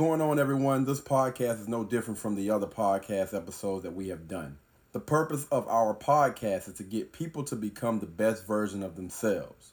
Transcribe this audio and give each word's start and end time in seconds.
Going 0.00 0.22
on, 0.22 0.38
everyone? 0.38 0.86
This 0.86 0.98
podcast 0.98 1.60
is 1.60 1.68
no 1.68 1.84
different 1.84 2.18
from 2.18 2.34
the 2.34 2.48
other 2.48 2.66
podcast 2.66 3.36
episodes 3.36 3.82
that 3.82 3.94
we 3.94 4.08
have 4.08 4.28
done. 4.28 4.56
The 4.92 4.98
purpose 4.98 5.46
of 5.52 5.68
our 5.68 5.94
podcast 5.94 6.68
is 6.68 6.74
to 6.78 6.84
get 6.84 7.12
people 7.12 7.44
to 7.44 7.54
become 7.54 7.98
the 7.98 8.06
best 8.06 8.46
version 8.46 8.82
of 8.82 8.96
themselves. 8.96 9.72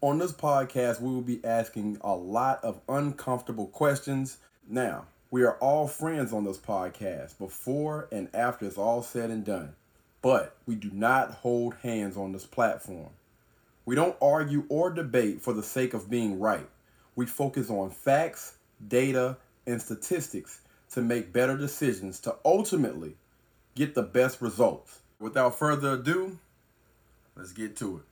On 0.00 0.16
this 0.16 0.32
podcast, 0.32 1.02
we 1.02 1.12
will 1.12 1.20
be 1.20 1.44
asking 1.44 1.98
a 2.00 2.14
lot 2.14 2.64
of 2.64 2.80
uncomfortable 2.88 3.66
questions. 3.66 4.38
Now, 4.66 5.04
we 5.30 5.42
are 5.42 5.56
all 5.56 5.86
friends 5.86 6.32
on 6.32 6.44
this 6.44 6.56
podcast 6.56 7.36
before 7.36 8.08
and 8.10 8.30
after 8.32 8.64
it's 8.64 8.78
all 8.78 9.02
said 9.02 9.28
and 9.28 9.44
done, 9.44 9.74
but 10.22 10.56
we 10.64 10.74
do 10.74 10.90
not 10.90 11.32
hold 11.32 11.74
hands 11.82 12.16
on 12.16 12.32
this 12.32 12.46
platform. 12.46 13.10
We 13.84 13.94
don't 13.94 14.16
argue 14.22 14.64
or 14.70 14.88
debate 14.88 15.42
for 15.42 15.52
the 15.52 15.62
sake 15.62 15.92
of 15.92 16.08
being 16.08 16.40
right. 16.40 16.66
We 17.14 17.26
focus 17.26 17.68
on 17.68 17.90
facts 17.90 18.54
data, 18.88 19.36
and 19.66 19.80
statistics 19.80 20.60
to 20.92 21.00
make 21.00 21.32
better 21.32 21.56
decisions 21.56 22.20
to 22.20 22.36
ultimately 22.44 23.16
get 23.74 23.94
the 23.94 24.02
best 24.02 24.40
results. 24.40 25.00
Without 25.18 25.58
further 25.58 25.94
ado, 25.94 26.38
let's 27.36 27.52
get 27.52 27.76
to 27.76 27.98
it. 27.98 28.04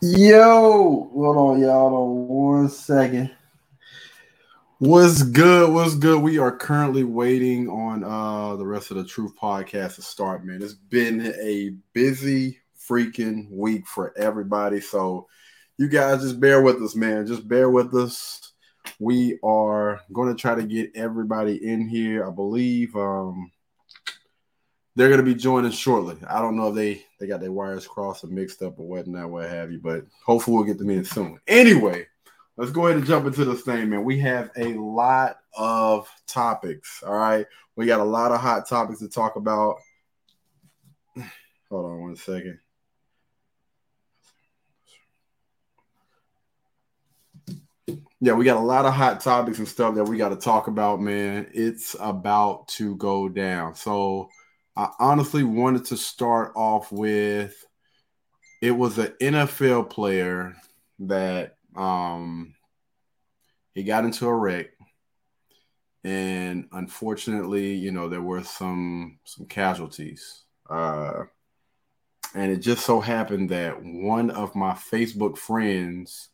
Yo, 0.00 1.10
hold 1.12 1.36
on, 1.36 1.60
y'all. 1.60 1.94
On 1.94 2.28
one 2.28 2.68
second. 2.68 3.30
What's 4.78 5.22
good? 5.22 5.72
What's 5.72 5.94
good? 5.94 6.20
We 6.20 6.38
are 6.38 6.54
currently 6.54 7.04
waiting 7.04 7.70
on 7.70 8.04
uh 8.04 8.56
the 8.56 8.66
rest 8.66 8.90
of 8.90 8.98
the 8.98 9.04
Truth 9.04 9.32
podcast 9.40 9.94
to 9.94 10.02
start, 10.02 10.44
man. 10.44 10.60
It's 10.60 10.74
been 10.74 11.32
a 11.42 11.70
busy 11.94 12.58
freaking 12.78 13.50
week 13.50 13.86
for 13.86 14.12
everybody. 14.18 14.80
So 14.80 15.26
you 15.78 15.88
guys 15.88 16.22
just 16.22 16.38
bear 16.38 16.60
with 16.60 16.82
us, 16.82 16.94
man. 16.94 17.26
Just 17.26 17.48
bear 17.48 17.70
with 17.70 17.94
us. 17.94 18.43
We 18.98 19.38
are 19.42 20.00
going 20.12 20.34
to 20.34 20.40
try 20.40 20.54
to 20.54 20.62
get 20.62 20.92
everybody 20.94 21.66
in 21.66 21.88
here. 21.88 22.26
I 22.26 22.30
believe 22.30 22.94
um, 22.96 23.50
they're 24.96 25.08
going 25.08 25.18
to 25.18 25.24
be 25.24 25.34
joining 25.34 25.72
shortly. 25.72 26.16
I 26.28 26.40
don't 26.40 26.56
know 26.56 26.68
if 26.68 26.74
they 26.74 27.04
they 27.18 27.26
got 27.26 27.40
their 27.40 27.52
wires 27.52 27.86
crossed 27.86 28.24
or 28.24 28.28
mixed 28.28 28.62
up 28.62 28.78
or 28.78 28.86
whatnot, 28.86 29.30
what 29.30 29.48
have 29.48 29.72
you, 29.72 29.80
but 29.80 30.04
hopefully 30.24 30.56
we'll 30.56 30.64
get 30.64 30.78
them 30.78 30.90
in 30.90 31.04
soon. 31.04 31.40
Anyway, 31.46 32.06
let's 32.56 32.70
go 32.70 32.86
ahead 32.86 32.98
and 32.98 33.06
jump 33.06 33.26
into 33.26 33.44
this 33.44 33.62
thing, 33.62 33.90
man. 33.90 34.04
We 34.04 34.18
have 34.20 34.50
a 34.56 34.74
lot 34.74 35.38
of 35.56 36.08
topics. 36.26 37.02
All 37.04 37.14
right, 37.14 37.46
we 37.76 37.86
got 37.86 38.00
a 38.00 38.04
lot 38.04 38.32
of 38.32 38.40
hot 38.40 38.68
topics 38.68 39.00
to 39.00 39.08
talk 39.08 39.36
about. 39.36 39.76
Hold 41.70 41.86
on 41.86 42.00
one 42.00 42.16
second. 42.16 42.58
Yeah, 48.24 48.32
we 48.32 48.46
got 48.46 48.56
a 48.56 48.60
lot 48.60 48.86
of 48.86 48.94
hot 48.94 49.20
topics 49.20 49.58
and 49.58 49.68
stuff 49.68 49.96
that 49.96 50.04
we 50.04 50.16
got 50.16 50.30
to 50.30 50.36
talk 50.36 50.66
about, 50.66 50.98
man. 50.98 51.46
It's 51.52 51.94
about 52.00 52.66
to 52.68 52.96
go 52.96 53.28
down. 53.28 53.74
So, 53.74 54.30
I 54.74 54.88
honestly 54.98 55.44
wanted 55.44 55.84
to 55.86 55.98
start 55.98 56.52
off 56.56 56.90
with 56.90 57.54
it 58.62 58.70
was 58.70 58.96
an 58.96 59.12
NFL 59.20 59.90
player 59.90 60.56
that 61.00 61.58
um 61.76 62.54
he 63.74 63.82
got 63.84 64.06
into 64.06 64.26
a 64.26 64.34
wreck 64.34 64.68
and 66.02 66.66
unfortunately, 66.72 67.74
you 67.74 67.92
know, 67.92 68.08
there 68.08 68.22
were 68.22 68.42
some 68.42 69.18
some 69.24 69.44
casualties. 69.44 70.44
Uh 70.70 71.24
and 72.34 72.50
it 72.50 72.58
just 72.58 72.86
so 72.86 73.00
happened 73.00 73.50
that 73.50 73.82
one 73.82 74.30
of 74.30 74.54
my 74.54 74.72
Facebook 74.72 75.36
friends 75.36 76.30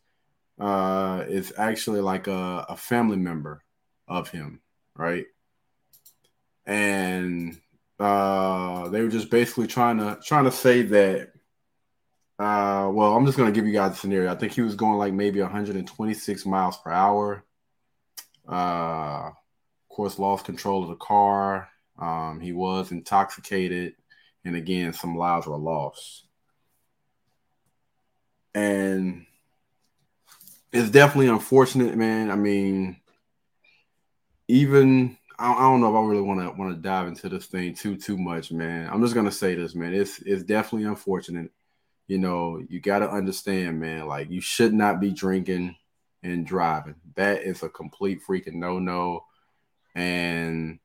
uh, 0.61 1.25
is 1.27 1.51
actually 1.57 2.01
like 2.01 2.27
a, 2.27 2.65
a 2.69 2.77
family 2.77 3.17
member 3.17 3.63
of 4.07 4.29
him, 4.29 4.61
right? 4.95 5.25
And 6.67 7.59
uh, 7.99 8.87
they 8.89 9.01
were 9.01 9.09
just 9.09 9.31
basically 9.31 9.65
trying 9.65 9.97
to 9.97 10.19
trying 10.23 10.45
to 10.45 10.51
say 10.51 10.83
that. 10.83 11.31
Uh, 12.37 12.89
well, 12.91 13.15
I'm 13.15 13.25
just 13.25 13.37
gonna 13.37 13.51
give 13.51 13.65
you 13.65 13.73
guys 13.73 13.93
a 13.93 13.95
scenario. 13.95 14.31
I 14.31 14.35
think 14.35 14.53
he 14.53 14.61
was 14.61 14.75
going 14.75 14.97
like 14.97 15.13
maybe 15.13 15.41
126 15.41 16.45
miles 16.45 16.77
per 16.77 16.91
hour. 16.91 17.43
Uh, 18.47 19.29
of 19.29 19.89
course, 19.89 20.19
lost 20.19 20.45
control 20.45 20.83
of 20.83 20.89
the 20.89 20.95
car. 20.95 21.69
Um, 21.97 22.39
he 22.39 22.51
was 22.51 22.91
intoxicated, 22.91 23.95
and 24.45 24.55
again, 24.55 24.93
some 24.93 25.15
lives 25.17 25.47
were 25.47 25.57
lost. 25.57 26.25
And 28.53 29.25
it's 30.71 30.89
definitely 30.89 31.27
unfortunate, 31.27 31.95
man. 31.95 32.31
I 32.31 32.35
mean, 32.35 32.97
even 34.47 35.17
I, 35.37 35.61
don't 35.61 35.81
know 35.81 35.89
if 35.89 35.95
I 35.95 36.07
really 36.07 36.21
want 36.21 36.39
to 36.41 36.51
want 36.51 36.75
to 36.75 36.81
dive 36.81 37.07
into 37.07 37.27
this 37.27 37.47
thing 37.47 37.73
too 37.73 37.97
too 37.97 38.17
much, 38.17 38.51
man. 38.51 38.89
I'm 38.91 39.01
just 39.01 39.15
gonna 39.15 39.31
say 39.31 39.55
this, 39.55 39.75
man. 39.75 39.93
It's 39.93 40.19
it's 40.19 40.43
definitely 40.43 40.87
unfortunate. 40.87 41.51
You 42.07 42.19
know, 42.19 42.61
you 42.69 42.79
got 42.79 42.99
to 42.99 43.09
understand, 43.09 43.79
man. 43.79 44.07
Like 44.07 44.29
you 44.29 44.41
should 44.41 44.73
not 44.73 44.99
be 44.99 45.11
drinking 45.11 45.75
and 46.23 46.45
driving. 46.45 46.95
That 47.15 47.43
is 47.43 47.63
a 47.63 47.69
complete 47.69 48.21
freaking 48.27 48.55
no 48.55 48.79
no. 48.79 49.25
And 49.95 50.79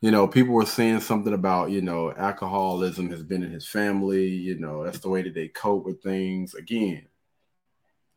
you 0.00 0.10
know, 0.10 0.26
people 0.26 0.54
were 0.54 0.66
saying 0.66 1.00
something 1.00 1.32
about, 1.32 1.70
you 1.70 1.80
know, 1.80 2.12
alcoholism 2.12 3.08
has 3.10 3.22
been 3.22 3.44
in 3.44 3.52
his 3.52 3.68
family. 3.68 4.26
You 4.26 4.58
know, 4.58 4.84
that's 4.84 4.98
the 4.98 5.08
way 5.08 5.22
that 5.22 5.32
they 5.32 5.48
cope 5.48 5.84
with 5.86 6.02
things. 6.02 6.54
Again, 6.54 7.06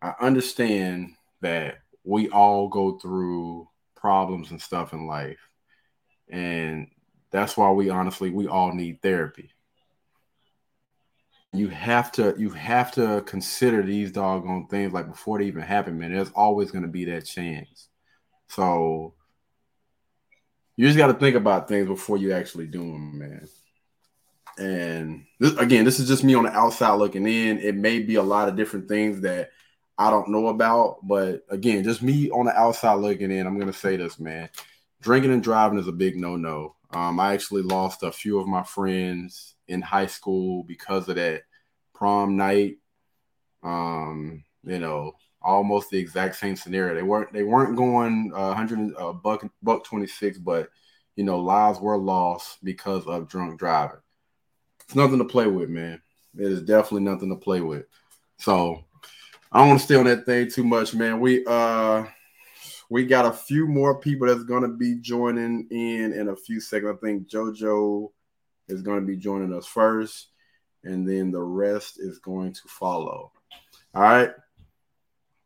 I 0.06 0.14
understand 0.20 1.14
that 1.42 1.80
we 2.04 2.30
all 2.30 2.68
go 2.68 3.00
through 3.00 3.68
problems 3.96 4.52
and 4.52 4.62
stuff 4.62 4.94
in 4.94 5.08
life. 5.08 5.40
And 6.30 6.90
that's 7.32 7.58
why 7.58 7.72
we 7.72 7.90
honestly 7.90 8.30
we 8.30 8.48
all 8.48 8.72
need 8.72 9.02
therapy. 9.02 9.52
You 11.54 11.70
have 11.70 12.12
to 12.14 12.36
you 12.38 12.52
have 12.52 12.92
to 12.94 13.24
consider 13.26 13.82
these 13.82 14.12
doggone 14.12 14.68
things 14.68 14.94
like 14.94 15.10
before 15.10 15.40
they 15.40 15.46
even 15.46 15.64
happen, 15.64 15.98
man. 15.98 16.14
There's 16.14 16.32
always 16.36 16.70
going 16.70 16.84
to 16.84 16.88
be 16.88 17.06
that 17.06 17.26
chance. 17.26 17.88
So 18.50 19.16
you 20.76 20.86
just 20.86 21.00
got 21.00 21.08
to 21.08 21.14
think 21.14 21.36
about 21.36 21.68
things 21.68 21.88
before 21.88 22.18
you 22.18 22.32
actually 22.32 22.68
do 22.68 22.82
them, 22.82 23.18
man. 23.18 23.48
And 24.58 25.26
this, 25.40 25.56
again, 25.58 25.84
this 25.84 26.00
is 26.00 26.08
just 26.08 26.24
me 26.24 26.36
on 26.36 26.44
the 26.44 26.52
outside 26.52 26.94
looking 26.94 27.28
in. 27.28 27.58
It 27.58 27.76
may 27.76 28.00
be 28.00 28.16
a 28.16 28.24
lot 28.24 28.50
of 28.50 28.56
different 28.56 28.88
things 28.88 29.22
that 29.22 29.50
I 29.98 30.10
don't 30.10 30.30
know 30.30 30.48
about. 30.48 31.00
But 31.04 31.46
again, 31.50 31.84
just 31.84 32.02
me 32.02 32.30
on 32.30 32.46
the 32.46 32.58
outside 32.58 32.96
looking 32.96 33.32
in, 33.32 33.48
I'm 33.48 33.60
gonna 33.60 33.74
say 33.74 33.98
this, 33.98 34.20
man. 34.20 34.50
Drinking 35.02 35.34
and 35.34 35.44
driving 35.44 35.80
is 35.80 35.88
a 35.88 35.92
big 35.92 36.18
no-no. 36.18 36.76
Um, 36.92 37.20
I 37.20 37.34
actually 37.34 37.62
lost 37.62 38.04
a 38.04 38.12
few 38.12 38.40
of 38.40 38.48
my 38.48 38.64
friends 38.64 39.56
in 39.68 39.82
high 39.82 40.06
school 40.08 40.64
because 40.64 41.10
of 41.10 41.16
that 41.16 41.44
prom 41.94 42.38
night. 42.38 42.78
Um, 43.64 44.44
you 44.64 44.80
know, 44.80 45.14
almost 45.42 45.90
the 45.90 45.98
exact 45.98 46.36
same 46.36 46.56
scenario. 46.56 46.96
They 46.96 47.04
weren't 47.04 47.32
they 47.32 47.44
weren't 47.44 47.78
going 47.78 48.32
uh, 48.34 48.54
100 48.54 48.96
uh, 48.98 49.14
buck 49.14 49.46
buck 49.62 49.84
26, 49.84 50.40
but 50.40 50.70
you 51.16 51.24
know, 51.24 51.40
lives 51.40 51.80
were 51.80 51.98
lost 51.98 52.64
because 52.64 53.06
of 53.06 53.30
drunk 53.30 53.60
driving. 53.60 54.00
It's 54.84 54.96
nothing 54.96 55.20
to 55.20 55.26
play 55.26 55.48
with, 55.48 55.70
man. 55.70 56.02
It 56.38 56.52
is 56.52 56.62
definitely 56.62 57.04
nothing 57.04 57.30
to 57.30 57.36
play 57.36 57.62
with. 57.62 57.86
So 58.38 58.84
I 59.52 59.60
don't 59.60 59.70
want 59.70 59.80
to 59.80 59.86
stay 59.86 59.96
on 59.96 60.06
that 60.06 60.26
thing 60.26 60.50
too 60.50 60.64
much, 60.64 60.94
man. 60.94 61.20
We 61.20 61.46
uh 61.46 62.06
we 62.90 63.06
got 63.06 63.26
a 63.26 63.34
few 63.34 63.68
more 63.68 64.00
people 64.00 64.28
that's 64.28 64.44
gonna 64.44 64.70
be 64.70 64.96
joining 64.96 65.68
in 65.72 66.14
in 66.14 66.30
a 66.30 66.36
few 66.36 66.60
seconds. 66.60 66.98
I 66.98 67.06
think 67.06 67.28
JoJo 67.28 68.12
is 68.68 68.82
gonna 68.82 69.02
be 69.02 69.18
joining 69.18 69.54
us 69.54 69.66
first, 69.66 70.28
and 70.84 71.08
then 71.08 71.32
the 71.32 71.42
rest 71.42 72.00
is 72.00 72.20
going 72.20 72.54
to 72.54 72.68
follow. 72.68 73.32
All 73.94 74.02
right. 74.02 74.32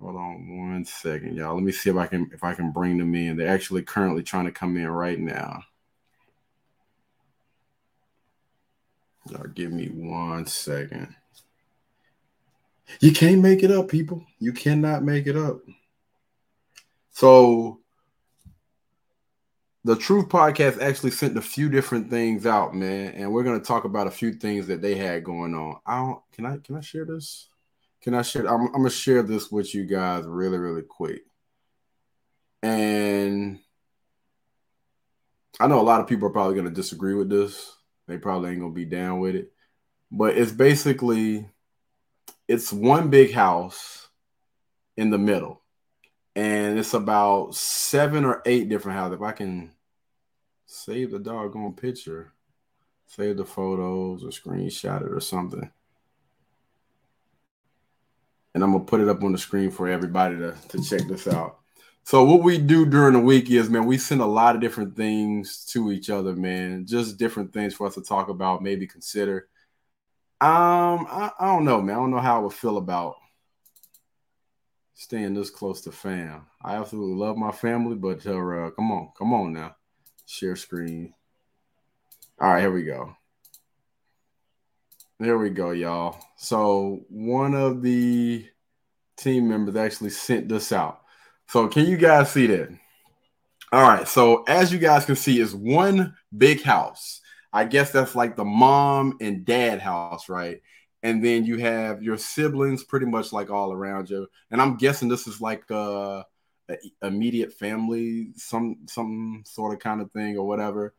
Hold 0.01 0.15
on 0.15 0.69
one 0.69 0.85
second, 0.85 1.35
y'all. 1.35 1.55
Let 1.55 1.63
me 1.63 1.73
see 1.73 1.89
if 1.89 1.97
I 1.97 2.07
can 2.07 2.29
if 2.33 2.43
I 2.43 2.53
can 2.53 2.71
bring 2.71 2.97
them 2.97 3.13
in. 3.15 3.35
They're 3.35 3.53
actually 3.53 3.83
currently 3.83 4.23
trying 4.23 4.45
to 4.45 4.51
come 4.51 4.77
in 4.77 4.87
right 4.87 5.19
now. 5.19 5.61
Y'all 9.29 9.47
give 9.47 9.71
me 9.71 9.87
one 9.87 10.45
second. 10.45 11.13
You 12.99 13.11
can't 13.11 13.41
make 13.41 13.63
it 13.63 13.71
up, 13.71 13.87
people. 13.87 14.25
You 14.39 14.53
cannot 14.53 15.03
make 15.03 15.27
it 15.27 15.37
up. 15.37 15.61
So 17.11 17.79
the 19.83 19.95
Truth 19.95 20.27
Podcast 20.29 20.81
actually 20.81 21.11
sent 21.11 21.37
a 21.37 21.41
few 21.41 21.69
different 21.69 22.09
things 22.09 22.45
out, 22.45 22.75
man, 22.75 23.13
and 23.15 23.31
we're 23.31 23.43
gonna 23.43 23.59
talk 23.59 23.85
about 23.85 24.07
a 24.07 24.11
few 24.11 24.33
things 24.33 24.67
that 24.67 24.81
they 24.81 24.95
had 24.95 25.23
going 25.23 25.55
on. 25.55 25.79
I 25.85 25.97
don't 25.97 26.21
can 26.31 26.45
I 26.45 26.57
can 26.57 26.75
I 26.75 26.81
share 26.81 27.05
this? 27.05 27.47
Can 28.01 28.13
I 28.13 28.21
share? 28.21 28.45
I'm, 28.45 28.67
I'm 28.67 28.73
gonna 28.73 28.89
share 28.89 29.23
this 29.23 29.51
with 29.51 29.73
you 29.73 29.85
guys 29.85 30.25
really, 30.25 30.57
really 30.57 30.81
quick. 30.81 31.23
And 32.61 33.59
I 35.59 35.67
know 35.67 35.79
a 35.79 35.81
lot 35.81 36.01
of 36.01 36.07
people 36.07 36.27
are 36.27 36.31
probably 36.31 36.55
gonna 36.55 36.69
disagree 36.69 37.13
with 37.13 37.29
this. 37.29 37.73
They 38.07 38.17
probably 38.17 38.51
ain't 38.51 38.59
gonna 38.59 38.73
be 38.73 38.85
down 38.85 39.19
with 39.19 39.35
it, 39.35 39.51
but 40.11 40.37
it's 40.37 40.51
basically 40.51 41.49
it's 42.49 42.73
one 42.73 43.09
big 43.09 43.31
house 43.31 44.09
in 44.97 45.11
the 45.11 45.17
middle. 45.17 45.61
and 46.35 46.79
it's 46.79 46.93
about 46.93 47.55
seven 47.55 48.25
or 48.25 48.41
eight 48.45 48.69
different 48.69 48.97
houses. 48.97 49.17
If 49.17 49.21
I 49.21 49.31
can 49.33 49.71
save 50.65 51.11
the 51.11 51.19
doggone 51.19 51.73
picture, 51.73 52.33
save 53.07 53.37
the 53.37 53.45
photos 53.45 54.23
or 54.23 54.29
screenshot 54.29 55.01
it 55.01 55.11
or 55.11 55.19
something. 55.19 55.69
And 58.53 58.63
I'm 58.63 58.71
gonna 58.71 58.83
put 58.85 59.01
it 59.01 59.09
up 59.09 59.23
on 59.23 59.31
the 59.31 59.37
screen 59.37 59.71
for 59.71 59.87
everybody 59.87 60.37
to, 60.37 60.55
to 60.69 60.83
check 60.83 61.07
this 61.07 61.27
out. 61.27 61.59
So 62.03 62.23
what 62.23 62.43
we 62.43 62.57
do 62.57 62.85
during 62.85 63.13
the 63.13 63.19
week 63.19 63.51
is, 63.51 63.69
man, 63.69 63.85
we 63.85 63.97
send 63.97 64.21
a 64.21 64.25
lot 64.25 64.55
of 64.55 64.61
different 64.61 64.95
things 64.95 65.65
to 65.71 65.91
each 65.91 66.09
other, 66.09 66.35
man. 66.35 66.85
Just 66.85 67.17
different 67.17 67.53
things 67.53 67.73
for 67.75 67.87
us 67.87 67.95
to 67.95 68.01
talk 68.01 68.29
about, 68.29 68.63
maybe 68.63 68.87
consider. 68.87 69.49
Um, 70.41 71.05
I, 71.09 71.31
I 71.39 71.47
don't 71.47 71.65
know, 71.65 71.81
man. 71.81 71.95
I 71.95 71.99
don't 71.99 72.11
know 72.11 72.19
how 72.19 72.37
I 72.37 72.43
would 72.43 72.53
feel 72.53 72.77
about 72.77 73.15
staying 74.93 75.33
this 75.33 75.49
close 75.49 75.81
to 75.81 75.91
fam. 75.91 76.45
I 76.61 76.75
absolutely 76.75 77.15
love 77.15 77.37
my 77.37 77.51
family, 77.51 77.95
but 77.95 78.25
uh, 78.25 78.71
come 78.71 78.91
on, 78.91 79.09
come 79.17 79.33
on 79.33 79.53
now, 79.53 79.75
share 80.25 80.55
screen. 80.55 81.13
All 82.39 82.51
right, 82.51 82.61
here 82.61 82.71
we 82.71 82.83
go. 82.83 83.15
There 85.19 85.37
we 85.37 85.49
go, 85.49 85.71
y'all. 85.71 86.17
So 86.37 87.01
one 87.09 87.53
of 87.53 87.81
the 87.81 88.47
team 89.17 89.49
members 89.49 89.75
actually 89.75 90.11
sent 90.11 90.47
this 90.47 90.71
out. 90.71 91.01
So 91.49 91.67
can 91.67 91.85
you 91.85 91.97
guys 91.97 92.31
see 92.31 92.47
that? 92.47 92.69
All 93.71 93.83
right. 93.83 94.07
So 94.07 94.43
as 94.43 94.71
you 94.71 94.79
guys 94.79 95.05
can 95.05 95.15
see, 95.15 95.39
is 95.39 95.53
one 95.53 96.15
big 96.35 96.61
house. 96.61 97.21
I 97.51 97.65
guess 97.65 97.91
that's 97.91 98.15
like 98.15 98.35
the 98.35 98.45
mom 98.45 99.17
and 99.21 99.45
dad 99.45 99.79
house, 99.79 100.29
right? 100.29 100.61
and 101.03 101.23
then 101.23 101.45
you 101.45 101.57
have 101.57 102.03
your 102.03 102.17
siblings 102.17 102.83
pretty 102.83 103.05
much 103.05 103.31
like 103.31 103.49
all 103.49 103.71
around 103.71 104.09
you. 104.09 104.27
And 104.51 104.61
I'm 104.61 104.75
guessing 104.77 105.07
this 105.07 105.27
is 105.27 105.39
like 105.39 105.63
a, 105.69 106.25
a 106.69 106.75
immediate 107.01 107.53
family, 107.53 108.31
some 108.35 108.77
some 108.87 109.43
sort 109.45 109.73
of 109.73 109.79
kind 109.79 110.01
of 110.01 110.11
thing 110.11 110.37
or 110.37 110.45
whatever. 110.45 110.93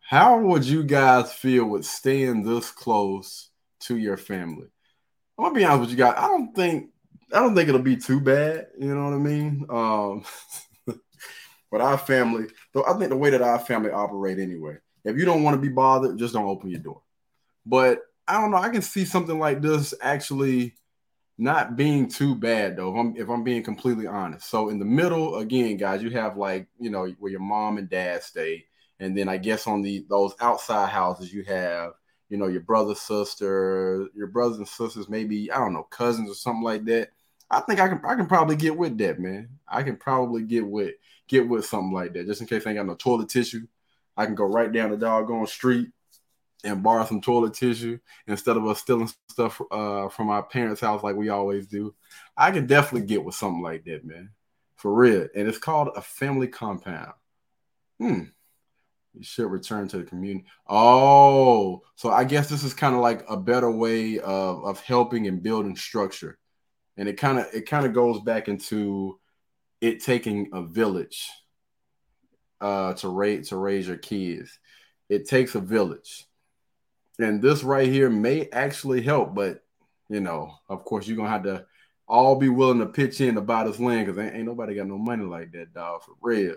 How 0.00 0.38
would 0.38 0.64
you 0.64 0.84
guys 0.84 1.32
feel 1.32 1.64
with 1.66 1.84
staying 1.84 2.44
this 2.44 2.70
close 2.70 3.50
to 3.80 3.96
your 3.96 4.16
family? 4.16 4.68
I'm 5.38 5.46
gonna 5.46 5.54
be 5.54 5.64
honest 5.64 5.80
with 5.80 5.90
you 5.90 5.96
guys. 5.96 6.14
I 6.16 6.28
don't 6.28 6.54
think 6.54 6.90
I 7.32 7.40
don't 7.40 7.54
think 7.56 7.68
it'll 7.68 7.82
be 7.82 7.96
too 7.96 8.20
bad. 8.20 8.68
You 8.78 8.94
know 8.94 9.04
what 9.04 9.14
I 9.14 9.18
mean? 9.18 9.66
Um, 9.68 10.24
but 11.72 11.80
our 11.80 11.98
family, 11.98 12.46
though, 12.72 12.84
I 12.84 12.96
think 12.98 13.10
the 13.10 13.16
way 13.16 13.30
that 13.30 13.42
our 13.42 13.58
family 13.58 13.90
operate 13.90 14.38
anyway. 14.38 14.76
If 15.04 15.18
you 15.18 15.24
don't 15.24 15.42
want 15.42 15.54
to 15.54 15.60
be 15.60 15.72
bothered, 15.72 16.18
just 16.18 16.34
don't 16.34 16.46
open 16.46 16.70
your 16.70 16.80
door. 16.80 17.02
But 17.66 18.00
I 18.26 18.40
don't 18.40 18.50
know. 18.50 18.56
I 18.56 18.70
can 18.70 18.82
see 18.82 19.04
something 19.04 19.38
like 19.38 19.60
this 19.60 19.94
actually 20.00 20.74
not 21.36 21.76
being 21.76 22.08
too 22.08 22.34
bad 22.34 22.76
though. 22.76 22.92
If 22.92 22.98
I'm 22.98 23.16
if 23.16 23.28
I'm 23.28 23.44
being 23.44 23.62
completely 23.62 24.06
honest. 24.06 24.48
So 24.48 24.68
in 24.68 24.78
the 24.78 24.84
middle, 24.84 25.36
again, 25.36 25.76
guys, 25.76 26.02
you 26.02 26.10
have 26.10 26.36
like 26.36 26.68
you 26.78 26.90
know 26.90 27.06
where 27.18 27.32
your 27.32 27.40
mom 27.40 27.78
and 27.78 27.88
dad 27.88 28.22
stay, 28.22 28.66
and 29.00 29.16
then 29.16 29.28
I 29.28 29.36
guess 29.36 29.66
on 29.66 29.82
the 29.82 30.06
those 30.08 30.34
outside 30.40 30.90
houses 30.90 31.32
you 31.32 31.42
have 31.44 31.92
you 32.28 32.36
know 32.38 32.46
your 32.46 32.62
brother, 32.62 32.94
sister, 32.94 34.08
your 34.14 34.28
brothers 34.28 34.58
and 34.58 34.68
sisters, 34.68 35.08
maybe 35.08 35.50
I 35.50 35.58
don't 35.58 35.74
know 35.74 35.84
cousins 35.84 36.30
or 36.30 36.34
something 36.34 36.62
like 36.62 36.84
that. 36.86 37.10
I 37.50 37.60
think 37.60 37.80
I 37.80 37.88
can 37.88 38.00
I 38.04 38.14
can 38.14 38.26
probably 38.26 38.56
get 38.56 38.76
with 38.76 38.96
that, 38.98 39.18
man. 39.18 39.48
I 39.68 39.82
can 39.82 39.96
probably 39.96 40.42
get 40.42 40.66
with 40.66 40.94
get 41.28 41.48
with 41.48 41.66
something 41.66 41.92
like 41.92 42.12
that, 42.14 42.26
just 42.26 42.40
in 42.40 42.46
case 42.46 42.66
I 42.66 42.70
ain't 42.70 42.78
got 42.78 42.86
no 42.86 42.94
toilet 42.94 43.28
tissue. 43.28 43.66
I 44.16 44.26
can 44.26 44.34
go 44.34 44.44
right 44.44 44.72
down 44.72 44.90
the 44.90 44.96
doggone 44.96 45.46
street 45.46 45.90
and 46.64 46.82
borrow 46.82 47.04
some 47.04 47.20
toilet 47.20 47.54
tissue 47.54 47.98
instead 48.26 48.56
of 48.56 48.66
us 48.66 48.80
stealing 48.80 49.10
stuff 49.28 49.60
uh, 49.70 50.08
from 50.08 50.30
our 50.30 50.42
parents' 50.42 50.80
house 50.80 51.02
like 51.02 51.16
we 51.16 51.28
always 51.28 51.66
do. 51.66 51.94
I 52.36 52.50
can 52.50 52.66
definitely 52.66 53.06
get 53.06 53.24
with 53.24 53.34
something 53.34 53.62
like 53.62 53.84
that, 53.84 54.04
man. 54.04 54.30
For 54.76 54.92
real. 54.92 55.28
And 55.34 55.48
it's 55.48 55.58
called 55.58 55.90
a 55.94 56.02
family 56.02 56.48
compound. 56.48 57.12
Hmm. 57.98 58.22
You 59.14 59.22
should 59.22 59.50
return 59.50 59.86
to 59.88 59.98
the 59.98 60.04
community. 60.04 60.46
Oh, 60.66 61.82
so 61.94 62.10
I 62.10 62.24
guess 62.24 62.48
this 62.48 62.64
is 62.64 62.74
kind 62.74 62.94
of 62.94 63.00
like 63.00 63.24
a 63.28 63.36
better 63.36 63.70
way 63.70 64.18
of, 64.18 64.64
of 64.64 64.80
helping 64.80 65.28
and 65.28 65.42
building 65.42 65.76
structure. 65.76 66.38
And 66.96 67.08
it 67.08 67.16
kind 67.16 67.38
of 67.38 67.46
it 67.52 67.68
kind 67.68 67.86
of 67.86 67.92
goes 67.92 68.20
back 68.20 68.48
into 68.48 69.18
it 69.80 70.02
taking 70.02 70.50
a 70.52 70.62
village 70.62 71.28
uh, 72.64 72.94
to 72.94 73.08
raise 73.08 73.50
to 73.50 73.56
raise 73.56 73.86
your 73.86 73.98
kids. 73.98 74.58
It 75.08 75.28
takes 75.28 75.54
a 75.54 75.60
village 75.60 76.26
and 77.18 77.40
this 77.40 77.62
right 77.62 77.88
here 77.88 78.10
may 78.10 78.48
actually 78.50 79.02
help, 79.02 79.34
but 79.34 79.62
you 80.08 80.20
know, 80.20 80.54
of 80.68 80.84
course, 80.84 81.06
you're 81.06 81.16
gonna 81.16 81.28
have 81.28 81.44
to 81.44 81.66
all 82.06 82.36
be 82.36 82.48
willing 82.48 82.80
to 82.80 82.86
pitch 82.86 83.20
in 83.20 83.34
to 83.36 83.40
buy 83.40 83.64
this 83.64 83.80
land 83.80 84.06
because 84.06 84.18
ain't, 84.18 84.34
ain't 84.34 84.46
nobody 84.46 84.74
got 84.74 84.86
no 84.86 84.98
money 84.98 85.24
like 85.24 85.52
that, 85.52 85.72
dog. 85.72 86.02
For 86.02 86.14
real. 86.20 86.56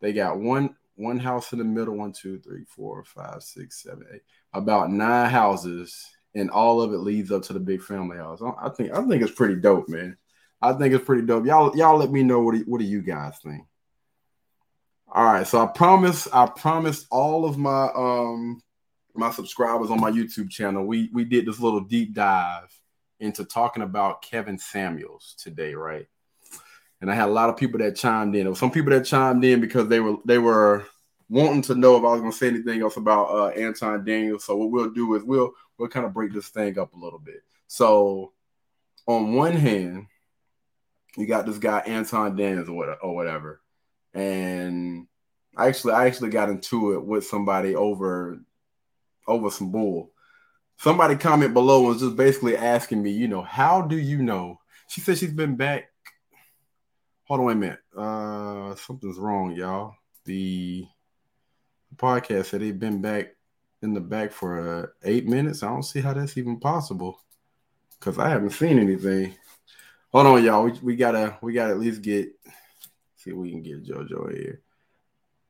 They 0.00 0.12
got 0.12 0.38
one 0.38 0.74
one 0.96 1.18
house 1.18 1.52
in 1.52 1.58
the 1.58 1.64
middle, 1.64 1.96
one, 1.96 2.12
two, 2.12 2.38
three, 2.38 2.64
four, 2.64 3.04
five, 3.04 3.42
six, 3.42 3.82
seven, 3.82 4.06
eight, 4.14 4.22
about 4.54 4.90
nine 4.90 5.28
houses, 5.28 6.06
and 6.34 6.50
all 6.50 6.80
of 6.80 6.92
it 6.92 6.98
leads 6.98 7.30
up 7.30 7.42
to 7.44 7.52
the 7.52 7.60
big 7.60 7.82
family 7.82 8.16
house. 8.16 8.40
I 8.42 8.70
think 8.70 8.92
I 8.92 9.06
think 9.06 9.22
it's 9.22 9.32
pretty 9.32 9.56
dope, 9.56 9.88
man. 9.88 10.16
I 10.62 10.72
think 10.72 10.94
it's 10.94 11.04
pretty 11.04 11.26
dope. 11.26 11.44
Y'all, 11.44 11.76
y'all 11.76 11.98
let 11.98 12.10
me 12.10 12.22
know 12.22 12.40
what 12.40 12.54
do, 12.54 12.64
what 12.66 12.78
do 12.78 12.86
you 12.86 13.02
guys 13.02 13.34
think? 13.42 13.62
All 15.08 15.24
right, 15.24 15.46
so 15.46 15.60
I 15.60 15.66
promise, 15.66 16.26
I 16.32 16.46
promised 16.46 17.06
all 17.10 17.44
of 17.44 17.56
my 17.56 17.88
um 17.94 18.60
my 19.14 19.30
subscribers 19.30 19.90
on 19.90 20.00
my 20.00 20.10
YouTube 20.10 20.50
channel, 20.50 20.84
we 20.84 21.10
we 21.12 21.24
did 21.24 21.46
this 21.46 21.60
little 21.60 21.80
deep 21.80 22.14
dive 22.14 22.68
into 23.20 23.44
talking 23.44 23.82
about 23.82 24.22
Kevin 24.22 24.58
Samuels 24.58 25.34
today, 25.38 25.74
right? 25.74 26.06
And 27.00 27.10
I 27.10 27.14
had 27.14 27.28
a 27.28 27.32
lot 27.32 27.48
of 27.48 27.56
people 27.56 27.78
that 27.80 27.96
chimed 27.96 28.34
in. 28.34 28.42
There 28.42 28.50
were 28.50 28.56
some 28.56 28.70
people 28.70 28.90
that 28.90 29.04
chimed 29.04 29.44
in 29.44 29.60
because 29.60 29.88
they 29.88 30.00
were 30.00 30.16
they 30.24 30.38
were 30.38 30.86
wanting 31.28 31.62
to 31.62 31.74
know 31.74 31.96
if 31.96 32.04
I 32.04 32.08
was 32.08 32.20
going 32.20 32.32
to 32.32 32.36
say 32.36 32.48
anything 32.48 32.82
else 32.82 32.96
about 32.96 33.30
uh, 33.30 33.48
Anton 33.48 34.04
Daniels. 34.04 34.44
So 34.44 34.56
what 34.56 34.70
we'll 34.70 34.90
do 34.90 35.14
is 35.14 35.22
we'll 35.22 35.52
we'll 35.78 35.88
kind 35.88 36.06
of 36.06 36.14
break 36.14 36.32
this 36.32 36.48
thing 36.48 36.78
up 36.78 36.94
a 36.94 36.98
little 36.98 37.18
bit. 37.18 37.42
So 37.68 38.32
on 39.06 39.34
one 39.34 39.54
hand, 39.54 40.06
you 41.16 41.26
got 41.26 41.46
this 41.46 41.58
guy 41.58 41.78
Anton 41.80 42.36
Daniels 42.36 42.68
or 42.68 43.14
whatever, 43.14 43.60
and 44.16 45.06
I 45.56 45.68
actually 45.68 45.92
I 45.92 46.06
actually 46.06 46.30
got 46.30 46.48
into 46.48 46.94
it 46.94 47.04
with 47.04 47.26
somebody 47.26 47.76
over 47.76 48.40
over 49.28 49.50
some 49.50 49.70
bull. 49.70 50.10
Somebody 50.78 51.16
comment 51.16 51.54
below 51.54 51.82
was 51.82 52.00
just 52.00 52.16
basically 52.16 52.56
asking 52.56 53.02
me, 53.02 53.10
you 53.10 53.28
know, 53.28 53.42
how 53.42 53.82
do 53.82 53.96
you 53.96 54.22
know? 54.22 54.60
She 54.88 55.00
said 55.00 55.18
she's 55.18 55.32
been 55.32 55.56
back. 55.56 55.90
Hold 57.24 57.40
on 57.40 57.50
a 57.50 57.54
minute. 57.54 57.78
Uh, 57.96 58.74
something's 58.76 59.18
wrong, 59.18 59.52
y'all. 59.52 59.94
The 60.24 60.86
podcast 61.96 62.46
said 62.46 62.60
they've 62.60 62.78
been 62.78 63.00
back 63.00 63.34
in 63.82 63.94
the 63.94 64.00
back 64.00 64.32
for 64.32 64.60
uh, 64.60 64.86
eight 65.02 65.26
minutes. 65.26 65.62
I 65.62 65.68
don't 65.68 65.82
see 65.82 66.00
how 66.00 66.12
that's 66.12 66.36
even 66.36 66.60
possible 66.60 67.20
because 67.98 68.18
I 68.18 68.28
haven't 68.28 68.50
seen 68.50 68.78
anything. 68.78 69.34
Hold 70.12 70.26
on, 70.26 70.44
y'all. 70.44 70.64
We, 70.64 70.72
we 70.82 70.96
gotta 70.96 71.38
we 71.42 71.52
gotta 71.52 71.72
at 71.72 71.80
least 71.80 72.02
get 72.02 72.28
see 73.26 73.32
if 73.32 73.36
we 73.36 73.50
can 73.50 73.62
get 73.62 73.84
JoJo 73.84 74.34
here. 74.34 74.62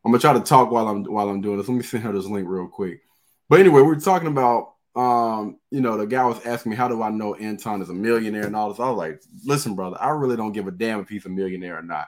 I'm 0.04 0.12
gonna 0.12 0.20
try 0.20 0.32
to 0.32 0.40
talk 0.40 0.70
while 0.70 0.88
I'm 0.88 1.04
while 1.04 1.28
I'm 1.28 1.40
doing 1.40 1.58
this. 1.58 1.68
Let 1.68 1.76
me 1.76 1.82
send 1.82 2.04
her 2.04 2.12
this 2.12 2.26
link 2.26 2.48
real 2.48 2.68
quick. 2.68 3.02
But 3.48 3.60
anyway, 3.60 3.82
we 3.82 3.92
are 3.92 4.00
talking 4.00 4.28
about 4.28 4.72
um, 4.96 5.58
you 5.70 5.82
know, 5.82 5.98
the 5.98 6.06
guy 6.06 6.24
was 6.24 6.44
asking 6.46 6.70
me, 6.70 6.76
how 6.76 6.88
do 6.88 7.02
I 7.02 7.10
know 7.10 7.34
Anton 7.34 7.82
is 7.82 7.90
a 7.90 7.94
millionaire 7.94 8.46
and 8.46 8.56
all 8.56 8.70
this? 8.70 8.80
I 8.80 8.88
was 8.88 8.96
like, 8.96 9.20
listen, 9.44 9.74
brother, 9.74 9.98
I 10.00 10.08
really 10.08 10.36
don't 10.36 10.52
give 10.52 10.66
a 10.66 10.70
damn 10.70 11.00
if 11.00 11.10
he's 11.10 11.26
a 11.26 11.28
millionaire 11.28 11.78
or 11.78 11.82
not. 11.82 12.06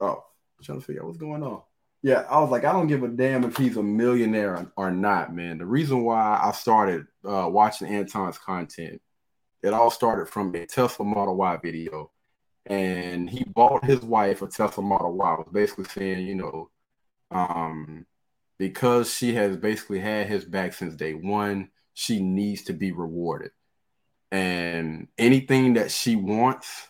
Oh, 0.00 0.24
I'm 0.58 0.64
trying 0.64 0.80
to 0.80 0.84
figure 0.84 1.02
out 1.02 1.06
what's 1.06 1.18
going 1.18 1.44
on. 1.44 1.62
Yeah, 2.02 2.24
I 2.28 2.40
was 2.40 2.50
like, 2.50 2.64
I 2.64 2.72
don't 2.72 2.88
give 2.88 3.04
a 3.04 3.08
damn 3.08 3.44
if 3.44 3.56
he's 3.56 3.76
a 3.76 3.82
millionaire 3.84 4.66
or 4.76 4.90
not, 4.90 5.32
man. 5.32 5.58
The 5.58 5.64
reason 5.64 6.02
why 6.02 6.40
I 6.42 6.50
started 6.50 7.06
uh, 7.24 7.48
watching 7.48 7.86
Anton's 7.86 8.38
content, 8.38 9.00
it 9.62 9.72
all 9.72 9.92
started 9.92 10.28
from 10.28 10.52
a 10.56 10.66
Tesla 10.66 11.04
Model 11.04 11.36
Y 11.36 11.56
video. 11.62 12.10
And 12.66 13.28
he 13.28 13.44
bought 13.44 13.84
his 13.84 14.00
wife 14.00 14.42
a 14.42 14.46
Tesla 14.46 14.82
Model 14.82 15.12
Y, 15.12 15.34
was 15.34 15.48
basically 15.52 15.84
saying, 15.84 16.26
you 16.26 16.36
know, 16.36 16.70
um, 17.30 18.06
because 18.58 19.12
she 19.12 19.34
has 19.34 19.56
basically 19.56 19.98
had 19.98 20.28
his 20.28 20.44
back 20.44 20.72
since 20.74 20.94
day 20.94 21.14
one, 21.14 21.70
she 21.94 22.22
needs 22.22 22.62
to 22.64 22.72
be 22.72 22.92
rewarded. 22.92 23.50
And 24.30 25.08
anything 25.18 25.74
that 25.74 25.90
she 25.90 26.16
wants 26.16 26.88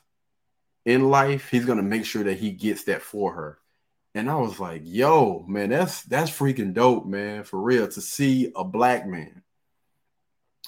in 0.84 1.10
life, 1.10 1.50
he's 1.50 1.64
gonna 1.64 1.82
make 1.82 2.04
sure 2.04 2.24
that 2.24 2.38
he 2.38 2.52
gets 2.52 2.84
that 2.84 3.02
for 3.02 3.32
her. 3.32 3.58
And 4.14 4.30
I 4.30 4.36
was 4.36 4.60
like, 4.60 4.82
yo, 4.84 5.44
man, 5.48 5.70
that's 5.70 6.02
that's 6.02 6.30
freaking 6.30 6.74
dope, 6.74 7.06
man, 7.06 7.44
for 7.44 7.60
real. 7.60 7.88
To 7.88 8.00
see 8.00 8.52
a 8.54 8.64
black 8.64 9.06
man, 9.06 9.41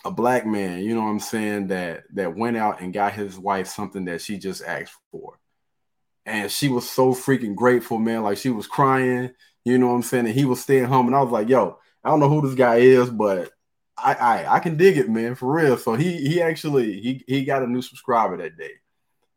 a 0.04 0.10
black 0.10 0.46
man, 0.46 0.80
you 0.80 0.94
know 0.94 1.02
what 1.02 1.08
I'm 1.08 1.20
saying, 1.20 1.68
that 1.68 2.04
that 2.14 2.36
went 2.36 2.56
out 2.56 2.80
and 2.80 2.92
got 2.92 3.14
his 3.14 3.38
wife 3.38 3.66
something 3.68 4.04
that 4.06 4.20
she 4.20 4.38
just 4.38 4.62
asked 4.62 4.94
for. 5.10 5.38
And 6.26 6.50
she 6.50 6.68
was 6.68 6.88
so 6.88 7.12
freaking 7.14 7.54
grateful, 7.54 7.98
man. 7.98 8.22
Like 8.22 8.38
she 8.38 8.50
was 8.50 8.66
crying. 8.66 9.30
You 9.64 9.78
know 9.78 9.88
what 9.88 9.94
I'm 9.94 10.02
saying? 10.02 10.26
And 10.26 10.34
he 10.34 10.44
was 10.44 10.60
staying 10.60 10.84
home, 10.84 11.06
and 11.06 11.16
I 11.16 11.22
was 11.22 11.32
like, 11.32 11.48
"Yo, 11.48 11.78
I 12.02 12.10
don't 12.10 12.20
know 12.20 12.28
who 12.28 12.46
this 12.46 12.54
guy 12.54 12.76
is, 12.76 13.08
but 13.10 13.50
I 13.96 14.14
I, 14.14 14.54
I 14.56 14.60
can 14.60 14.76
dig 14.76 14.98
it, 14.98 15.08
man, 15.08 15.34
for 15.34 15.52
real." 15.52 15.78
So 15.78 15.94
he 15.94 16.18
he 16.18 16.42
actually 16.42 17.00
he 17.00 17.24
he 17.26 17.44
got 17.44 17.62
a 17.62 17.66
new 17.66 17.80
subscriber 17.82 18.36
that 18.38 18.58
day, 18.58 18.72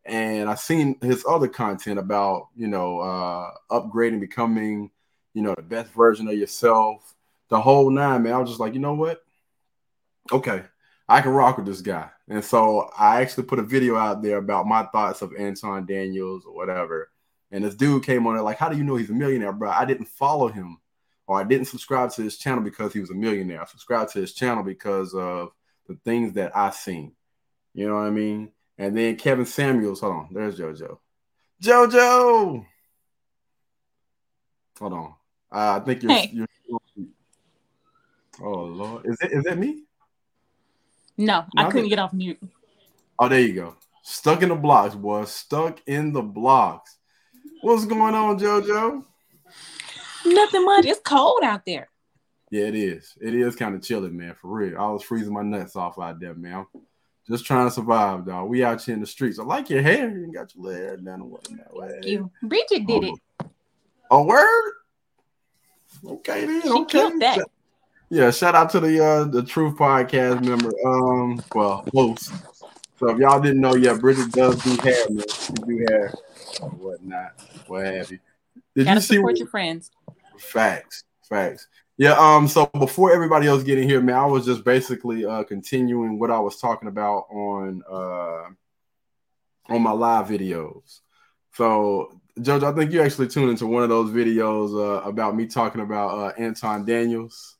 and 0.05 0.49
I 0.49 0.55
seen 0.55 0.97
his 1.01 1.25
other 1.27 1.47
content 1.47 1.99
about 1.99 2.49
you 2.55 2.67
know 2.67 2.99
uh, 2.99 3.51
upgrading, 3.71 4.19
becoming 4.19 4.91
you 5.33 5.41
know 5.43 5.53
the 5.55 5.61
best 5.61 5.93
version 5.93 6.27
of 6.27 6.35
yourself, 6.35 7.15
the 7.49 7.61
whole 7.61 7.89
nine. 7.89 8.23
Man, 8.23 8.33
I 8.33 8.37
was 8.39 8.49
just 8.49 8.59
like, 8.59 8.73
you 8.73 8.81
know 8.81 8.95
what? 8.95 9.21
Okay, 10.31 10.63
I 11.07 11.21
can 11.21 11.31
rock 11.31 11.57
with 11.57 11.65
this 11.65 11.81
guy. 11.81 12.09
And 12.27 12.43
so 12.43 12.89
I 12.97 13.21
actually 13.21 13.43
put 13.43 13.59
a 13.59 13.63
video 13.63 13.95
out 13.95 14.21
there 14.21 14.37
about 14.37 14.67
my 14.67 14.83
thoughts 14.83 15.21
of 15.21 15.33
Anton 15.37 15.85
Daniels 15.85 16.45
or 16.45 16.53
whatever. 16.53 17.11
And 17.51 17.63
this 17.63 17.75
dude 17.75 18.03
came 18.03 18.27
on 18.27 18.35
there 18.35 18.43
like, 18.43 18.57
how 18.57 18.69
do 18.69 18.77
you 18.77 18.83
know 18.83 18.97
he's 18.97 19.09
a 19.09 19.13
millionaire, 19.13 19.53
bro? 19.53 19.69
I 19.69 19.85
didn't 19.85 20.07
follow 20.07 20.49
him 20.49 20.79
or 21.27 21.39
I 21.39 21.43
didn't 21.43 21.67
subscribe 21.67 22.11
to 22.11 22.21
his 22.21 22.37
channel 22.37 22.63
because 22.63 22.91
he 22.91 22.99
was 22.99 23.09
a 23.09 23.15
millionaire. 23.15 23.61
I 23.61 23.65
subscribed 23.65 24.11
to 24.13 24.19
his 24.19 24.33
channel 24.33 24.63
because 24.63 25.13
of 25.13 25.51
the 25.87 25.95
things 26.03 26.33
that 26.33 26.55
I 26.55 26.71
seen. 26.71 27.13
You 27.73 27.87
know 27.87 27.95
what 27.95 28.07
I 28.07 28.09
mean? 28.09 28.51
And 28.77 28.97
then 28.97 29.15
Kevin 29.15 29.45
Samuels, 29.45 30.01
hold 30.01 30.13
on, 30.13 30.29
there's 30.31 30.59
JoJo. 30.59 30.97
JoJo! 31.63 32.65
Hold 34.79 34.93
on. 34.93 35.13
Uh, 35.51 35.79
I 35.81 35.85
think 35.85 36.03
you're, 36.03 36.11
hey. 36.11 36.29
you're 36.33 36.47
Oh 38.41 38.65
Lord. 38.65 39.05
Is 39.05 39.17
it 39.21 39.31
is 39.31 39.43
that 39.45 39.57
me? 39.57 39.83
No, 41.17 41.45
I 41.55 41.69
couldn't 41.69 41.89
get 41.89 41.99
off 41.99 42.13
mute. 42.13 42.39
Oh, 43.19 43.27
there 43.27 43.41
you 43.41 43.53
go. 43.53 43.75
Stuck 44.03 44.41
in 44.41 44.49
the 44.49 44.55
blocks, 44.55 44.95
boy. 44.95 45.25
Stuck 45.25 45.81
in 45.87 46.13
the 46.13 46.21
blocks. 46.21 46.97
What's 47.61 47.85
going 47.85 48.13
on, 48.13 48.39
JoJo? 48.39 49.03
Nothing 50.25 50.65
much. 50.65 50.85
It's 50.85 51.01
cold 51.03 51.41
out 51.43 51.65
there. 51.65 51.89
Yeah, 52.51 52.65
it 52.65 52.75
is. 52.75 53.17
It 53.19 53.33
is 53.33 53.55
kind 53.55 53.75
of 53.75 53.81
chilly, 53.81 54.09
man. 54.09 54.35
For 54.39 54.47
real. 54.47 54.79
I 54.79 54.87
was 54.89 55.03
freezing 55.03 55.33
my 55.33 55.41
nuts 55.41 55.75
off 55.75 55.99
out 55.99 56.19
there, 56.19 56.35
man. 56.35 56.65
Just 57.27 57.45
trying 57.45 57.67
to 57.67 57.71
survive, 57.71 58.25
dog. 58.25 58.47
We 58.47 58.63
out 58.63 58.81
here 58.81 58.93
in 58.93 59.01
the 59.01 59.07
streets. 59.07 59.39
I 59.39 59.43
like 59.43 59.69
your 59.69 59.81
hair. 59.81 60.09
You 60.17 60.31
got 60.31 60.55
your 60.55 60.71
hair 60.71 60.97
down 60.97 61.21
and 61.21 61.31
whatnot. 61.31 61.67
Thank 61.77 62.05
you. 62.05 62.31
Bridget 62.41 62.87
did 62.87 63.03
oh. 63.03 63.13
it. 63.13 63.47
A 64.11 64.23
word? 64.23 64.73
Okay, 66.05 66.45
then. 66.45 66.61
She 66.61 66.69
okay. 66.69 66.85
killed 66.85 67.21
that. 67.21 67.39
Yeah, 68.09 68.31
shout 68.31 68.55
out 68.55 68.69
to 68.69 68.79
the 68.79 69.03
uh 69.03 69.23
the 69.25 69.43
Truth 69.43 69.77
Podcast 69.77 70.43
member. 70.45 70.71
Um, 70.85 71.43
well, 71.53 71.85
host. 71.93 72.31
So 72.97 73.09
if 73.09 73.17
y'all 73.19 73.41
didn't 73.41 73.59
know 73.59 73.75
yet, 73.75 73.99
Bridget 73.99 74.31
does 74.31 74.55
do 74.63 74.77
hair, 74.81 75.05
man. 75.09 75.25
She 75.29 75.53
do 75.53 75.85
hair 75.89 76.13
or 76.61 76.69
whatnot, 76.69 77.33
what 77.67 77.85
have 77.85 78.09
you. 78.09 78.19
Did 78.75 78.85
Gotta 78.85 78.95
you 78.95 79.01
see 79.01 79.15
support 79.15 79.37
your 79.37 79.47
friends? 79.49 79.91
Facts, 80.37 81.03
facts. 81.27 81.67
Yeah. 81.97 82.15
Um. 82.17 82.47
So 82.47 82.67
before 82.67 83.11
everybody 83.11 83.47
else 83.47 83.63
getting 83.63 83.89
here, 83.89 84.01
man, 84.01 84.15
I 84.15 84.25
was 84.25 84.45
just 84.45 84.63
basically 84.63 85.25
uh 85.25 85.43
continuing 85.43 86.17
what 86.17 86.31
I 86.31 86.39
was 86.39 86.61
talking 86.61 86.87
about 86.87 87.25
on 87.29 87.83
uh 87.89 88.43
on 89.69 89.81
my 89.81 89.91
live 89.91 90.27
videos. 90.27 91.01
So 91.55 92.21
Judge, 92.41 92.63
I 92.63 92.71
think 92.71 92.93
you 92.93 93.01
actually 93.01 93.27
tuned 93.27 93.49
into 93.49 93.67
one 93.67 93.83
of 93.83 93.89
those 93.89 94.11
videos 94.11 94.73
uh, 94.73 95.01
about 95.01 95.35
me 95.35 95.45
talking 95.47 95.81
about 95.81 96.17
uh, 96.17 96.33
Anton 96.37 96.85
Daniels 96.85 97.56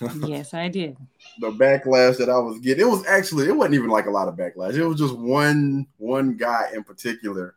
yes, 0.26 0.54
I 0.54 0.68
did. 0.68 0.96
the 1.40 1.50
backlash 1.50 2.18
that 2.18 2.28
I 2.28 2.38
was 2.38 2.58
getting, 2.60 2.86
it 2.86 2.90
was 2.90 3.04
actually 3.06 3.48
it 3.48 3.56
wasn't 3.56 3.74
even 3.74 3.90
like 3.90 4.06
a 4.06 4.10
lot 4.10 4.28
of 4.28 4.36
backlash. 4.36 4.74
It 4.74 4.86
was 4.86 4.98
just 4.98 5.16
one 5.16 5.86
one 5.96 6.36
guy 6.36 6.70
in 6.74 6.84
particular 6.84 7.54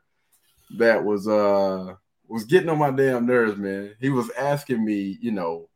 that 0.78 1.04
was 1.04 1.28
uh 1.28 1.96
was 2.28 2.46
getting 2.46 2.70
on 2.70 2.78
my 2.78 2.92
damn 2.92 3.26
nerves, 3.26 3.58
man. 3.58 3.94
He 4.00 4.10
was 4.10 4.30
asking 4.32 4.84
me, 4.84 5.18
you 5.22 5.32
know, 5.32 5.68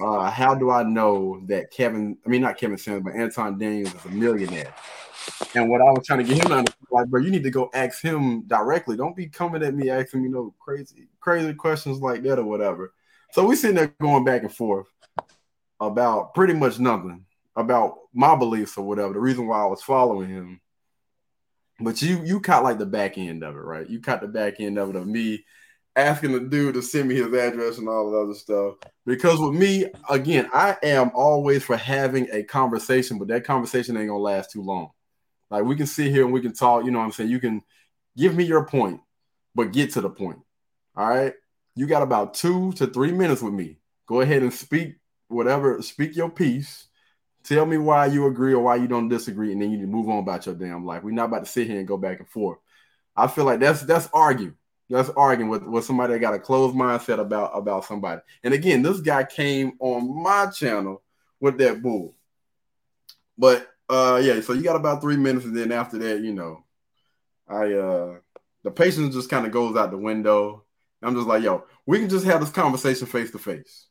uh, 0.00 0.30
how 0.30 0.54
do 0.54 0.70
I 0.70 0.84
know 0.84 1.42
that 1.48 1.70
Kevin, 1.70 2.16
I 2.24 2.28
mean 2.28 2.42
not 2.42 2.56
Kevin 2.56 2.78
Sanders, 2.78 3.02
but 3.04 3.20
Anton 3.20 3.58
Daniels 3.58 3.94
is 3.94 4.04
a 4.04 4.08
millionaire? 4.10 4.72
And 5.54 5.68
what 5.68 5.80
I 5.80 5.90
was 5.90 6.06
trying 6.06 6.20
to 6.20 6.24
get 6.24 6.42
him 6.42 6.48
to 6.50 6.56
understand, 6.56 6.86
like, 6.90 7.08
bro, 7.08 7.20
you 7.20 7.30
need 7.30 7.42
to 7.44 7.50
go 7.50 7.70
ask 7.74 8.00
him 8.02 8.42
directly. 8.42 8.96
Don't 8.96 9.16
be 9.16 9.26
coming 9.26 9.62
at 9.62 9.74
me 9.74 9.90
asking 9.90 10.22
me 10.22 10.28
you 10.28 10.34
know 10.34 10.54
crazy, 10.58 11.08
crazy 11.20 11.52
questions 11.52 12.00
like 12.00 12.22
that 12.22 12.38
or 12.38 12.44
whatever. 12.44 12.92
So 13.32 13.46
we 13.46 13.56
sitting 13.56 13.76
there 13.76 13.94
going 14.00 14.24
back 14.24 14.42
and 14.42 14.54
forth 14.54 14.88
about 15.86 16.34
pretty 16.34 16.54
much 16.54 16.78
nothing 16.78 17.24
about 17.56 17.98
my 18.14 18.36
beliefs 18.36 18.76
or 18.76 18.86
whatever. 18.86 19.12
The 19.12 19.20
reason 19.20 19.46
why 19.46 19.62
I 19.62 19.66
was 19.66 19.82
following 19.82 20.28
him. 20.28 20.60
But 21.80 22.00
you 22.00 22.22
you 22.24 22.40
caught 22.40 22.62
like 22.62 22.78
the 22.78 22.86
back 22.86 23.18
end 23.18 23.42
of 23.42 23.56
it, 23.56 23.60
right? 23.60 23.88
You 23.88 24.00
caught 24.00 24.20
the 24.20 24.28
back 24.28 24.60
end 24.60 24.78
of 24.78 24.90
it 24.90 24.96
of 24.96 25.06
me 25.06 25.44
asking 25.96 26.32
the 26.32 26.40
dude 26.40 26.74
to 26.74 26.82
send 26.82 27.08
me 27.08 27.16
his 27.16 27.26
address 27.26 27.78
and 27.78 27.88
all 27.88 28.10
that 28.10 28.18
other 28.18 28.34
stuff. 28.34 28.74
Because 29.04 29.38
with 29.40 29.54
me, 29.54 29.86
again, 30.08 30.48
I 30.54 30.76
am 30.82 31.10
always 31.14 31.64
for 31.64 31.76
having 31.76 32.28
a 32.32 32.44
conversation, 32.44 33.18
but 33.18 33.28
that 33.28 33.44
conversation 33.44 33.96
ain't 33.96 34.08
gonna 34.08 34.18
last 34.18 34.52
too 34.52 34.62
long. 34.62 34.90
Like 35.50 35.64
we 35.64 35.76
can 35.76 35.86
sit 35.86 36.10
here 36.10 36.24
and 36.24 36.32
we 36.32 36.40
can 36.40 36.54
talk, 36.54 36.84
you 36.84 36.90
know 36.90 36.98
what 36.98 37.06
I'm 37.06 37.12
saying? 37.12 37.30
You 37.30 37.40
can 37.40 37.62
give 38.16 38.34
me 38.34 38.44
your 38.44 38.64
point, 38.64 39.00
but 39.54 39.72
get 39.72 39.92
to 39.92 40.00
the 40.00 40.10
point. 40.10 40.38
All 40.96 41.08
right. 41.08 41.34
You 41.74 41.86
got 41.86 42.02
about 42.02 42.34
two 42.34 42.72
to 42.74 42.86
three 42.86 43.12
minutes 43.12 43.42
with 43.42 43.54
me. 43.54 43.78
Go 44.06 44.20
ahead 44.20 44.42
and 44.42 44.52
speak 44.52 44.96
whatever, 45.32 45.80
speak 45.82 46.16
your 46.16 46.30
piece. 46.30 46.86
Tell 47.44 47.66
me 47.66 47.76
why 47.76 48.06
you 48.06 48.26
agree 48.26 48.54
or 48.54 48.62
why 48.62 48.76
you 48.76 48.86
don't 48.86 49.08
disagree, 49.08 49.52
and 49.52 49.60
then 49.60 49.72
you 49.72 49.86
move 49.86 50.08
on 50.08 50.18
about 50.18 50.46
your 50.46 50.54
damn 50.54 50.86
life. 50.86 51.02
We're 51.02 51.10
not 51.10 51.26
about 51.26 51.44
to 51.44 51.50
sit 51.50 51.66
here 51.66 51.78
and 51.78 51.88
go 51.88 51.96
back 51.96 52.20
and 52.20 52.28
forth. 52.28 52.58
I 53.16 53.26
feel 53.26 53.44
like 53.44 53.60
that's 53.60 53.82
that's 53.82 54.08
arguing. 54.12 54.56
That's 54.88 55.08
arguing 55.10 55.50
with, 55.50 55.62
with 55.62 55.84
somebody 55.84 56.12
that 56.12 56.18
got 56.20 56.34
a 56.34 56.38
closed 56.38 56.76
mindset 56.76 57.18
about 57.18 57.50
about 57.54 57.84
somebody. 57.84 58.20
And 58.44 58.54
again, 58.54 58.82
this 58.82 59.00
guy 59.00 59.24
came 59.24 59.72
on 59.80 60.22
my 60.22 60.46
channel 60.46 61.02
with 61.40 61.58
that 61.58 61.82
bull. 61.82 62.14
But 63.36 63.68
uh 63.88 64.20
yeah, 64.22 64.40
so 64.40 64.52
you 64.52 64.62
got 64.62 64.76
about 64.76 65.00
three 65.00 65.16
minutes, 65.16 65.44
and 65.46 65.56
then 65.56 65.72
after 65.72 65.98
that, 65.98 66.20
you 66.20 66.32
know, 66.32 66.64
I 67.48 67.72
uh 67.72 68.18
the 68.62 68.70
patience 68.70 69.14
just 69.14 69.30
kind 69.30 69.46
of 69.46 69.52
goes 69.52 69.76
out 69.76 69.90
the 69.90 69.98
window. 69.98 70.64
I'm 71.02 71.16
just 71.16 71.26
like, 71.26 71.42
yo, 71.42 71.64
we 71.84 71.98
can 71.98 72.08
just 72.08 72.24
have 72.26 72.40
this 72.40 72.50
conversation 72.50 73.06
face 73.06 73.32
to 73.32 73.38
face. 73.38 73.86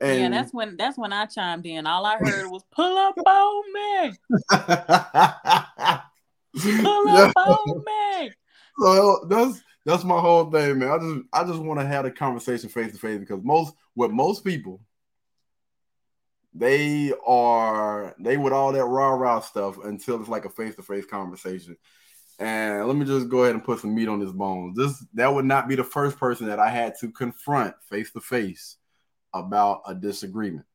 And 0.00 0.18
yeah, 0.18 0.28
that's 0.28 0.52
when 0.52 0.76
that's 0.76 0.98
when 0.98 1.12
I 1.12 1.26
chimed 1.26 1.66
in. 1.66 1.86
All 1.86 2.04
I 2.04 2.18
heard 2.18 2.50
was 2.50 2.64
pull 2.70 2.98
up 2.98 3.14
on 3.26 3.72
me. 3.72 4.12
pull 6.82 7.08
up 7.08 7.32
on 7.36 7.84
me. 7.84 8.32
So 8.78 9.26
that's 9.30 9.62
that's 9.86 10.04
my 10.04 10.20
whole 10.20 10.50
thing, 10.50 10.78
man. 10.78 10.90
I 10.90 10.98
just 10.98 11.20
I 11.32 11.44
just 11.44 11.60
want 11.60 11.80
to 11.80 11.86
have 11.86 12.04
a 12.04 12.10
conversation 12.10 12.68
face 12.68 12.92
to 12.92 12.98
face 12.98 13.18
because 13.18 13.42
most 13.42 13.72
with 13.94 14.10
most 14.10 14.44
people, 14.44 14.82
they 16.54 17.14
are 17.26 18.14
they 18.18 18.36
with 18.36 18.52
all 18.52 18.72
that 18.72 18.84
rah 18.84 19.14
rah 19.14 19.40
stuff 19.40 19.82
until 19.82 20.20
it's 20.20 20.28
like 20.28 20.44
a 20.44 20.50
face 20.50 20.76
to 20.76 20.82
face 20.82 21.06
conversation. 21.06 21.78
And 22.38 22.86
let 22.86 22.96
me 22.96 23.06
just 23.06 23.30
go 23.30 23.44
ahead 23.44 23.54
and 23.54 23.64
put 23.64 23.80
some 23.80 23.94
meat 23.94 24.08
on 24.08 24.20
this 24.20 24.32
bone. 24.32 24.74
This 24.76 25.02
that 25.14 25.32
would 25.32 25.46
not 25.46 25.68
be 25.68 25.74
the 25.74 25.84
first 25.84 26.18
person 26.18 26.48
that 26.48 26.58
I 26.58 26.68
had 26.68 26.96
to 27.00 27.10
confront 27.10 27.74
face 27.88 28.12
to 28.12 28.20
face 28.20 28.76
about 29.38 29.82
a 29.86 29.94
disagreement. 29.94 30.66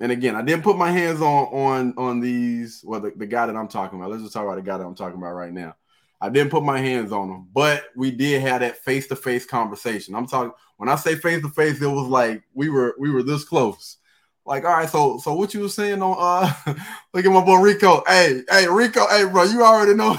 And 0.00 0.12
again, 0.12 0.36
I 0.36 0.42
didn't 0.42 0.62
put 0.62 0.76
my 0.76 0.90
hands 0.90 1.20
on 1.20 1.46
on 1.46 1.94
on 1.96 2.20
these. 2.20 2.82
Well, 2.84 3.00
the, 3.00 3.12
the 3.16 3.26
guy 3.26 3.46
that 3.46 3.56
I'm 3.56 3.68
talking 3.68 3.98
about. 3.98 4.10
Let's 4.10 4.22
just 4.22 4.32
talk 4.32 4.44
about 4.44 4.56
the 4.56 4.62
guy 4.62 4.78
that 4.78 4.84
I'm 4.84 4.94
talking 4.94 5.18
about 5.18 5.32
right 5.32 5.52
now. 5.52 5.74
I 6.20 6.28
didn't 6.28 6.50
put 6.50 6.64
my 6.64 6.78
hands 6.80 7.12
on 7.12 7.28
him, 7.30 7.48
but 7.52 7.84
we 7.94 8.10
did 8.10 8.42
have 8.42 8.60
that 8.60 8.78
face 8.78 9.06
to 9.08 9.16
face 9.16 9.44
conversation. 9.44 10.14
I'm 10.14 10.26
talking 10.26 10.52
when 10.76 10.88
I 10.88 10.96
say 10.96 11.16
face 11.16 11.42
to 11.42 11.48
face, 11.48 11.80
it 11.80 11.86
was 11.86 12.06
like 12.06 12.42
we 12.54 12.68
were 12.70 12.94
we 12.98 13.10
were 13.10 13.22
this 13.22 13.44
close. 13.44 13.96
Like, 14.44 14.64
all 14.64 14.72
right, 14.72 14.88
so 14.88 15.18
so 15.18 15.34
what 15.34 15.52
you 15.52 15.60
were 15.60 15.68
saying 15.68 16.00
on 16.02 16.16
uh 16.18 16.74
look 17.14 17.24
at 17.24 17.32
my 17.32 17.44
boy 17.44 17.60
Rico. 17.60 18.02
Hey, 18.06 18.42
hey, 18.48 18.68
Rico, 18.68 19.06
hey 19.08 19.24
bro, 19.24 19.44
you 19.44 19.62
already 19.62 19.94
know 19.94 20.16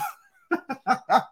my 0.87 1.23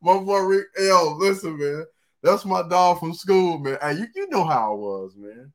boy 0.00 0.40
Rico. 0.40 0.68
Yo, 0.78 1.16
listen, 1.18 1.58
man. 1.58 1.84
That's 2.22 2.44
my 2.44 2.62
dog 2.68 2.98
from 2.98 3.14
school, 3.14 3.58
man. 3.58 3.78
Hey, 3.80 3.94
you, 3.94 4.06
you 4.14 4.28
know 4.28 4.44
how 4.44 4.72
I 4.72 4.76
was, 4.76 5.14
man. 5.16 5.52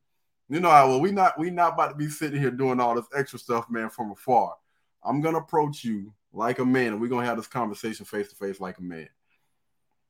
You 0.50 0.59
know, 0.59 0.69
well, 0.69 1.01
we 1.01 1.12
not 1.12 1.39
we 1.39 1.50
not 1.50 1.73
about 1.73 1.89
to 1.89 1.95
be 1.95 2.09
sitting 2.09 2.39
here 2.39 2.51
doing 2.51 2.79
all 2.79 2.95
this 2.95 3.05
extra 3.15 3.39
stuff, 3.39 3.69
man, 3.69 3.89
from 3.89 4.12
afar. 4.12 4.55
I'm 5.03 5.21
gonna 5.21 5.39
approach 5.39 5.83
you 5.83 6.13
like 6.31 6.59
a 6.59 6.65
man, 6.65 6.93
and 6.93 7.01
we're 7.01 7.07
gonna 7.07 7.25
have 7.25 7.38
this 7.38 7.47
conversation 7.47 8.05
face 8.05 8.29
to 8.29 8.35
face 8.35 8.59
like 8.59 8.77
a 8.77 8.83
man. 8.83 9.09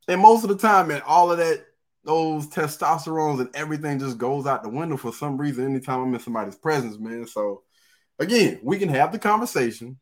And 0.08 0.20
most 0.20 0.42
of 0.42 0.50
the 0.50 0.58
time, 0.58 0.88
man, 0.88 1.02
all 1.06 1.30
of 1.30 1.38
that, 1.38 1.64
those 2.04 2.46
testosterones 2.48 3.40
and 3.40 3.54
everything 3.54 3.98
just 3.98 4.18
goes 4.18 4.46
out 4.46 4.62
the 4.62 4.68
window 4.68 4.96
for 4.96 5.12
some 5.12 5.38
reason 5.38 5.64
anytime 5.64 6.00
I'm 6.00 6.14
in 6.14 6.20
somebody's 6.20 6.56
presence, 6.56 6.98
man. 6.98 7.26
So 7.26 7.62
again, 8.18 8.60
we 8.62 8.78
can 8.78 8.90
have 8.90 9.12
the 9.12 9.18
conversation. 9.18 9.98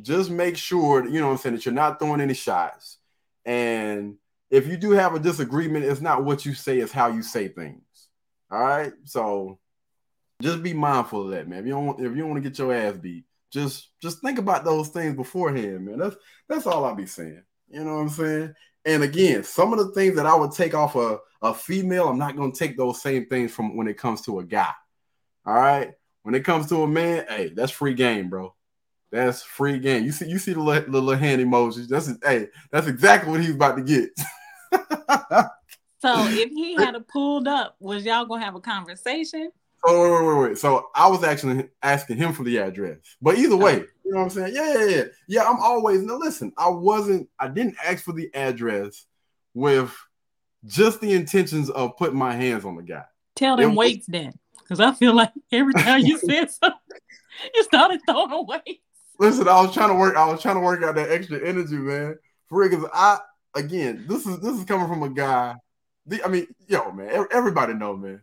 Just 0.00 0.30
make 0.30 0.56
sure, 0.56 1.06
you 1.06 1.20
know 1.20 1.30
I'm 1.30 1.36
saying, 1.38 1.56
that 1.56 1.66
you're 1.66 1.74
not 1.74 1.98
throwing 1.98 2.20
any 2.20 2.34
shots. 2.34 2.98
And 3.44 4.16
if 4.50 4.66
you 4.66 4.76
do 4.76 4.92
have 4.92 5.14
a 5.14 5.18
disagreement, 5.18 5.84
it's 5.84 6.00
not 6.00 6.24
what 6.24 6.44
you 6.46 6.54
say, 6.54 6.78
it's 6.78 6.92
how 6.92 7.08
you 7.08 7.22
say 7.22 7.48
things. 7.48 7.82
All 8.50 8.60
right. 8.60 8.92
So 9.04 9.58
just 10.42 10.62
be 10.62 10.72
mindful 10.72 11.24
of 11.24 11.30
that, 11.30 11.48
man. 11.48 11.60
If 11.60 11.66
you 11.66 11.72
don't 11.72 11.98
if 11.98 12.12
you 12.12 12.16
don't 12.16 12.30
want 12.30 12.42
to 12.42 12.48
get 12.48 12.58
your 12.58 12.72
ass 12.72 12.96
beat, 12.96 13.24
just 13.52 13.90
just 14.00 14.20
think 14.20 14.38
about 14.38 14.64
those 14.64 14.88
things 14.88 15.16
beforehand, 15.16 15.86
man. 15.86 15.98
That's 15.98 16.16
that's 16.48 16.66
all 16.66 16.84
I'll 16.84 16.94
be 16.94 17.06
saying. 17.06 17.42
You 17.68 17.84
know 17.84 17.94
what 17.94 18.02
I'm 18.02 18.08
saying? 18.10 18.54
And 18.84 19.02
again, 19.02 19.42
some 19.42 19.72
of 19.72 19.78
the 19.78 19.92
things 19.92 20.14
that 20.16 20.26
I 20.26 20.34
would 20.36 20.52
take 20.52 20.74
off 20.74 20.94
a, 20.94 21.18
a 21.42 21.52
female, 21.52 22.08
I'm 22.08 22.18
not 22.18 22.36
gonna 22.36 22.52
take 22.52 22.76
those 22.76 23.02
same 23.02 23.26
things 23.26 23.52
from 23.52 23.76
when 23.76 23.88
it 23.88 23.98
comes 23.98 24.22
to 24.22 24.38
a 24.40 24.44
guy. 24.44 24.72
All 25.44 25.54
right. 25.54 25.92
When 26.22 26.34
it 26.34 26.44
comes 26.44 26.68
to 26.68 26.82
a 26.82 26.88
man, 26.88 27.24
hey, 27.28 27.52
that's 27.54 27.72
free 27.72 27.94
game, 27.94 28.28
bro. 28.28 28.54
That's 29.12 29.42
free 29.42 29.78
game. 29.78 30.04
You 30.04 30.12
see, 30.12 30.28
you 30.28 30.38
see 30.38 30.52
the 30.52 30.60
little, 30.60 30.90
little 30.90 31.16
hand 31.16 31.40
emojis. 31.40 31.88
That's 31.88 32.12
hey, 32.24 32.48
that's 32.70 32.88
exactly 32.88 33.30
what 33.30 33.40
he's 33.40 33.54
about 33.54 33.76
to 33.76 33.82
get. 33.82 34.10
so 36.06 36.26
if 36.28 36.50
he 36.50 36.74
had 36.74 36.94
a 36.94 37.00
pulled 37.00 37.48
up, 37.48 37.76
was 37.80 38.04
y'all 38.04 38.26
gonna 38.26 38.44
have 38.44 38.54
a 38.54 38.60
conversation? 38.60 39.50
Oh 39.84 40.02
wait, 40.02 40.10
wait, 40.10 40.34
wait, 40.34 40.48
wait. 40.48 40.58
So 40.58 40.88
I 40.94 41.08
was 41.08 41.22
actually 41.22 41.68
asking 41.82 42.16
him 42.16 42.32
for 42.32 42.44
the 42.44 42.58
address. 42.58 42.98
But 43.20 43.38
either 43.38 43.56
way, 43.56 43.80
oh. 43.80 43.86
you 44.04 44.12
know 44.12 44.18
what 44.18 44.24
I'm 44.24 44.30
saying? 44.30 44.54
Yeah, 44.54 44.78
yeah, 44.78 44.84
yeah. 44.84 45.04
Yeah, 45.28 45.42
I'm 45.44 45.60
always 45.60 46.02
now 46.02 46.16
listen, 46.16 46.52
I 46.56 46.68
wasn't 46.68 47.28
I 47.38 47.48
didn't 47.48 47.76
ask 47.84 48.04
for 48.04 48.12
the 48.12 48.32
address 48.34 49.06
with 49.54 49.94
just 50.64 51.00
the 51.00 51.12
intentions 51.12 51.70
of 51.70 51.96
putting 51.96 52.18
my 52.18 52.34
hands 52.34 52.64
on 52.64 52.76
the 52.76 52.82
guy. 52.82 53.04
Tell 53.34 53.56
them 53.56 53.74
weights 53.74 54.06
then. 54.06 54.32
Because 54.58 54.80
I 54.80 54.92
feel 54.92 55.14
like 55.14 55.32
every 55.52 55.74
time 55.74 56.00
you 56.00 56.18
said 56.28 56.50
something, 56.50 56.98
you 57.54 57.62
started 57.62 58.00
throwing 58.08 58.46
weights. 58.46 58.82
Listen, 59.18 59.48
I 59.48 59.62
was 59.62 59.72
trying 59.72 59.88
to 59.88 59.94
work, 59.94 60.16
I 60.16 60.26
was 60.26 60.42
trying 60.42 60.56
to 60.56 60.60
work 60.60 60.82
out 60.82 60.96
that 60.96 61.10
extra 61.10 61.38
energy, 61.46 61.76
man. 61.76 62.16
For 62.48 62.60
real, 62.60 62.70
because 62.70 62.90
I 62.92 63.18
again, 63.54 64.04
this 64.08 64.26
is 64.26 64.38
this 64.40 64.58
is 64.58 64.64
coming 64.64 64.88
from 64.88 65.02
a 65.02 65.08
guy. 65.08 65.56
The, 66.06 66.24
I 66.24 66.28
mean, 66.28 66.46
yo, 66.68 66.92
man, 66.92 67.26
everybody 67.30 67.74
know, 67.74 67.96
man. 67.96 68.22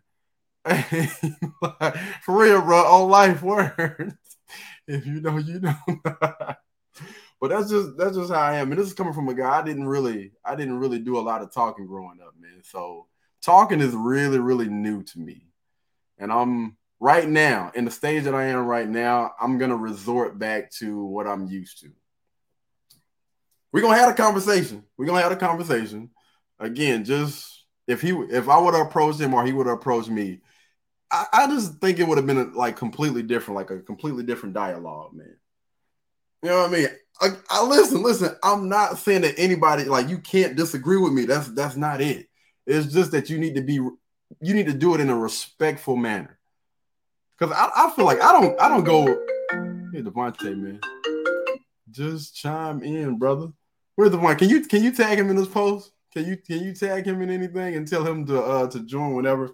For 2.24 2.38
real, 2.38 2.62
bro, 2.62 2.80
on 2.80 3.10
life 3.10 3.42
words. 3.42 4.16
If 4.86 5.06
you 5.06 5.22
know, 5.22 5.38
you 5.38 5.62
know. 5.62 5.76
but 5.96 6.58
that's 7.42 7.70
just 7.70 7.98
that's 7.98 8.18
just 8.18 8.32
how 8.32 8.42
I 8.42 8.56
am. 8.58 8.72
And 8.72 8.80
this 8.80 8.88
is 8.88 8.94
coming 8.94 9.14
from 9.14 9.30
a 9.30 9.34
guy 9.34 9.60
I 9.60 9.64
didn't 9.64 9.88
really 9.88 10.34
I 10.44 10.56
didn't 10.56 10.78
really 10.78 11.00
do 11.00 11.18
a 11.18 11.22
lot 11.22 11.42
of 11.42 11.54
talking 11.54 11.88
growing 11.88 12.20
up, 12.22 12.34
man. 12.40 12.62
So 12.64 13.08
talking 13.42 13.80
is 13.80 13.94
really, 13.94 14.40
really 14.40 14.68
new 14.68 15.02
to 15.04 15.20
me. 15.20 15.48
And 16.18 16.32
I'm 16.32 16.78
right 17.00 17.28
now 17.28 17.72
in 17.76 17.86
the 17.86 17.92
stage 17.92 18.26
that 18.26 18.36
I 18.36 18.46
am 18.46 18.66
right 18.66 18.88
now, 18.88 19.32
I'm 19.40 19.58
gonna 19.58 19.78
resort 19.78 20.38
back 20.38 20.70
to 20.80 21.06
what 21.06 21.28
I'm 21.28 21.48
used 21.48 21.80
to. 21.82 21.92
We're 23.72 23.82
gonna 23.82 23.98
have 23.98 24.12
a 24.12 24.16
conversation. 24.16 24.84
We're 24.98 25.06
gonna 25.06 25.22
have 25.22 25.32
a 25.32 25.38
conversation. 25.38 26.12
Again, 26.60 27.04
just 27.04 27.53
if 27.88 28.02
he 28.02 28.10
if 28.10 28.50
I 28.50 28.58
would 28.58 28.74
have 28.74 28.88
approached 28.88 29.20
him 29.20 29.34
or 29.34 29.46
he 29.46 29.54
would 29.54 29.68
have 29.68 29.78
approached 29.78 30.10
me, 30.10 30.40
I, 31.12 31.26
I 31.34 31.48
just 31.48 31.80
think 31.80 32.00
it 32.00 32.08
would 32.08 32.18
have 32.18 32.28
been 32.28 32.54
like 32.54 32.76
completely 32.76 33.24
different, 33.24 33.56
like 33.56 33.70
a 33.70 33.80
completely 33.80 34.24
different 34.24 34.56
dialogue, 34.56 35.14
man. 35.14 35.36
You 36.42 36.50
know 36.50 36.62
what 36.62 36.70
I 36.70 36.74
mean? 36.74 36.88
I, 37.22 37.30
I, 37.50 37.64
listen, 37.64 38.02
listen. 38.02 38.36
I'm 38.44 38.68
not 38.68 38.98
saying 38.98 39.22
that 39.22 39.36
anybody 39.38 39.86
like 39.86 40.10
you 40.10 40.18
can't 40.18 40.56
disagree 40.56 40.98
with 40.98 41.14
me. 41.14 41.26
That's 41.26 41.48
that's 41.50 41.76
not 41.76 42.02
it. 42.02 42.28
It's 42.66 42.92
just 42.92 43.12
that 43.12 43.30
you 43.30 43.38
need 43.38 43.56
to 43.56 43.62
be, 43.62 43.74
you 43.74 44.54
need 44.54 44.66
to 44.68 44.74
do 44.74 44.96
it 44.96 45.02
in 45.02 45.10
a 45.10 45.18
respectful 45.18 45.96
manner. 45.96 46.38
Because 47.38 47.56
I, 47.56 47.70
I 47.76 47.92
feel 47.92 48.06
like 48.06 48.22
I 48.22 48.32
don't 48.34 48.60
I 48.60 48.68
don't 48.70 48.84
go. 48.84 49.06
Hey 49.94 50.02
Devontae, 50.02 50.58
man, 50.58 50.80
just 51.92 52.36
chime 52.36 52.82
in, 52.82 53.20
brother. 53.20 53.50
Where's 53.96 54.12
the 54.12 54.18
one? 54.18 54.36
Can 54.36 54.50
you 54.50 54.62
can 54.62 54.84
you 54.84 54.92
tag 54.92 55.20
him 55.20 55.30
in 55.30 55.36
this 55.36 55.48
post? 55.48 55.92
Can 56.14 56.28
you 56.28 56.38
can 56.38 56.64
you 56.64 56.74
tag 56.74 57.08
him 57.08 57.22
in 57.24 57.32
anything 57.32 57.76
and 57.76 57.88
tell 57.88 58.06
him 58.06 58.26
to 58.28 58.40
uh 58.40 58.68
to 58.68 58.82
join 58.82 59.16
whenever? 59.16 59.50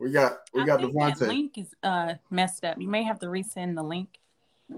We 0.00 0.10
got 0.10 0.38
we 0.52 0.62
I 0.62 0.66
got 0.66 0.80
Devontae. 0.80 1.28
link 1.28 1.56
is 1.56 1.72
uh 1.84 2.14
messed 2.30 2.64
up. 2.64 2.80
You 2.80 2.88
may 2.88 3.04
have 3.04 3.20
to 3.20 3.26
resend 3.26 3.76
the 3.76 3.84
link. 3.84 4.18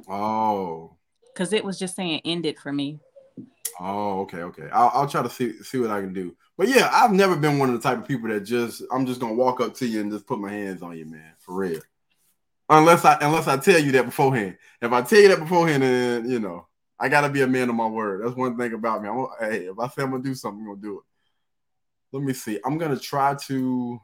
Oh. 0.08 0.96
Because 1.32 1.54
it 1.54 1.64
was 1.64 1.78
just 1.78 1.96
saying 1.96 2.20
ended 2.26 2.58
for 2.58 2.70
me. 2.70 3.00
Oh, 3.80 4.20
okay, 4.20 4.42
okay. 4.42 4.68
I'll, 4.70 4.90
I'll 4.92 5.08
try 5.08 5.22
to 5.22 5.30
see 5.30 5.54
see 5.62 5.78
what 5.78 5.90
I 5.90 6.02
can 6.02 6.12
do. 6.12 6.36
But 6.58 6.68
yeah, 6.68 6.90
I've 6.92 7.12
never 7.12 7.34
been 7.34 7.58
one 7.58 7.70
of 7.70 7.80
the 7.80 7.88
type 7.88 7.98
of 7.98 8.06
people 8.06 8.28
that 8.28 8.40
just 8.40 8.82
I'm 8.92 9.06
just 9.06 9.20
gonna 9.20 9.32
walk 9.32 9.62
up 9.62 9.74
to 9.76 9.86
you 9.86 10.02
and 10.02 10.12
just 10.12 10.26
put 10.26 10.38
my 10.38 10.50
hands 10.50 10.82
on 10.82 10.98
you, 10.98 11.06
man, 11.06 11.32
for 11.38 11.54
real. 11.54 11.80
Unless 12.68 13.06
I 13.06 13.16
unless 13.22 13.48
I 13.48 13.56
tell 13.56 13.78
you 13.78 13.92
that 13.92 14.04
beforehand. 14.04 14.58
If 14.82 14.92
I 14.92 15.00
tell 15.00 15.20
you 15.20 15.28
that 15.28 15.38
beforehand, 15.38 15.82
then 15.82 16.28
you 16.28 16.40
know 16.40 16.66
I 16.98 17.08
gotta 17.08 17.30
be 17.30 17.40
a 17.40 17.46
man 17.46 17.70
of 17.70 17.74
my 17.74 17.86
word. 17.86 18.22
That's 18.22 18.36
one 18.36 18.58
thing 18.58 18.74
about 18.74 19.02
me. 19.02 19.08
I'm, 19.08 19.26
hey, 19.40 19.64
if 19.64 19.78
I 19.78 19.88
say 19.88 20.02
I'm 20.02 20.10
gonna 20.10 20.22
do 20.22 20.34
something, 20.34 20.60
I'm 20.60 20.68
gonna 20.68 20.80
do 20.80 20.98
it. 20.98 21.04
Let 22.12 22.22
me 22.22 22.34
see. 22.34 22.60
I'm 22.64 22.78
gonna 22.78 22.98
try 22.98 23.34
to 23.46 23.98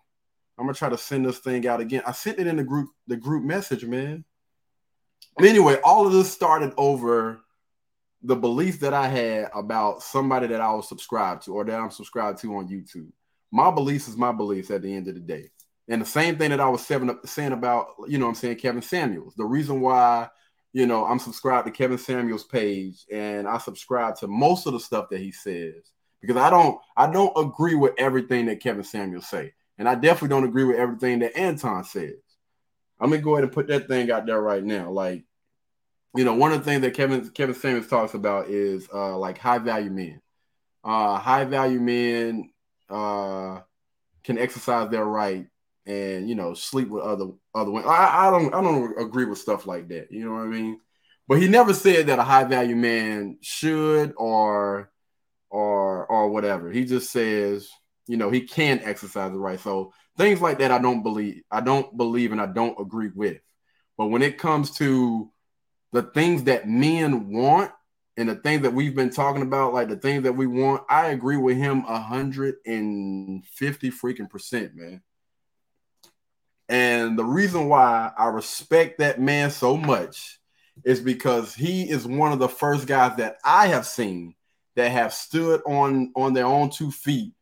I'm 0.58 0.66
gonna 0.66 0.74
try 0.74 0.88
to 0.88 0.98
send 0.98 1.26
this 1.26 1.38
thing 1.38 1.66
out 1.68 1.80
again. 1.80 2.02
I 2.06 2.12
sent 2.12 2.38
it 2.38 2.46
in 2.46 2.56
the 2.56 2.64
group, 2.64 2.90
the 3.06 3.16
group 3.16 3.44
message, 3.44 3.84
man. 3.84 4.24
Anyway, 5.38 5.78
all 5.84 6.06
of 6.06 6.12
this 6.12 6.32
started 6.32 6.72
over 6.76 7.40
the 8.22 8.34
belief 8.34 8.80
that 8.80 8.92
I 8.92 9.06
had 9.06 9.50
about 9.54 10.02
somebody 10.02 10.48
that 10.48 10.60
I 10.60 10.72
was 10.72 10.88
subscribed 10.88 11.44
to 11.44 11.54
or 11.54 11.64
that 11.64 11.78
I'm 11.78 11.90
subscribed 11.90 12.40
to 12.40 12.56
on 12.56 12.68
YouTube. 12.68 13.12
My 13.52 13.70
beliefs 13.70 14.08
is 14.08 14.16
my 14.16 14.32
beliefs 14.32 14.70
at 14.70 14.82
the 14.82 14.92
end 14.92 15.06
of 15.06 15.14
the 15.14 15.20
day. 15.20 15.50
And 15.88 16.02
the 16.02 16.06
same 16.06 16.36
thing 16.36 16.50
that 16.50 16.60
I 16.60 16.68
was 16.68 16.84
seven 16.84 17.08
up 17.08 17.26
saying 17.26 17.52
about, 17.52 17.88
you 18.08 18.18
know 18.18 18.26
I'm 18.26 18.34
saying, 18.34 18.56
Kevin 18.56 18.82
Samuels. 18.82 19.34
The 19.36 19.44
reason 19.44 19.80
why, 19.80 20.28
you 20.72 20.86
know, 20.86 21.04
I'm 21.04 21.20
subscribed 21.20 21.66
to 21.66 21.72
Kevin 21.72 21.98
Samuels 21.98 22.44
page 22.44 23.06
and 23.12 23.46
I 23.46 23.58
subscribe 23.58 24.16
to 24.16 24.26
most 24.26 24.66
of 24.66 24.72
the 24.72 24.80
stuff 24.80 25.08
that 25.10 25.20
he 25.20 25.30
says 25.30 25.92
because 26.20 26.36
I 26.36 26.50
don't 26.50 26.78
I 26.96 27.10
don't 27.10 27.32
agree 27.36 27.74
with 27.74 27.94
everything 27.98 28.46
that 28.46 28.60
Kevin 28.60 28.84
Samuels 28.84 29.28
say. 29.28 29.52
And 29.78 29.88
I 29.88 29.94
definitely 29.94 30.28
don't 30.28 30.44
agree 30.44 30.64
with 30.64 30.76
everything 30.76 31.20
that 31.20 31.36
Anton 31.36 31.84
says. 31.84 32.16
I'm 33.00 33.10
gonna 33.10 33.22
go 33.22 33.34
ahead 33.34 33.44
and 33.44 33.52
put 33.52 33.68
that 33.68 33.86
thing 33.86 34.10
out 34.10 34.26
there 34.26 34.40
right 34.40 34.62
now. 34.62 34.90
Like, 34.90 35.24
you 36.16 36.24
know, 36.24 36.34
one 36.34 36.52
of 36.52 36.58
the 36.58 36.64
things 36.64 36.82
that 36.82 36.94
Kevin 36.94 37.28
Kevin 37.30 37.54
Samuels 37.54 37.86
talks 37.86 38.14
about 38.14 38.48
is 38.48 38.88
uh 38.92 39.16
like 39.16 39.38
high 39.38 39.58
value 39.58 39.90
men. 39.90 40.20
Uh 40.82 41.18
high 41.18 41.44
value 41.44 41.80
men 41.80 42.50
uh 42.90 43.60
can 44.24 44.38
exercise 44.38 44.90
their 44.90 45.04
right 45.04 45.46
and 45.86 46.28
you 46.28 46.34
know 46.34 46.54
sleep 46.54 46.88
with 46.88 47.02
other 47.02 47.28
other 47.54 47.70
women. 47.70 47.88
I, 47.88 48.28
I 48.28 48.30
don't 48.30 48.54
I 48.54 48.60
don't 48.60 49.00
agree 49.00 49.24
with 49.24 49.38
stuff 49.38 49.66
like 49.66 49.88
that. 49.88 50.10
You 50.10 50.24
know 50.24 50.32
what 50.32 50.42
I 50.42 50.46
mean? 50.46 50.80
But 51.28 51.40
he 51.40 51.48
never 51.48 51.74
said 51.74 52.06
that 52.06 52.18
a 52.18 52.24
high 52.24 52.44
value 52.44 52.76
man 52.76 53.38
should 53.42 54.14
or 54.16 54.90
or 55.50 56.06
or 56.06 56.30
whatever. 56.30 56.70
He 56.70 56.84
just 56.84 57.10
says 57.10 57.70
you 58.08 58.16
know, 58.16 58.30
he 58.30 58.40
can 58.40 58.80
exercise 58.82 59.30
the 59.30 59.38
right. 59.38 59.60
So 59.60 59.92
things 60.16 60.40
like 60.40 60.58
that, 60.58 60.72
I 60.72 60.78
don't 60.78 61.02
believe. 61.02 61.42
I 61.50 61.60
don't 61.60 61.96
believe 61.96 62.32
and 62.32 62.40
I 62.40 62.46
don't 62.46 62.80
agree 62.80 63.10
with. 63.14 63.38
But 63.96 64.06
when 64.06 64.22
it 64.22 64.38
comes 64.38 64.72
to 64.78 65.30
the 65.92 66.02
things 66.02 66.44
that 66.44 66.66
men 66.66 67.30
want 67.30 67.70
and 68.16 68.28
the 68.28 68.36
things 68.36 68.62
that 68.62 68.72
we've 68.72 68.94
been 68.94 69.10
talking 69.10 69.42
about, 69.42 69.74
like 69.74 69.88
the 69.88 69.96
things 69.96 70.22
that 70.22 70.32
we 70.32 70.46
want, 70.46 70.82
I 70.88 71.08
agree 71.08 71.36
with 71.36 71.58
him 71.58 71.82
hundred 71.82 72.56
and 72.64 73.44
fifty 73.46 73.90
freaking 73.90 74.30
percent, 74.30 74.74
man. 74.74 75.02
And 76.70 77.18
the 77.18 77.24
reason 77.24 77.68
why 77.68 78.10
I 78.16 78.26
respect 78.26 78.98
that 78.98 79.20
man 79.20 79.50
so 79.50 79.76
much 79.76 80.38
is 80.84 81.00
because 81.00 81.54
he 81.54 81.88
is 81.88 82.06
one 82.06 82.32
of 82.32 82.38
the 82.38 82.48
first 82.48 82.86
guys 82.86 83.16
that 83.16 83.36
I 83.44 83.68
have 83.68 83.86
seen 83.86 84.34
that 84.78 84.92
have 84.92 85.12
stood 85.12 85.60
on 85.66 86.12
on 86.14 86.32
their 86.32 86.46
own 86.46 86.70
two 86.70 86.92
feet 86.92 87.32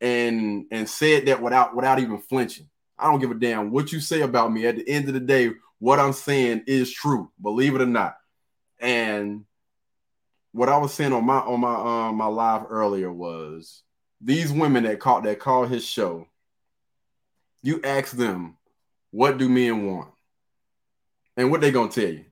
and 0.00 0.66
and 0.70 0.88
said 0.88 1.26
that 1.26 1.42
without 1.42 1.74
without 1.74 1.98
even 1.98 2.18
flinching. 2.18 2.68
I 2.96 3.10
don't 3.10 3.18
give 3.18 3.32
a 3.32 3.34
damn 3.34 3.72
what 3.72 3.90
you 3.90 3.98
say 3.98 4.20
about 4.20 4.52
me. 4.52 4.66
At 4.66 4.76
the 4.76 4.88
end 4.88 5.08
of 5.08 5.14
the 5.14 5.20
day, 5.20 5.50
what 5.80 5.98
I'm 5.98 6.12
saying 6.12 6.62
is 6.68 6.92
true, 6.92 7.28
believe 7.42 7.74
it 7.74 7.82
or 7.82 7.86
not. 7.86 8.16
And 8.78 9.46
what 10.52 10.68
I 10.68 10.76
was 10.78 10.94
saying 10.94 11.12
on 11.12 11.26
my 11.26 11.38
on 11.38 11.60
my 11.60 11.74
um 12.08 12.16
my 12.18 12.26
live 12.26 12.66
earlier 12.70 13.12
was 13.12 13.82
these 14.20 14.52
women 14.52 14.84
that 14.84 15.00
caught 15.00 15.24
that 15.24 15.40
called 15.40 15.68
his 15.68 15.84
show. 15.84 16.28
You 17.62 17.80
ask 17.82 18.16
them, 18.16 18.58
what 19.10 19.38
do 19.38 19.48
men 19.48 19.86
want? 19.86 20.10
And 21.36 21.50
what 21.50 21.62
they 21.62 21.72
gonna 21.72 21.90
tell 21.90 22.04
you? 22.04 22.26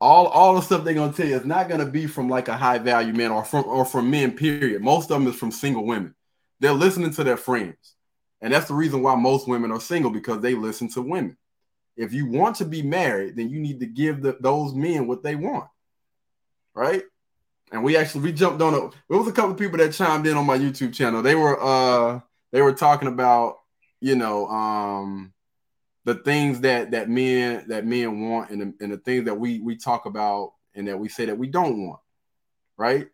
All 0.00 0.26
all 0.28 0.54
the 0.54 0.62
stuff 0.62 0.82
they're 0.82 0.94
gonna 0.94 1.12
tell 1.12 1.26
you 1.26 1.36
is 1.36 1.44
not 1.44 1.68
gonna 1.68 1.86
be 1.86 2.06
from 2.06 2.28
like 2.28 2.48
a 2.48 2.56
high 2.56 2.78
value 2.78 3.12
man 3.12 3.30
or 3.30 3.44
from 3.44 3.64
or 3.66 3.84
from 3.84 4.10
men, 4.10 4.32
period. 4.32 4.82
Most 4.82 5.10
of 5.10 5.20
them 5.20 5.28
is 5.28 5.36
from 5.36 5.50
single 5.50 5.84
women. 5.84 6.14
They're 6.60 6.72
listening 6.72 7.12
to 7.14 7.24
their 7.24 7.36
friends. 7.36 7.94
And 8.40 8.52
that's 8.52 8.68
the 8.68 8.74
reason 8.74 9.02
why 9.02 9.14
most 9.16 9.46
women 9.46 9.70
are 9.70 9.80
single 9.80 10.10
because 10.10 10.40
they 10.40 10.54
listen 10.54 10.88
to 10.90 11.02
women. 11.02 11.36
If 11.96 12.14
you 12.14 12.26
want 12.26 12.56
to 12.56 12.64
be 12.64 12.82
married, 12.82 13.36
then 13.36 13.50
you 13.50 13.60
need 13.60 13.80
to 13.80 13.86
give 13.86 14.22
the, 14.22 14.38
those 14.40 14.72
men 14.72 15.06
what 15.06 15.22
they 15.22 15.36
want. 15.36 15.68
Right? 16.74 17.02
And 17.72 17.84
we 17.84 17.96
actually 17.96 18.22
we 18.22 18.32
jumped 18.32 18.62
on 18.62 18.74
a. 18.74 18.86
it. 18.86 18.94
Was 19.08 19.28
a 19.28 19.32
couple 19.32 19.54
people 19.54 19.78
that 19.78 19.92
chimed 19.92 20.26
in 20.26 20.36
on 20.36 20.46
my 20.46 20.58
YouTube 20.58 20.94
channel. 20.94 21.22
They 21.22 21.34
were 21.34 21.62
uh 21.62 22.20
they 22.52 22.62
were 22.62 22.72
talking 22.72 23.08
about, 23.08 23.58
you 24.00 24.16
know, 24.16 24.46
um 24.48 25.32
the 26.14 26.22
things 26.22 26.60
that 26.60 26.90
that 26.92 27.08
men 27.08 27.64
that 27.68 27.86
men 27.86 28.28
want 28.28 28.50
and 28.50 28.60
the, 28.60 28.84
and 28.84 28.92
the 28.92 28.98
things 28.98 29.24
that 29.24 29.34
we 29.34 29.60
we 29.60 29.76
talk 29.76 30.06
about 30.06 30.54
and 30.74 30.88
that 30.88 30.98
we 30.98 31.08
say 31.08 31.24
that 31.26 31.38
we 31.38 31.46
don't 31.46 31.86
want. 31.86 32.00
Right? 32.76 33.08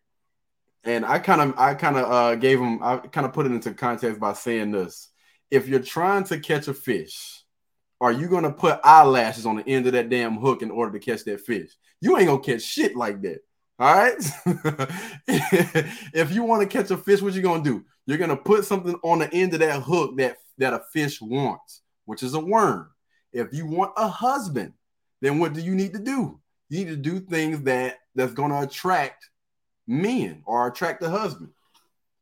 and 0.86 1.04
I 1.04 1.18
kind 1.18 1.40
of 1.40 1.58
I 1.58 1.74
kind 1.74 1.96
of 1.96 2.10
uh, 2.10 2.34
gave 2.36 2.60
him 2.60 2.82
I 2.82 2.98
kind 2.98 3.26
of 3.26 3.32
put 3.32 3.46
it 3.46 3.52
into 3.52 3.74
context 3.74 4.20
by 4.20 4.32
saying 4.32 4.70
this: 4.70 5.08
if 5.50 5.68
you're 5.68 5.80
trying 5.80 6.24
to 6.24 6.38
catch 6.38 6.68
a 6.68 6.74
fish, 6.74 7.42
are 8.00 8.12
you 8.12 8.28
gonna 8.28 8.52
put 8.52 8.80
eyelashes 8.84 9.46
on 9.46 9.56
the 9.56 9.68
end 9.68 9.86
of 9.86 9.92
that 9.92 10.08
damn 10.08 10.38
hook 10.38 10.62
in 10.62 10.70
order 10.70 10.92
to 10.92 11.04
catch 11.04 11.24
that 11.24 11.40
fish? 11.40 11.70
You 12.00 12.16
ain't 12.16 12.28
gonna 12.28 12.40
catch 12.40 12.62
shit 12.62 12.94
like 12.94 13.20
that. 13.22 13.40
All 13.78 13.94
right. 13.94 14.14
if 15.26 16.32
you 16.32 16.44
want 16.44 16.62
to 16.62 16.68
catch 16.68 16.90
a 16.90 16.96
fish, 16.96 17.20
what 17.20 17.34
you 17.34 17.42
gonna 17.42 17.64
do? 17.64 17.84
You're 18.06 18.18
gonna 18.18 18.36
put 18.36 18.64
something 18.64 18.94
on 19.02 19.18
the 19.18 19.32
end 19.34 19.52
of 19.54 19.60
that 19.60 19.82
hook 19.82 20.16
that 20.18 20.36
that 20.58 20.72
a 20.72 20.82
fish 20.92 21.20
wants, 21.20 21.82
which 22.06 22.22
is 22.22 22.34
a 22.34 22.40
worm. 22.40 22.90
If 23.32 23.52
you 23.52 23.66
want 23.66 23.92
a 23.96 24.08
husband, 24.08 24.72
then 25.20 25.38
what 25.38 25.52
do 25.52 25.60
you 25.60 25.74
need 25.74 25.92
to 25.92 25.98
do? 25.98 26.40
You 26.68 26.78
need 26.84 26.88
to 26.90 26.96
do 26.96 27.20
things 27.20 27.62
that 27.62 27.98
that's 28.14 28.32
going 28.32 28.50
to 28.50 28.62
attract 28.62 29.28
men 29.86 30.42
or 30.46 30.66
attract 30.66 31.00
the 31.00 31.10
husband. 31.10 31.50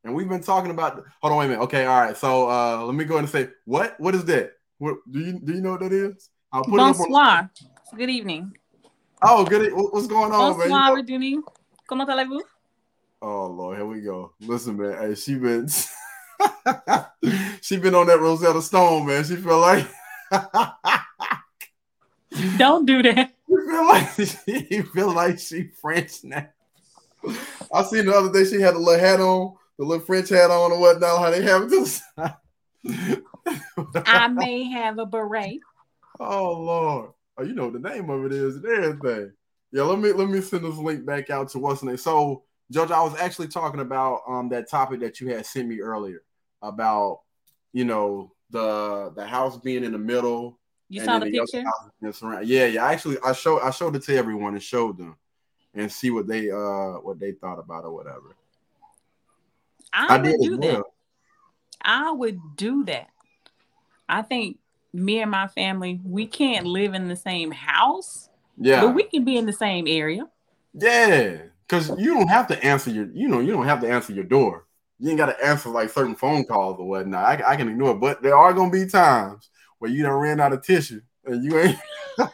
And 0.02 0.14
we've 0.14 0.28
been 0.28 0.42
talking 0.42 0.70
about. 0.70 1.02
Hold 1.22 1.32
on, 1.32 1.38
wait 1.38 1.46
a 1.46 1.48
minute. 1.48 1.62
Okay, 1.62 1.86
all 1.86 2.00
right. 2.00 2.16
So 2.16 2.50
uh, 2.50 2.84
let 2.84 2.94
me 2.94 3.04
go 3.04 3.14
ahead 3.14 3.24
and 3.24 3.32
say 3.32 3.48
what? 3.64 3.98
What 3.98 4.14
is 4.14 4.24
that? 4.26 4.52
What 4.78 4.96
do 5.10 5.20
you 5.20 5.40
do? 5.40 5.54
You 5.54 5.60
know 5.62 5.72
what 5.72 5.80
that 5.80 5.92
is? 5.92 6.28
I'll 6.52 6.64
put 6.64 6.76
Bonsoir. 6.76 7.08
it 7.08 7.14
on. 7.14 7.50
Good 7.96 8.10
evening. 8.10 8.52
Oh, 9.22 9.44
good. 9.44 9.72
What's 9.72 10.06
going 10.06 10.32
on, 10.32 10.58
baby? 10.58 10.70
Bonsoir, 10.70 10.96
man? 10.96 11.06
Bonsoir, 11.06 11.42
Comment 11.86 12.08
allez-vous? 12.08 12.42
Oh 13.22 13.46
Lord, 13.46 13.78
here 13.78 13.86
we 13.86 14.00
go. 14.02 14.32
Listen, 14.40 14.76
man. 14.76 14.98
Hey, 15.00 15.14
she 15.14 15.36
been 15.36 15.66
she 17.60 17.76
been 17.78 17.94
on 17.94 18.06
that 18.06 18.20
Rosetta 18.20 18.62
Stone, 18.62 19.06
man. 19.06 19.24
She 19.24 19.36
feel 19.36 19.60
like 19.60 19.86
don't 22.56 22.86
do 22.86 23.02
that. 23.02 23.32
You 23.46 23.70
feel 23.70 23.86
like 23.86 24.08
she 24.14 24.82
feel 24.82 25.14
like 25.14 25.38
she 25.38 25.68
French 25.80 26.24
now. 26.24 26.48
I 27.72 27.84
seen 27.84 28.06
the 28.06 28.14
other 28.14 28.32
day 28.32 28.44
she 28.44 28.60
had 28.60 28.74
a 28.74 28.78
little 28.78 28.98
hat 28.98 29.20
on, 29.20 29.54
the 29.78 29.84
little 29.84 30.04
French 30.04 30.30
hat 30.30 30.50
on 30.50 30.72
or 30.72 30.80
whatnot. 30.80 31.20
How 31.20 31.30
they 31.30 31.42
have 31.42 31.70
this? 31.70 32.02
I 34.06 34.26
may 34.28 34.64
have 34.70 34.98
a 34.98 35.06
beret. 35.06 35.60
Oh 36.18 36.52
Lord. 36.52 37.10
Oh, 37.36 37.42
you 37.42 37.54
know 37.54 37.70
the 37.70 37.78
name 37.78 38.10
of 38.10 38.24
it 38.24 38.32
is 38.32 38.56
and 38.56 38.66
everything. 38.66 39.32
Yeah, 39.72 39.82
let 39.82 39.98
me 39.98 40.12
let 40.12 40.28
me 40.28 40.40
send 40.40 40.64
this 40.64 40.76
link 40.76 41.04
back 41.04 41.30
out 41.30 41.48
to 41.50 41.58
what's 41.58 41.80
the 41.80 41.86
name. 41.86 41.96
So, 41.96 42.44
George, 42.70 42.90
I 42.90 43.03
was 43.03 43.14
actually 43.16 43.48
talking 43.48 43.81
about 43.81 44.22
um 44.27 44.48
that 44.50 44.70
topic 44.70 45.00
that 45.00 45.20
you 45.20 45.29
had 45.29 45.46
sent 45.46 45.68
me 45.68 45.81
earlier 45.81 46.22
about 46.62 47.20
you 47.72 47.85
know 47.85 48.33
the 48.50 49.12
the 49.14 49.27
house 49.27 49.57
being 49.59 49.85
in 49.85 49.92
the 49.92 49.98
middle. 49.98 50.59
You 50.88 51.05
saw 51.05 51.18
the, 51.18 51.31
the 51.31 51.40
picture. 51.40 52.42
Yeah, 52.42 52.66
yeah. 52.66 52.87
Actually, 52.87 53.18
I 53.24 53.33
showed 53.33 53.61
I 53.61 53.70
showed 53.70 53.96
it 53.96 54.03
to 54.05 54.16
everyone 54.16 54.55
and 54.55 54.62
showed 54.62 54.98
them 54.98 55.16
and 55.74 55.90
see 55.90 56.11
what 56.11 56.27
they 56.27 56.50
uh 56.50 57.00
what 57.00 57.18
they 57.18 57.33
thought 57.33 57.59
about 57.59 57.85
or 57.85 57.92
whatever. 57.92 58.37
I, 59.92 60.16
I 60.16 60.22
would 60.22 60.40
do 60.40 60.59
well. 60.59 60.77
that. 60.77 60.85
I 61.83 62.11
would 62.11 62.57
do 62.57 62.85
that. 62.85 63.09
I 64.09 64.22
think 64.22 64.59
me 64.92 65.20
and 65.20 65.31
my 65.31 65.48
family, 65.48 66.00
we 66.05 66.27
can't 66.27 66.66
live 66.66 66.94
in 66.94 67.09
the 67.09 67.16
same 67.16 67.50
house. 67.50 68.29
Yeah. 68.57 68.83
But 68.83 68.94
we 68.94 69.05
can 69.05 69.24
be 69.24 69.37
in 69.37 69.46
the 69.46 69.53
same 69.53 69.87
area. 69.88 70.29
Yeah. 70.74 71.38
Cause 71.68 71.90
you 71.98 72.14
don't 72.14 72.29
have 72.29 72.46
to 72.48 72.64
answer 72.64 72.90
your, 72.90 73.11
you 73.12 73.29
know, 73.29 73.40
you 73.40 73.53
don't 73.53 73.66
have 73.66 73.81
to 73.81 73.90
answer 73.90 74.12
your 74.12 74.24
door. 74.24 74.66
You 74.98 75.11
ain't 75.11 75.18
got 75.18 75.27
to 75.27 75.44
answer 75.44 75.70
like 75.70 75.90
certain 75.90 76.14
phone 76.14 76.44
calls 76.44 76.79
or 76.79 76.87
whatnot. 76.87 77.24
I, 77.24 77.53
I 77.53 77.57
can 77.57 77.68
ignore 77.68 77.92
it, 77.92 78.00
but 78.00 78.22
there 78.22 78.37
are 78.37 78.53
gonna 78.53 78.70
be 78.70 78.87
times 78.87 79.50
where 79.79 79.90
you 79.90 80.03
don't 80.03 80.20
ran 80.20 80.40
out 80.40 80.53
of 80.53 80.62
tissue 80.62 81.00
and 81.24 81.42
you 81.42 81.59
ain't 81.59 81.79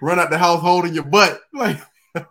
run 0.00 0.18
out 0.18 0.30
the 0.30 0.38
house 0.38 0.60
holding 0.60 0.94
your 0.94 1.04
butt. 1.04 1.40
Like, 1.52 1.80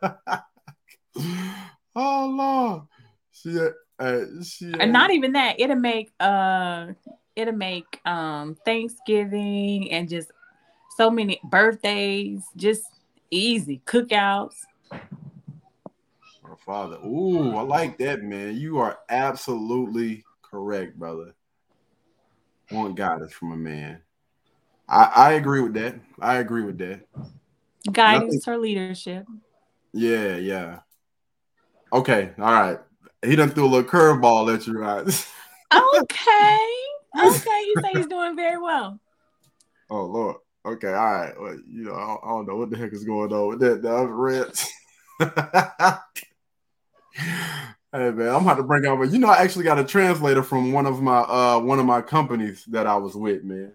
oh 1.95 1.95
Lord. 1.95 2.83
She, 3.31 3.55
uh, 3.99 4.21
she, 4.43 4.73
uh, 4.73 4.77
and 4.79 4.93
not 4.93 5.11
even 5.11 5.33
that. 5.33 5.59
It'll 5.59 5.75
make 5.75 6.11
uh 6.19 6.87
it'll 7.35 7.55
make 7.55 7.99
um 8.05 8.57
Thanksgiving 8.65 9.91
and 9.91 10.09
just 10.09 10.31
so 10.97 11.11
many 11.11 11.39
birthdays 11.43 12.41
just 12.55 12.83
easy 13.29 13.81
cookouts. 13.85 14.65
My 14.91 16.55
father. 16.65 16.97
Ooh, 17.05 17.55
I 17.55 17.61
like 17.61 17.97
that, 17.99 18.23
man. 18.23 18.55
You 18.55 18.79
are 18.79 18.99
absolutely 19.09 20.23
correct, 20.41 20.97
brother. 20.97 21.35
Want 22.71 22.95
guidance 22.95 23.33
from 23.33 23.51
a 23.51 23.57
man. 23.57 24.01
I, 24.89 25.11
I 25.15 25.33
agree 25.33 25.61
with 25.61 25.73
that. 25.73 25.95
I 26.19 26.35
agree 26.35 26.63
with 26.63 26.77
that. 26.77 27.01
Guidance 27.91 28.47
or 28.47 28.57
leadership. 28.57 29.25
Yeah, 29.93 30.35
yeah. 30.37 30.79
Okay, 31.91 32.31
all 32.37 32.51
right. 32.51 32.79
He 33.25 33.35
done 33.35 33.49
threw 33.49 33.65
a 33.65 33.67
little 33.67 33.89
curveball 33.89 34.53
at 34.53 34.67
you, 34.67 34.77
right? 34.77 35.05
okay. 35.73 36.67
Okay, 37.19 37.63
you 37.65 37.81
say 37.81 37.93
he's 37.93 38.07
doing 38.07 38.35
very 38.35 38.59
well. 38.59 38.99
Oh 39.89 40.03
Lord. 40.03 40.37
Okay, 40.65 40.87
all 40.87 40.93
right. 40.93 41.39
Well, 41.39 41.59
you 41.67 41.83
know, 41.85 41.93
I 41.93 42.07
don't, 42.07 42.19
I 42.23 42.27
don't, 42.29 42.47
know 42.47 42.55
what 42.57 42.69
the 42.69 42.77
heck 42.77 42.93
is 42.93 43.03
going 43.03 43.31
on 43.31 43.47
with 43.47 43.59
that. 43.59 43.81
The 43.81 43.93
other 43.93 44.13
Reds. 44.13 44.69
hey 45.19 45.31
man, 47.91 48.29
I'm 48.29 48.43
about 48.43 48.55
to 48.55 48.63
bring 48.63 48.85
out. 48.85 49.01
You 49.09 49.19
know, 49.19 49.29
I 49.29 49.37
actually 49.37 49.63
got 49.63 49.79
a 49.79 49.83
translator 49.83 50.43
from 50.43 50.73
one 50.73 50.85
of 50.85 51.01
my 51.01 51.19
uh 51.19 51.59
one 51.59 51.79
of 51.79 51.85
my 51.85 52.01
companies 52.01 52.65
that 52.65 52.85
I 52.85 52.97
was 52.97 53.15
with, 53.15 53.43
man. 53.43 53.73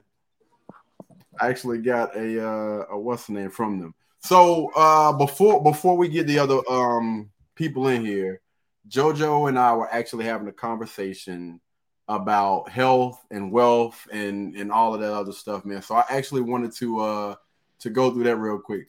I 1.40 1.48
actually 1.48 1.78
got 1.78 2.14
a 2.16 2.46
uh 2.46 2.86
a 2.90 2.98
what's 2.98 3.26
the 3.26 3.32
name 3.32 3.50
from 3.50 3.80
them. 3.80 3.94
So 4.20 4.70
uh 4.76 5.12
before 5.12 5.62
before 5.62 5.96
we 5.96 6.08
get 6.08 6.26
the 6.26 6.38
other 6.38 6.60
um 6.70 7.30
people 7.54 7.88
in 7.88 8.04
here, 8.04 8.40
Jojo 8.88 9.48
and 9.48 9.58
I 9.58 9.74
were 9.74 9.92
actually 9.92 10.26
having 10.26 10.48
a 10.48 10.52
conversation 10.52 11.60
about 12.16 12.68
health 12.68 13.20
and 13.30 13.50
wealth 13.50 14.06
and 14.12 14.54
and 14.56 14.70
all 14.70 14.94
of 14.94 15.00
that 15.00 15.12
other 15.12 15.32
stuff, 15.32 15.64
man. 15.64 15.82
So 15.82 15.94
I 15.94 16.04
actually 16.08 16.42
wanted 16.42 16.74
to 16.76 17.00
uh 17.00 17.34
to 17.80 17.90
go 17.90 18.12
through 18.12 18.24
that 18.24 18.36
real 18.36 18.58
quick. 18.58 18.86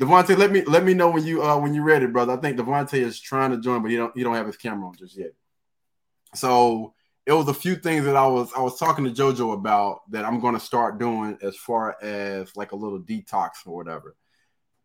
Devontae, 0.00 0.36
let 0.36 0.50
me 0.50 0.62
let 0.62 0.84
me 0.84 0.94
know 0.94 1.10
when 1.10 1.24
you 1.24 1.42
uh 1.42 1.58
when 1.58 1.74
you're 1.74 1.84
ready, 1.84 2.06
brother. 2.06 2.32
I 2.32 2.36
think 2.36 2.58
Devontae 2.58 2.94
is 2.94 3.20
trying 3.20 3.50
to 3.50 3.58
join, 3.58 3.82
but 3.82 3.90
he 3.90 3.96
don't 3.96 4.16
he 4.16 4.22
don't 4.22 4.34
have 4.34 4.46
his 4.46 4.56
camera 4.56 4.88
on 4.88 4.96
just 4.96 5.16
yet. 5.16 5.32
So 6.34 6.94
it 7.26 7.32
was 7.32 7.48
a 7.48 7.54
few 7.54 7.76
things 7.76 8.04
that 8.04 8.16
I 8.16 8.26
was 8.26 8.50
I 8.56 8.60
was 8.60 8.78
talking 8.78 9.04
to 9.04 9.10
JoJo 9.10 9.52
about 9.54 10.10
that 10.10 10.24
I'm 10.24 10.40
going 10.40 10.54
to 10.54 10.60
start 10.60 10.98
doing 10.98 11.38
as 11.42 11.56
far 11.56 11.96
as 12.02 12.56
like 12.56 12.72
a 12.72 12.76
little 12.76 13.00
detox 13.00 13.50
or 13.66 13.76
whatever. 13.76 14.16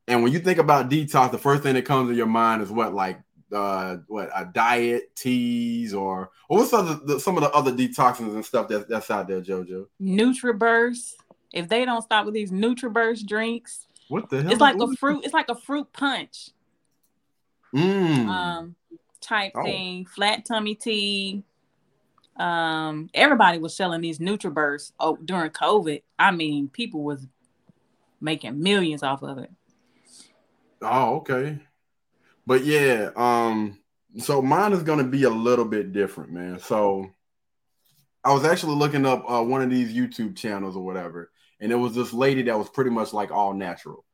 And 0.08 0.23
when 0.23 0.32
you 0.32 0.39
think 0.39 0.60
about 0.60 0.89
detox, 0.89 1.32
the 1.32 1.38
first 1.38 1.63
thing 1.63 1.73
that 1.76 1.86
comes 1.86 2.10
to 2.10 2.15
your 2.15 2.28
mind 2.28 2.62
is 2.62 2.71
what 2.71 2.93
like 2.93 3.19
uh 3.53 3.97
what 4.07 4.29
a 4.36 4.45
diet 4.45 5.15
teas 5.15 5.93
or, 5.93 6.31
or 6.49 6.60
what's 6.60 6.73
other 6.73 6.99
the, 7.05 7.19
some 7.19 7.38
of 7.38 7.43
the 7.43 7.51
other 7.51 7.71
detoxins 7.71 8.33
and 8.33 8.45
stuff 8.45 8.67
that, 8.67 8.89
that's 8.89 9.10
out 9.10 9.27
there, 9.27 9.41
Jojo? 9.41 9.88
NutriBurst. 10.01 11.13
If 11.53 11.69
they 11.69 11.86
don't 11.86 12.01
stop 12.01 12.25
with 12.25 12.33
these 12.33 12.51
NutriBurst 12.51 13.25
drinks, 13.25 13.88
what 14.10 14.29
the 14.29 14.41
hell? 14.41 14.51
It's 14.51 14.62
like 14.62 14.75
a 14.79 14.95
fruit. 14.95 15.23
It's 15.23 15.33
like 15.33 15.49
a 15.49 15.55
fruit 15.55 15.91
punch. 15.93 16.49
Mm. 17.75 18.27
Um, 18.27 18.75
type 19.21 19.53
oh. 19.55 19.63
thing. 19.63 20.05
Flat 20.05 20.45
tummy 20.45 20.75
tea. 20.75 21.43
Um, 22.38 23.10
everybody 23.13 23.57
was 23.57 23.75
selling 23.75 24.01
these 24.01 24.19
NutriBursts 24.19 24.91
oh, 24.99 25.17
during 25.23 25.51
COVID. 25.51 26.03
I 26.19 26.31
mean, 26.31 26.69
people 26.69 27.03
was 27.03 27.25
making 28.21 28.62
millions 28.62 29.03
off 29.03 29.23
of 29.23 29.38
it. 29.39 29.51
Oh, 30.81 31.15
okay. 31.17 31.60
But 32.47 32.63
yeah, 32.63 33.10
um, 33.17 33.77
so 34.19 34.41
mine 34.41 34.71
is 34.71 34.81
gonna 34.81 35.03
be 35.03 35.23
a 35.23 35.29
little 35.29 35.65
bit 35.65 35.91
different, 35.91 36.31
man. 36.31 36.60
So 36.60 37.12
I 38.23 38.33
was 38.33 38.45
actually 38.45 38.75
looking 38.75 39.05
up 39.05 39.29
uh, 39.29 39.43
one 39.43 39.62
of 39.62 39.69
these 39.69 39.93
YouTube 39.93 40.38
channels 40.38 40.77
or 40.77 40.86
whatever, 40.86 41.29
and 41.60 41.73
it 41.73 41.75
was 41.75 41.93
this 41.93 42.13
lady 42.13 42.43
that 42.43 42.57
was 42.57 42.69
pretty 42.69 42.89
much 42.89 43.12
like 43.12 43.31
all 43.31 43.53
natural. 43.53 44.05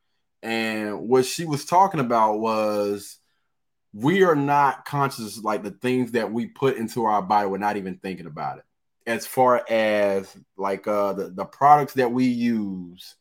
And 0.42 1.08
what 1.08 1.26
she 1.26 1.46
was 1.46 1.64
talking 1.64 2.00
about 2.00 2.40
was 2.40 3.20
we 3.94 4.24
are 4.24 4.36
not 4.36 4.84
conscious 4.86 5.44
like 5.44 5.62
the 5.62 5.70
things 5.70 6.14
that 6.14 6.34
we 6.34 6.48
put 6.48 6.78
into 6.78 7.06
our 7.06 7.22
body, 7.22 7.48
we're 7.48 7.60
not 7.60 7.78
even 7.78 8.00
thinking 8.00 8.26
about 8.26 8.58
it. 8.58 8.64
As 9.06 9.28
far 9.28 9.64
as 9.70 10.36
like 10.58 10.88
uh 10.88 11.14
the, 11.14 11.30
the 11.30 11.46
products 11.46 11.94
that 11.94 12.12
we 12.12 12.26
use 12.26 13.16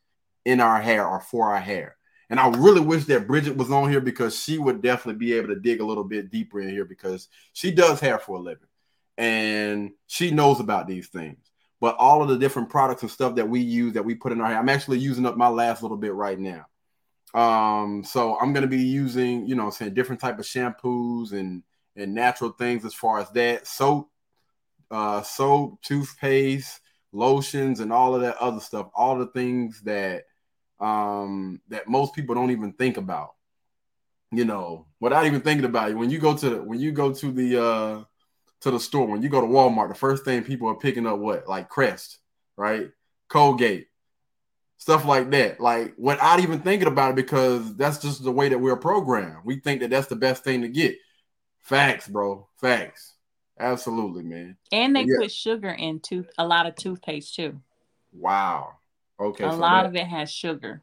in 0.47 0.61
our 0.61 0.81
hair 0.81 1.07
or 1.07 1.21
for 1.21 1.51
our 1.51 1.61
hair. 1.61 1.97
And 2.33 2.41
I 2.41 2.49
really 2.49 2.81
wish 2.81 3.05
that 3.05 3.27
Bridget 3.27 3.59
was 3.59 3.71
on 3.71 3.91
here 3.91 4.01
because 4.01 4.43
she 4.43 4.57
would 4.57 4.81
definitely 4.81 5.19
be 5.19 5.35
able 5.35 5.49
to 5.49 5.61
dig 5.61 5.83
a 5.83 5.85
little 5.85 6.03
bit 6.03 6.31
deeper 6.31 6.63
in 6.63 6.71
here 6.71 6.87
because 6.87 7.29
she 7.53 7.71
does 7.71 8.01
hair 8.01 8.19
for 8.19 8.39
a 8.39 8.41
living 8.41 8.69
and 9.19 9.91
she 10.07 10.31
knows 10.31 10.59
about 10.59 10.87
these 10.87 11.09
things. 11.09 11.37
But 11.79 11.95
all 11.97 12.23
of 12.23 12.31
the 12.31 12.39
different 12.39 12.71
products 12.71 13.03
and 13.03 13.11
stuff 13.11 13.35
that 13.35 13.51
we 13.51 13.61
use 13.61 13.93
that 13.93 14.07
we 14.07 14.15
put 14.15 14.33
in 14.33 14.41
our 14.41 14.47
hair, 14.47 14.57
I'm 14.57 14.71
actually 14.71 14.99
using 14.99 15.27
up 15.27 15.37
my 15.37 15.49
last 15.49 15.83
little 15.83 15.99
bit 15.99 16.15
right 16.15 16.39
now. 16.39 16.65
Um, 17.35 18.03
so 18.03 18.39
I'm 18.41 18.55
gonna 18.55 18.67
be 18.67 18.83
using, 18.83 19.47
you 19.47 19.55
know, 19.55 19.69
saying 19.69 19.93
different 19.93 20.23
type 20.23 20.39
of 20.39 20.47
shampoos 20.47 21.33
and 21.33 21.63
and 21.97 22.15
natural 22.15 22.53
things 22.53 22.87
as 22.87 22.95
far 22.95 23.21
as 23.21 23.31
that 23.33 23.67
soap, 23.67 24.09
uh, 24.91 25.21
soap, 25.21 25.83
toothpaste, 25.83 26.81
lotions, 27.13 27.81
and 27.81 27.93
all 27.93 28.15
of 28.15 28.23
that 28.23 28.39
other 28.39 28.61
stuff. 28.61 28.89
All 28.95 29.19
the 29.19 29.27
things 29.27 29.83
that 29.83 30.25
um, 30.83 31.61
that 31.69 31.89
most 31.89 32.15
people 32.15 32.35
don't 32.35 32.51
even 32.51 32.73
think 32.73 32.97
about. 32.97 33.31
You 34.35 34.47
know, 34.47 34.87
without 34.99 35.27
even 35.27 35.43
thinking 35.43 35.67
about 35.67 35.91
it. 35.91 35.95
When 35.95 36.09
you 36.09 36.19
go 36.19 36.35
to 36.39 36.63
when 36.63 36.81
you 36.81 36.91
go 36.91 37.13
to 37.13 37.31
the 37.31 37.63
uh, 37.63 38.05
to 38.63 38.71
the 38.71 38.81
store, 38.81 39.07
when 39.07 39.23
you 39.23 39.29
go 39.29 39.43
to 39.43 39.47
Walmart, 39.47 39.89
the 39.89 39.95
first 39.95 40.25
thing 40.25 40.43
people 40.43 40.69
are 40.69 40.75
picking 40.75 41.07
up 41.07 41.19
what 41.19 41.47
like 41.47 41.69
Crest, 41.69 42.19
right? 42.57 42.91
Colgate, 43.29 43.89
stuff 44.79 45.05
like 45.05 45.31
that. 45.33 45.61
Like 45.61 45.95
without 45.99 46.41
even 46.41 46.61
thinking 46.61 46.89
about 46.89 47.11
it, 47.11 47.17
because 47.17 47.77
that's 47.77 47.99
just 47.99 48.25
the 48.25 48.33
way 48.33 48.49
that 48.49 48.59
we're 48.59 48.77
programmed. 48.77 49.45
We 49.45 49.61
think 49.61 49.81
that 49.81 49.91
that's 49.91 50.09
the 50.09 50.17
best 50.17 50.45
thing 50.45 50.63
to 50.63 50.69
get. 50.69 50.97
Facts, 51.61 52.09
bro. 52.09 52.49
Facts. 52.59 53.15
Absolutely, 53.61 54.23
man. 54.23 54.57
And 54.73 54.97
they 54.97 55.03
yeah. 55.03 55.17
put 55.21 55.31
sugar 55.31 55.71
in 55.71 56.01
tooth 56.01 56.31
a 56.39 56.47
lot 56.47 56.67
of 56.67 56.75
toothpaste 56.75 57.35
too. 57.35 57.61
Wow. 58.13 58.79
Okay. 59.21 59.45
A 59.45 59.53
so 59.53 59.59
lot 59.59 59.83
that... 59.83 59.89
of 59.89 59.97
it 59.97 60.07
has 60.07 60.31
sugar. 60.31 60.83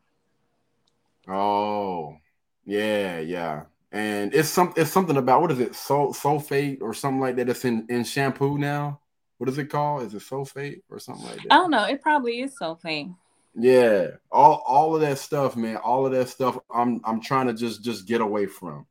Oh. 1.27 2.17
Yeah, 2.65 3.19
yeah. 3.19 3.63
And 3.91 4.33
it's 4.35 4.49
some 4.49 4.73
it's 4.77 4.91
something 4.91 5.17
about 5.17 5.41
what 5.41 5.51
is 5.51 5.59
it, 5.59 5.73
Sol 5.73 6.13
sulfate 6.13 6.81
or 6.81 6.93
something 6.93 7.19
like 7.19 7.35
that. 7.37 7.49
It's 7.49 7.65
in, 7.65 7.87
in 7.89 8.03
shampoo 8.03 8.57
now. 8.59 8.99
What 9.39 9.49
is 9.49 9.57
it 9.57 9.71
called? 9.71 10.03
Is 10.03 10.13
it 10.13 10.21
sulfate 10.21 10.81
or 10.89 10.99
something 10.99 11.25
like 11.25 11.37
that? 11.37 11.47
I 11.49 11.55
don't 11.55 11.71
know. 11.71 11.85
It 11.85 12.01
probably 12.01 12.41
is 12.41 12.53
sulfate. 12.61 13.15
Yeah, 13.55 14.11
all 14.31 14.63
all 14.67 14.93
of 14.95 15.01
that 15.01 15.17
stuff, 15.17 15.55
man. 15.55 15.77
All 15.77 16.05
of 16.05 16.11
that 16.11 16.29
stuff. 16.29 16.59
I'm 16.71 17.01
I'm 17.03 17.19
trying 17.21 17.47
to 17.47 17.53
just 17.53 17.83
just 17.83 18.05
get 18.05 18.21
away 18.21 18.45
from. 18.45 18.85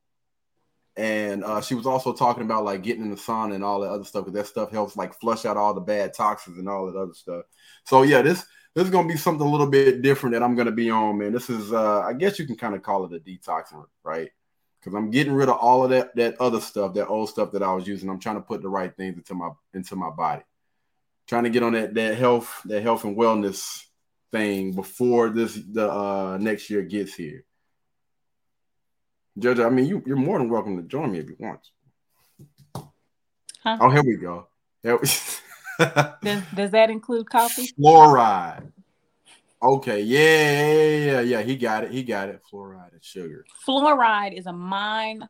And 0.96 1.44
uh, 1.44 1.60
she 1.60 1.76
was 1.76 1.86
also 1.86 2.12
talking 2.12 2.42
about 2.42 2.64
like 2.64 2.82
getting 2.82 3.04
in 3.04 3.10
the 3.12 3.16
sun 3.16 3.52
and 3.52 3.62
all 3.62 3.80
that 3.80 3.90
other 3.90 4.02
stuff 4.02 4.24
because 4.24 4.34
that 4.34 4.48
stuff 4.48 4.72
helps 4.72 4.96
like 4.96 5.14
flush 5.20 5.44
out 5.44 5.56
all 5.56 5.74
the 5.74 5.80
bad 5.80 6.12
toxins 6.12 6.58
and 6.58 6.68
all 6.68 6.86
that 6.86 6.98
other 6.98 7.14
stuff. 7.14 7.44
So 7.84 8.02
yeah, 8.02 8.20
this 8.22 8.44
this 8.78 8.86
is 8.86 8.92
gonna 8.92 9.08
be 9.08 9.16
something 9.16 9.44
a 9.44 9.50
little 9.50 9.66
bit 9.66 10.02
different 10.02 10.34
that 10.34 10.42
I'm 10.42 10.54
gonna 10.54 10.70
be 10.70 10.88
on, 10.88 11.18
man. 11.18 11.32
This 11.32 11.50
is 11.50 11.72
uh, 11.72 12.02
I 12.02 12.12
guess 12.12 12.38
you 12.38 12.46
can 12.46 12.54
kind 12.54 12.76
of 12.76 12.82
call 12.84 13.04
it 13.04 13.12
a 13.12 13.18
detoxing, 13.18 13.84
right? 14.04 14.30
Because 14.78 14.94
I'm 14.94 15.10
getting 15.10 15.32
rid 15.32 15.48
of 15.48 15.56
all 15.56 15.82
of 15.82 15.90
that 15.90 16.14
that 16.14 16.40
other 16.40 16.60
stuff, 16.60 16.94
that 16.94 17.08
old 17.08 17.28
stuff 17.28 17.50
that 17.52 17.62
I 17.64 17.72
was 17.72 17.88
using. 17.88 18.08
I'm 18.08 18.20
trying 18.20 18.36
to 18.36 18.40
put 18.40 18.62
the 18.62 18.68
right 18.68 18.96
things 18.96 19.16
into 19.16 19.34
my 19.34 19.50
into 19.74 19.96
my 19.96 20.10
body. 20.10 20.44
Trying 21.26 21.42
to 21.42 21.50
get 21.50 21.64
on 21.64 21.72
that 21.72 21.92
that 21.94 22.18
health 22.18 22.62
that 22.66 22.84
health 22.84 23.02
and 23.02 23.16
wellness 23.16 23.84
thing 24.30 24.70
before 24.72 25.30
this 25.30 25.54
the 25.54 25.90
uh 25.90 26.38
next 26.40 26.70
year 26.70 26.82
gets 26.82 27.14
here. 27.14 27.44
Judge, 29.36 29.58
I 29.58 29.70
mean, 29.70 29.86
you, 29.86 30.04
you're 30.06 30.16
more 30.16 30.38
than 30.38 30.48
welcome 30.48 30.76
to 30.76 30.84
join 30.84 31.10
me 31.10 31.18
if 31.18 31.28
you 31.28 31.36
want. 31.40 31.60
Huh? 33.64 33.78
Oh, 33.80 33.90
here 33.90 34.04
we 34.04 34.16
go. 34.16 34.46
Here 34.84 34.96
we... 34.96 35.08
does, 36.22 36.42
does 36.54 36.70
that 36.72 36.90
include 36.90 37.28
coffee? 37.30 37.70
Fluoride. 37.78 38.72
Okay, 39.62 40.02
yeah, 40.02 40.62
yeah, 40.62 40.96
yeah, 40.98 41.20
yeah. 41.20 41.42
He 41.42 41.56
got 41.56 41.84
it. 41.84 41.90
He 41.90 42.02
got 42.02 42.28
it. 42.28 42.40
Fluoride 42.50 42.92
and 42.92 43.02
sugar. 43.02 43.44
Fluoride 43.66 44.36
is 44.36 44.46
a 44.46 44.52
mind 44.52 45.28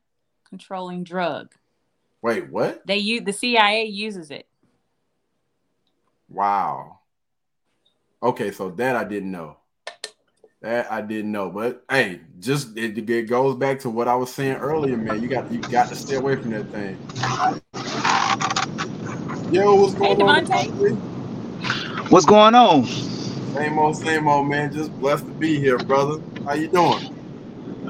controlling 0.49 1.05
drug. 1.05 1.55
Wait, 2.21 2.51
what? 2.51 2.87
They 2.87 2.97
use 2.99 3.23
the 3.25 3.33
CIA 3.33 3.85
uses 3.85 4.31
it. 4.31 4.47
Wow. 6.29 6.99
Okay, 8.23 8.51
so 8.51 8.71
that 8.71 8.97
I 8.97 9.05
didn't 9.05 9.31
know. 9.31 9.57
That 10.61 10.91
I 10.91 11.03
didn't 11.03 11.31
know, 11.31 11.51
but 11.51 11.85
hey, 11.89 12.21
just 12.41 12.77
it, 12.77 12.99
it, 12.99 13.27
goes 13.29 13.55
back 13.55 13.79
to 13.81 13.91
what 13.91 14.09
I 14.09 14.17
was 14.17 14.35
saying 14.35 14.57
earlier, 14.57 14.97
man. 14.97 15.23
You 15.23 15.29
got 15.29 15.53
you 15.53 15.61
got 15.61 15.89
to 15.89 15.95
stay 15.95 16.17
away 16.17 16.35
from 16.35 16.51
that 16.51 16.65
thing. 16.71 16.99
Yo, 19.51 19.75
what's 19.77 19.95
going 19.95 20.21
hey, 20.21 20.23
on? 20.23 20.97
What's 22.11 22.27
going 22.27 22.55
on? 22.55 22.85
Same 22.85 23.79
old, 23.79 23.97
same 23.97 24.29
old, 24.29 24.47
man. 24.47 24.71
Just 24.71 24.93
blessed 25.01 25.25
to 25.25 25.33
be 25.33 25.59
here, 25.59 25.79
brother. 25.79 26.23
How 26.45 26.53
you 26.53 26.69
doing? 26.69 27.15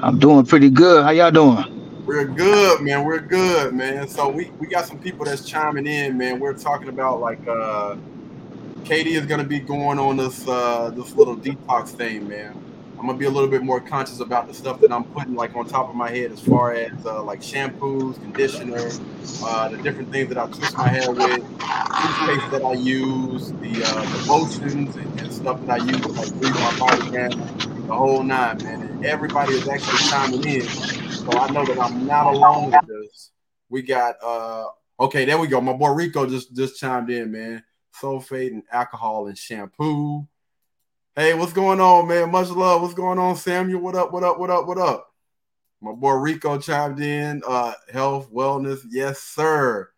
I'm 0.01 0.17
doing 0.19 0.45
pretty 0.45 0.69
good. 0.69 1.03
How 1.03 1.09
y'all 1.11 1.31
doing? 1.31 2.05
We're 2.05 2.23
good, 2.23 2.81
man. 2.81 3.03
We're 3.03 3.19
good, 3.19 3.73
man. 3.73 4.07
So 4.07 4.29
we 4.29 4.51
we 4.59 4.67
got 4.67 4.85
some 4.85 4.99
people 4.99 5.25
that's 5.25 5.43
chiming 5.43 5.85
in, 5.85 6.17
man. 6.17 6.39
We're 6.39 6.53
talking 6.53 6.87
about 6.87 7.19
like 7.19 7.45
uh 7.45 7.97
Katie 8.85 9.15
is 9.15 9.25
gonna 9.25 9.43
be 9.43 9.59
going 9.59 9.99
on 9.99 10.15
this 10.15 10.47
uh, 10.47 10.91
this 10.95 11.13
little 11.13 11.35
detox 11.35 11.89
thing, 11.89 12.25
man. 12.29 12.55
I'm 12.99 13.05
gonna 13.05 13.17
be 13.17 13.25
a 13.25 13.29
little 13.29 13.49
bit 13.49 13.63
more 13.63 13.79
conscious 13.79 14.19
about 14.19 14.47
the 14.47 14.53
stuff 14.53 14.81
that 14.81 14.91
I'm 14.91 15.05
putting 15.05 15.33
like 15.33 15.55
on 15.55 15.65
top 15.65 15.87
of 15.87 15.95
my 15.95 16.09
head, 16.09 16.33
as 16.33 16.41
far 16.41 16.73
as 16.73 16.91
uh, 17.05 17.23
like 17.23 17.39
shampoos, 17.39 18.15
conditioner, 18.15 18.89
uh, 19.41 19.69
the 19.69 19.77
different 19.77 20.11
things 20.11 20.27
that 20.27 20.37
I 20.37 20.47
twist 20.47 20.77
my 20.77 20.89
hair 20.89 21.09
with, 21.09 21.17
the 21.19 21.37
toothpaste 21.37 22.51
that 22.51 22.61
I 22.61 22.73
use, 22.73 23.53
the, 23.53 23.83
uh, 23.85 24.17
the 24.17 24.25
lotions 24.29 24.97
and, 24.97 25.19
and, 25.21 25.31
stuff 25.31 25.65
that 25.65 25.81
I 25.81 25.85
use 25.85 26.01
to 26.01 26.09
like 26.09 26.33
my 26.41 26.77
body 26.77 27.11
down, 27.11 27.87
the 27.87 27.95
whole 27.95 28.21
nine, 28.21 28.57
man. 28.63 28.81
And 28.81 29.05
everybody 29.05 29.53
is 29.53 29.69
actually 29.69 30.09
chiming 30.09 30.45
in, 30.45 30.67
so 30.67 31.31
I 31.31 31.49
know 31.51 31.65
that 31.65 31.79
I'm 31.79 32.05
not 32.05 32.33
alone 32.33 32.71
with 32.71 32.85
this. 32.85 33.31
We 33.69 33.81
got 33.81 34.15
uh, 34.21 34.65
okay, 34.99 35.23
there 35.23 35.37
we 35.37 35.47
go. 35.47 35.61
My 35.61 35.71
boy 35.71 35.91
Rico 35.91 36.25
just 36.25 36.53
just 36.53 36.77
chimed 36.77 37.09
in, 37.09 37.31
man 37.31 37.63
sulfate 37.99 38.51
and 38.51 38.63
alcohol 38.71 39.27
and 39.27 39.37
shampoo. 39.37 40.27
Hey, 41.19 41.33
what's 41.33 41.51
going 41.51 41.81
on, 41.81 42.07
man? 42.07 42.31
Much 42.31 42.47
love. 42.47 42.81
What's 42.81 42.93
going 42.93 43.19
on, 43.19 43.35
Samuel? 43.35 43.81
What 43.81 43.93
up? 43.93 44.13
What 44.13 44.23
up? 44.23 44.39
What 44.39 44.49
up? 44.49 44.65
What 44.65 44.77
up? 44.77 45.13
My 45.81 45.91
boy 45.91 46.13
Rico 46.13 46.57
chimed 46.57 47.01
in. 47.01 47.41
Uh, 47.45 47.73
health, 47.91 48.31
wellness, 48.31 48.85
yes, 48.89 49.19
sir, 49.19 49.89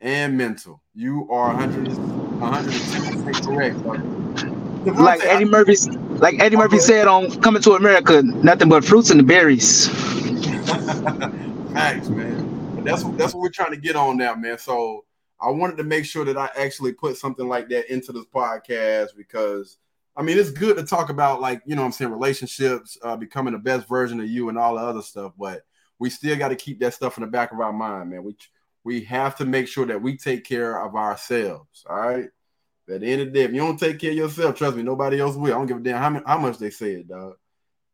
and 0.00 0.38
mental. 0.38 0.80
You 0.94 1.28
are 1.30 1.48
100, 1.48 1.88
110% 1.88 3.44
correct. 3.44 4.96
Like 4.98 5.22
Eddie 5.22 5.44
Murphy, 5.44 5.76
like 6.16 6.40
Eddie 6.40 6.56
Murphy 6.56 6.78
said 6.78 7.06
on 7.06 7.30
Coming 7.42 7.60
to 7.60 7.72
America, 7.72 8.22
nothing 8.22 8.70
but 8.70 8.82
fruits 8.82 9.10
and 9.10 9.20
the 9.20 9.24
berries. 9.24 9.88
Thanks, 11.74 12.08
man. 12.08 12.74
But 12.74 12.84
that's 12.84 13.04
that's 13.18 13.34
what 13.34 13.42
we're 13.42 13.50
trying 13.50 13.72
to 13.72 13.76
get 13.76 13.96
on 13.96 14.16
now, 14.16 14.34
man. 14.34 14.56
So 14.56 15.04
I 15.38 15.50
wanted 15.50 15.76
to 15.76 15.84
make 15.84 16.06
sure 16.06 16.24
that 16.24 16.38
I 16.38 16.48
actually 16.56 16.94
put 16.94 17.18
something 17.18 17.46
like 17.46 17.68
that 17.68 17.92
into 17.92 18.12
this 18.12 18.24
podcast 18.24 19.08
because 19.14 19.76
I 20.16 20.22
mean 20.22 20.38
it's 20.38 20.50
good 20.50 20.76
to 20.76 20.84
talk 20.84 21.08
about 21.10 21.40
like 21.40 21.62
you 21.66 21.76
know 21.76 21.84
I'm 21.84 21.92
saying 21.92 22.10
relationships, 22.10 22.98
uh, 23.02 23.16
becoming 23.16 23.52
the 23.52 23.58
best 23.58 23.88
version 23.88 24.20
of 24.20 24.28
you 24.28 24.48
and 24.48 24.58
all 24.58 24.74
the 24.74 24.82
other 24.82 25.02
stuff, 25.02 25.32
but 25.38 25.62
we 25.98 26.10
still 26.10 26.36
got 26.36 26.48
to 26.48 26.56
keep 26.56 26.80
that 26.80 26.94
stuff 26.94 27.18
in 27.18 27.22
the 27.22 27.30
back 27.30 27.52
of 27.52 27.60
our 27.60 27.72
mind, 27.72 28.10
man. 28.10 28.24
We 28.24 28.36
we 28.82 29.02
have 29.04 29.36
to 29.36 29.44
make 29.44 29.68
sure 29.68 29.86
that 29.86 30.00
we 30.00 30.16
take 30.16 30.44
care 30.44 30.82
of 30.82 30.96
ourselves. 30.96 31.84
All 31.88 31.96
right. 31.96 32.28
At 32.88 33.02
the 33.02 33.06
end 33.06 33.20
of 33.20 33.28
the 33.28 33.32
day, 33.34 33.44
if 33.44 33.52
you 33.52 33.60
don't 33.60 33.78
take 33.78 34.00
care 34.00 34.10
of 34.10 34.16
yourself, 34.16 34.56
trust 34.56 34.76
me, 34.76 34.82
nobody 34.82 35.20
else 35.20 35.36
will. 35.36 35.54
I 35.54 35.58
don't 35.58 35.66
give 35.66 35.76
a 35.76 35.80
damn 35.80 35.98
how, 35.98 36.10
many, 36.10 36.24
how 36.26 36.38
much 36.38 36.58
they 36.58 36.70
say 36.70 36.92
it, 36.94 37.08
dog. 37.08 37.34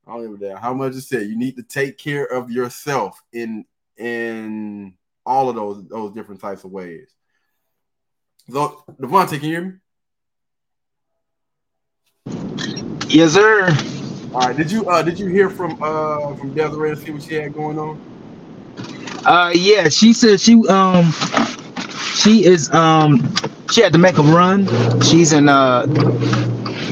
I 0.07 0.12
don't 0.12 0.22
give 0.22 0.40
a 0.40 0.48
damn 0.48 0.57
how 0.57 0.72
much 0.72 0.94
it 0.94 1.02
said. 1.02 1.29
You 1.29 1.37
need 1.37 1.57
to 1.57 1.62
take 1.62 1.98
care 1.98 2.24
of 2.24 2.50
yourself 2.50 3.20
in 3.33 3.66
in 3.98 4.94
all 5.26 5.50
of 5.50 5.57
those 5.57 5.87
those 5.88 6.12
different 6.12 6.40
types 6.40 6.64
of 6.64 6.70
ways. 6.70 7.11
So, 8.48 8.85
Devontae, 8.98 9.40
can 9.40 9.48
you 9.48 9.50
hear 9.50 9.62
me? 9.62 9.72
Yes, 13.09 13.33
sir. 13.33 13.69
All 14.35 14.40
right. 14.40 14.57
Did 14.57 14.71
you 14.71 14.87
uh 14.88 15.03
did 15.03 15.19
you 15.19 15.27
hear 15.27 15.49
from 15.49 15.81
uh 15.83 16.35
from 16.37 16.55
Desiree 16.55 16.90
to 16.90 16.97
see 16.97 17.11
what 17.11 17.23
she 17.23 17.35
had 17.35 17.55
going 17.55 17.79
on? 17.79 17.99
Uh 19.25 19.53
yeah, 19.55 19.88
she 19.88 20.12
said 20.12 20.40
she 20.40 20.55
um 20.69 21.12
she 22.14 22.45
is 22.45 22.73
um 22.73 23.33
she 23.71 23.81
had 23.81 23.92
to 23.92 23.99
make 23.99 24.19
a 24.19 24.23
run. 24.23 24.66
She's 25.03 25.33
in 25.33 25.49
uh 25.49 25.87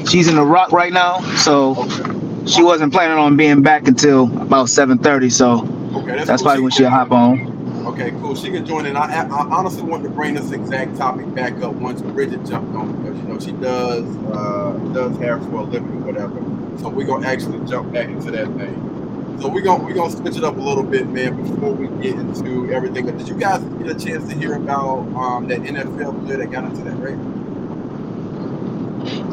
she's 0.07 0.29
in 0.29 0.37
the 0.37 0.45
rock 0.45 0.73
right 0.73 0.93
now, 0.93 1.21
so 1.37 1.77
okay. 1.77 2.47
she 2.47 2.63
wasn't 2.63 2.93
planning 2.93 3.19
on 3.19 3.37
being 3.37 3.63
back 3.63 3.89
until 3.89 4.25
about 4.41 4.67
7:30. 4.67 5.33
So 5.33 5.61
okay, 5.99 6.17
that's, 6.17 6.29
that's 6.29 6.43
probably 6.43 6.63
when 6.63 6.71
she'll 6.71 6.91
hop 6.91 7.11
on. 7.11 7.54
Okay, 7.85 8.13
cool. 8.13 8.35
She 8.35 8.51
can 8.51 8.65
join 8.65 8.87
in. 8.87 8.97
I, 8.97 9.27
I 9.27 9.29
honestly 9.29 9.83
wanted 9.83 10.05
to 10.05 10.09
bring 10.09 10.33
this 10.35 10.53
exact 10.53 10.97
topic 10.97 11.33
back 11.35 11.61
up 11.63 11.75
once 11.75 12.01
Bridget 12.01 12.45
jumped 12.47 12.75
on 12.75 13.03
because 13.03 13.19
you 13.19 13.29
know 13.29 13.39
she 13.39 13.53
does 13.53 14.05
uh, 14.33 14.73
does 14.95 15.17
hair 15.19 15.39
for 15.39 15.57
a 15.57 15.63
living 15.65 16.03
or 16.03 16.07
whatever. 16.07 16.37
So 16.81 16.89
we're 16.89 17.07
gonna 17.07 17.27
actually 17.27 17.65
jump 17.69 17.93
back 17.93 18.09
into 18.09 18.31
that 18.31 18.47
thing. 18.57 19.39
So 19.39 19.49
we're 19.49 19.61
gonna 19.61 19.85
we're 19.85 19.93
gonna 19.93 20.11
switch 20.11 20.37
it 20.39 20.45
up 20.45 20.57
a 20.57 20.61
little 20.61 20.83
bit, 20.83 21.07
man, 21.09 21.37
before 21.43 21.73
we 21.73 21.89
get 22.03 22.19
into 22.19 22.73
everything. 22.73 23.05
But 23.05 23.19
did 23.19 23.29
you 23.29 23.35
guys 23.35 23.63
get 23.63 23.89
a 23.89 23.95
chance 23.95 24.27
to 24.31 24.35
hear 24.35 24.55
about 24.55 25.01
um, 25.15 25.47
that 25.49 25.61
NFL 25.61 26.25
player 26.25 26.39
that 26.39 26.51
got 26.51 26.65
into 26.65 26.85
that 26.85 26.97
race? 26.97 27.19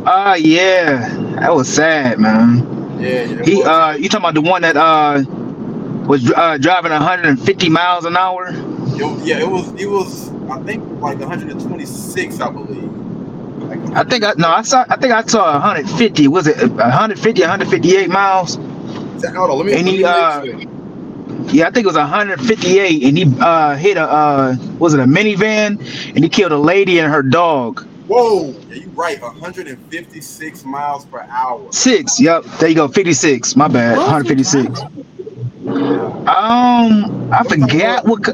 Uh 0.06 0.36
yeah, 0.38 1.08
that 1.40 1.56
was 1.56 1.70
sad, 1.74 2.20
man. 2.20 3.00
Yeah, 3.00 3.24
yeah 3.24 3.44
he 3.46 3.64
uh, 3.64 3.94
you 3.94 4.10
talking 4.10 4.26
about 4.26 4.34
the 4.34 4.42
one 4.42 4.62
that 4.64 4.76
uh 4.76 5.24
was 6.12 6.30
uh, 6.34 6.58
driving 6.58 6.92
150 6.92 7.70
miles 7.70 8.04
an 8.04 8.18
hour. 8.18 8.50
It, 8.50 9.26
yeah, 9.26 9.40
it 9.40 9.48
was. 9.48 9.72
It 9.80 9.90
was. 9.90 10.30
I 10.50 10.62
think 10.64 10.84
like 11.02 11.20
126, 11.20 12.42
I 12.42 12.50
believe. 12.52 12.92
Like 13.62 13.80
I 13.96 14.04
think 14.04 14.26
I 14.26 14.34
no, 14.38 14.50
I 14.50 14.62
saw. 14.64 14.84
I 14.90 14.98
think 14.98 15.14
I 15.14 15.24
saw 15.24 15.54
150. 15.54 16.28
Was 16.28 16.48
it 16.48 16.58
150, 16.58 17.42
158 17.42 18.10
miles? 18.10 18.56
Hold 18.56 19.52
on, 19.52 19.58
let 19.58 19.66
me. 19.66 19.74
And 19.74 19.88
he, 19.88 20.04
uh, 20.04 20.44
yeah, 21.54 21.68
I 21.68 21.72
think 21.72 21.86
it 21.86 21.88
was 21.88 21.96
158, 21.96 23.04
and 23.04 23.18
he 23.18 23.34
uh, 23.40 23.78
hit 23.78 23.96
a 23.96 24.04
uh, 24.04 24.56
was 24.80 24.94
it 24.94 25.00
a 25.00 25.06
minivan, 25.06 25.80
and 26.14 26.24
he 26.26 26.30
killed 26.30 26.52
a 26.52 26.58
lady 26.58 27.00
and 27.00 27.10
her 27.10 27.24
dog. 27.24 27.88
Whoa, 28.08 28.54
yeah, 28.68 28.76
you 28.76 28.90
right. 28.90 29.22
156 29.22 30.66
miles 30.66 31.06
per 31.06 31.22
hour. 31.22 31.72
Six. 31.72 32.20
Yep. 32.20 32.44
There 32.60 32.68
you 32.68 32.76
go. 32.76 32.90
56. 32.90 33.56
My 33.56 33.70
bad. 33.70 33.96
156. 33.96 34.82
Um, 35.68 37.32
I 37.32 37.44
forgot 37.48 38.06
what. 38.06 38.28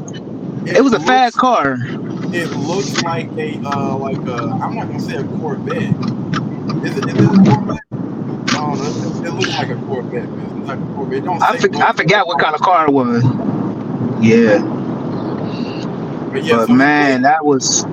It, 0.66 0.78
it 0.78 0.82
was 0.84 0.94
a 0.94 0.98
looks, 0.98 1.06
fast 1.06 1.38
car. 1.38 1.78
It 2.34 2.48
looks 2.56 3.02
like 3.04 3.30
a 3.38 3.58
uh, 3.66 3.98
like 3.98 4.18
a. 4.18 4.44
I'm 4.62 4.76
not 4.76 4.88
gonna 4.88 5.00
say 5.00 5.16
a 5.16 5.24
Corvette. 5.24 5.94
Is 6.86 6.98
it? 6.98 7.06
Is 7.06 7.14
it 7.14 7.20
a 7.20 7.44
Corvette? 7.50 7.84
No, 8.54 8.74
it, 8.76 9.26
it 9.26 9.32
looks 9.32 9.50
like 9.58 9.70
a 9.70 9.76
Corvette. 9.76 10.30
Man. 10.30 10.60
It's 10.60 10.68
like 10.68 10.80
a 10.80 10.94
Corvette. 10.94 11.24
Don't 11.26 11.42
I, 11.42 11.58
for, 11.58 11.76
I 11.84 11.94
forgot 11.94 12.28
what 12.28 12.40
kind 12.40 12.56
of 12.56 12.62
car 12.62 12.88
it 12.88 12.94
was. 12.94 13.24
Yeah. 14.24 14.60
But, 16.32 16.44
yeah, 16.44 16.56
but 16.58 16.68
so 16.68 16.74
man, 16.74 17.22
played, 17.22 17.26
that 17.26 17.46
was. 17.46 17.84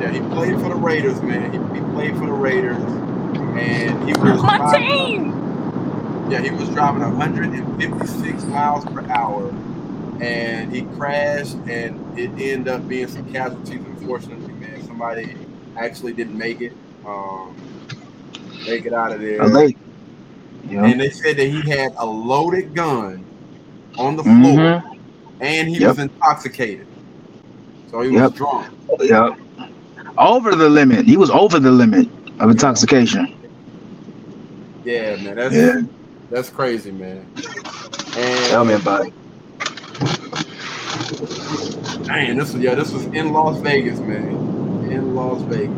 Yeah, 0.00 0.10
he 0.10 0.20
played 0.34 0.60
for 0.60 0.68
the 0.68 0.74
Raiders, 0.74 1.20
man. 1.22 1.52
He, 1.52 1.58
he 1.78 1.84
played 1.92 2.16
for 2.16 2.26
the 2.26 2.32
Raiders, 2.32 2.76
and 2.76 4.08
he 4.08 4.12
was 4.20 4.42
my 4.42 4.76
team. 4.76 5.39
Yeah, 6.30 6.42
he 6.42 6.50
was 6.50 6.68
driving 6.68 7.00
156 7.00 8.44
miles 8.44 8.84
per 8.84 9.04
hour, 9.10 9.48
and 10.20 10.72
he 10.72 10.82
crashed, 10.96 11.56
and 11.66 12.16
it 12.16 12.30
ended 12.30 12.68
up 12.68 12.86
being 12.86 13.08
some 13.08 13.30
casualties. 13.32 13.80
Unfortunately, 13.80 14.52
man, 14.52 14.80
somebody 14.86 15.34
actually 15.76 16.12
didn't 16.12 16.38
make 16.38 16.60
it. 16.60 16.72
Um, 17.04 17.56
make 18.64 18.86
it 18.86 18.92
out 18.92 19.10
of 19.10 19.20
there. 19.20 19.44
Yeah. 20.68 20.84
And 20.84 21.00
they 21.00 21.10
said 21.10 21.36
that 21.36 21.46
he 21.46 21.68
had 21.68 21.94
a 21.96 22.06
loaded 22.06 22.74
gun 22.74 23.24
on 23.98 24.14
the 24.14 24.22
floor, 24.22 24.32
mm-hmm. 24.34 25.42
and 25.42 25.68
he 25.68 25.78
yep. 25.78 25.88
was 25.88 25.98
intoxicated. 25.98 26.86
So 27.90 28.02
he 28.02 28.10
was 28.10 28.20
yep. 28.20 28.34
drunk. 28.34 28.72
Yep. 29.00 29.36
Over 30.16 30.54
the 30.54 30.68
limit. 30.68 31.06
He 31.06 31.16
was 31.16 31.30
over 31.30 31.58
the 31.58 31.72
limit 31.72 32.08
of 32.38 32.50
intoxication. 32.50 33.36
Yeah, 34.84 35.16
man. 35.16 35.34
That's 35.34 35.54
yeah. 35.54 35.82
That's 36.30 36.50
crazy, 36.50 36.90
man. 36.90 37.26
And 38.16 38.50
Tell 38.50 38.64
me 38.64 38.74
about 38.74 39.06
it. 39.06 39.14
Man, 42.06 42.38
this 42.38 42.52
was 42.52 42.62
yeah, 42.62 42.74
this 42.74 42.92
was 42.92 43.04
in 43.06 43.32
Las 43.32 43.60
Vegas, 43.60 43.98
man. 44.00 44.28
In 44.90 45.14
Las 45.14 45.42
Vegas. 45.42 45.76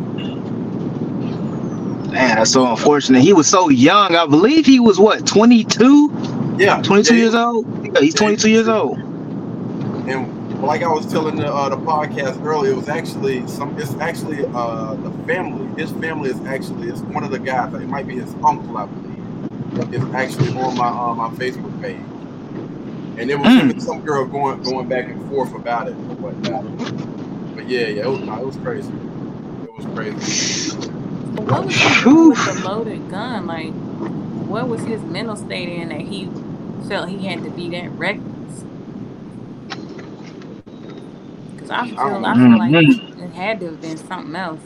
Man, 2.12 2.37
that's 2.37 2.53
so 2.53 2.71
unfortunate. 2.71 3.23
He 3.23 3.33
was 3.33 3.49
so 3.49 3.71
young. 3.71 4.15
I 4.15 4.27
believe 4.27 4.67
he 4.67 4.81
was 4.81 4.99
what, 4.99 5.27
22? 5.27 6.57
Yeah. 6.59 6.83
22 6.83 7.15
yeah, 7.15 7.21
years 7.23 7.35
old? 7.35 7.87
Yeah, 7.87 8.01
he's 8.01 8.15
22 8.15 8.51
years 8.51 8.69
old. 8.69 8.99
And 8.99 10.61
like 10.62 10.83
I 10.83 10.88
was 10.88 11.07
telling 11.11 11.37
the, 11.37 11.47
uh, 11.47 11.71
the 11.71 11.77
podcast 11.77 12.43
earlier, 12.45 12.73
it 12.73 12.77
was 12.77 12.88
actually 12.88 13.47
some. 13.49 13.79
It's 13.79 13.95
actually 13.95 14.45
uh, 14.55 14.95
the 14.95 15.11
family. 15.27 15.83
His 15.83 15.91
family 15.93 16.31
is 16.31 16.41
actually 16.43 16.88
it's 16.88 17.01
one 17.01 17.25
of 17.25 17.31
the 17.31 17.38
guys. 17.38 17.73
It 17.75 17.88
might 17.88 18.07
be 18.07 18.15
his 18.15 18.35
uncle, 18.45 18.77
I 18.77 18.87
believe. 18.87 19.12
It's 19.75 20.15
actually 20.15 20.49
on 20.59 20.77
my 20.77 20.89
uh, 20.89 21.15
my 21.15 21.31
Facebook 21.31 21.81
page, 21.81 21.97
and 23.19 23.31
it 23.31 23.39
was 23.39 23.49
mm. 23.49 23.81
some 23.81 24.03
girl 24.03 24.27
going 24.27 24.63
going 24.63 24.87
back 24.87 25.09
and 25.09 25.29
forth 25.31 25.55
about 25.55 25.89
it 25.89 25.93
or 25.93 26.17
whatnot. 26.17 26.65
But 27.55 27.69
yeah, 27.69 27.87
yeah, 27.87 28.03
it 28.03 28.09
was, 28.09 28.21
it 28.21 28.47
was 28.47 28.57
crazy. 28.57 28.93
It 29.63 29.75
was 29.75 29.87
crazy. 29.95 30.77
What 31.43 31.65
was 31.65 31.75
he 31.75 32.03
doing 32.03 32.29
with 32.31 32.45
the 32.45 32.69
loaded 32.69 33.11
gun? 33.11 33.47
Like, 33.47 33.73
what 34.47 34.69
was 34.69 34.83
his 34.83 35.01
mental 35.03 35.37
state 35.37 35.71
in 35.71 35.89
that 35.89 36.03
he 36.03 36.29
felt 36.87 37.09
he 37.09 37.27
had 37.27 37.43
to 37.43 37.51
be 37.51 37.71
that 37.71 37.91
reckless? 37.93 38.65
Because 41.55 41.71
I 41.71 41.89
feel, 41.89 42.27
I 42.27 42.35
feel 42.35 42.59
like 42.59 42.73
mm-hmm. 42.73 43.23
it 43.23 43.33
had 43.33 43.61
to 43.61 43.67
have 43.67 43.81
been 43.81 43.97
something 43.97 44.37
else. 44.37 44.61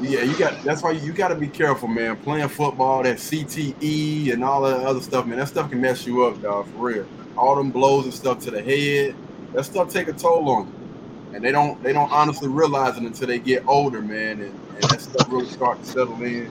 Yeah, 0.00 0.22
you 0.22 0.36
got. 0.38 0.62
That's 0.62 0.82
why 0.82 0.92
you 0.92 1.12
got 1.12 1.28
to 1.28 1.34
be 1.34 1.48
careful, 1.48 1.88
man. 1.88 2.16
Playing 2.16 2.48
football, 2.48 3.02
that 3.02 3.18
CTE 3.18 4.32
and 4.32 4.42
all 4.42 4.62
that 4.62 4.80
other 4.80 5.00
stuff, 5.00 5.26
man. 5.26 5.38
That 5.38 5.48
stuff 5.48 5.70
can 5.70 5.80
mess 5.80 6.06
you 6.06 6.24
up, 6.24 6.40
dog. 6.40 6.66
For 6.68 6.78
real. 6.78 7.06
All 7.36 7.56
them 7.56 7.70
blows 7.70 8.04
and 8.04 8.14
stuff 8.14 8.40
to 8.40 8.50
the 8.50 8.62
head. 8.62 9.14
That 9.54 9.64
stuff 9.64 9.90
take 9.90 10.08
a 10.08 10.12
toll 10.12 10.48
on 10.48 10.66
you 10.66 10.80
and 11.32 11.44
they 11.44 11.52
don't 11.52 11.82
they 11.82 11.92
don't 11.92 12.10
honestly 12.10 12.48
realize 12.48 12.96
it 12.96 13.02
until 13.02 13.28
they 13.28 13.38
get 13.38 13.64
older, 13.66 14.02
man, 14.02 14.40
and, 14.40 14.52
and 14.74 14.82
that 14.82 15.00
stuff 15.00 15.30
really 15.30 15.46
start 15.46 15.80
to 15.82 15.88
settle 15.88 16.20
in. 16.22 16.50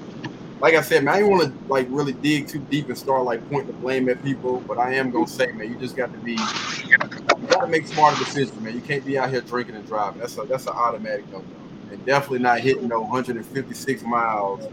Like 0.62 0.76
I 0.76 0.82
said, 0.82 1.04
man, 1.04 1.16
I 1.16 1.20
don't 1.22 1.32
want 1.32 1.44
to 1.44 1.72
like 1.72 1.88
really 1.90 2.14
dig 2.14 2.48
too 2.48 2.60
deep 2.60 2.88
and 2.88 2.98
start 2.98 3.24
like 3.24 3.48
pointing 3.50 3.68
the 3.68 3.74
blame 3.74 4.10
at 4.10 4.24
people, 4.24 4.62
but 4.68 4.78
I 4.78 4.94
am 4.96 5.12
gonna 5.12 5.28
say, 5.28 5.52
man, 5.52 5.72
you 5.72 5.78
just 5.80 5.96
got 5.96 6.12
to 6.12 6.20
be 6.20 6.34
you 6.34 7.48
got 7.48 7.62
to 7.62 7.68
make 7.68 7.88
smarter 7.88 8.18
decisions, 8.24 8.60
man. 8.62 8.76
You 8.76 8.82
can't 8.82 9.06
be 9.06 9.18
out 9.18 9.30
here 9.30 9.42
drinking 9.42 9.76
and 9.76 9.86
driving. 9.88 10.20
That's 10.20 10.38
a 10.38 10.44
that's 10.44 10.68
an 10.68 10.74
automatic 10.74 11.30
no, 11.32 11.44
and 11.92 12.06
definitely 12.06 12.40
not 12.40 12.60
hitting 12.60 12.88
no 12.88 13.02
156 13.02 14.04
miles 14.04 14.72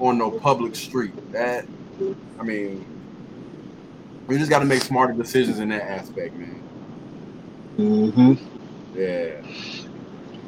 on 0.00 0.18
no 0.18 0.30
public 0.30 0.74
street. 0.74 1.12
That 1.32 1.66
I 2.38 2.42
mean, 2.42 2.84
we 4.26 4.38
just 4.38 4.50
got 4.50 4.60
to 4.60 4.64
make 4.64 4.82
smarter 4.82 5.12
decisions 5.12 5.58
in 5.58 5.68
that 5.70 5.82
aspect, 5.82 6.34
man. 6.34 6.62
Mm-hmm. 7.78 8.98
Yeah. 8.98 9.42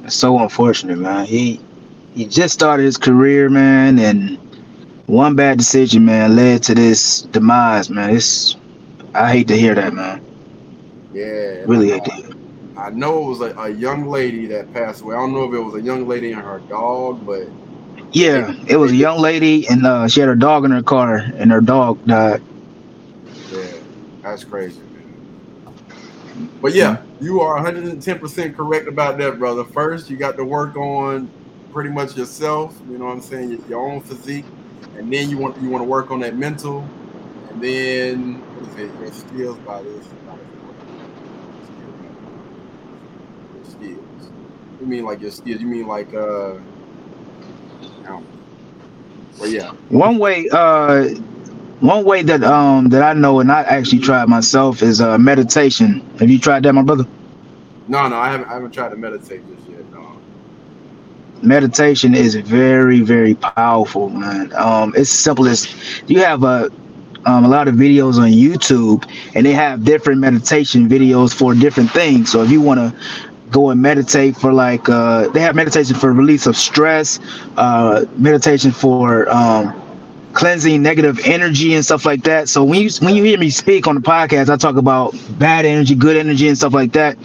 It's 0.05 0.15
so 0.15 0.39
unfortunate, 0.39 0.99
man. 0.99 1.27
He 1.27 1.61
he 2.15 2.27
just 2.27 2.55
started 2.55 2.85
his 2.85 2.97
career, 2.97 3.49
man, 3.49 3.99
and 3.99 4.39
one 5.07 5.35
bad 5.35 5.59
decision, 5.59 6.05
man, 6.05 6.37
led 6.37 6.63
to 6.65 6.75
this 6.75 7.23
demise, 7.23 7.91
man. 7.91 8.15
It's 8.15 8.57
I 9.15 9.33
hate 9.33 9.49
to 9.49 9.57
hear 9.57 9.75
that, 9.75 9.95
man. 9.95 10.21
Yeah. 11.13 11.63
Really 11.67 11.91
hate 11.91 12.05
to 12.05 12.13
hear. 12.13 12.24
I 12.85 12.91
know 12.91 13.25
it 13.25 13.29
was 13.31 13.41
a, 13.41 13.55
a 13.59 13.69
young 13.71 14.09
lady 14.09 14.47
that 14.47 14.73
passed 14.73 15.03
away. 15.03 15.17
I 15.17 15.19
don't 15.19 15.33
know 15.33 15.45
if 15.45 15.55
it 15.55 15.61
was 15.61 15.75
a 15.75 15.81
young 15.81 16.07
lady 16.07 16.33
and 16.33 16.43
her 16.43 16.61
dog, 16.69 17.25
but 17.25 17.49
yeah, 18.13 18.55
it 18.69 18.77
was 18.77 18.93
a 18.93 18.97
young 18.97 19.21
lady 19.21 19.67
and 19.69 19.87
uh, 19.87 20.07
she 20.07 20.21
had 20.21 20.29
her 20.29 20.35
dog 20.35 20.65
in 20.65 20.71
her 20.71 20.83
car 20.83 21.17
and 21.17 21.51
her 21.51 21.61
dog 21.61 22.05
died. 22.07 22.43
Yeah, 23.51 23.73
that's 24.23 24.45
crazy. 24.45 24.81
But 26.61 26.75
yeah, 26.75 27.03
you 27.21 27.41
are 27.41 27.63
110% 27.63 28.57
correct 28.57 28.89
about 28.89 29.19
that, 29.19 29.39
brother. 29.39 29.65
First, 29.65 30.11
you 30.11 30.17
got 30.17 30.37
to 30.37 30.45
work 30.45 30.77
on 30.77 31.31
pretty 31.73 31.91
much 31.91 32.17
yourself, 32.17 32.77
you 32.89 32.99
know 32.99 33.07
what 33.07 33.13
I'm 33.13 33.21
saying, 33.21 33.51
your, 33.51 33.69
your 33.69 33.91
own 33.91 34.01
physique, 34.01 34.45
and 34.97 35.13
then 35.13 35.29
you 35.29 35.39
want 35.39 35.61
you 35.61 35.69
want 35.69 35.83
to 35.83 35.89
work 35.89 36.11
on 36.11 36.21
that 36.21 36.37
mental, 36.37 36.89
and 37.51 37.61
then 37.63 38.35
what 38.57 38.69
is 38.69 38.91
it, 38.91 39.01
your 39.01 39.13
skills 39.13 39.59
by 39.59 39.83
this. 39.83 40.07
Your 43.55 43.65
skills. 43.65 44.31
You 44.85 44.91
mean 44.91 45.05
like 45.07 45.23
your 45.23 45.31
skills? 45.31 45.63
You 45.63 45.67
mean 45.67 45.87
like 45.87 46.13
uh 46.13 46.57
well, 49.39 49.49
yeah. 49.49 49.73
One 49.89 50.19
way 50.19 50.47
uh 50.53 51.09
one 51.81 52.05
way 52.05 52.23
that 52.23 52.45
um 52.45 52.91
that 52.91 53.03
I 53.03 53.15
know 53.15 53.41
and 53.41 53.51
I 53.51 53.63
actually 53.63 54.01
tried 54.01 54.29
myself 54.29 54.83
is 54.83 55.01
uh 55.01 55.17
meditation. 55.17 56.03
Have 56.19 56.29
you 56.29 56.39
tried 56.39 56.65
that, 56.65 56.75
my 56.75 56.83
brother? 56.83 57.07
No, 57.89 58.09
no, 58.09 58.17
I 58.17 58.31
haven't. 58.31 58.49
I 58.49 58.55
haven't 58.55 58.73
tried 58.73 58.91
to 58.91 58.97
meditate 58.97 59.47
just 59.47 59.67
yet. 59.71 59.91
No. 59.91 60.21
Meditation 61.43 62.15
is 62.15 62.35
very, 62.35 63.01
very 63.01 63.35
powerful, 63.35 64.11
man. 64.11 64.53
Um, 64.55 64.93
it's 64.97 65.11
simple 65.11 65.47
as 65.49 65.67
you 66.09 66.19
have 66.21 66.45
a 66.45 66.71
um, 67.25 67.45
a 67.47 67.49
lot 67.49 67.69
of 67.69 67.75
videos 67.75 68.19
on 68.19 68.29
YouTube, 68.31 69.11
and 69.35 69.47
they 69.47 69.53
have 69.53 69.83
different 69.83 70.21
meditation 70.21 70.89
videos 70.91 71.35
for 71.35 71.55
different 71.55 71.91
things. 71.91 72.31
So 72.31 72.43
if 72.43 72.51
you 72.51 72.61
want 72.61 72.81
to 72.81 73.34
go 73.55 73.71
and 73.71 73.81
meditate 73.81 74.37
for 74.37 74.53
like, 74.53 74.89
uh, 74.91 75.29
they 75.31 75.41
have 75.41 75.55
meditation 75.57 75.97
for 75.97 76.13
release 76.13 76.47
of 76.47 76.57
stress, 76.57 77.21
uh, 77.57 78.05
meditation 78.19 78.73
for 78.73 79.31
um, 79.31 79.81
cleansing 80.35 80.83
negative 80.83 81.21
energy 81.27 81.75
and 81.75 81.85
stuff 81.85 82.05
like 82.05 82.25
that. 82.25 82.49
So 82.49 82.65
when 82.65 82.83
you 82.83 82.91
when 83.01 83.15
you 83.15 83.25
hear 83.25 83.39
me 83.39 83.51
speak 83.51 83.87
on 83.87 83.95
the 83.95 84.03
podcast, 84.03 84.51
I 84.51 84.57
talk 84.57 84.77
about 84.77 85.15
bad 85.39 85.67
energy, 85.67 85.95
good 85.95 86.17
energy, 86.17 86.49
and 86.49 86.59
stuff 86.59 86.75
like 86.75 86.93
that. 86.93 87.17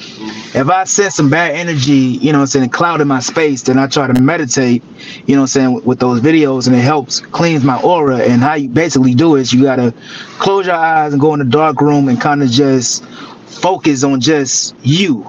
If 0.56 0.70
I 0.70 0.86
sense 0.86 1.16
some 1.16 1.30
bad 1.30 1.56
energy, 1.56 1.94
you 2.22 2.34
know, 2.34 2.42
I'm 2.42 2.48
saying 2.48 2.70
cloud 2.70 3.02
in 3.02 3.08
my 3.08 3.20
space, 3.20 3.64
then 3.64 3.80
I 3.80 3.88
try 3.88 4.08
to 4.08 4.22
meditate, 4.22 4.84
you 5.28 5.36
know, 5.36 5.42
I'm 5.42 5.48
saying 5.48 5.84
with 5.84 6.00
those 6.00 6.22
videos, 6.22 6.68
and 6.68 6.76
it 6.76 6.82
helps 6.82 7.22
cleanse 7.22 7.64
my 7.64 7.82
aura. 7.82 8.20
And 8.20 8.42
how 8.42 8.56
you 8.56 8.70
basically 8.70 9.16
do 9.16 9.36
is 9.36 9.54
you 9.54 9.64
gotta 9.64 9.94
close 10.40 10.68
your 10.68 10.76
eyes 10.76 11.14
and 11.14 11.22
go 11.22 11.34
in 11.34 11.40
the 11.40 11.46
dark 11.46 11.82
room 11.82 12.10
and 12.10 12.22
kind 12.22 12.44
of 12.44 12.50
just 12.50 13.06
focus 13.48 14.04
on 14.04 14.22
just 14.22 14.76
you. 14.84 15.26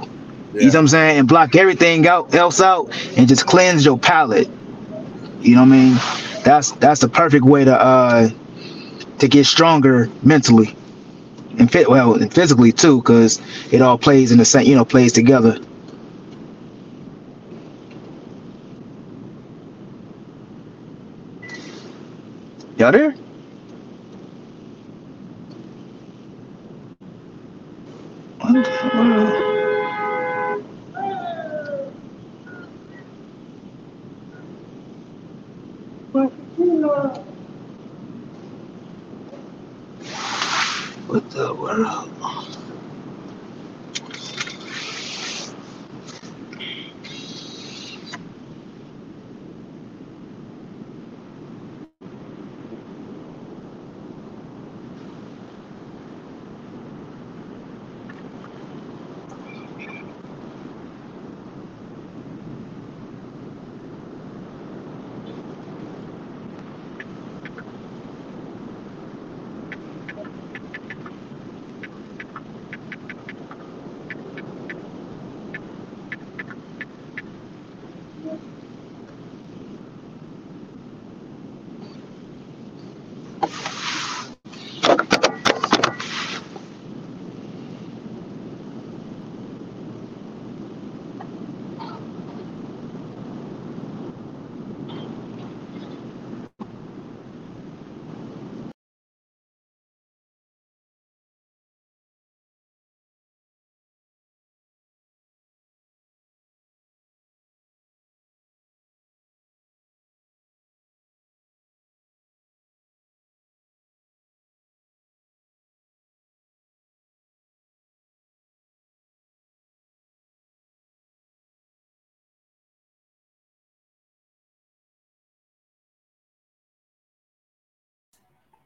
Yeah. 0.54 0.60
You 0.62 0.66
know 0.66 0.72
what 0.72 0.76
I'm 0.80 0.88
saying? 0.88 1.18
And 1.20 1.28
block 1.28 1.56
everything 1.56 2.06
out 2.06 2.34
else 2.34 2.60
out 2.60 2.90
and 3.16 3.28
just 3.28 3.46
cleanse 3.46 3.84
your 3.84 3.98
palate. 3.98 4.50
You 5.40 5.56
know 5.56 5.62
what 5.62 5.68
I 5.68 5.76
mean? 5.76 5.98
that's 6.44 6.72
that's 6.72 7.00
the 7.00 7.08
perfect 7.08 7.44
way 7.44 7.64
to 7.64 7.74
uh 7.80 8.28
to 9.18 9.28
get 9.28 9.46
stronger 9.46 10.10
mentally 10.22 10.76
and 11.58 11.70
fit 11.70 11.88
well 11.88 12.14
and 12.14 12.32
physically 12.32 12.72
too 12.72 12.98
because 12.98 13.40
it 13.72 13.82
all 13.82 13.98
plays 13.98 14.32
in 14.32 14.38
the 14.38 14.44
same 14.44 14.66
you 14.66 14.74
know 14.74 14.84
plays 14.84 15.12
together 15.12 15.58
y'all 22.76 22.92
there 22.92 23.14
What 28.40 29.49
the 41.50 41.56
world? 41.56 42.59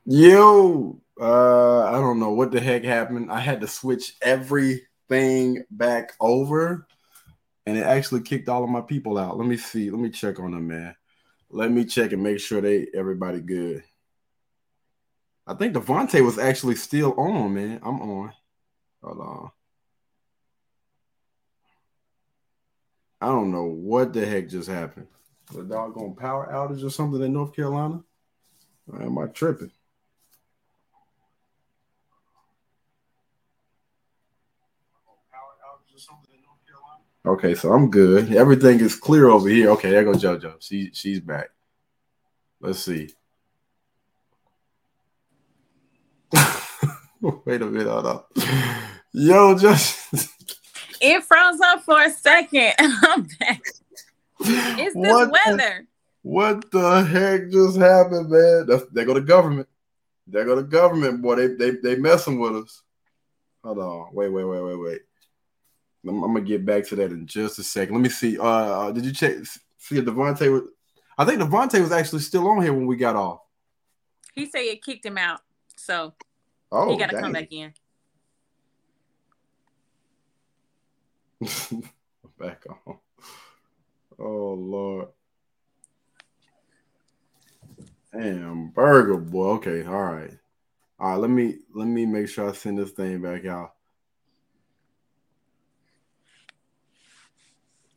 Yo, 0.07 1.01
uh, 1.19 1.85
I 1.85 1.93
don't 1.93 2.21
know 2.21 2.33
what 2.33 2.51
the 2.51 2.61
heck 2.61 2.85
happened. 2.85 3.33
I 3.33 3.41
had 3.41 3.63
to 3.63 3.67
switch 3.67 4.17
everything 4.21 5.65
back 5.71 6.13
over, 6.21 6.87
and 7.65 7.79
it 7.79 7.85
actually 7.85 8.21
kicked 8.21 8.51
all 8.51 8.63
of 8.63 8.69
my 8.69 8.83
people 8.83 9.17
out. 9.17 9.39
Let 9.39 9.49
me 9.49 9.57
see. 9.57 9.91
Let 9.91 10.01
me 10.01 10.11
check 10.11 10.39
on 10.41 10.51
them, 10.51 10.69
man. 10.69 10.95
Let 11.49 11.71
me 11.71 11.87
check 11.87 12.13
and 12.13 12.23
make 12.23 12.39
sure 12.39 12.61
they 12.61 12.89
everybody 12.95 13.41
good. 13.41 13.83
I 15.47 15.55
think 15.55 15.75
Devontae 15.75 16.23
was 16.23 16.39
actually 16.39 16.75
still 16.77 17.15
on, 17.19 17.55
man. 17.55 17.81
I'm 17.83 18.03
on. 18.03 18.33
Hold 19.03 19.21
on. 19.21 19.51
I 23.23 23.29
don't 23.29 23.53
know 23.53 23.65
what 23.65 24.13
the 24.13 24.27
heck 24.27 24.51
just 24.51 24.69
happened. 24.69 25.07
The 25.51 25.63
doggone 25.63 26.15
power 26.15 26.51
outage 26.53 26.85
or 26.85 26.91
something 26.91 27.23
in 27.23 27.33
North 27.33 27.57
Carolina? 27.57 28.03
Am 29.01 29.17
I 29.19 29.27
tripping? 29.29 29.71
Okay, 37.27 37.55
so 37.55 37.73
I'm 37.73 37.91
good. 37.91 38.35
Everything 38.35 38.81
is 38.81 38.97
clear 38.97 39.29
over 39.29 39.49
here. 39.49 39.71
Okay, 39.71 39.91
there 39.91 40.05
goes 40.05 40.23
JoJo. 40.23 40.57
She 40.61 40.91
she's 40.93 41.21
back. 41.21 41.49
Let's 42.61 42.81
see. 42.81 43.09
Wait 47.21 47.63
a 47.63 47.67
minute, 47.67 47.89
hold 47.89 48.07
up. 48.07 48.31
Yo, 49.13 49.57
just 49.57 50.07
it 51.01 51.25
froze 51.25 51.61
up 51.61 51.83
for 51.85 52.03
a 52.03 52.11
second. 52.11 52.75
I'm 52.79 53.23
back. 53.41 53.63
It's 54.41 54.95
this 54.95 54.95
what 54.95 55.31
weather. 55.31 55.87
The, 55.87 55.87
what 56.23 56.71
the 56.71 57.05
heck 57.05 57.51
just 57.51 57.79
happened, 57.79 58.29
man? 58.29 58.67
That's, 58.67 58.85
there 58.93 59.07
go 59.07 59.15
the 59.15 59.23
government. 59.23 59.69
There 60.27 60.45
go 60.45 60.57
the 60.57 60.63
government, 60.63 61.23
boy. 61.23 61.37
They 61.37 61.47
they 61.49 61.71
they 61.71 61.97
messing 61.97 62.39
with 62.39 62.57
us. 62.57 62.83
Hold 63.63 63.79
on. 63.79 64.09
Wait, 64.13 64.29
wait, 64.29 64.45
wait, 64.45 64.61
wait, 64.61 64.79
wait. 64.79 65.01
I'm, 66.07 66.23
I'm, 66.23 66.35
gonna 66.35 66.45
get 66.45 66.65
back 66.65 66.87
to 66.89 66.97
that 66.97 67.13
in 67.13 67.27
just 67.27 67.59
a 67.59 67.63
second. 67.63 67.95
Let 67.95 68.03
me 68.03 68.09
see. 68.09 68.39
Uh, 68.39 68.45
uh 68.45 68.93
did 68.93 69.05
you 69.05 69.13
check 69.13 69.37
see 69.79 69.99
if 69.99 70.05
Devontae 70.05 70.53
was 70.53 70.63
I 71.17 71.25
think 71.25 71.41
Devontae 71.41 71.81
was 71.81 71.93
actually 71.93 72.21
still 72.21 72.49
on 72.49 72.63
here 72.63 72.73
when 72.73 72.87
we 72.87 72.97
got 72.97 73.17
off. 73.17 73.41
He 74.35 74.47
said 74.47 74.61
it 74.61 74.83
kicked 74.83 75.07
him 75.07 75.19
out. 75.19 75.41
So 75.77 76.15
oh, 76.73 76.91
he 76.91 76.99
gotta 76.99 77.21
come 77.21 77.33
back 77.33 77.53
in. 77.53 77.73
back 82.39 82.65
on. 82.87 82.99
Oh 84.19 84.55
Lord. 84.55 85.09
Damn, 88.13 88.69
burger 88.69 89.17
boy. 89.17 89.49
Okay, 89.55 89.85
all 89.85 90.03
right. 90.03 90.31
All 91.01 91.11
right, 91.11 91.17
let 91.17 91.31
me 91.31 91.59
let 91.75 91.87
me 91.87 92.07
make 92.07 92.29
sure 92.29 92.49
I 92.49 92.53
send 92.53 92.79
this 92.79 92.91
thing 92.91 93.21
back 93.21 93.45
out. 93.45 93.75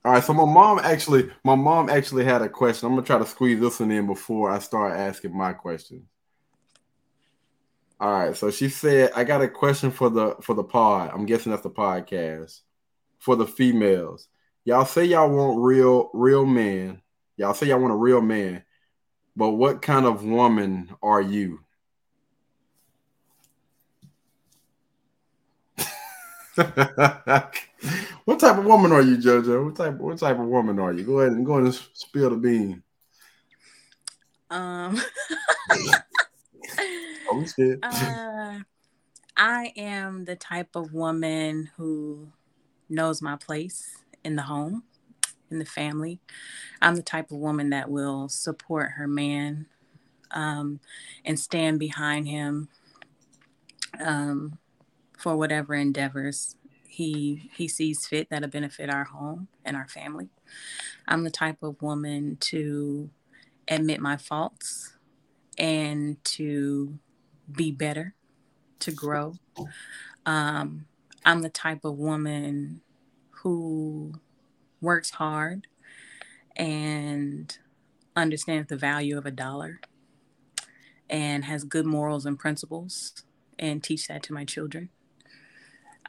All 0.06 0.14
right, 0.14 0.24
so 0.24 0.34
my 0.34 0.46
mom 0.46 0.80
actually, 0.80 1.30
my 1.44 1.56
mom 1.56 1.90
actually 1.90 2.24
had 2.24 2.42
a 2.42 2.50
question. 2.50 2.88
I'm 2.88 2.96
gonna 2.96 3.06
try 3.06 3.18
to 3.20 3.26
squeeze 3.26 3.60
this 3.60 3.80
one 3.80 3.92
in 3.92 4.08
before 4.08 4.50
I 4.50 4.60
start 4.60 4.94
asking 4.98 5.36
my 5.38 5.54
question. 5.54 6.08
All 8.00 8.12
right, 8.12 8.38
so 8.38 8.52
she 8.52 8.70
said, 8.70 9.12
"I 9.16 9.24
got 9.24 9.42
a 9.42 9.48
question 9.48 9.92
for 9.92 10.10
the 10.10 10.36
for 10.42 10.54
the 10.54 10.64
pod. 10.64 11.12
I'm 11.14 11.26
guessing 11.26 11.52
that's 11.52 11.64
the 11.64 11.70
podcast 11.72 12.62
for 13.20 13.36
the 13.36 13.48
females. 13.48 14.28
Y'all 14.66 14.86
say 14.86 15.06
y'all 15.06 15.30
want 15.30 15.60
real 15.62 16.10
real 16.14 16.46
men. 16.46 17.02
Y'all 17.38 17.54
say 17.54 17.68
y'all 17.68 17.80
want 17.80 17.94
a 17.94 17.98
real 17.98 18.22
man, 18.22 18.64
but 19.36 19.52
what 19.52 19.82
kind 19.82 20.06
of 20.06 20.24
woman 20.24 20.96
are 21.02 21.22
you?" 21.22 21.60
what 28.28 28.42
type 28.42 28.58
of 28.58 28.66
woman 28.66 28.92
are 28.92 29.02
you, 29.02 29.16
JoJo? 29.16 29.64
What 29.64 29.76
type 29.78 29.98
what 30.00 30.18
type 30.18 30.38
of 30.38 30.48
woman 30.48 30.80
are 30.80 30.92
you? 30.92 31.06
Go 31.06 31.22
ahead 31.22 31.32
and 31.32 31.46
go 31.46 31.54
ahead 31.54 31.64
and 31.64 31.74
spill 31.94 32.30
the 32.30 32.36
bean. 32.36 32.84
Um 34.50 35.00
oh, 37.32 37.46
uh, 37.84 38.60
I 39.38 39.72
am 39.78 40.26
the 40.26 40.36
type 40.36 40.76
of 40.76 40.94
woman 40.94 41.70
who 41.78 42.28
knows 42.90 43.22
my 43.22 43.38
place 43.38 44.04
in 44.26 44.36
the 44.36 44.42
home, 44.42 44.84
in 45.50 45.60
the 45.60 45.66
family. 45.66 46.20
I'm 46.82 46.98
the 46.98 47.04
type 47.04 47.32
of 47.32 47.38
woman 47.38 47.70
that 47.70 47.90
will 47.90 48.28
support 48.28 48.92
her 48.98 49.08
man 49.08 49.68
um, 50.32 50.82
and 51.24 51.40
stand 51.40 51.80
behind 51.80 52.28
him 52.28 52.68
um, 54.02 54.60
for 55.18 55.38
whatever 55.38 55.74
endeavors 55.76 56.57
he 56.98 57.52
he 57.54 57.68
sees 57.68 58.08
fit 58.08 58.28
that'll 58.32 58.50
benefit 58.50 58.90
our 58.90 59.04
home 59.04 59.50
and 59.64 59.78
our 59.78 59.88
family. 59.88 60.30
I'm 61.08 61.24
the 61.24 61.30
type 61.30 61.62
of 61.62 61.80
woman 61.80 62.38
to 62.40 63.12
admit 63.68 64.02
my 64.02 64.18
faults 64.18 64.98
and 65.60 66.24
to 66.24 66.98
be 67.52 67.70
better, 67.70 68.16
to 68.80 68.92
grow. 68.92 69.36
Um, 70.26 70.88
I'm 71.24 71.44
the 71.44 71.50
type 71.50 71.86
of 71.86 72.00
woman 72.00 72.82
who 73.30 74.14
works 74.82 75.12
hard 75.12 75.68
and 76.56 77.56
understands 78.16 78.70
the 78.70 78.76
value 78.76 79.20
of 79.20 79.28
a 79.28 79.32
dollar 79.32 79.82
and 81.12 81.46
has 81.46 81.64
good 81.64 81.86
morals 81.86 82.26
and 82.26 82.40
principles 82.40 83.24
and 83.60 83.84
teach 83.84 84.08
that 84.08 84.24
to 84.24 84.34
my 84.34 84.46
children. 84.46 84.90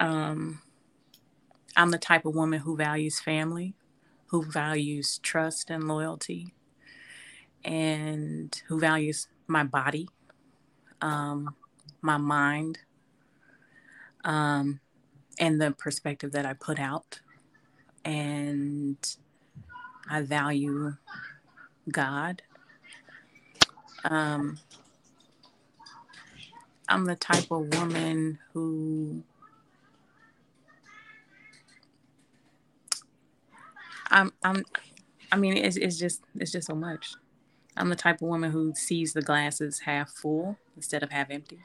Um, 0.01 0.63
I'm 1.79 1.93
the 1.93 1.99
type 1.99 2.27
of 2.27 2.35
woman 2.35 2.59
who 2.59 2.77
values 2.77 3.21
family, 3.21 3.73
who 4.27 4.45
values 4.45 5.19
trust 5.23 5.71
and 5.71 5.87
loyalty, 5.87 6.53
and 7.65 8.61
who 8.67 8.81
values 8.81 9.29
my 9.47 9.63
body, 9.63 10.09
um, 11.01 11.55
my 12.03 12.17
mind, 12.17 12.81
um, 14.25 14.81
and 15.39 15.61
the 15.61 15.71
perspective 15.71 16.33
that 16.33 16.45
I 16.45 16.55
put 16.55 16.81
out. 16.81 17.21
And 18.05 18.97
I 20.11 20.23
value 20.23 20.95
God. 21.89 22.43
Um, 24.05 24.59
I'm 26.89 27.05
the 27.05 27.15
type 27.15 27.53
of 27.53 27.73
woman 27.73 28.41
who 28.53 29.23
I'm 34.11 34.33
I'm 34.43 34.65
I 35.33 35.37
mean 35.37 35.57
it's 35.57 35.77
it's 35.77 35.99
just 35.99 36.23
it's 36.35 36.53
just 36.53 36.67
so 36.67 36.75
much. 36.75 37.15
I'm 37.77 37.89
the 37.89 37.97
type 37.97 38.17
of 38.17 38.29
woman 38.29 38.51
who 38.51 38.75
sees 38.75 39.13
the 39.13 39.23
glasses 39.23 39.81
half 39.81 40.11
full 40.11 40.59
instead 40.77 41.03
of 41.03 41.11
half 41.11 41.31
empty. 41.31 41.61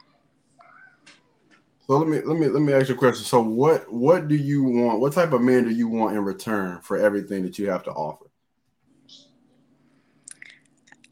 So 1.86 1.98
let 1.98 2.08
me 2.08 2.20
let 2.20 2.38
me 2.38 2.48
let 2.48 2.62
me 2.62 2.72
ask 2.72 2.88
you 2.88 2.94
a 2.94 2.98
question. 2.98 3.24
So 3.24 3.42
what 3.42 3.92
what 3.92 4.28
do 4.28 4.36
you 4.36 4.62
want? 4.62 5.00
What 5.00 5.12
type 5.12 5.32
of 5.32 5.42
man 5.42 5.64
do 5.64 5.70
you 5.70 5.88
want 5.88 6.16
in 6.16 6.24
return 6.24 6.80
for 6.80 6.96
everything 6.96 7.42
that 7.42 7.58
you 7.58 7.68
have 7.70 7.82
to 7.84 7.90
offer? 7.90 8.26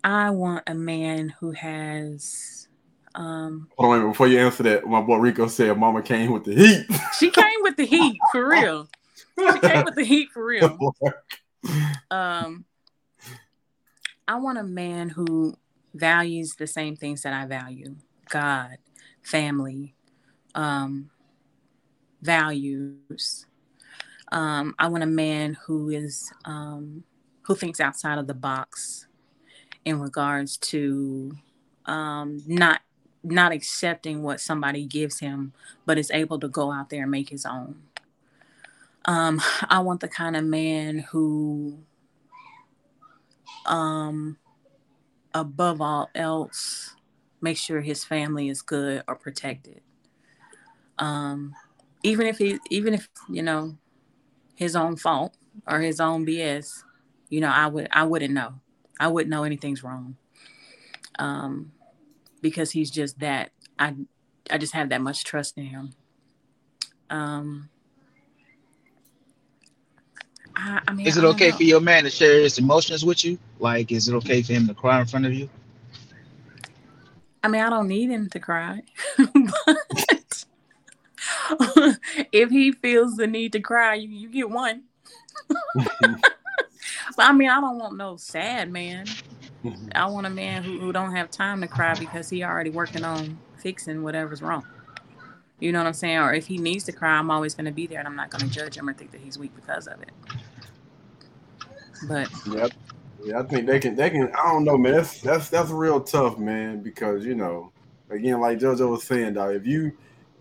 I 0.05 0.31
want 0.31 0.65
a 0.67 0.75
man 0.75 1.29
who 1.29 1.53
has 1.53 2.69
um 3.15 3.69
Hold 3.77 3.95
on, 3.95 4.09
before 4.09 4.29
you 4.29 4.39
answer 4.39 4.63
that, 4.63 4.87
my 4.87 5.03
boy 5.03 5.17
Rico 5.17 5.47
said 5.47 5.77
mama 5.79 6.03
came 6.03 6.33
with 6.33 6.45
the 6.45 6.55
heat. 6.55 6.87
She 7.19 7.31
came 7.31 7.61
with 7.61 7.77
the 7.77 7.85
heat 7.85 8.19
for 8.31 8.49
real 8.49 8.89
she 9.39 9.61
came 9.61 9.85
with 9.85 9.95
the 9.95 10.05
heat 10.05 10.29
for 10.33 10.45
real. 10.47 10.95
Um, 12.11 12.65
I 14.27 14.37
want 14.37 14.59
a 14.59 14.63
man 14.63 15.09
who 15.09 15.57
values 15.95 16.55
the 16.55 16.67
same 16.67 16.97
things 16.97 17.23
that 17.23 17.33
I 17.33 17.47
value: 17.47 17.97
God, 18.29 18.79
family, 19.23 19.95
um, 20.55 21.11
values. 22.21 23.47
Um, 24.31 24.75
I 24.79 24.89
want 24.89 25.03
a 25.03 25.07
man 25.07 25.59
who 25.67 25.91
is 25.91 26.33
um, 26.45 27.05
who 27.43 27.55
thinks 27.55 27.81
outside 27.81 28.19
of 28.19 28.27
the 28.27 28.35
box 28.35 29.07
in 29.85 30.01
regards 30.01 30.57
to 30.57 31.37
um, 31.87 32.43
not 32.47 32.81
not 33.25 33.53
accepting 33.53 34.23
what 34.23 34.41
somebody 34.41 34.85
gives 34.85 35.21
him, 35.21 35.53
but 35.87 35.99
is 35.99 36.11
able 36.11 36.41
to 36.41 36.49
go 36.49 36.73
out 36.73 36.91
there 36.91 37.03
and 37.03 37.11
make 37.11 37.29
his 37.29 37.47
own. 37.47 37.77
Um, 39.05 39.41
I 39.69 39.81
want 39.81 40.01
the 40.01 40.09
kind 40.09 40.37
of 40.37 40.45
man 40.45 40.99
who, 40.99 41.79
um, 43.67 44.39
above 45.35 45.81
all 45.81 46.09
else, 46.15 46.95
makes 47.41 47.61
sure 47.61 47.81
his 47.81 48.05
family 48.05 48.49
is 48.49 48.63
good 48.63 49.03
or 49.09 49.17
protected. 49.17 49.81
Um, 50.99 51.55
even 52.03 52.27
if 52.27 52.39
he, 52.39 52.59
even 52.71 52.95
if 52.95 53.09
you 53.29 53.43
know, 53.43 53.77
his 54.55 54.77
own 54.77 54.97
fault 54.97 55.37
or 55.67 55.81
his 55.81 56.01
own 56.01 56.25
BS, 56.25 56.85
you 57.29 57.41
know, 57.41 57.51
I 57.51 57.67
would, 57.67 57.89
I 57.91 58.05
wouldn't 58.05 58.35
know. 58.35 58.55
I 59.01 59.09
wouldn't 59.09 59.31
know 59.31 59.43
anything's 59.43 59.83
wrong. 59.83 60.17
Um, 61.19 61.73
because 62.41 62.71
he's 62.71 62.91
just 62.91 63.19
that. 63.21 63.51
I 63.79 63.95
I 64.51 64.59
just 64.59 64.75
have 64.75 64.91
that 64.91 65.01
much 65.01 65.25
trust 65.25 65.57
in 65.57 65.65
him. 65.65 65.91
Um, 67.09 67.71
I, 70.65 70.81
I 70.87 70.93
mean, 70.93 71.07
is 71.07 71.17
it 71.17 71.25
okay 71.25 71.51
know. 71.51 71.57
for 71.57 71.63
your 71.65 71.81
man 71.81 72.05
to 72.05 72.11
share 72.11 72.41
his 72.41 72.59
emotions 72.59 73.05
with 73.05 73.25
you? 73.25 73.37
Like, 73.59 73.91
is 73.91 74.09
it 74.09 74.15
okay 74.17 74.43
for 74.43 74.53
him 74.53 74.69
to 74.69 74.75
cry 74.75 75.01
in 75.01 75.07
front 75.07 75.27
of 75.27 75.35
you? 75.35 75.51
I 77.43 77.49
mean, 77.49 77.61
I 77.61 77.69
don't 77.69 77.89
need 77.89 78.11
him 78.11 78.29
to 78.31 78.39
cry, 78.39 78.83
but 79.17 80.45
if 82.33 82.51
he 82.51 82.71
feels 82.71 83.17
the 83.17 83.27
need 83.27 83.53
to 83.53 83.61
cry, 83.61 83.95
you, 83.95 84.09
you 84.09 84.29
get 84.29 84.49
one. 84.49 84.85
but 85.49 86.21
I 87.19 87.33
mean, 87.33 87.51
I 87.51 87.61
don't 87.61 87.79
want 87.79 87.97
no 87.97 88.17
sad 88.17 88.71
man. 88.71 89.07
Mm-hmm. 89.65 89.89
I 89.97 90.07
want 90.07 90.27
a 90.29 90.31
man 90.31 90.63
who, 90.63 90.79
who 90.79 90.93
don't 90.93 91.17
have 91.17 91.29
time 91.31 91.61
to 91.63 91.67
cry 91.67 91.95
because 91.95 92.31
he 92.31 92.45
already 92.45 92.71
working 92.71 93.05
on 93.05 93.39
fixing 93.59 94.05
whatever's 94.05 94.43
wrong. 94.43 94.65
You 95.59 95.73
know 95.73 95.81
what 95.81 95.89
I'm 95.89 95.95
saying? 95.95 96.19
Or 96.19 96.33
if 96.33 96.47
he 96.47 96.59
needs 96.59 96.85
to 96.85 96.93
cry, 96.93 97.19
I'm 97.19 97.31
always 97.31 97.55
going 97.55 97.67
to 97.67 97.73
be 97.73 97.89
there, 97.89 97.99
and 97.99 98.07
I'm 98.07 98.17
not 98.17 98.31
going 98.31 98.49
to 98.49 98.51
judge 98.51 98.77
him 98.77 98.89
or 98.89 98.93
think 98.93 99.11
that 99.11 99.21
he's 99.21 99.39
weak 99.39 99.55
because 99.55 99.89
of 99.89 100.01
it. 100.03 100.11
But 102.09 102.31
yep, 102.47 102.73
yeah, 103.25 103.41
I 103.41 103.43
think 103.45 103.67
they 103.67 103.79
can. 103.79 103.95
They 103.95 104.11
can. 104.11 104.33
I 104.35 104.53
don't 104.53 104.65
know, 104.65 104.77
man. 104.77 104.95
That's 104.95 105.21
that's 105.21 105.49
that's 105.49 105.71
real 105.71 106.01
tough, 106.01 106.39
man. 106.39 106.81
Because 106.83 107.25
you 107.25 107.35
know, 107.35 107.73
again, 108.11 108.41
like 108.41 108.59
JoJo 108.59 108.91
was 108.91 109.05
saying, 109.05 109.35
dog, 109.35 109.55
if 109.55 109.67
you 109.67 109.93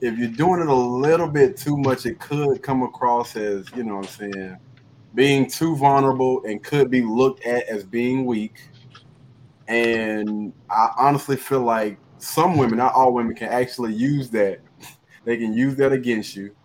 if 0.01 0.17
you're 0.17 0.29
doing 0.29 0.61
it 0.61 0.67
a 0.67 0.73
little 0.73 1.27
bit 1.27 1.55
too 1.55 1.77
much, 1.77 2.05
it 2.05 2.19
could 2.19 2.63
come 2.63 2.81
across 2.83 3.35
as 3.35 3.67
you 3.75 3.83
know 3.83 3.97
what 3.97 4.19
I'm 4.19 4.33
saying, 4.33 4.57
being 5.13 5.49
too 5.49 5.75
vulnerable 5.75 6.43
and 6.45 6.63
could 6.63 6.89
be 6.89 7.01
looked 7.01 7.45
at 7.45 7.67
as 7.67 7.83
being 7.83 8.25
weak. 8.25 8.55
And 9.67 10.51
I 10.69 10.89
honestly 10.97 11.37
feel 11.37 11.61
like 11.61 11.97
some 12.17 12.57
women, 12.57 12.77
not 12.77 12.93
all 12.93 13.13
women, 13.13 13.35
can 13.35 13.49
actually 13.49 13.93
use 13.93 14.29
that. 14.31 14.59
They 15.23 15.37
can 15.37 15.53
use 15.53 15.75
that 15.75 15.91
against 15.91 16.35
you. 16.35 16.55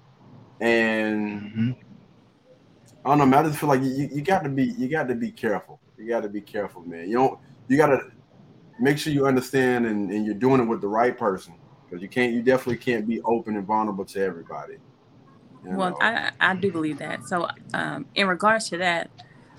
And 0.61 1.43
mm-hmm. 1.43 1.71
I 3.07 3.11
don't 3.11 3.19
know, 3.19 3.27
man. 3.27 3.45
I 3.45 3.49
just 3.49 3.61
feel 3.61 3.69
like 3.69 3.83
you, 3.83 4.09
you 4.13 4.21
got 4.21 4.43
to 4.43 4.49
be 4.49 4.65
you 4.65 4.89
got 4.89 5.07
to 5.07 5.15
be 5.15 5.31
careful. 5.31 5.79
You 5.97 6.09
got 6.09 6.23
to 6.23 6.29
be 6.29 6.41
careful, 6.41 6.83
man. 6.83 7.09
You 7.09 7.19
don't 7.19 7.39
you 7.69 7.77
got 7.77 7.87
to 7.87 8.01
make 8.81 8.99
sure 8.99 9.13
you 9.13 9.27
understand 9.27 9.87
and, 9.87 10.11
and 10.11 10.27
you're 10.27 10.35
doing 10.35 10.61
it 10.61 10.65
with 10.65 10.81
the 10.81 10.89
right 10.89 11.17
person 11.17 11.55
because 11.85 12.03
you 12.03 12.09
can't 12.09 12.33
you 12.33 12.43
definitely 12.43 12.79
can't 12.79 13.07
be 13.07 13.21
open 13.23 13.57
and 13.57 13.65
vulnerable 13.65 14.05
to 14.07 14.21
everybody. 14.21 14.79
Well, 15.63 15.97
I, 16.01 16.33
I 16.41 16.57
do 16.57 16.73
believe 16.73 16.99
that. 16.99 17.25
So, 17.25 17.49
um, 17.75 18.07
in 18.15 18.29
regards 18.29 18.69
to 18.71 18.79
that, 18.79 19.11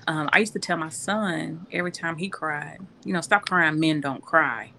um, 0.06 0.28
I 0.32 0.38
used 0.38 0.52
to 0.54 0.58
tell 0.58 0.76
my 0.76 0.88
son 0.88 1.66
every 1.72 1.92
time 1.92 2.16
he 2.16 2.28
cried, 2.28 2.78
you 3.04 3.12
know, 3.12 3.20
stop 3.20 3.46
crying, 3.46 3.78
men 3.80 4.00
don't 4.00 4.22
cry. 4.22 4.72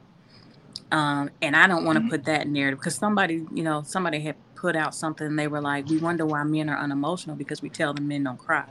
Um, 0.91 1.29
and 1.41 1.55
I 1.55 1.67
don't 1.67 1.85
want 1.85 1.97
to 1.97 2.01
mm-hmm. 2.01 2.09
put 2.09 2.25
that 2.25 2.47
narrative 2.47 2.79
because 2.79 2.95
somebody, 2.95 3.45
you 3.53 3.61
know, 3.61 3.83
somebody 3.83 4.19
had 4.19 4.35
put 4.59 4.75
out 4.75 4.93
something. 4.93 5.35
They 5.35 5.47
were 5.47 5.61
like, 5.61 5.87
"We 5.87 5.97
wonder 5.97 6.25
why 6.25 6.43
men 6.43 6.69
are 6.69 6.77
unemotional 6.77 7.35
because 7.35 7.61
we 7.61 7.69
tell 7.69 7.93
them 7.93 8.07
men 8.07 8.23
don't 8.23 8.37
cry." 8.37 8.65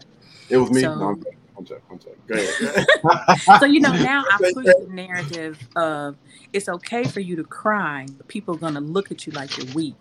It 0.51 0.59
was 0.59 0.71
me. 0.71 0.83
So, 0.83 0.95
no, 0.95 1.21
I'm 1.57 1.67
sorry, 1.67 1.81
I'm 1.91 2.01
sorry. 2.01 2.17
Go 2.27 2.35
ahead. 2.35 3.61
so 3.61 3.67
you 3.67 3.81
know 3.81 3.93
now 4.03 4.25
I 4.31 4.39
push 4.53 4.67
the 4.67 4.87
narrative 4.91 5.59
of 5.77 6.17
it's 6.53 6.69
okay 6.69 7.05
for 7.05 7.21
you 7.21 7.37
to 7.37 7.45
cry, 7.45 8.07
but 8.17 8.29
people 8.29 8.55
are 8.55 8.59
gonna 8.59 8.81
look 8.81 9.11
at 9.11 9.27
you 9.27 9.33
like 9.33 9.57
you're 9.57 9.75
weak. 9.75 9.97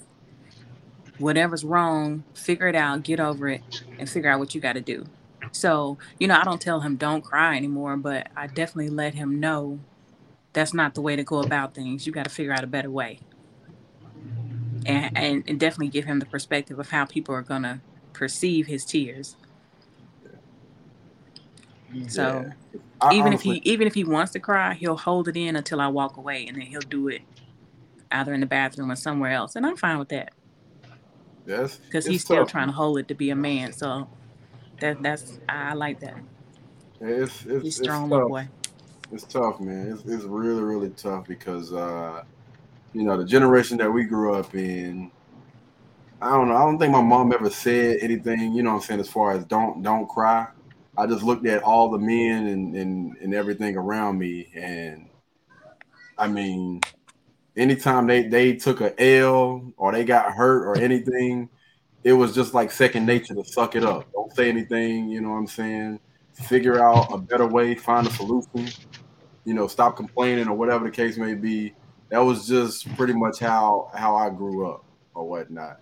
Whatever's 1.20 1.64
wrong, 1.64 2.24
figure 2.36 2.68
it 2.68 2.76
out, 2.76 3.04
get 3.04 3.20
over 3.20 3.48
it, 3.48 3.84
and 3.98 4.10
figure 4.10 4.30
out 4.30 4.40
what 4.40 4.54
you 4.54 4.62
got 4.62 4.74
to 4.74 4.82
do. 4.82 5.06
So 5.52 5.98
you 6.20 6.28
know 6.28 6.36
I 6.36 6.44
don't 6.44 6.62
tell 6.62 6.82
him 6.82 6.98
don't 6.98 7.24
cry 7.24 7.56
anymore, 7.56 7.98
but 7.98 8.28
I 8.36 8.48
definitely 8.48 8.90
let 8.90 9.16
him 9.16 9.40
know 9.40 9.80
that's 10.54 10.74
not 10.74 10.94
the 10.96 11.02
way 11.02 11.16
to 11.16 11.24
go 11.24 11.40
about 11.40 11.74
things. 11.74 12.06
You 12.06 12.14
got 12.14 12.24
to 12.24 12.30
figure 12.30 12.52
out 12.52 12.64
a 12.64 12.68
better 12.68 12.92
way. 12.92 13.20
And, 14.88 15.18
and, 15.18 15.44
and, 15.48 15.60
definitely 15.60 15.90
give 15.90 16.06
him 16.06 16.20
the 16.20 16.26
perspective 16.26 16.80
of 16.80 16.90
how 16.90 17.06
people 17.06 17.36
are 17.36 17.42
going 17.42 17.64
to 17.64 17.82
perceive 18.14 18.68
his 18.68 18.86
tears. 18.86 19.36
Yeah. 21.94 22.08
So 22.08 22.52
I, 23.02 23.14
even 23.14 23.28
honestly, 23.28 23.58
if 23.58 23.64
he 23.64 23.72
even 23.72 23.88
if 23.88 23.94
he 23.94 24.04
wants 24.04 24.32
to 24.34 24.40
cry, 24.40 24.74
he'll 24.74 24.98
hold 24.98 25.28
it 25.28 25.38
in 25.38 25.56
until 25.56 25.82
I 25.82 25.88
walk 25.88 26.18
away, 26.18 26.46
and 26.48 26.58
then 26.58 26.66
he'll 26.68 26.82
do 26.82 27.08
it 27.08 27.22
either 28.12 28.34
in 28.34 28.40
the 28.40 28.46
bathroom 28.46 28.92
or 28.92 28.96
somewhere 28.96 29.32
else, 29.32 29.56
and 29.56 29.66
I'm 29.66 29.78
fine 29.78 30.00
with 30.00 30.10
that. 30.10 30.34
Yes, 31.46 31.78
because 31.78 32.06
he's 32.06 32.24
still 32.24 32.46
trying 32.46 32.68
to 32.68 32.74
hold 32.74 32.98
it 32.98 33.08
to 33.08 33.14
be 33.14 33.30
a 33.30 33.36
man. 33.36 33.72
So 33.72 34.10
that 34.82 35.02
that's 35.02 35.40
I, 35.48 35.72
I 35.72 35.74
like 35.74 36.00
that. 36.02 36.18
It's, 37.00 37.46
it's 37.46 37.64
he's 37.64 37.78
strong, 37.78 38.10
little 38.10 38.30
boy. 38.30 38.48
It's 39.12 39.24
tough, 39.24 39.60
man. 39.60 39.92
It's, 39.92 40.04
it's 40.06 40.24
really, 40.24 40.64
really 40.64 40.90
tough 40.90 41.28
because, 41.28 41.72
uh, 41.72 42.24
you 42.94 43.04
know, 43.04 43.18
the 43.18 43.26
generation 43.26 43.78
that 43.78 43.92
we 43.92 44.04
grew 44.04 44.34
up 44.34 44.54
in, 44.56 45.12
I 46.22 46.32
don't 46.32 46.48
know. 46.48 46.56
I 46.56 46.62
don't 46.62 46.80
think 46.80 46.92
my 46.92 47.02
mom 47.02 47.32
ever 47.32 47.50
said 47.50 48.00
anything, 48.02 48.54
you 48.54 48.64
know 48.64 48.72
what 48.72 48.78
I'm 48.78 48.82
saying, 48.82 49.00
as 49.00 49.10
far 49.10 49.32
as 49.32 49.46
don't 49.46 49.84
don't 49.84 50.08
cry. 50.08 50.48
I 50.98 51.06
just 51.06 51.24
looked 51.24 51.46
at 51.46 51.62
all 51.62 51.92
the 51.92 52.00
men 52.00 52.48
and, 52.48 52.76
and, 52.76 53.18
and 53.18 53.34
everything 53.36 53.78
around 53.78 54.18
me. 54.18 54.50
And 54.56 55.10
I 56.18 56.28
mean, 56.28 56.82
anytime 57.56 58.08
they, 58.08 58.24
they 58.28 58.56
took 58.56 58.82
a 58.82 59.00
L 59.00 59.72
or 59.78 59.92
they 59.92 60.04
got 60.04 60.34
hurt 60.34 60.66
or 60.66 60.82
anything, 60.82 61.50
it 62.04 62.14
was 62.14 62.34
just 62.34 62.56
like 62.56 62.72
second 62.72 63.06
nature 63.06 63.36
to 63.36 63.44
suck 63.44 63.76
it 63.76 63.84
up. 63.84 64.12
Don't 64.12 64.34
say 64.36 64.50
anything, 64.50 65.10
you 65.10 65.22
know 65.22 65.30
what 65.30 65.38
I'm 65.38 65.48
saying? 65.48 66.00
Figure 66.34 66.84
out 66.84 67.14
a 67.14 67.18
better 67.18 67.46
way, 67.46 67.76
find 67.76 68.08
a 68.08 68.12
solution 68.12 68.68
you 69.48 69.54
know, 69.54 69.66
stop 69.66 69.96
complaining 69.96 70.50
or 70.50 70.58
whatever 70.58 70.84
the 70.84 70.92
case 70.92 71.16
may 71.18 71.34
be. 71.34 71.74
That 72.10 72.20
was 72.20 72.48
just 72.48 72.96
pretty 72.96 73.14
much 73.14 73.40
how 73.40 73.92
how 73.94 74.16
I 74.16 74.30
grew 74.30 74.70
up 74.70 74.86
or 75.14 75.28
whatnot. 75.28 75.82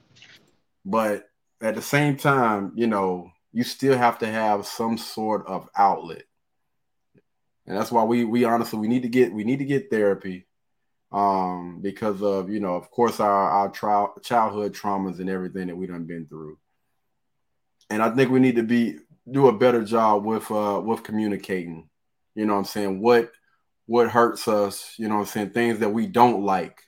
But 0.84 1.30
at 1.61 1.76
the 1.76 1.82
same 1.82 2.17
time, 2.17 2.71
you 2.76 2.88
know, 2.88 3.32
you 3.51 3.63
still 3.63 3.97
have 3.97 4.19
to 4.19 4.28
have 4.28 4.65
some 4.65 4.97
sort 4.97 5.47
of 5.47 5.69
outlet. 5.78 6.23
And 7.67 7.78
that's 7.78 7.91
why 7.91 8.03
we 8.03 8.26
we 8.26 8.43
honestly 8.43 8.80
we 8.80 8.88
need 8.88 9.03
to 9.03 9.09
get 9.09 9.34
we 9.34 9.43
need 9.43 9.59
to 9.59 9.65
get 9.65 9.89
therapy 9.89 10.47
um 11.11 11.80
because 11.82 12.21
of 12.21 12.49
you 12.49 12.59
know 12.59 12.76
of 12.76 12.89
course 12.91 13.19
our 13.19 13.49
our 13.49 13.69
trial, 13.69 14.13
childhood 14.21 14.73
traumas 14.73 15.19
and 15.19 15.30
everything 15.30 15.67
that 15.67 15.76
we 15.76 15.88
done 15.88 16.03
been 16.03 16.26
through 16.26 16.57
and 17.89 18.01
i 18.01 18.09
think 18.09 18.32
we 18.32 18.39
need 18.39 18.55
to 18.55 18.63
be 18.63 18.97
do 19.32 19.47
a 19.47 19.57
better 19.57 19.84
job 19.84 20.26
with 20.26 20.49
uh 20.51 20.82
with 20.84 21.03
communicating 21.03 21.88
you 22.34 22.45
know 22.45 22.53
what 22.53 22.59
i'm 22.59 22.65
saying 22.65 22.99
what 22.99 23.32
what 23.86 24.09
hurts 24.09 24.47
us, 24.47 24.93
you 24.97 25.07
know 25.07 25.19
I'm 25.19 25.25
saying, 25.25 25.51
things 25.51 25.79
that 25.79 25.89
we 25.89 26.07
don't 26.07 26.43
like. 26.43 26.81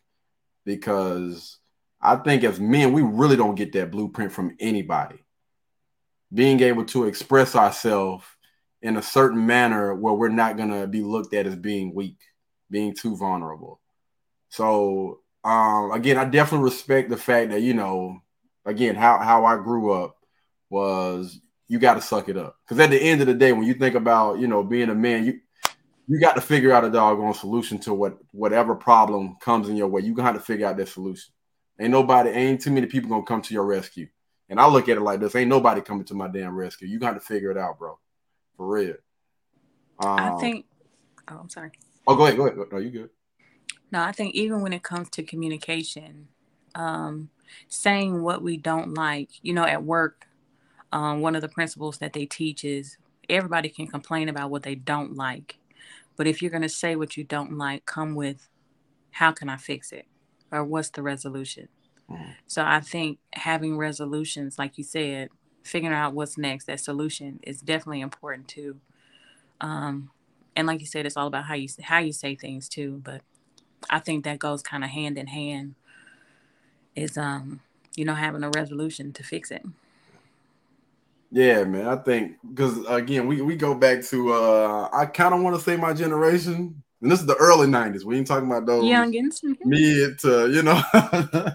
Because 0.66 1.58
I 2.02 2.18
think 2.18 2.43
as 2.43 2.60
men, 2.60 2.93
we 2.93 3.02
really 3.02 3.38
don't 3.38 3.56
get 3.56 3.74
that 3.74 3.91
blueprint 3.91 4.32
from 4.32 4.56
anybody. 4.60 5.24
Being 6.34 6.60
able 6.60 6.86
to 6.86 7.06
express 7.06 7.56
ourselves 7.56 8.26
in 8.82 8.98
a 8.98 9.02
certain 9.02 9.45
manner 9.45 9.95
where 9.95 10.14
we're 10.14 10.30
not 10.30 10.58
going 10.58 10.72
to 10.72 10.88
be 10.88 11.02
looked 11.02 11.34
at 11.34 11.48
as 11.48 11.56
being 11.56 11.95
weak, 11.95 12.18
being 12.70 12.93
too 12.93 13.16
vulnerable. 13.16 13.80
So, 14.50 15.22
um, 15.43 15.91
again, 15.91 16.18
I 16.18 16.26
definitely 16.26 16.66
respect 16.66 17.10
the 17.10 17.18
fact 17.18 17.52
that, 17.52 17.62
you 17.62 17.74
know, 17.74 18.20
again, 18.66 18.95
how, 18.95 19.20
how 19.20 19.45
I 19.45 19.56
grew 19.56 19.93
up 19.93 20.18
was 20.70 21.39
you 21.68 21.80
got 21.80 21.95
to 21.95 22.02
suck 22.02 22.30
it 22.30 22.38
up. 22.38 22.58
Because 22.64 22.80
at 22.80 22.89
the 22.89 23.02
end 23.02 23.22
of 23.22 23.28
the 23.28 23.34
day, 23.34 23.54
when 23.54 23.66
you 23.66 23.74
think 23.74 23.95
about, 23.95 24.39
you 24.39 24.48
know, 24.48 24.64
being 24.64 24.89
a 24.89 24.95
man, 24.95 25.26
you, 25.26 25.39
you 26.08 26.20
got 26.20 26.36
to 26.36 26.41
figure 26.41 26.72
out 26.72 26.86
a 26.86 26.89
doggone 26.89 27.34
solution 27.34 27.78
to 27.80 27.93
what 27.93 28.18
whatever 28.32 28.76
problem 28.76 29.36
comes 29.41 29.68
in 29.68 29.76
your 29.76 29.88
way. 29.88 30.01
You 30.01 30.14
gonna 30.14 30.28
have 30.28 30.38
to 30.38 30.41
figure 30.41 30.66
out 30.66 30.78
that 30.78 30.88
solution. 30.88 31.34
Ain't 31.80 31.91
nobody, 31.91 32.30
ain't 32.30 32.62
too 32.62 32.72
many 32.72 32.88
people 32.88 33.10
gonna 33.10 33.24
come 33.24 33.41
to 33.41 33.53
your 33.53 33.66
rescue. 33.66 34.08
And 34.49 34.60
I 34.60 34.68
look 34.68 34.88
at 34.88 34.97
it 34.97 35.01
like 35.01 35.20
this: 35.20 35.36
ain't 35.36 35.49
nobody 35.49 35.82
coming 35.82 36.05
to 36.05 36.14
my 36.14 36.28
damn 36.28 36.55
rescue. 36.55 36.88
You 36.88 36.99
got 36.99 37.14
to 37.14 37.20
figure 37.20 37.51
it 37.51 37.58
out, 37.58 37.78
bro. 37.78 37.99
For 38.55 38.68
real. 38.68 38.95
Um, 39.99 40.20
I 40.20 40.38
think. 40.39 40.66
Oh, 41.28 41.39
I'm 41.41 41.49
sorry. 41.49 41.72
Oh, 42.08 42.16
go 42.16 42.26
ahead. 42.26 42.38
Go 42.38 42.47
ahead. 42.47 42.58
No, 42.72 42.78
you 42.78 42.89
good. 42.89 43.10
No, 43.91 44.01
I 44.01 44.14
think 44.14 44.34
even 44.34 44.62
when 44.62 44.72
it 44.72 44.84
comes 44.84 45.10
to 45.12 45.24
communication, 45.24 46.30
um, 46.76 47.30
saying 47.68 48.22
what 48.22 48.41
we 48.41 48.55
don't 48.55 48.93
like, 48.93 49.30
you 49.41 49.53
know, 49.53 49.64
at 49.64 49.84
work, 49.84 50.28
um, 50.93 51.20
one 51.20 51.36
of 51.36 51.41
the 51.41 51.49
principles 51.49 51.97
that 51.97 52.14
they 52.14 52.26
teach 52.26 52.64
is 52.64 52.97
everybody 53.30 53.68
can 53.68 53.88
complain 53.88 54.30
about 54.30 54.49
what 54.49 54.64
they 54.64 54.76
don't 54.76 55.16
like 55.16 55.58
but 56.18 56.28
if 56.28 56.41
you're 56.41 56.51
going 56.51 56.63
to 56.63 56.70
say 56.70 56.95
what 56.95 57.15
you 57.15 57.24
don't 57.24 57.57
like, 57.57 57.86
come 57.86 58.15
with 58.15 58.49
how 59.11 59.32
can 59.32 59.49
I 59.49 59.57
fix 59.57 59.91
it? 59.91 60.05
Or 60.51 60.63
what's 60.63 60.89
the 60.89 61.01
resolution? 61.01 61.70
Mm. 62.09 62.34
So 62.47 62.63
I 62.65 62.82
think 62.82 63.20
having 63.34 63.78
resolutions, 63.78 64.59
like 64.59 64.78
you 64.78 64.84
said, 64.84 65.30
figuring 65.63 65.95
out 65.95 66.13
what's 66.13 66.38
next, 66.38 66.65
that 66.65 66.80
solution 66.80 67.39
is 67.43 67.61
definitely 67.61 68.01
important 68.01 68.47
too. 68.47 68.80
Um, 69.61 70.11
and 70.55 70.68
like 70.68 70.80
you 70.80 70.86
said, 70.86 71.05
it's 71.05 71.18
all 71.18 71.28
about 71.28 71.45
how 71.45 71.53
you 71.53 71.68
how 71.82 71.99
you 71.99 72.11
say 72.11 72.36
things 72.36 72.68
too. 72.68 73.01
But 73.03 73.22
I 73.89 73.99
think 73.99 74.24
that 74.24 74.39
goes 74.39 74.61
kind 74.61 74.84
of 74.84 74.89
hand 74.89 75.18
in 75.18 75.28
hand. 75.28 75.76
Is 76.95 77.18
um, 77.18 77.61
you 77.95 78.05
know, 78.05 78.15
having 78.15 78.43
a 78.43 78.49
resolution 78.49 79.13
to 79.13 79.24
fix 79.24 79.51
it. 79.51 79.63
Yeah, 81.32 81.64
man. 81.66 81.88
I 81.88 81.98
think 81.98 82.38
because 82.48 82.78
again, 82.88 83.28
we, 83.28 83.42
we 83.42 83.56
go 83.56 83.76
back 83.76 84.04
to 84.06 84.34
uh 84.34 84.90
I 84.94 85.06
kind 85.06 85.34
of 85.34 85.42
want 85.42 85.56
to 85.56 85.62
say 85.62 85.76
my 85.76 85.94
generation, 85.94 86.82
and 87.02 87.12
this 87.12 87.20
is 87.20 87.26
the 87.26 87.36
early 87.36 87.68
'90s. 87.68 88.04
We 88.04 88.18
ain't 88.18 88.28
talking 88.28 88.50
about 88.50 88.66
those 88.66 88.84
youngins, 88.84 89.42
mid 89.66 90.20
to 90.20 90.50
you 90.50 90.64
know, 90.64 90.82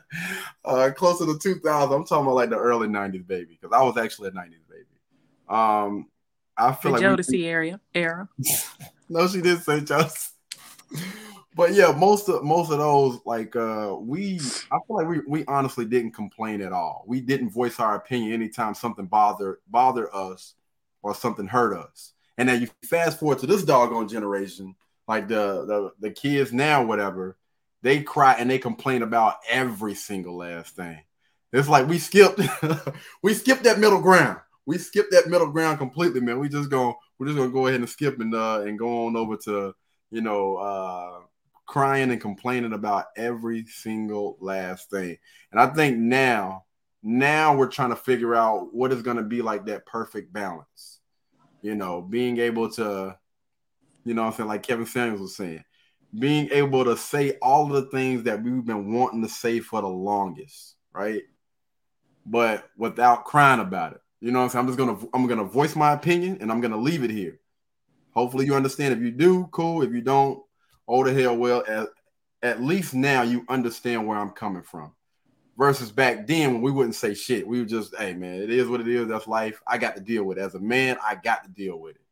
uh, 0.65 0.91
closer 0.95 1.25
to 1.27 1.39
2000. 1.39 1.95
I'm 1.95 2.05
talking 2.05 2.27
about 2.27 2.35
like 2.35 2.51
the 2.51 2.59
early 2.59 2.89
'90s, 2.89 3.27
baby, 3.27 3.59
because 3.61 3.75
I 3.75 3.83
was 3.83 3.97
actually 3.97 4.29
a 4.29 4.33
'90s 4.33 4.69
baby. 4.69 4.87
Um, 5.49 6.07
I 6.57 6.73
feel 6.73 6.93
the 6.93 7.01
like 7.01 7.19
Jodeci 7.19 7.31
we, 7.33 7.47
area 7.47 7.81
era. 7.95 8.29
no, 9.09 9.27
she 9.27 9.41
did 9.41 9.63
say 9.63 9.81
Jodeci. 9.81 10.31
But 11.55 11.75
yeah, 11.75 11.93
most 11.93 12.29
of 12.29 12.43
most 12.43 12.71
of 12.71 12.79
those, 12.79 13.21
like 13.25 13.55
uh 13.57 13.95
we 13.99 14.37
I 14.71 14.79
feel 14.87 14.97
like 14.97 15.09
we 15.09 15.21
we 15.27 15.45
honestly 15.47 15.85
didn't 15.85 16.13
complain 16.13 16.63
at 16.63 16.73
all. 16.73 17.05
We 17.07 17.21
didn't 17.21 17.51
voice 17.51 17.79
our 17.81 17.97
opinion 17.97 18.33
anytime 18.33 18.75
something 18.75 19.07
bothered 19.07 19.59
bother 19.69 20.15
us 20.15 20.55
or 21.03 21.15
something 21.15 21.47
hurt 21.47 21.77
us. 21.77 22.13
And 22.39 22.49
then 22.49 22.63
you 22.63 22.69
fast 22.85 23.19
forward 23.21 23.39
to 23.41 23.47
this 23.47 23.65
doggone 23.65 24.09
generation, 24.09 24.75
like 25.07 25.29
the 25.29 25.67
the, 25.67 25.91
the 26.01 26.11
kids 26.11 26.53
now, 26.53 26.85
whatever, 26.85 27.37
they 27.83 28.03
cry 28.03 28.35
and 28.35 28.51
they 28.51 28.59
complain 28.59 29.03
about 29.03 29.37
every 29.51 29.95
single 29.95 30.37
last 30.37 30.75
thing. 30.75 30.99
It's 31.53 31.69
like 31.69 31.87
we 31.87 31.99
skipped 31.99 32.41
we 33.23 33.35
skipped 33.35 33.65
that 33.65 33.79
middle 33.79 34.01
ground. 34.01 34.39
We 34.65 34.79
skipped 34.79 35.11
that 35.11 35.29
middle 35.29 35.51
ground 35.51 35.79
completely, 35.79 36.21
man. 36.21 36.39
We 36.39 36.49
just 36.49 36.71
go 36.71 36.97
we're 37.19 37.27
just 37.27 37.37
gonna 37.37 37.51
go 37.51 37.67
ahead 37.67 37.81
and 37.81 37.89
skip 37.89 38.21
and 38.21 38.35
uh 38.35 38.63
and 38.63 38.79
go 38.79 39.07
on 39.07 39.17
over 39.17 39.37
to 39.45 39.75
you 40.11 40.21
know 40.23 40.57
uh 40.57 41.21
crying 41.67 42.11
and 42.11 42.21
complaining 42.21 42.73
about 42.73 43.07
every 43.17 43.65
single 43.67 44.37
last 44.41 44.91
thing. 44.91 45.17
And 45.51 45.61
I 45.61 45.67
think 45.69 45.99
now, 45.99 46.65
now 47.03 47.57
we're 47.57 47.69
trying 47.69 47.91
to 47.91 47.97
figure 47.97 48.35
out 48.35 48.75
what 48.75 48.93
is 48.93 49.03
going 49.03 49.17
to 49.17 49.23
be 49.23 49.43
like 49.43 49.67
that 49.67 49.87
perfect 49.87 50.33
balance. 50.33 51.01
You 51.63 51.75
know, 51.75 52.03
being 52.03 52.39
able 52.39 52.71
to, 52.73 53.17
you 54.05 54.15
know 54.15 54.25
I'm 54.25 54.33
saying, 54.33 54.49
like 54.49 54.65
Kevin 54.65 54.87
Samuels 54.87 55.21
was 55.21 55.37
saying, 55.37 55.65
being 56.19 56.49
able 56.53 56.85
to 56.85 56.97
say 56.97 57.39
all 57.41 57.67
the 57.67 57.83
things 57.87 58.25
that 58.25 58.43
we've 58.43 58.65
been 58.65 58.93
wanting 58.93 59.23
to 59.23 59.29
say 59.29 59.61
for 59.61 59.81
the 59.81 59.89
longest, 59.89 60.75
right? 60.93 61.23
But 62.27 62.69
without 62.77 63.25
crying 63.25 63.61
about 63.61 63.93
it. 63.93 64.01
You 64.21 64.31
know 64.31 64.43
I'm 64.43 64.49
saying? 64.51 64.61
I'm 64.61 64.67
just 64.69 64.79
gonna 64.79 64.99
I'm 65.15 65.27
gonna 65.27 65.45
voice 65.45 65.75
my 65.75 65.93
opinion 65.93 66.39
and 66.41 66.53
I'm 66.53 66.61
gonna 66.61 66.77
leave 66.77 67.03
it 67.03 67.11
here. 67.11 67.41
Hopefully 68.15 68.47
you 68.47 68.55
understand. 68.55 68.95
If 68.95 69.01
you 69.01 69.11
do, 69.11 69.49
cool. 69.51 69.83
If 69.83 69.93
you 69.93 70.01
don't, 70.01 70.43
oh 70.93 71.03
the 71.03 71.23
hell 71.23 71.35
well 71.35 71.65
at, 71.67 71.89
at 72.43 72.63
least 72.63 72.93
now 72.93 73.23
you 73.23 73.45
understand 73.49 74.07
where 74.07 74.19
i'm 74.19 74.31
coming 74.31 74.63
from. 74.63 74.93
Versus 75.57 75.93
back 75.93 76.27
then 76.27 76.53
when 76.55 76.63
we 76.63 76.71
wouldn't 76.71 76.95
say 76.95 77.15
shit. 77.15 77.47
We 77.47 77.59
would 77.59 77.69
just 77.69 77.97
hey 77.97 78.15
man 78.15 78.43
it 78.43 78.51
is 78.51 78.69
what 78.69 78.81
it 78.81 78.89
is. 78.89 79.09
That's 79.09 79.27
life. 79.27 79.61
I 79.67 79.79
got 79.79 79.97
to 79.97 80.03
deal 80.03 80.25
with 80.25 80.39
it. 80.39 80.43
As 80.43 80.55
a 80.55 80.61
man 80.61 80.99
i 81.05 81.15
got 81.15 81.45
to 81.45 81.51
deal 81.51 81.79
with 81.79 81.97
it. 81.97 82.03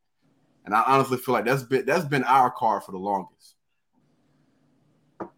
And 0.64 0.74
i 0.74 0.82
honestly 0.82 1.18
feel 1.18 1.34
like 1.34 1.44
that's 1.44 1.62
been 1.62 1.84
that's 1.84 2.06
been 2.06 2.24
our 2.24 2.50
car 2.50 2.80
for 2.80 2.92
the 2.92 2.98
longest. 2.98 3.54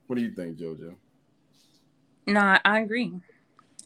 What 0.06 0.16
do 0.16 0.22
you 0.22 0.30
think 0.30 0.58
jojo? 0.58 0.94
No 2.26 2.58
i 2.64 2.80
agree. 2.80 3.12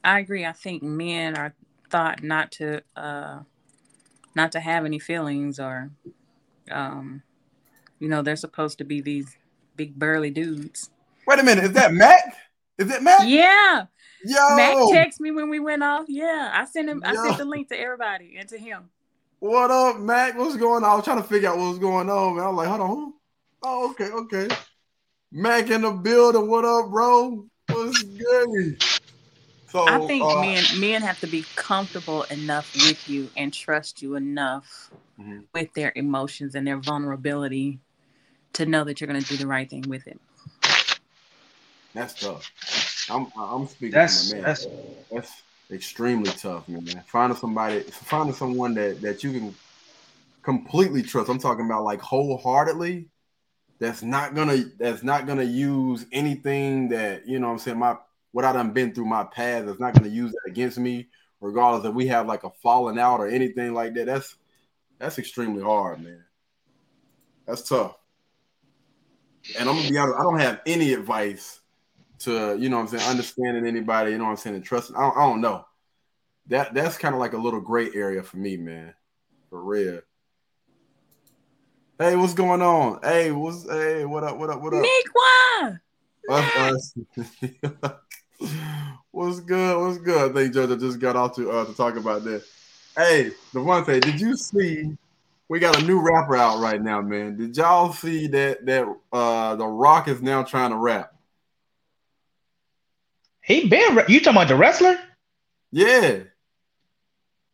I 0.04 0.20
agree. 0.20 0.44
I 0.44 0.52
think 0.52 0.82
men 0.82 1.36
are 1.36 1.54
thought 1.88 2.22
not 2.22 2.52
to 2.52 2.82
uh 2.94 3.40
not 4.34 4.52
to 4.52 4.60
have 4.60 4.84
any 4.84 4.98
feelings 4.98 5.58
or 5.58 5.90
um 6.70 7.22
you 7.98 8.08
know, 8.08 8.22
they're 8.22 8.36
supposed 8.36 8.78
to 8.78 8.84
be 8.84 9.00
these 9.00 9.36
big 9.76 9.98
burly 9.98 10.30
dudes. 10.30 10.90
Wait 11.26 11.38
a 11.38 11.42
minute, 11.42 11.64
is 11.64 11.72
that 11.72 11.92
Mac? 11.92 12.36
Is 12.78 12.90
it 12.90 13.02
Mac? 13.02 13.20
Yeah. 13.24 13.86
Yo. 14.24 14.56
Mac 14.56 14.74
texted 14.74 15.20
me 15.20 15.30
when 15.30 15.48
we 15.48 15.60
went 15.60 15.82
off. 15.82 16.06
Yeah, 16.08 16.50
I 16.52 16.64
sent 16.64 16.88
him. 16.88 17.02
Yo. 17.04 17.10
I 17.10 17.14
sent 17.14 17.38
the 17.38 17.44
link 17.44 17.68
to 17.68 17.78
everybody 17.78 18.36
and 18.38 18.48
to 18.48 18.58
him. 18.58 18.90
What 19.38 19.70
up, 19.70 19.98
Mac? 19.98 20.36
What's 20.36 20.56
going 20.56 20.82
on? 20.82 20.90
I 20.90 20.94
was 20.94 21.04
trying 21.04 21.22
to 21.22 21.28
figure 21.28 21.50
out 21.50 21.58
what 21.58 21.68
was 21.68 21.78
going 21.78 22.08
on, 22.08 22.36
man. 22.36 22.44
I 22.44 22.48
was 22.48 22.56
like, 22.56 22.68
hold 22.68 22.80
on. 22.80 23.12
Oh, 23.62 23.90
okay, 23.90 24.10
okay. 24.10 24.48
Mac 25.30 25.70
in 25.70 25.82
the 25.82 25.90
building. 25.90 26.48
What 26.48 26.64
up, 26.64 26.90
bro? 26.90 27.46
What's 27.68 28.02
good? 28.02 28.82
So 29.68 29.86
I 29.86 30.06
think 30.06 30.24
uh, 30.24 30.40
men 30.40 30.64
men 30.78 31.02
have 31.02 31.20
to 31.20 31.26
be 31.26 31.44
comfortable 31.54 32.22
enough 32.24 32.72
with 32.74 33.08
you 33.08 33.28
and 33.36 33.52
trust 33.52 34.00
you 34.00 34.14
enough 34.14 34.90
mm-hmm. 35.20 35.40
with 35.52 35.72
their 35.74 35.92
emotions 35.94 36.54
and 36.54 36.66
their 36.66 36.78
vulnerability 36.78 37.80
to 38.56 38.66
know 38.66 38.84
that 38.84 39.00
you're 39.00 39.08
going 39.08 39.20
to 39.20 39.28
do 39.28 39.36
the 39.36 39.46
right 39.46 39.68
thing 39.68 39.84
with 39.88 40.06
it. 40.06 40.20
That's 41.94 42.20
tough. 42.20 42.52
I'm 43.10 43.28
I'm 43.38 43.66
speaking 43.66 43.92
that's, 43.92 44.30
from 44.30 44.38
a 44.38 44.42
man. 44.42 44.46
That's, 44.46 44.66
that's 45.10 45.42
extremely 45.70 46.30
tough, 46.30 46.68
man. 46.68 47.02
Finding 47.06 47.38
somebody, 47.38 47.80
finding 47.80 48.34
someone 48.34 48.74
that 48.74 49.00
that 49.00 49.24
you 49.24 49.32
can 49.32 49.54
completely 50.42 51.02
trust. 51.02 51.30
I'm 51.30 51.38
talking 51.38 51.64
about 51.64 51.84
like 51.84 52.00
wholeheartedly. 52.00 53.08
That's 53.78 54.02
not 54.02 54.34
gonna 54.34 54.64
that's 54.78 55.02
not 55.02 55.26
gonna 55.26 55.44
use 55.44 56.04
anything 56.12 56.88
that 56.90 57.26
you 57.26 57.38
know. 57.38 57.50
I'm 57.50 57.58
saying 57.58 57.78
my 57.78 57.96
what 58.32 58.44
I 58.44 58.52
done 58.52 58.72
been 58.72 58.94
through 58.94 59.06
my 59.06 59.24
past. 59.24 59.66
That's 59.66 59.80
not 59.80 59.94
gonna 59.94 60.08
use 60.08 60.32
that 60.32 60.50
against 60.50 60.78
me, 60.78 61.08
regardless 61.40 61.88
if 61.88 61.94
we 61.94 62.06
have 62.08 62.26
like 62.26 62.44
a 62.44 62.50
falling 62.62 62.98
out 62.98 63.20
or 63.20 63.28
anything 63.28 63.72
like 63.72 63.94
that. 63.94 64.06
That's 64.06 64.34
that's 64.98 65.18
extremely 65.18 65.62
hard, 65.62 66.02
man. 66.02 66.24
That's 67.46 67.62
tough. 67.62 67.96
And 69.58 69.68
I'm 69.68 69.76
gonna 69.76 69.90
be 69.90 69.98
honest, 69.98 70.18
I 70.18 70.22
don't 70.22 70.40
have 70.40 70.60
any 70.66 70.92
advice 70.92 71.60
to, 72.20 72.56
you 72.58 72.68
know 72.68 72.78
I'm 72.78 72.88
saying, 72.88 73.04
understanding 73.04 73.66
anybody, 73.66 74.12
you 74.12 74.18
know 74.18 74.26
I'm 74.26 74.36
saying, 74.36 74.56
and 74.56 74.64
trusting. 74.64 74.96
I 74.96 75.00
don't, 75.00 75.16
I 75.16 75.20
don't 75.20 75.40
know. 75.40 75.66
That 76.48 76.74
that's 76.74 76.98
kind 76.98 77.14
of 77.14 77.20
like 77.20 77.32
a 77.32 77.38
little 77.38 77.60
gray 77.60 77.90
area 77.94 78.22
for 78.22 78.36
me, 78.36 78.56
man. 78.56 78.94
For 79.50 79.62
real. 79.62 80.00
Hey, 81.98 82.16
what's 82.16 82.34
going 82.34 82.62
on? 82.62 83.00
Hey, 83.02 83.32
what's 83.32 83.68
hey, 83.68 84.04
what 84.04 84.24
up, 84.24 84.38
what 84.38 84.50
up, 84.50 84.60
what 84.60 84.74
up? 84.74 84.82
Nick, 84.82 85.06
us, 86.28 86.56
us. 86.56 86.94
what's 89.10 89.40
good? 89.40 89.80
What's 89.80 89.98
good? 89.98 90.30
I 90.30 90.34
think 90.34 90.54
JoJo 90.54 90.80
just 90.80 90.98
got 90.98 91.16
off 91.16 91.36
to 91.36 91.50
uh, 91.50 91.64
to 91.64 91.74
talk 91.74 91.96
about 91.96 92.24
that. 92.24 92.44
Hey, 92.96 93.30
the 93.52 93.62
one 93.62 93.84
thing, 93.84 94.00
did 94.00 94.20
you 94.20 94.36
see? 94.36 94.96
We 95.48 95.60
got 95.60 95.80
a 95.80 95.84
new 95.84 96.00
rapper 96.00 96.36
out 96.36 96.58
right 96.58 96.82
now, 96.82 97.00
man. 97.00 97.36
Did 97.36 97.56
y'all 97.56 97.92
see 97.92 98.26
that 98.28 98.66
that 98.66 98.86
uh 99.12 99.56
the 99.56 99.66
Rock 99.66 100.08
is 100.08 100.20
now 100.20 100.42
trying 100.42 100.70
to 100.70 100.76
rap? 100.76 101.14
He 103.42 103.68
been 103.68 103.96
you 104.08 104.20
talking 104.20 104.36
about 104.36 104.48
the 104.48 104.56
wrestler? 104.56 104.98
Yeah. 105.70 106.18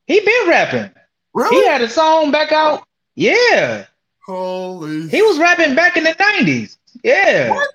He 0.07 0.21
been 0.21 0.49
rapping. 0.49 0.91
Really? 1.35 1.57
He 1.57 1.67
had 1.67 1.83
a 1.83 1.89
song 1.89 2.31
back 2.31 2.53
out. 2.53 2.85
Yeah. 3.15 3.87
Holy. 4.25 5.09
He 5.09 5.21
was 5.21 5.39
rapping 5.39 5.75
back 5.75 5.97
in 5.97 6.05
the 6.05 6.17
nineties. 6.19 6.79
Yeah. 7.05 7.51
What? 7.51 7.69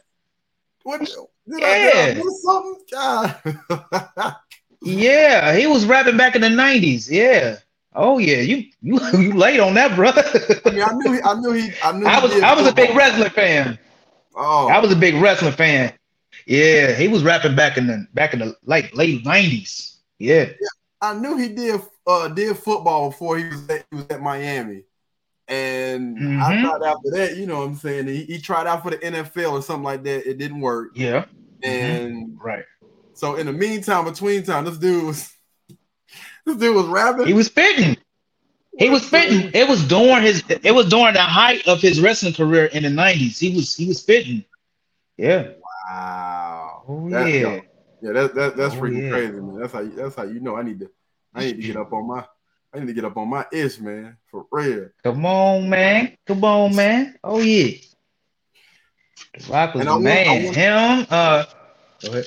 What? 0.84 1.00
Did 1.00 1.60
yeah. 1.60 2.22
I, 2.22 2.24
something? 2.42 4.34
Yeah, 4.82 5.56
he 5.56 5.68
was 5.68 5.86
rapping 5.86 6.18
back 6.18 6.36
in 6.36 6.42
the 6.42 6.48
'90s. 6.48 7.10
Yeah. 7.10 7.58
Oh 7.98 8.20
yeah, 8.20 8.38
you 8.38 8.66
you 8.82 9.00
you 9.14 9.34
late 9.34 9.60
on 9.60 9.74
that, 9.74 9.96
brother. 9.96 10.24
I 10.66 10.70
mean, 10.70 10.84
I 10.84 10.94
knew 10.94 11.14
he, 11.14 11.22
I 11.24 11.34
knew 11.34 11.52
he, 11.52 11.72
I 11.84 11.92
knew. 11.92 12.06
I 12.08 12.22
was 12.22 12.42
I 12.42 12.54
was 12.54 12.68
a 12.68 12.74
big 12.74 12.96
wrestling 12.96 13.32
fan. 13.32 13.80
Oh, 14.36 14.68
I 14.68 14.80
was 14.80 14.92
a 14.92 14.96
big 14.96 15.16
wrestling 15.16 15.54
fan. 15.54 15.94
Yeah, 16.46 16.94
he 16.94 17.08
was 17.08 17.24
rapping 17.24 17.56
back 17.56 17.76
in 17.78 17.88
the 17.88 18.08
back 18.14 18.34
in 18.34 18.40
the 18.40 18.56
like 18.64 18.96
late 18.96 19.26
'90s. 19.26 19.98
Yeah. 20.20 20.46
yeah 20.46 20.68
I 21.02 21.14
knew 21.16 21.38
he 21.38 21.50
did 21.50 21.82
uh 22.06 22.28
did 22.30 22.56
football 22.58 23.10
before 23.10 23.40
he 23.40 23.46
was 23.46 23.68
at, 23.70 23.86
he 23.90 23.98
was 23.98 24.06
at 24.10 24.22
Miami. 24.22 24.84
And 25.48 26.18
mm-hmm. 26.18 26.44
I 26.44 26.62
thought 26.62 26.86
after 26.86 27.10
that, 27.12 27.38
you 27.38 27.48
know 27.48 27.60
what 27.60 27.70
I'm 27.70 27.76
saying, 27.76 28.08
he, 28.08 28.26
he 28.26 28.40
tried 28.40 28.68
out 28.68 28.84
for 28.84 28.92
the 28.92 28.98
NFL 28.98 29.54
or 29.54 29.62
something 29.62 29.84
like 29.84 30.04
that. 30.04 30.30
It 30.30 30.38
didn't 30.38 30.60
work. 30.60 30.92
Yeah. 30.94 31.26
And 31.64 32.28
mm-hmm. 32.28 32.46
right. 32.46 32.66
So 33.14 33.36
in 33.36 33.46
the 33.48 33.54
meantime, 33.54 34.06
between 34.06 34.44
time, 34.44 34.66
this 34.66 34.78
dude 34.78 35.06
was 35.06 35.32
this 36.48 36.58
dude 36.58 36.76
was 36.76 36.88
rapping. 36.88 37.28
He 37.28 37.34
was 37.34 37.48
spitting. 37.48 37.98
He 38.78 38.90
was 38.90 39.06
spitting. 39.06 39.52
It 39.54 39.68
was 39.68 39.86
during 39.88 40.24
his. 40.24 40.44
It 40.48 40.72
was 40.72 40.88
during 40.88 41.14
the 41.14 41.22
height 41.22 41.68
of 41.68 41.82
his 41.82 42.00
wrestling 42.00 42.34
career 42.34 42.66
in 42.66 42.84
the 42.84 42.90
nineties. 42.90 43.40
He 43.40 43.54
was. 43.56 43.76
He 43.76 43.88
was 43.88 44.00
spitting. 44.00 44.46
Yeah. 45.18 45.50
Wow. 45.90 46.84
Oh 46.88 47.10
that's, 47.10 47.30
yeah. 47.30 47.62
Yeah. 48.02 48.12
That, 48.14 48.36
that 48.36 48.58
that's 48.58 48.76
oh, 48.76 48.80
freaking 48.80 49.04
yeah. 49.04 49.10
crazy, 49.10 49.34
man. 49.34 49.60
That's 49.60 49.74
how. 49.74 49.84
That's 49.84 50.16
how 50.16 50.24
you 50.24 50.40
know. 50.40 50.56
I 50.56 50.64
need 50.64 50.80
to. 50.80 50.90
I 51.34 51.46
need 51.46 51.62
to 51.62 51.68
get 51.68 51.78
up 51.78 51.92
on 51.92 52.08
my. 52.08 52.24
I 52.74 52.80
need 52.80 52.88
to 52.88 52.94
get 52.94 53.06
up 53.06 53.18
on 53.18 53.30
my 53.30 53.46
ish, 53.52 53.80
man. 53.80 54.18
For 54.30 54.46
real. 54.52 54.90
Come 55.04 55.26
on, 55.26 55.70
man. 55.70 56.18
Come 56.26 56.44
on, 56.44 56.76
man. 56.76 57.18
Oh 57.24 57.40
yeah. 57.40 57.78
The 59.38 59.52
Rock 59.52 59.74
was 59.74 59.86
the 59.86 60.00
man. 60.00 60.28
Want, 60.28 60.44
want, 60.46 60.56
Him. 60.56 61.08
Uh. 61.10 61.46
Go 62.04 62.12
ahead. 62.12 62.26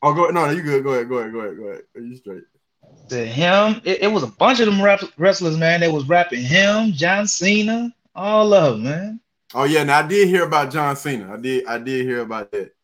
Oh, 0.00 0.14
go 0.14 0.30
no, 0.30 0.48
you 0.50 0.62
good. 0.62 0.84
Go 0.84 0.90
ahead. 0.90 1.08
Go 1.08 1.16
ahead. 1.18 1.32
Go 1.32 1.40
ahead. 1.40 1.56
Go 1.56 1.64
ahead. 1.64 1.82
Are 1.96 2.00
you 2.00 2.16
straight? 2.16 2.44
To 3.08 3.26
him, 3.26 3.80
it, 3.84 4.02
it, 4.02 4.06
was 4.08 4.22
a 4.22 4.28
bunch 4.28 4.60
of 4.60 4.66
them 4.66 4.82
rap- 4.82 5.02
wrestlers, 5.16 5.56
man. 5.56 5.80
They 5.80 5.90
was 5.90 6.08
rapping 6.08 6.42
him, 6.42 6.92
John 6.92 7.26
Cena, 7.26 7.94
all 8.14 8.52
of 8.52 8.74
them, 8.74 8.84
man. 8.84 9.20
Oh 9.54 9.64
yeah, 9.64 9.84
now 9.84 10.00
I 10.00 10.06
did 10.06 10.28
hear 10.28 10.44
about 10.44 10.70
John 10.70 10.94
Cena. 10.96 11.32
I 11.32 11.36
did. 11.36 11.66
I 11.66 11.78
did 11.78 12.04
hear 12.04 12.20
about 12.20 12.52
that. 12.52 12.74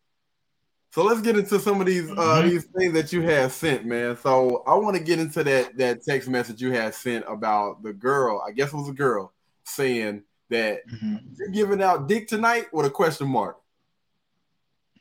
So 0.92 1.02
let's 1.02 1.20
get 1.20 1.36
into 1.36 1.58
some 1.58 1.80
of 1.80 1.86
these 1.86 2.08
uh 2.10 2.14
mm-hmm. 2.14 2.48
these 2.48 2.64
things 2.64 2.92
that 2.94 3.12
you 3.12 3.20
have 3.22 3.52
sent, 3.52 3.84
man. 3.84 4.16
So 4.16 4.62
I 4.66 4.74
want 4.74 4.96
to 4.96 5.02
get 5.02 5.18
into 5.18 5.42
that 5.44 5.76
that 5.76 6.02
text 6.02 6.28
message 6.28 6.62
you 6.62 6.70
had 6.70 6.94
sent 6.94 7.24
about 7.28 7.82
the 7.82 7.92
girl. 7.92 8.42
I 8.46 8.52
guess 8.52 8.72
it 8.72 8.76
was 8.76 8.88
a 8.88 8.92
girl 8.92 9.32
saying 9.64 10.22
that 10.50 10.86
mm-hmm. 10.88 11.16
you're 11.36 11.48
giving 11.48 11.82
out 11.82 12.08
dick 12.08 12.28
tonight 12.28 12.66
with 12.72 12.86
a 12.86 12.90
question 12.90 13.28
mark. 13.28 13.58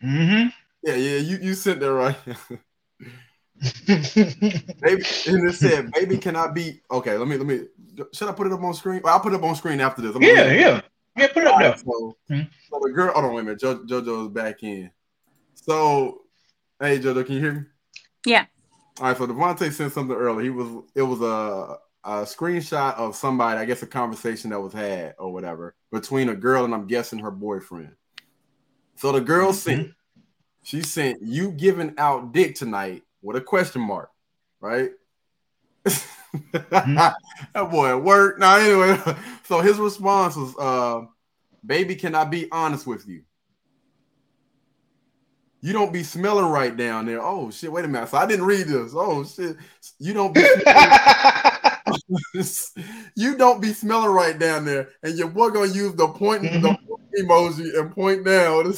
Mm-hmm. 0.03 0.49
Yeah, 0.82 0.95
yeah, 0.95 1.17
you, 1.19 1.38
you 1.41 1.53
sent 1.53 1.80
that 1.80 1.93
right. 1.93 2.17
baby, 3.88 5.03
and 5.28 5.49
it 5.49 5.55
said, 5.55 5.91
"Baby, 5.91 6.18
cannot 6.18 6.53
be 6.53 6.82
okay?" 6.91 7.18
Let 7.18 7.28
me, 7.28 7.38
let 7.38 7.47
me. 7.47 7.61
Should 8.11 8.28
I 8.28 8.34
put 8.34 8.47
it 8.47 8.53
up 8.53 8.61
on 8.61 8.74
screen? 8.74 9.01
Well, 9.03 9.14
I'll 9.14 9.20
put 9.20 9.34
it 9.34 9.38
up 9.38 9.43
on 9.43 9.55
screen 9.55 9.80
after 9.80 10.01
this. 10.01 10.16
I'm 10.16 10.22
yeah, 10.22 10.51
yeah, 10.51 10.82
yeah. 11.16 11.28
Put 11.28 11.43
it 11.43 11.47
up 11.47 11.59
there. 11.59 11.78
So, 11.78 12.18
mm-hmm. 12.30 12.41
so 12.70 12.80
the 12.82 12.91
girl. 12.91 13.14
Hold 13.14 13.26
on, 13.26 13.34
wait 13.34 13.41
a 13.41 13.43
minute. 13.43 13.59
Jo, 13.59 13.80
JoJo 13.80 14.24
is 14.24 14.28
back 14.30 14.64
in. 14.64 14.91
So, 15.55 16.24
hey, 16.80 16.99
JoJo, 16.99 17.26
can 17.26 17.36
you 17.36 17.41
hear 17.41 17.53
me? 17.53 17.61
Yeah. 18.26 18.45
All 18.99 19.07
right. 19.07 19.18
So 19.18 19.28
Devontae 19.28 19.72
sent 19.72 19.93
something 19.93 20.16
earlier. 20.16 20.43
He 20.43 20.49
was. 20.49 20.84
It 20.95 21.03
was 21.03 21.22
a 21.22 21.78
a 22.05 22.24
screenshot 22.24 22.95
of 22.95 23.16
somebody. 23.16 23.59
I 23.59 23.66
guess 23.66 23.82
a 23.82 23.88
conversation 23.88 24.49
that 24.49 24.59
was 24.59 24.74
had 24.74 25.16
or 25.18 25.32
whatever 25.32 25.76
between 25.91 26.30
a 26.30 26.36
girl 26.36 26.66
and 26.66 26.74
I'm 26.74 26.88
guessing 26.88 27.20
her 27.20 27.32
boyfriend. 27.32 27.95
So 28.95 29.14
the 29.14 29.22
girl 29.22 29.49
mm-hmm. 29.49 29.57
sent 29.57 29.91
she 30.64 30.82
sent 30.82 31.22
you 31.22 31.51
giving 31.51 31.93
out 31.97 32.34
dick 32.34 32.55
tonight 32.55 33.03
with 33.24 33.38
a 33.38 33.41
question 33.41 33.82
mark, 33.82 34.11
right? 34.59 34.91
mm-hmm. 35.86 36.95
that 37.53 37.71
boy 37.71 37.89
at 37.89 38.03
work. 38.03 38.38
Now, 38.38 38.57
anyway, 38.57 38.99
so 39.45 39.61
his 39.61 39.80
response 39.80 40.36
was, 40.36 40.53
uh, 40.59 41.05
baby, 41.65 41.95
can 41.95 42.13
I 42.13 42.26
be 42.26 42.47
honest 42.51 42.86
with 42.86 43.07
you? 43.07 43.24
You 45.61 45.71
don't 45.71 45.93
be 45.93 46.03
smelling 46.03 46.47
right 46.47 46.76
down 46.76 47.05
there. 47.05 47.21
Oh 47.21 47.49
shit, 47.49 47.71
wait 47.71 47.86
a 47.86 47.88
minute. 47.88 48.09
So 48.09 48.17
I 48.17 48.26
didn't 48.26 48.43
read 48.43 48.67
this. 48.67 48.91
Oh 48.93 49.24
shit. 49.24 49.55
You 49.97 50.13
don't 50.13 50.34
be 50.34 50.41
you 53.15 53.38
don't 53.38 53.61
be 53.61 53.71
smelling 53.71 54.09
right 54.09 54.38
down 54.38 54.65
there. 54.65 54.89
And 55.03 55.17
your 55.17 55.30
boy 55.30 55.51
gonna 55.51 55.71
use 55.71 55.93
the 55.93 56.09
point 56.09 56.43
mm-hmm. 56.43 56.63
the 56.63 56.78
emoji 57.24 57.80
and 57.80 57.93
point 57.93 58.26
down. 58.26 58.74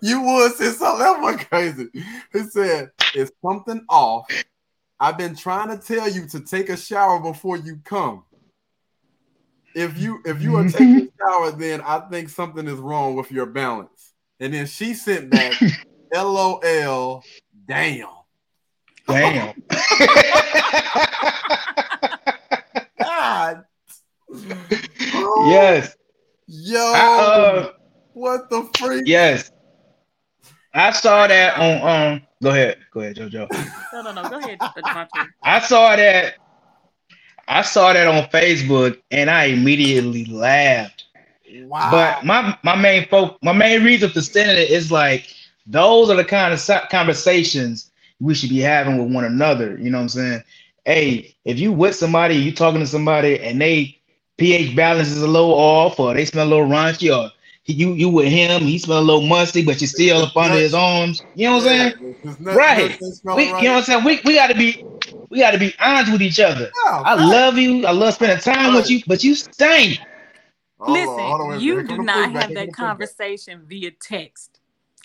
You 0.00 0.22
would 0.22 0.52
say 0.54 0.70
something 0.70 1.00
that 1.00 1.20
was 1.20 1.44
crazy. 1.44 1.88
He 2.32 2.40
said, 2.50 2.90
It's 3.14 3.32
something 3.44 3.84
off. 3.88 4.26
I've 5.00 5.18
been 5.18 5.36
trying 5.36 5.68
to 5.68 5.84
tell 5.84 6.10
you 6.10 6.26
to 6.28 6.40
take 6.40 6.68
a 6.68 6.76
shower 6.76 7.20
before 7.20 7.56
you 7.56 7.80
come. 7.84 8.24
If 9.74 9.98
you 9.98 10.20
if 10.24 10.42
you 10.42 10.56
are 10.56 10.68
taking 10.68 11.08
a 11.08 11.08
shower, 11.20 11.52
then 11.52 11.80
I 11.82 12.00
think 12.10 12.30
something 12.30 12.66
is 12.66 12.78
wrong 12.78 13.14
with 13.14 13.30
your 13.30 13.46
balance. 13.46 14.12
And 14.40 14.54
then 14.54 14.66
she 14.66 14.94
sent 14.94 15.30
back, 15.30 15.54
LOL, 16.12 17.22
damn. 17.66 18.06
Damn. 19.06 19.54
God. 22.98 23.64
Yes. 25.48 25.96
Yo, 26.46 26.92
uh, 26.94 27.72
what 28.14 28.48
the 28.50 28.68
freak? 28.78 29.02
Yes, 29.06 29.50
I 30.74 30.92
saw 30.92 31.26
that 31.26 31.58
on. 31.58 32.12
Um, 32.12 32.22
go 32.42 32.50
ahead, 32.50 32.78
go 32.92 33.00
ahead, 33.00 33.16
JoJo. 33.16 33.48
No, 33.92 34.02
no, 34.02 34.12
no, 34.12 34.28
go 34.28 34.38
ahead. 34.38 34.58
I 35.42 35.60
saw 35.60 35.96
that. 35.96 36.34
I 37.48 37.62
saw 37.62 37.92
that 37.94 38.06
on 38.06 38.24
Facebook, 38.24 39.00
and 39.10 39.30
I 39.30 39.44
immediately 39.44 40.26
laughed. 40.26 41.04
Wow. 41.62 41.90
But 41.90 42.24
my 42.24 42.56
my 42.62 42.76
main 42.76 43.08
folk, 43.08 43.38
my 43.42 43.52
main 43.52 43.84
reason 43.84 44.10
for 44.10 44.20
sending 44.20 44.56
it 44.56 44.70
is 44.70 44.92
like 44.92 45.34
those 45.66 46.10
are 46.10 46.16
the 46.16 46.24
kind 46.24 46.52
of 46.52 46.88
conversations 46.90 47.90
we 48.20 48.34
should 48.34 48.50
be 48.50 48.60
having 48.60 48.98
with 48.98 49.12
one 49.12 49.24
another. 49.24 49.78
You 49.78 49.90
know 49.90 49.98
what 49.98 50.02
I'm 50.02 50.08
saying? 50.10 50.42
Hey, 50.84 51.34
if 51.44 51.58
you 51.58 51.72
with 51.72 51.94
somebody, 51.94 52.34
you 52.36 52.52
talking 52.52 52.80
to 52.80 52.86
somebody, 52.86 53.38
and 53.40 53.60
they 53.60 53.98
pH 54.36 54.76
balance 54.76 55.08
is 55.08 55.22
a 55.22 55.26
little 55.26 55.54
off, 55.54 55.98
or 55.98 56.14
they 56.14 56.24
smell 56.24 56.46
a 56.46 56.50
little 56.50 56.66
raunchy, 56.66 57.14
or 57.14 57.30
you 57.68 57.92
you 57.92 58.08
with 58.08 58.28
him, 58.28 58.62
he 58.62 58.78
smell 58.78 58.98
a 58.98 59.00
little 59.00 59.26
musty, 59.26 59.64
but 59.64 59.80
you're 59.80 59.88
still 59.88 60.22
up 60.22 60.36
under 60.36 60.56
his 60.56 60.74
arms. 60.74 61.22
You 61.34 61.48
know 61.48 61.56
what 61.56 61.66
I'm 61.66 61.92
saying? 61.92 62.16
right. 62.38 62.98
We, 63.00 63.44
you 63.44 63.52
know 63.52 63.52
what 63.52 63.64
I'm 63.64 63.82
saying? 63.82 64.04
We, 64.04 64.20
we 64.24 64.34
gotta 64.34 64.54
be 64.54 64.84
we 65.28 65.40
gotta 65.40 65.58
be 65.58 65.74
honest 65.78 66.12
with 66.12 66.22
each 66.22 66.40
other. 66.40 66.70
Yeah, 66.86 67.02
I 67.04 67.14
love 67.14 67.58
you. 67.58 67.86
I 67.86 67.90
love 67.90 68.14
spending 68.14 68.38
time 68.38 68.74
with 68.74 68.90
you, 68.90 69.02
but 69.06 69.22
you 69.22 69.34
stink. 69.34 69.98
Listen, 70.86 71.60
you 71.60 71.82
do 71.82 72.02
not 72.02 72.30
have 72.32 72.54
that 72.54 72.72
conversation 72.72 73.62
via 73.66 73.90
text. 73.90 74.60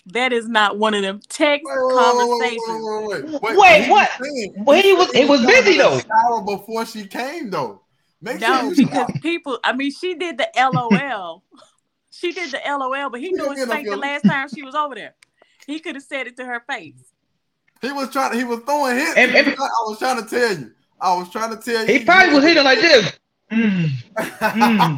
That 0.06 0.32
is 0.32 0.48
not 0.48 0.78
one 0.78 0.94
of 0.94 1.02
them 1.02 1.20
text 1.28 1.66
wait, 1.66 1.94
conversations. 1.94 2.60
Wait, 2.68 3.24
wait, 3.24 3.42
wait, 3.42 3.56
wait 3.56 3.90
what? 3.90 4.10
Well, 4.56 4.82
he 4.82 4.92
was 4.92 5.14
it 5.14 5.28
was 5.28 5.44
busy 5.44 5.78
though. 5.78 6.00
Hour 6.24 6.42
before 6.42 6.86
she 6.86 7.06
came 7.06 7.50
though. 7.50 7.80
Make 8.20 8.40
no, 8.40 8.72
sure 8.72 8.86
because 8.86 9.12
people. 9.20 9.58
I 9.64 9.72
mean, 9.72 9.90
she 9.90 10.14
did 10.14 10.38
the 10.38 10.48
LOL. 10.56 11.42
she 12.14 12.32
did 12.32 12.50
the 12.50 12.60
LOL, 12.66 13.10
but 13.10 13.20
he 13.20 13.32
knew 13.32 13.50
it 13.52 13.58
stank 13.58 13.88
the 13.88 13.96
last 13.96 14.22
time 14.22 14.48
she 14.48 14.62
was 14.62 14.74
over 14.74 14.94
there. 14.94 15.14
He 15.66 15.80
could 15.80 15.94
have 15.94 16.04
said 16.04 16.26
it 16.26 16.36
to 16.36 16.44
her 16.44 16.62
face. 16.68 17.12
He 17.80 17.92
was 17.92 18.10
trying. 18.10 18.32
To, 18.32 18.38
He 18.38 18.44
was 18.44 18.60
throwing 18.60 18.96
hits. 18.96 19.16
And, 19.16 19.34
and, 19.34 19.48
I 19.48 19.68
was 19.86 19.98
trying 19.98 20.22
to 20.22 20.28
tell 20.28 20.58
you. 20.58 20.70
I 21.00 21.16
was 21.16 21.30
trying 21.30 21.50
to 21.56 21.62
tell 21.62 21.86
you. 21.86 21.98
He 21.98 22.04
probably 22.04 22.34
was 22.34 22.44
hitting 22.44 22.64
like 22.64 22.80
this. 22.80 23.18
Mm, 23.52 23.88
mm, 24.16 24.96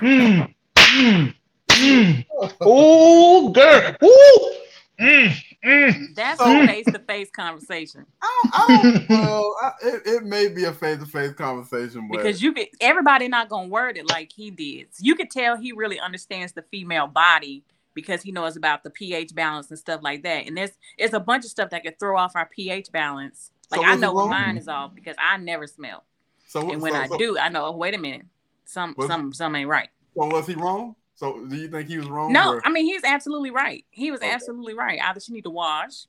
mm, 0.00 0.54
mm, 0.78 1.34
mm. 1.68 2.26
Oh, 2.60 3.48
girl. 3.50 3.96
Ooh. 4.02 4.54
Mm, 5.00 5.32
mm, 5.64 6.14
That's 6.14 6.38
so, 6.38 6.62
a 6.62 6.66
face 6.66 6.86
to 6.86 6.98
face 6.98 7.30
conversation. 7.30 8.06
I, 8.22 8.42
I 8.52 9.06
well, 9.10 9.56
I, 9.62 9.70
it, 9.82 10.02
it 10.06 10.24
may 10.24 10.48
be 10.48 10.64
a 10.64 10.72
face 10.72 10.98
to 10.98 11.06
face 11.06 11.32
conversation, 11.32 12.08
but 12.08 12.18
because 12.18 12.42
you 12.42 12.52
could, 12.52 12.68
everybody 12.80 13.28
not 13.28 13.48
gonna 13.48 13.68
word 13.68 13.96
it 13.96 14.08
like 14.08 14.32
he 14.32 14.50
did. 14.50 14.88
You 14.98 15.14
could 15.14 15.30
tell 15.30 15.56
he 15.56 15.72
really 15.72 15.98
understands 15.98 16.52
the 16.52 16.62
female 16.62 17.06
body 17.06 17.64
because 17.94 18.22
he 18.22 18.32
knows 18.32 18.56
about 18.56 18.82
the 18.82 18.90
pH 18.90 19.34
balance 19.34 19.70
and 19.70 19.78
stuff 19.78 20.00
like 20.02 20.22
that. 20.24 20.46
And 20.46 20.56
there's 20.56 20.72
it's 20.98 21.14
a 21.14 21.20
bunch 21.20 21.44
of 21.44 21.50
stuff 21.50 21.70
that 21.70 21.84
could 21.84 21.98
throw 21.98 22.18
off 22.18 22.36
our 22.36 22.46
pH 22.46 22.92
balance. 22.92 23.50
Like 23.70 23.80
so 23.80 23.86
I 23.86 23.96
know 23.96 24.12
when 24.12 24.28
mine 24.28 24.58
is 24.58 24.68
off 24.68 24.94
because 24.94 25.16
I 25.18 25.36
never 25.38 25.66
smell. 25.66 26.04
So 26.46 26.70
and 26.70 26.82
when 26.82 26.92
so, 26.92 26.98
I 26.98 27.06
so, 27.06 27.18
do, 27.18 27.38
I 27.38 27.48
know. 27.48 27.66
Oh, 27.66 27.76
wait 27.76 27.94
a 27.94 27.98
minute, 27.98 28.26
some 28.64 28.94
some 29.06 29.32
some 29.32 29.56
ain't 29.56 29.68
right. 29.68 29.88
So 30.16 30.26
was 30.26 30.46
he 30.46 30.54
wrong? 30.54 30.96
So 31.24 31.46
do 31.46 31.56
you 31.56 31.68
think 31.68 31.88
he 31.88 31.96
was 31.96 32.06
wrong? 32.06 32.32
No, 32.32 32.54
or? 32.54 32.66
I 32.66 32.70
mean 32.70 32.84
he's 32.84 33.02
absolutely 33.02 33.50
right. 33.50 33.84
He 33.90 34.10
was 34.10 34.20
okay. 34.20 34.30
absolutely 34.30 34.74
right. 34.74 35.00
Either 35.02 35.20
she 35.20 35.32
need 35.32 35.44
to 35.44 35.50
wash 35.50 36.04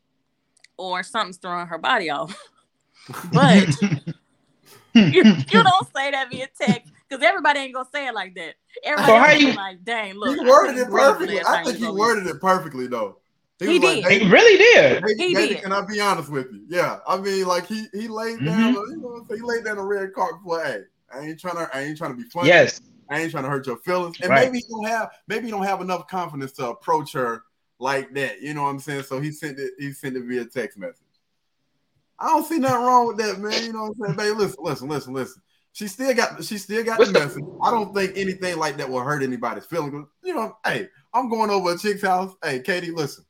or 0.78 1.04
something's 1.04 1.38
throwing 1.38 1.68
her 1.68 1.78
body 1.78 2.10
off. 2.10 2.38
but 3.34 3.70
you, 4.94 5.24
you 5.24 5.64
don't 5.64 5.94
say 5.96 6.12
that 6.12 6.28
via 6.30 6.48
text 6.60 6.92
because 7.08 7.24
everybody 7.24 7.60
ain't 7.62 7.74
gonna 7.74 7.88
say 7.94 8.08
it 8.08 8.14
like 8.14 8.36
that. 8.36 8.56
Everybody 8.84 9.12
so 9.12 9.18
how 9.18 9.32
you 9.32 9.54
like, 9.54 9.86
dang, 9.86 10.16
look. 10.16 10.38
He 10.38 10.46
worded 10.46 10.78
it 10.78 10.90
perfectly. 10.90 11.40
I 11.42 11.64
think 11.64 11.78
he 11.78 11.88
worded 11.88 12.28
it 12.28 12.42
perfectly 12.42 12.88
though. 12.88 13.20
He, 13.60 13.68
he 13.68 13.80
did. 13.80 14.04
Like, 14.04 14.22
he 14.22 14.30
really 14.30 14.58
did. 14.58 15.04
Hey, 15.18 15.28
he 15.30 15.34
did. 15.34 15.62
Can 15.62 15.72
I 15.72 15.80
be 15.86 16.02
honest 16.02 16.30
with 16.30 16.48
you? 16.52 16.66
Yeah. 16.68 17.00
I 17.08 17.18
mean, 17.18 17.46
like 17.46 17.68
he 17.68 17.86
he 17.94 18.10
laid 18.10 18.44
down, 18.44 18.76
mm-hmm. 18.76 18.92
you 18.92 18.98
know, 18.98 19.26
he 19.34 19.42
laid 19.42 19.64
down 19.64 19.78
a 19.78 19.86
red 19.86 20.12
card 20.14 20.36
for 20.44 20.62
hey, 20.62 20.82
I 21.14 21.22
ain't 21.22 21.40
trying 21.40 21.56
to 21.56 21.70
I 21.74 21.84
ain't 21.84 21.98
trying 21.98 22.12
to 22.12 22.18
be 22.22 22.28
funny. 22.30 22.50
Yes. 22.50 22.82
I 23.10 23.22
ain't 23.22 23.32
trying 23.32 23.44
to 23.44 23.50
hurt 23.50 23.68
your 23.68 23.78
feelings. 23.78 24.18
And 24.22 24.30
right. 24.30 24.46
maybe 24.46 24.60
you 24.60 24.76
don't 24.76 24.88
have 24.88 25.12
maybe 25.28 25.46
you 25.46 25.52
don't 25.52 25.66
have 25.66 25.82
enough 25.82 26.08
confidence 26.08 26.52
to 26.54 26.70
approach 26.70 27.14
her 27.14 27.44
like 27.80 28.14
that. 28.14 28.42
You 28.42 28.54
know 28.54 28.64
what 28.64 28.70
I'm 28.70 28.80
saying? 28.80 29.04
So 29.04 29.20
he 29.20 29.32
sent 29.32 29.60
it, 29.60 29.74
he 29.78 29.92
sent 29.92 30.18
it 30.18 30.24
via 30.24 30.46
text 30.46 30.78
message. 30.78 31.02
I 32.18 32.30
don't 32.30 32.46
see 32.46 32.60
nothing 32.60 32.86
wrong 32.86 33.08
with 33.08 33.18
that, 33.18 33.40
man. 33.40 33.64
You 33.64 33.74
know 33.74 33.84
what 33.84 34.10
I'm 34.10 34.16
saying? 34.16 34.18
Babe, 34.18 34.38
listen, 34.38 34.64
listen, 34.64 34.88
listen, 34.88 35.14
listen. 35.14 35.42
She 35.74 35.88
still 35.88 36.14
got 36.14 36.44
she 36.44 36.58
still 36.58 36.84
got 36.84 37.00
the 37.00 37.12
message. 37.12 37.44
I 37.62 37.70
don't 37.70 37.94
think 37.94 38.14
anything 38.16 38.58
like 38.58 38.78
that 38.78 38.90
will 38.90 39.02
hurt 39.02 39.24
anybody's 39.24 39.66
feelings. 39.66 40.08
You 40.24 40.34
know, 40.34 40.58
hey, 40.66 40.88
I'm 41.14 41.30
going 41.30 41.50
over 41.50 41.74
a 41.74 41.78
chick's 41.78 42.02
house. 42.02 42.34
Hey, 42.44 42.62
Katie, 42.62 42.92
listen. 42.92 43.26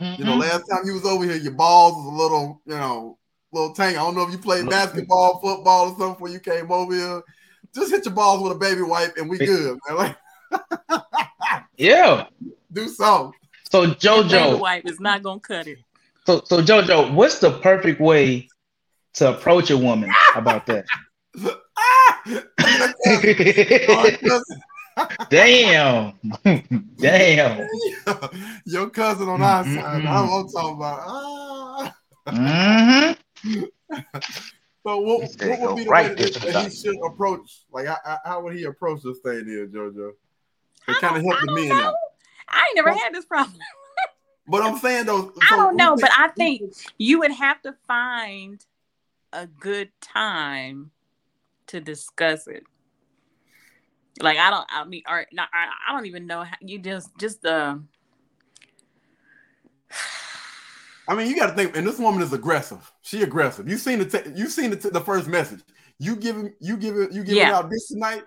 Mm-hmm. 0.00 0.20
You 0.20 0.24
know, 0.24 0.32
mm-hmm. 0.32 0.40
last 0.40 0.64
time 0.70 0.82
you 0.84 0.94
was 0.94 1.04
over 1.04 1.24
here, 1.24 1.36
your 1.36 1.52
balls 1.52 1.94
was 1.96 2.06
a 2.06 2.16
little, 2.16 2.62
you 2.64 2.76
know, 2.76 3.18
little 3.52 3.74
tank. 3.74 3.98
I 3.98 4.02
don't 4.02 4.14
know 4.14 4.22
if 4.22 4.30
you 4.30 4.38
played 4.38 4.70
basketball, 4.70 5.40
football, 5.40 5.86
or 5.86 5.88
something 5.88 6.12
before 6.12 6.28
you 6.28 6.38
came 6.38 6.70
over 6.70 6.94
here 6.94 7.22
just 7.74 7.90
hit 7.90 8.04
your 8.04 8.14
balls 8.14 8.42
with 8.42 8.52
a 8.52 8.58
baby 8.58 8.82
wipe 8.82 9.16
and 9.16 9.28
we 9.28 9.38
good, 9.38 9.78
man. 9.88 9.96
Like, 9.96 10.16
yeah, 11.76 12.26
do 12.72 12.88
so. 12.88 13.32
So 13.70 13.86
JoJo, 13.86 14.30
baby 14.30 14.56
wipe 14.60 14.86
is 14.86 15.00
not 15.00 15.22
gonna 15.22 15.40
cut 15.40 15.66
it. 15.66 15.78
So 16.26 16.42
so 16.44 16.62
JoJo, 16.62 17.12
what's 17.14 17.38
the 17.38 17.52
perfect 17.58 18.00
way 18.00 18.48
to 19.14 19.30
approach 19.30 19.70
a 19.70 19.76
woman 19.76 20.12
about 20.34 20.66
that? 20.66 20.86
Damn. 25.30 26.12
Damn. 26.98 27.68
Your 28.66 28.90
cousin 28.90 29.28
on 29.28 29.42
our 29.42 29.64
mm-hmm. 29.64 29.74
side. 29.76 30.06
I'm 30.06 30.48
talking 30.48 30.76
about. 30.76 31.00
Ah. 31.06 31.94
Mm-hmm. 32.28 33.62
So 34.82 34.98
what, 35.00 35.20
what 35.20 35.60
would 35.60 35.76
be 35.76 35.84
the 35.84 35.90
right 35.90 36.08
way 36.08 36.14
that, 36.14 36.34
that 36.34 36.64
he 36.64 36.70
should 36.70 36.96
approach? 37.04 37.64
Like, 37.70 37.86
how, 37.86 38.18
how 38.24 38.40
would 38.42 38.54
he 38.54 38.64
approach 38.64 39.02
this 39.02 39.18
thing 39.18 39.44
here, 39.46 39.66
JoJo? 39.66 40.12
It 40.88 41.00
kind 41.00 41.16
of 41.16 41.22
helped 41.22 41.46
the 41.46 41.52
men 41.52 41.72
out. 41.72 41.94
I 42.48 42.66
ain't 42.66 42.76
never 42.76 42.92
had 42.92 43.12
this 43.12 43.26
problem. 43.26 43.58
but 44.48 44.62
I'm 44.62 44.78
saying 44.78 45.06
though, 45.06 45.22
so 45.34 45.40
I 45.50 45.56
don't 45.56 45.76
know, 45.76 45.96
but 45.96 46.10
I 46.16 46.28
think 46.28 46.62
you 46.98 47.18
would 47.20 47.32
have 47.32 47.60
to 47.62 47.74
find 47.86 48.64
a 49.32 49.46
good 49.46 49.90
time 50.00 50.90
to 51.68 51.80
discuss 51.80 52.46
it. 52.48 52.64
Like 54.20 54.38
I 54.38 54.50
don't. 54.50 54.66
I 54.70 54.84
mean, 54.84 55.02
or 55.08 55.26
not. 55.32 55.48
I, 55.52 55.68
I 55.88 55.92
don't 55.92 56.06
even 56.06 56.26
know 56.26 56.42
how 56.42 56.56
you 56.60 56.78
just 56.78 57.16
just 57.18 57.42
the. 57.42 57.54
Uh, 57.54 57.76
I 61.10 61.16
mean, 61.16 61.28
you 61.28 61.34
got 61.34 61.46
to 61.46 61.54
think, 61.54 61.76
and 61.76 61.84
this 61.84 61.98
woman 61.98 62.22
is 62.22 62.32
aggressive. 62.32 62.92
She 63.02 63.22
aggressive. 63.22 63.68
You 63.68 63.78
seen 63.78 63.98
the 63.98 64.04
te- 64.04 64.30
you 64.36 64.48
seen 64.48 64.70
the, 64.70 64.76
t- 64.76 64.90
the 64.90 65.00
first 65.00 65.26
message. 65.26 65.58
You 65.98 66.14
giving 66.14 66.54
you 66.60 66.76
giving 66.76 67.12
you 67.12 67.24
giving 67.24 67.38
yeah. 67.38 67.56
out 67.56 67.68
this 67.68 67.88
tonight. 67.88 68.22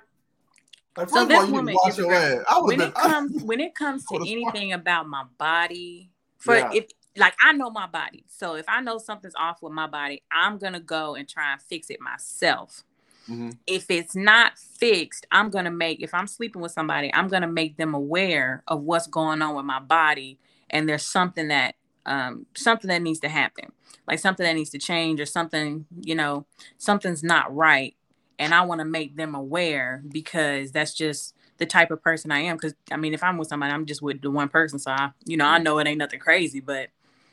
Like, 0.98 1.10
so 1.10 1.26
this 1.26 1.50
woman 1.50 1.74
is 1.88 1.98
when 1.98 2.78
been, 2.78 2.90
it 2.90 2.94
comes 2.94 3.42
I, 3.42 3.46
when 3.46 3.60
it 3.62 3.74
comes 3.74 4.06
to 4.08 4.18
anything 4.18 4.74
about 4.74 5.08
my 5.08 5.24
body. 5.38 6.12
For 6.40 6.58
yeah. 6.58 6.72
if 6.74 6.88
like 7.16 7.36
I 7.42 7.54
know 7.54 7.70
my 7.70 7.88
body, 7.88 8.26
so 8.28 8.56
if 8.56 8.66
I 8.68 8.82
know 8.82 8.98
something's 8.98 9.36
off 9.36 9.62
with 9.62 9.72
my 9.72 9.88
body, 9.88 10.22
I'm 10.30 10.58
gonna 10.58 10.82
go 10.82 11.16
and 11.16 11.26
try 11.26 11.54
and 11.54 11.62
fix 11.62 11.90
it 11.90 12.02
myself. 12.02 12.84
Mm-hmm. 13.30 13.52
If 13.66 13.90
it's 13.90 14.14
not 14.14 14.60
fixed, 14.60 15.26
I'm 15.32 15.50
gonna 15.52 15.72
make. 15.72 16.02
If 16.02 16.14
I'm 16.14 16.28
sleeping 16.28 16.62
with 16.62 16.74
somebody, 16.74 17.14
I'm 17.14 17.30
gonna 17.30 17.48
make 17.48 17.78
them 17.78 17.94
aware 17.94 18.62
of 18.68 18.82
what's 18.82 19.08
going 19.08 19.42
on 19.42 19.56
with 19.56 19.64
my 19.64 19.80
body, 19.80 20.38
and 20.70 20.90
there's 20.90 21.08
something 21.08 21.48
that 21.48 21.76
um, 22.06 22.46
something 22.56 22.90
that 22.90 23.02
needs 23.02 23.20
to 23.20 23.30
happen, 23.30 23.72
like 24.08 24.20
something 24.20 24.44
that 24.44 24.54
needs 24.54 24.70
to 24.72 24.78
change 24.78 25.20
or 25.20 25.26
something, 25.26 25.86
you 26.02 26.16
know, 26.16 26.46
something's 26.78 27.24
not 27.24 27.54
right. 27.56 27.96
And 28.40 28.54
I 28.54 28.62
want 28.64 28.80
to 28.80 28.86
make 28.86 29.16
them 29.16 29.36
aware 29.36 30.02
because 30.08 30.72
that's 30.72 30.94
just 30.94 31.36
the 31.58 31.66
type 31.66 31.92
of 31.92 32.02
person 32.02 32.32
I 32.32 32.40
am. 32.40 32.58
Because 32.58 32.74
I 32.92 32.98
mean, 32.98 33.14
if 33.14 33.24
I'm 33.24 33.38
with 33.38 33.48
somebody, 33.48 33.72
I'm 33.72 33.86
just 33.86 34.02
with 34.02 34.22
the 34.22 34.32
one 34.32 34.50
person. 34.50 34.80
So 34.80 34.92
I, 34.92 35.12
you 35.26 35.38
know, 35.38 35.46
I 35.46 35.60
know 35.60 35.80
it 35.80 35.88
ain't 35.88 36.00
nothing 36.00 36.20
crazy, 36.20 36.60
but 36.60 36.90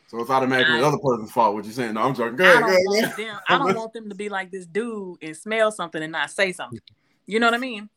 so 0.09 0.21
it's 0.21 0.31
automatically 0.31 0.75
I, 0.75 0.81
the 0.81 0.87
other 0.87 0.99
person's 0.99 1.31
fault. 1.31 1.55
What 1.55 1.65
you're 1.65 1.73
saying? 1.73 1.95
No, 1.95 2.03
I'm 2.03 2.15
joking. 2.15 2.37
Go 2.37 2.45
ahead, 2.45 2.57
I 2.57 2.61
don't, 2.61 2.85
want, 2.85 3.17
them, 3.17 3.39
I 3.49 3.59
don't 3.59 3.77
want 3.77 3.93
them 3.93 4.09
to 4.09 4.15
be 4.15 4.29
like 4.29 4.51
this 4.51 4.67
dude 4.67 5.19
and 5.23 5.37
smell 5.37 5.71
something 5.71 6.03
and 6.03 6.13
not 6.13 6.31
say 6.31 6.53
something. 6.53 6.81
You 7.27 7.41
know 7.41 7.47
what 7.47 7.55
I 7.55 7.59
mean? 7.59 7.89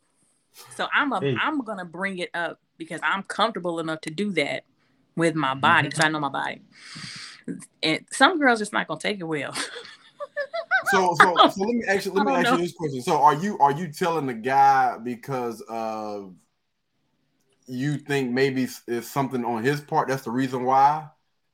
So 0.76 0.88
I'm 0.94 1.12
a, 1.12 1.20
hey. 1.20 1.36
I'm 1.42 1.62
gonna 1.62 1.86
bring 1.86 2.20
it 2.20 2.30
up 2.36 2.60
because 2.78 3.02
I'm 3.04 3.24
comfortable 3.24 3.80
enough 3.80 4.02
to 4.02 4.12
do 4.12 4.32
that 4.34 4.64
with 5.16 5.36
my 5.36 5.54
body 5.54 5.88
because 5.88 6.00
mm-hmm. 6.00 6.16
I 6.16 6.20
know 6.20 6.20
my 6.20 6.30
body. 6.30 6.62
And 7.82 8.06
some 8.12 8.40
girls 8.40 8.60
just 8.60 8.74
not 8.74 8.88
gonna 8.88 9.00
take 9.00 9.20
it 9.20 9.24
well. 9.24 9.54
so, 10.86 11.16
so, 11.20 11.36
so 11.50 11.64
let 11.64 11.76
me 11.76 11.84
actually 11.88 12.16
let 12.16 12.26
me 12.26 12.34
ask 12.34 12.44
know. 12.46 12.52
you 12.54 12.64
this 12.64 12.74
question. 12.74 13.02
So, 13.02 13.18
are 13.22 13.36
you 13.36 13.58
are 13.60 13.72
you 13.72 13.92
telling 13.92 14.28
the 14.28 14.34
guy 14.34 14.98
because 15.04 15.62
of 15.68 16.34
you 17.68 17.98
think 17.98 18.32
maybe 18.32 18.68
it's 18.88 19.08
something 19.08 19.44
on 19.46 19.64
his 19.64 19.82
part? 19.82 20.08
That's 20.08 20.24
the 20.24 20.32
reason 20.32 20.64
why. 20.64 21.08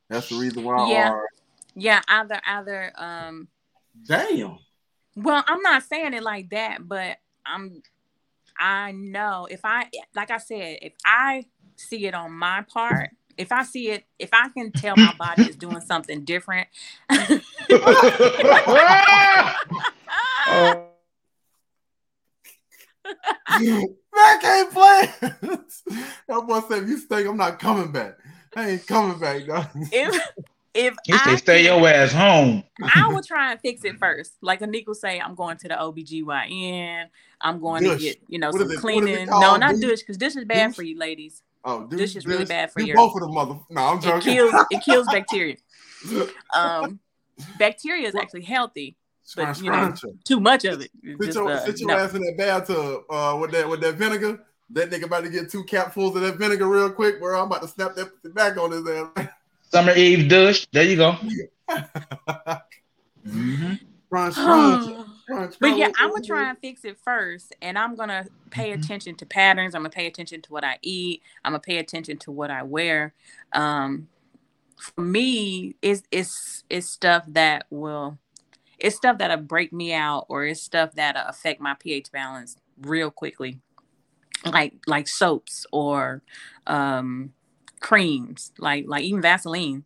That's 0.09 0.29
the 0.29 0.37
reason 0.37 0.63
why. 0.63 0.91
Yeah, 0.91 1.11
or... 1.11 1.27
yeah. 1.75 2.01
Either 2.07 2.39
either. 2.45 2.91
Um. 2.95 3.47
Damn. 4.07 4.59
Well, 5.15 5.43
I'm 5.47 5.61
not 5.61 5.83
saying 5.83 6.13
it 6.13 6.23
like 6.23 6.49
that, 6.51 6.87
but 6.87 7.17
I'm. 7.45 7.81
I 8.57 8.91
know 8.91 9.47
if 9.49 9.61
I 9.63 9.89
like 10.15 10.31
I 10.31 10.37
said 10.37 10.79
if 10.81 10.93
I 11.05 11.45
see 11.77 12.05
it 12.07 12.13
on 12.13 12.33
my 12.33 12.61
part 12.63 13.09
if 13.39 13.53
I 13.53 13.63
see 13.63 13.89
it, 13.89 14.03
if 14.19 14.29
I 14.33 14.49
can 14.49 14.71
tell 14.71 14.97
my 14.97 15.13
body 15.17 15.43
is 15.43 15.55
doing 15.55 15.79
something 15.79 16.25
different. 16.25 16.67
uh, 17.09 17.39
I 24.13 24.37
can't 24.41 24.71
play. 24.71 25.09
that 26.27 26.45
boy 26.45 26.59
said, 26.67 26.87
"You 26.87 26.97
stay, 26.97 27.25
I'm 27.25 27.37
not 27.37 27.59
coming 27.59 27.93
back. 27.93 28.17
I 28.55 28.71
ain't 28.71 28.85
coming 28.85 29.17
back, 29.17 29.47
dog." 29.47 29.67
If 29.91 30.19
if 30.73 30.95
you 31.07 31.17
say 31.19 31.37
stay 31.37 31.63
your 31.63 31.87
ass 31.87 32.11
home, 32.11 32.63
I 32.93 33.07
will 33.07 33.23
try 33.23 33.51
and 33.51 33.61
fix 33.61 33.85
it 33.85 33.97
first. 33.99 34.33
Like 34.41 34.59
Anika 34.59 34.87
will 34.87 34.95
say, 34.95 35.19
I'm 35.19 35.33
going 35.35 35.57
to 35.57 35.67
the 35.69 35.75
OBGYN. 35.75 37.05
I'm 37.41 37.59
going 37.59 37.83
to 37.83 37.97
get, 37.97 38.17
you 38.27 38.37
know, 38.37 38.51
what 38.51 38.61
some 38.61 38.75
cleaning. 38.77 39.27
No, 39.27 39.55
not 39.55 39.79
douche, 39.79 40.01
because 40.01 40.17
this 40.17 40.35
is 40.35 40.43
bad 40.45 40.67
douche? 40.67 40.75
for 40.75 40.83
you 40.83 40.97
ladies. 40.97 41.41
Oh, 41.65 41.85
dude, 41.85 41.99
this 41.99 42.15
is 42.15 42.25
really 42.25 42.45
bad 42.45 42.71
for 42.71 42.81
you. 42.81 42.95
Both 42.95 43.15
of 43.15 43.21
the 43.21 43.27
mother. 43.27 43.59
No, 43.69 43.81
I'm 43.81 44.01
joking. 44.01 44.17
It 44.17 44.35
kills. 44.35 44.65
It 44.71 44.83
kills 44.83 45.07
bacteria. 45.11 45.57
um, 46.55 46.99
bacteria 47.57 48.07
is 48.07 48.15
actually 48.15 48.43
healthy, 48.43 48.95
but 49.35 49.61
you 49.61 49.71
know, 49.71 49.93
too 50.23 50.39
much 50.39 50.65
of 50.65 50.81
it. 50.81 50.91
Sit 51.03 51.19
just, 51.21 51.35
your, 51.35 51.51
uh, 51.51 51.59
sit 51.65 51.79
your 51.79 51.89
no. 51.89 51.97
ass 51.97 52.13
in 52.13 52.21
that 52.21 52.37
bathtub 52.37 53.03
uh, 53.09 53.37
with 53.39 53.51
that 53.51 53.67
with 53.67 53.81
that 53.81 53.95
vinegar. 53.95 54.45
That 54.71 54.91
nigga 54.91 55.05
about 55.05 55.23
to 55.23 55.29
get 55.29 55.49
two 55.49 55.63
capfuls 55.63 56.15
of 56.15 56.21
that 56.21 56.37
vinegar 56.37 56.67
real 56.67 56.91
quick. 56.91 57.19
Where 57.19 57.35
I'm 57.35 57.47
about 57.47 57.63
to 57.63 57.67
snap 57.67 57.95
that 57.95 58.11
back 58.33 58.57
on 58.57 58.71
his 58.71 58.87
ass. 58.87 59.27
Summer 59.63 59.93
Eve 59.93 60.29
douche. 60.29 60.65
There 60.71 60.83
you 60.83 60.95
go. 60.95 61.17
mm-hmm. 63.27 63.73
Crunch, 64.09 64.33
crunch. 64.35 65.08
But 65.29 65.77
yeah, 65.77 65.91
I'm 65.97 66.09
gonna 66.09 66.23
try 66.23 66.49
and 66.49 66.57
fix 66.57 66.83
it 66.85 66.97
first, 67.03 67.55
and 67.61 67.77
I'm 67.77 67.95
gonna 67.95 68.25
pay 68.49 68.71
mm-hmm. 68.71 68.81
attention 68.81 69.15
to 69.15 69.25
patterns. 69.25 69.75
I'm 69.75 69.81
gonna 69.81 69.91
pay 69.91 70.07
attention 70.07 70.41
to 70.41 70.51
what 70.51 70.63
I 70.63 70.77
eat. 70.81 71.21
I'm 71.43 71.51
gonna 71.51 71.59
pay 71.59 71.77
attention 71.77 72.17
to 72.19 72.31
what 72.31 72.49
I 72.49 72.63
wear. 72.63 73.13
Um, 73.53 74.07
for 74.77 75.01
me, 75.01 75.75
it's 75.81 76.03
it's 76.11 76.63
it's 76.69 76.87
stuff 76.87 77.25
that 77.27 77.67
will, 77.69 78.17
it's 78.79 78.95
stuff 78.95 79.19
that'll 79.19 79.37
break 79.37 79.71
me 79.71 79.93
out, 79.93 80.25
or 80.29 80.45
it's 80.45 80.61
stuff 80.61 80.93
that'll 80.95 81.27
affect 81.27 81.61
my 81.61 81.75
pH 81.75 82.11
balance 82.11 82.57
real 82.81 83.11
quickly, 83.11 83.59
like 84.45 84.73
like 84.87 85.07
soaps 85.07 85.65
or 85.71 86.23
um, 86.65 87.33
creams, 87.81 88.51
like 88.57 88.85
like 88.87 89.03
even 89.03 89.21
Vaseline. 89.21 89.83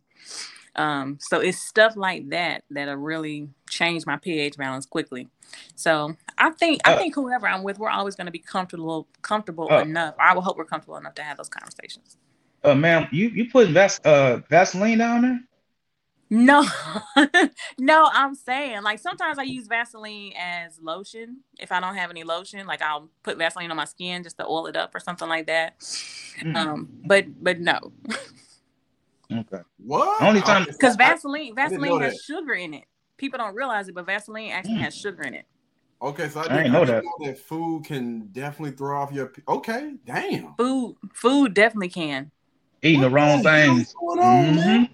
Um, 0.76 1.18
so 1.20 1.40
it's 1.40 1.58
stuff 1.58 1.96
like 1.96 2.30
that 2.30 2.64
that'll 2.70 2.96
really 2.96 3.48
change 3.68 4.06
my 4.06 4.16
pH 4.16 4.56
balance 4.56 4.86
quickly. 4.86 5.28
So 5.76 6.16
I 6.38 6.50
think 6.50 6.80
uh, 6.86 6.92
I 6.92 6.96
think 6.96 7.14
whoever 7.14 7.46
I'm 7.46 7.62
with, 7.62 7.78
we're 7.78 7.90
always 7.90 8.16
going 8.16 8.26
to 8.26 8.32
be 8.32 8.38
comfortable 8.38 9.08
comfortable 9.22 9.70
uh, 9.70 9.80
enough. 9.80 10.14
I 10.18 10.34
will 10.34 10.42
hope 10.42 10.56
we're 10.56 10.64
comfortable 10.64 10.96
enough 10.96 11.14
to 11.16 11.22
have 11.22 11.36
those 11.36 11.48
conversations. 11.48 12.16
Uh, 12.62 12.74
ma'am, 12.74 13.08
you 13.12 13.28
you 13.28 13.50
put 13.50 13.68
Vas- 13.68 14.00
uh, 14.04 14.40
Vaseline 14.48 14.98
down 14.98 15.22
there? 15.22 15.40
No, 16.30 16.64
no, 17.78 18.08
I'm 18.12 18.34
saying 18.34 18.82
like 18.82 18.98
sometimes 18.98 19.38
I 19.38 19.42
use 19.42 19.68
Vaseline 19.68 20.32
as 20.36 20.80
lotion 20.80 21.40
if 21.60 21.70
I 21.70 21.80
don't 21.80 21.94
have 21.94 22.10
any 22.10 22.24
lotion. 22.24 22.66
Like 22.66 22.82
I'll 22.82 23.10
put 23.22 23.38
Vaseline 23.38 23.70
on 23.70 23.76
my 23.76 23.84
skin 23.84 24.22
just 24.22 24.38
to 24.38 24.46
oil 24.46 24.66
it 24.66 24.76
up 24.76 24.94
or 24.94 25.00
something 25.00 25.28
like 25.28 25.46
that. 25.46 25.78
Mm-hmm. 25.78 26.56
Um, 26.56 26.88
but 27.04 27.26
but 27.42 27.60
no. 27.60 27.92
okay. 29.32 29.62
What? 29.78 30.22
Only 30.22 30.40
time 30.40 30.64
because 30.64 30.96
Vaseline 30.96 31.54
Vaseline 31.54 32.00
has 32.00 32.22
sugar 32.22 32.54
in 32.54 32.74
it 32.74 32.84
people 33.16 33.38
don't 33.38 33.54
realize 33.54 33.88
it, 33.88 33.94
but 33.94 34.06
Vaseline 34.06 34.50
actually 34.50 34.74
mm. 34.74 34.80
has 34.80 34.96
sugar 34.96 35.22
in 35.22 35.34
it. 35.34 35.46
Okay, 36.02 36.28
so 36.28 36.40
I, 36.40 36.48
didn't, 36.48 36.72
know, 36.72 36.84
that. 36.84 37.02
know 37.02 37.26
that 37.26 37.38
food 37.38 37.84
can 37.84 38.26
definitely 38.32 38.72
throw 38.72 39.00
off 39.00 39.12
your. 39.12 39.32
Okay, 39.48 39.94
damn. 40.04 40.54
Food, 40.56 40.96
food 41.14 41.54
definitely 41.54 41.88
can. 41.88 42.30
Eating 42.82 43.00
what 43.00 43.08
the 43.08 43.14
wrong 43.14 43.42
things. 43.42 43.94
Mm-hmm. 43.94 44.84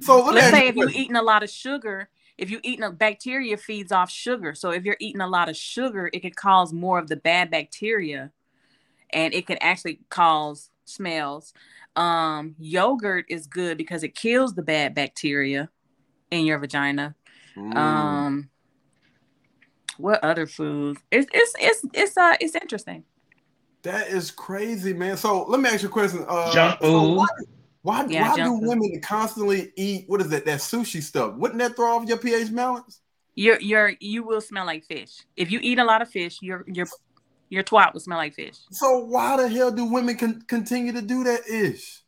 So 0.00 0.24
let's 0.24 0.50
say 0.50 0.68
if 0.68 0.76
you're 0.76 0.90
eating 0.90 1.16
a 1.16 1.22
lot 1.22 1.42
of 1.42 1.50
sugar, 1.50 2.08
if 2.38 2.50
you're 2.50 2.60
eating 2.62 2.84
a 2.84 2.90
bacteria 2.90 3.56
feeds 3.56 3.92
off 3.92 4.10
sugar. 4.10 4.54
So 4.54 4.70
if 4.70 4.84
you're 4.84 4.96
eating 5.00 5.20
a 5.20 5.28
lot 5.28 5.48
of 5.48 5.56
sugar, 5.56 6.08
it 6.12 6.20
could 6.20 6.36
cause 6.36 6.72
more 6.72 6.98
of 6.98 7.08
the 7.08 7.16
bad 7.16 7.50
bacteria, 7.50 8.30
and 9.10 9.34
it 9.34 9.46
can 9.46 9.58
actually 9.60 10.00
cause 10.08 10.70
smells. 10.88 11.52
Um, 11.94 12.54
yogurt 12.58 13.26
is 13.28 13.46
good 13.46 13.78
because 13.78 14.02
it 14.02 14.14
kills 14.14 14.54
the 14.54 14.62
bad 14.62 14.94
bacteria 14.94 15.70
in 16.30 16.44
your 16.44 16.58
vagina. 16.58 17.14
Mm. 17.56 17.76
Um, 17.76 18.50
what 19.98 20.22
other 20.22 20.46
foods? 20.46 21.00
It's 21.10 21.26
it's 21.32 21.52
it's 21.58 21.84
it's 21.92 22.16
uh 22.16 22.36
it's 22.40 22.54
interesting. 22.54 23.04
That 23.82 24.08
is 24.08 24.30
crazy, 24.30 24.92
man. 24.92 25.16
So 25.16 25.44
let 25.44 25.60
me 25.60 25.68
ask 25.68 25.82
you 25.82 25.88
a 25.88 25.92
question. 25.92 26.24
Uh, 26.28 26.52
Junk 26.52 26.80
food. 26.80 26.86
So 26.86 27.12
why, 27.14 27.26
why, 27.82 28.06
yeah, 28.08 28.30
why 28.30 28.36
do 28.36 28.58
food. 28.58 28.68
women 28.68 29.00
constantly 29.00 29.72
eat 29.76 30.04
what 30.08 30.20
is 30.20 30.28
that? 30.30 30.44
That 30.44 30.58
sushi 30.58 31.02
stuff. 31.02 31.34
Wouldn't 31.36 31.58
that 31.60 31.76
throw 31.76 31.96
off 31.96 32.08
your 32.08 32.18
pH 32.18 32.54
balance? 32.54 33.00
You're 33.34 33.60
you're 33.60 33.92
you 34.00 34.22
will 34.22 34.40
smell 34.40 34.66
like 34.66 34.84
fish. 34.84 35.24
If 35.36 35.50
you 35.50 35.60
eat 35.62 35.78
a 35.78 35.84
lot 35.84 36.02
of 36.02 36.10
fish, 36.10 36.38
your 36.42 36.64
your 36.66 36.86
your 37.48 37.62
twat 37.62 37.92
will 37.92 38.00
smell 38.00 38.18
like 38.18 38.34
fish. 38.34 38.56
So 38.70 38.98
why 38.98 39.36
the 39.36 39.48
hell 39.48 39.70
do 39.70 39.84
women 39.84 40.16
con- 40.16 40.42
continue 40.46 40.92
to 40.92 41.02
do 41.02 41.24
that 41.24 41.46
ish? 41.48 42.02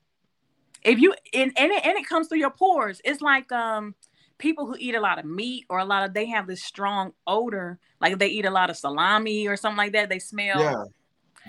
If 0.84 0.98
you 0.98 1.14
and 1.34 1.52
and 1.56 1.72
it, 1.72 1.86
and 1.86 1.98
it 1.98 2.06
comes 2.06 2.28
through 2.28 2.38
your 2.38 2.50
pores. 2.50 3.00
It's 3.04 3.20
like 3.20 3.50
um 3.52 3.94
people 4.38 4.66
who 4.66 4.76
eat 4.78 4.94
a 4.94 5.00
lot 5.00 5.18
of 5.18 5.24
meat 5.24 5.64
or 5.68 5.78
a 5.78 5.84
lot 5.84 6.04
of 6.04 6.14
they 6.14 6.26
have 6.26 6.46
this 6.46 6.62
strong 6.62 7.12
odor, 7.26 7.78
like 8.00 8.12
if 8.12 8.18
they 8.18 8.28
eat 8.28 8.46
a 8.46 8.50
lot 8.50 8.70
of 8.70 8.76
salami 8.76 9.48
or 9.48 9.56
something 9.56 9.78
like 9.78 9.92
that. 9.92 10.08
They 10.08 10.18
smell. 10.18 10.60
Yeah. 10.60 10.84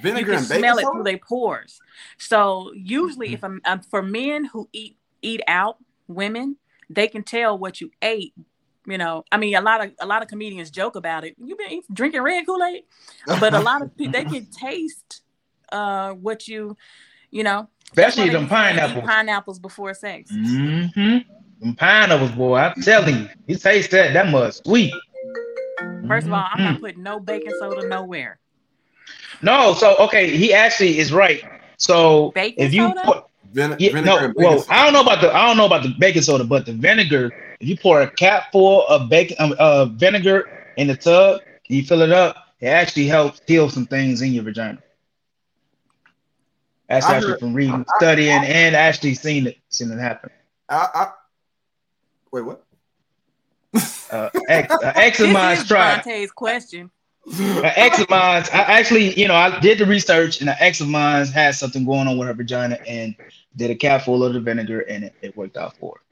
Vinegar 0.01 0.31
you 0.31 0.37
can 0.37 0.45
smell 0.45 0.77
it 0.77 0.85
through 0.91 1.03
their 1.03 1.17
pores. 1.17 1.79
So 2.17 2.71
usually, 2.73 3.29
mm-hmm. 3.29 3.57
if 3.57 3.61
I'm, 3.65 3.81
for 3.81 4.01
men 4.01 4.45
who 4.45 4.69
eat 4.71 4.97
eat 5.21 5.41
out, 5.47 5.77
women 6.07 6.57
they 6.89 7.07
can 7.07 7.23
tell 7.23 7.57
what 7.57 7.79
you 7.79 7.91
ate. 8.01 8.33
You 8.89 8.97
know, 8.97 9.23
I 9.31 9.37
mean, 9.37 9.55
a 9.55 9.61
lot 9.61 9.85
of 9.85 9.91
a 9.99 10.05
lot 10.05 10.21
of 10.21 10.27
comedians 10.27 10.71
joke 10.71 10.95
about 10.95 11.23
it. 11.23 11.35
You've 11.37 11.57
been 11.57 11.81
drinking 11.93 12.21
red 12.21 12.45
Kool 12.45 12.63
Aid, 12.63 12.83
but 13.39 13.53
a 13.53 13.59
lot 13.59 13.81
of 13.81 13.95
people 13.95 14.13
they 14.13 14.25
can 14.25 14.45
taste 14.47 15.21
uh, 15.71 16.13
what 16.13 16.47
you, 16.47 16.75
you 17.29 17.43
know. 17.43 17.69
Especially 17.91 18.29
them 18.29 18.47
pineapples. 18.47 19.05
Pineapples 19.05 19.59
before 19.59 19.93
sex. 19.93 20.31
Mm-hmm. 20.31 21.17
Them 21.61 21.75
pineapples, 21.75 22.31
boy, 22.31 22.57
I'm 22.57 22.81
telling 22.81 23.15
you, 23.15 23.29
you 23.47 23.55
taste 23.57 23.91
that, 23.91 24.13
that 24.13 24.29
must 24.29 24.65
sweet. 24.65 24.93
First 26.07 26.27
of 26.27 26.33
all, 26.33 26.45
I'm 26.51 26.63
not 26.63 26.73
mm-hmm. 26.73 26.81
putting 26.81 27.03
no 27.03 27.19
baking 27.19 27.53
soda 27.59 27.87
nowhere. 27.87 28.39
No, 29.41 29.73
so 29.73 29.95
okay, 29.97 30.35
he 30.35 30.53
actually 30.53 30.99
is 30.99 31.13
right. 31.13 31.43
So 31.77 32.31
baking 32.31 32.65
if 32.65 32.73
you 32.73 32.87
soda? 32.89 33.01
put 33.05 33.25
Vin- 33.51 33.75
yeah, 33.79 33.99
no, 34.01 34.31
well, 34.35 34.63
I 34.69 34.83
don't 34.83 34.93
know 34.93 35.01
about 35.01 35.21
the 35.21 35.33
I 35.33 35.47
don't 35.47 35.57
know 35.57 35.65
about 35.65 35.83
the 35.83 35.93
baking 35.97 36.21
soda, 36.21 36.43
but 36.43 36.65
the 36.65 36.73
vinegar. 36.73 37.31
If 37.59 37.67
you 37.67 37.77
pour 37.77 38.01
a 38.01 38.09
cap 38.09 38.51
full 38.51 38.87
of 38.87 39.09
bacon, 39.09 39.35
um, 39.39 39.53
uh, 39.59 39.85
vinegar 39.85 40.49
in 40.77 40.87
the 40.87 40.95
tub, 40.95 41.41
and 41.67 41.77
you 41.77 41.83
fill 41.83 42.01
it 42.01 42.11
up. 42.11 42.35
It 42.59 42.67
actually 42.67 43.07
helps 43.07 43.41
heal 43.45 43.69
some 43.69 43.85
things 43.85 44.21
in 44.21 44.31
your 44.31 44.43
vagina. 44.43 44.79
That's 46.87 47.05
I 47.05 47.15
actually 47.15 47.31
heard, 47.31 47.39
from 47.39 47.53
reading, 47.53 47.85
I, 47.87 47.97
studying, 47.97 48.39
I, 48.39 48.45
and 48.45 48.75
actually 48.75 49.13
seeing 49.13 49.45
it, 49.45 49.57
seeing 49.69 49.91
it 49.91 49.99
happen. 49.99 50.31
I, 50.69 51.11
wait, 52.31 52.41
what? 52.41 52.63
uh, 54.11 54.29
ex, 54.47 54.73
uh, 54.73 54.77
ex 54.95 55.19
of 55.19 55.29
mine's 55.31 55.67
tried. 55.67 56.03
Dante's 56.03 56.31
question. 56.31 56.89
An 57.37 57.65
ex 57.75 57.99
of 57.99 58.09
mine, 58.09 58.43
I 58.53 58.61
actually, 58.61 59.13
you 59.19 59.27
know, 59.27 59.35
I 59.35 59.59
did 59.59 59.77
the 59.77 59.85
research, 59.85 60.41
and 60.41 60.49
an 60.49 60.55
ex 60.59 60.81
of 60.81 60.87
mine 60.87 61.27
had 61.27 61.53
something 61.55 61.85
going 61.85 62.07
on 62.07 62.17
with 62.17 62.27
her 62.27 62.33
vagina, 62.33 62.79
and 62.87 63.15
did 63.55 63.69
a 63.69 63.75
cap 63.75 64.03
full 64.03 64.23
of 64.23 64.33
the 64.33 64.39
vinegar, 64.39 64.81
and 64.81 65.03
it, 65.03 65.13
it 65.21 65.37
worked 65.37 65.57
out 65.57 65.77
for 65.77 65.95
her. 65.95 66.08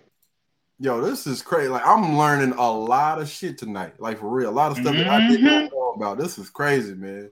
Yo, 0.79 1.01
this 1.01 1.25
is 1.25 1.41
crazy. 1.41 1.69
Like 1.69 1.85
I'm 1.85 2.17
learning 2.17 2.53
a 2.53 2.71
lot 2.71 3.19
of 3.19 3.27
shit 3.27 3.57
tonight. 3.57 3.99
Like 3.99 4.19
for 4.19 4.29
real, 4.29 4.49
a 4.49 4.51
lot 4.51 4.71
of 4.71 4.77
stuff 4.77 4.93
mm-hmm. 4.93 5.03
that 5.03 5.09
I 5.09 5.27
didn't 5.27 5.45
mm-hmm. 5.45 5.75
know 5.75 5.93
about. 5.95 6.19
This 6.19 6.37
is 6.37 6.49
crazy, 6.49 6.93
man. 6.93 7.31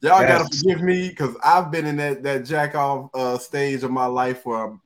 Y'all 0.00 0.20
yes. 0.20 0.42
gotta 0.42 0.56
forgive 0.56 0.82
me 0.82 1.08
because 1.08 1.36
I've 1.44 1.70
been 1.70 1.86
in 1.86 1.96
that 1.98 2.24
that 2.24 2.44
jack 2.44 2.74
off 2.74 3.10
uh, 3.14 3.38
stage 3.38 3.84
of 3.84 3.92
my 3.92 4.06
life 4.06 4.42
for 4.42 4.80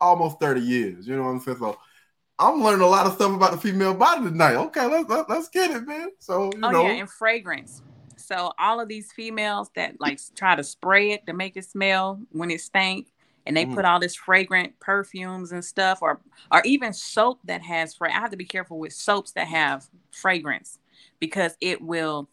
almost 0.00 0.40
30 0.40 0.60
years. 0.60 1.06
You 1.06 1.16
know 1.16 1.22
what 1.22 1.28
I'm 1.30 1.40
saying? 1.40 1.58
So 1.58 1.78
I'm 2.38 2.62
learning 2.62 2.82
a 2.82 2.88
lot 2.88 3.06
of 3.06 3.14
stuff 3.14 3.32
about 3.32 3.52
the 3.52 3.58
female 3.58 3.94
body 3.94 4.24
tonight. 4.24 4.56
Okay, 4.56 4.84
let's 4.86 5.08
let, 5.08 5.20
us 5.20 5.26
let 5.28 5.38
us 5.38 5.48
get 5.48 5.70
it, 5.70 5.86
man. 5.86 6.10
So 6.18 6.50
you 6.52 6.60
oh 6.64 6.70
know. 6.70 6.82
yeah, 6.82 6.94
and 6.94 7.10
fragrance. 7.10 7.82
So 8.16 8.52
all 8.58 8.80
of 8.80 8.88
these 8.88 9.12
females 9.12 9.70
that 9.76 10.00
like 10.00 10.18
try 10.34 10.56
to 10.56 10.64
spray 10.64 11.12
it 11.12 11.26
to 11.26 11.32
make 11.32 11.56
it 11.56 11.64
smell 11.64 12.20
when 12.32 12.50
it 12.50 12.60
stank, 12.60 13.12
and 13.46 13.56
they 13.56 13.64
mm. 13.64 13.74
put 13.74 13.84
all 13.84 14.00
this 14.00 14.14
fragrant 14.14 14.78
perfumes 14.80 15.52
and 15.52 15.64
stuff, 15.64 16.00
or 16.02 16.20
or 16.50 16.62
even 16.64 16.92
soap 16.92 17.40
that 17.44 17.62
has. 17.62 17.94
Fra- 17.94 18.10
I 18.10 18.20
have 18.20 18.30
to 18.30 18.36
be 18.36 18.44
careful 18.44 18.78
with 18.78 18.92
soaps 18.92 19.32
that 19.32 19.46
have 19.46 19.88
fragrance 20.10 20.78
because 21.20 21.56
it 21.60 21.80
will 21.80 22.28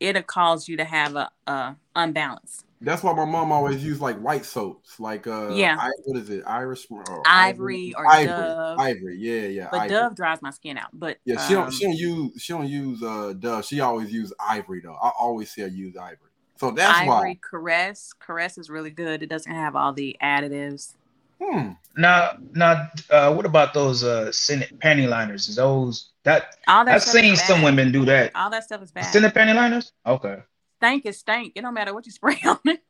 it'll 0.00 0.22
cause 0.22 0.68
you 0.68 0.76
to 0.76 0.84
have 0.84 1.16
a, 1.16 1.30
a 1.46 1.76
unbalance. 1.96 2.64
That's 2.80 3.02
why 3.02 3.12
my 3.12 3.24
mom 3.24 3.50
always 3.50 3.82
used 3.82 4.00
like 4.00 4.20
white 4.20 4.44
soaps, 4.44 5.00
like 5.00 5.26
uh, 5.26 5.48
yeah, 5.48 5.76
I, 5.80 5.90
what 6.04 6.16
is 6.16 6.30
it, 6.30 6.44
Irish 6.46 6.86
or 6.88 7.02
ivory, 7.26 7.92
ivory 7.92 7.94
or 7.96 8.06
ivory, 8.06 8.26
Dove. 8.26 8.78
ivory, 8.78 9.18
yeah, 9.18 9.48
yeah. 9.48 9.68
But 9.72 9.80
ivory. 9.80 9.88
Dove 9.96 10.14
dries 10.14 10.42
my 10.42 10.50
skin 10.50 10.78
out. 10.78 10.90
But 10.92 11.18
yeah, 11.24 11.44
she 11.48 11.56
um, 11.56 11.62
don't 11.62 11.72
she 11.72 11.84
don't 11.84 11.96
use 11.96 12.32
she 12.40 12.52
don't 12.52 12.68
use 12.68 13.02
uh 13.02 13.34
Dove. 13.36 13.64
She 13.64 13.80
always 13.80 14.12
use 14.12 14.32
ivory 14.38 14.80
though. 14.80 14.94
I 14.94 15.10
always 15.18 15.50
see 15.50 15.62
her 15.62 15.68
use 15.68 15.96
ivory. 15.96 16.30
So 16.58 16.72
that's 16.72 16.98
ivory 16.98 17.08
why 17.08 17.38
caress 17.40 18.12
caress 18.18 18.58
is 18.58 18.68
really 18.68 18.90
good. 18.90 19.22
It 19.22 19.28
doesn't 19.28 19.52
have 19.52 19.76
all 19.76 19.92
the 19.92 20.16
additives. 20.22 20.94
Hmm. 21.40 21.70
Now, 21.96 22.32
now, 22.54 22.90
uh, 23.10 23.32
what 23.32 23.46
about 23.46 23.74
those 23.74 24.02
uh 24.02 24.32
Senate 24.32 24.78
panty 24.80 25.08
liners? 25.08 25.48
Is 25.48 25.56
those 25.56 26.10
that, 26.24 26.56
all 26.66 26.84
that 26.84 26.96
I've 26.96 27.02
seen 27.02 27.36
some 27.36 27.62
women 27.62 27.92
do 27.92 28.04
that. 28.06 28.32
All 28.34 28.50
that 28.50 28.64
stuff 28.64 28.82
is 28.82 28.90
bad. 28.90 29.04
Senate 29.04 29.34
panty 29.34 29.54
liners? 29.54 29.92
Okay. 30.04 30.38
Stank 30.78 31.06
is 31.06 31.18
stank. 31.18 31.52
It 31.54 31.62
don't 31.62 31.74
matter 31.74 31.94
what 31.94 32.06
you 32.06 32.12
spray 32.12 32.38
on 32.44 32.58
it. 32.64 32.82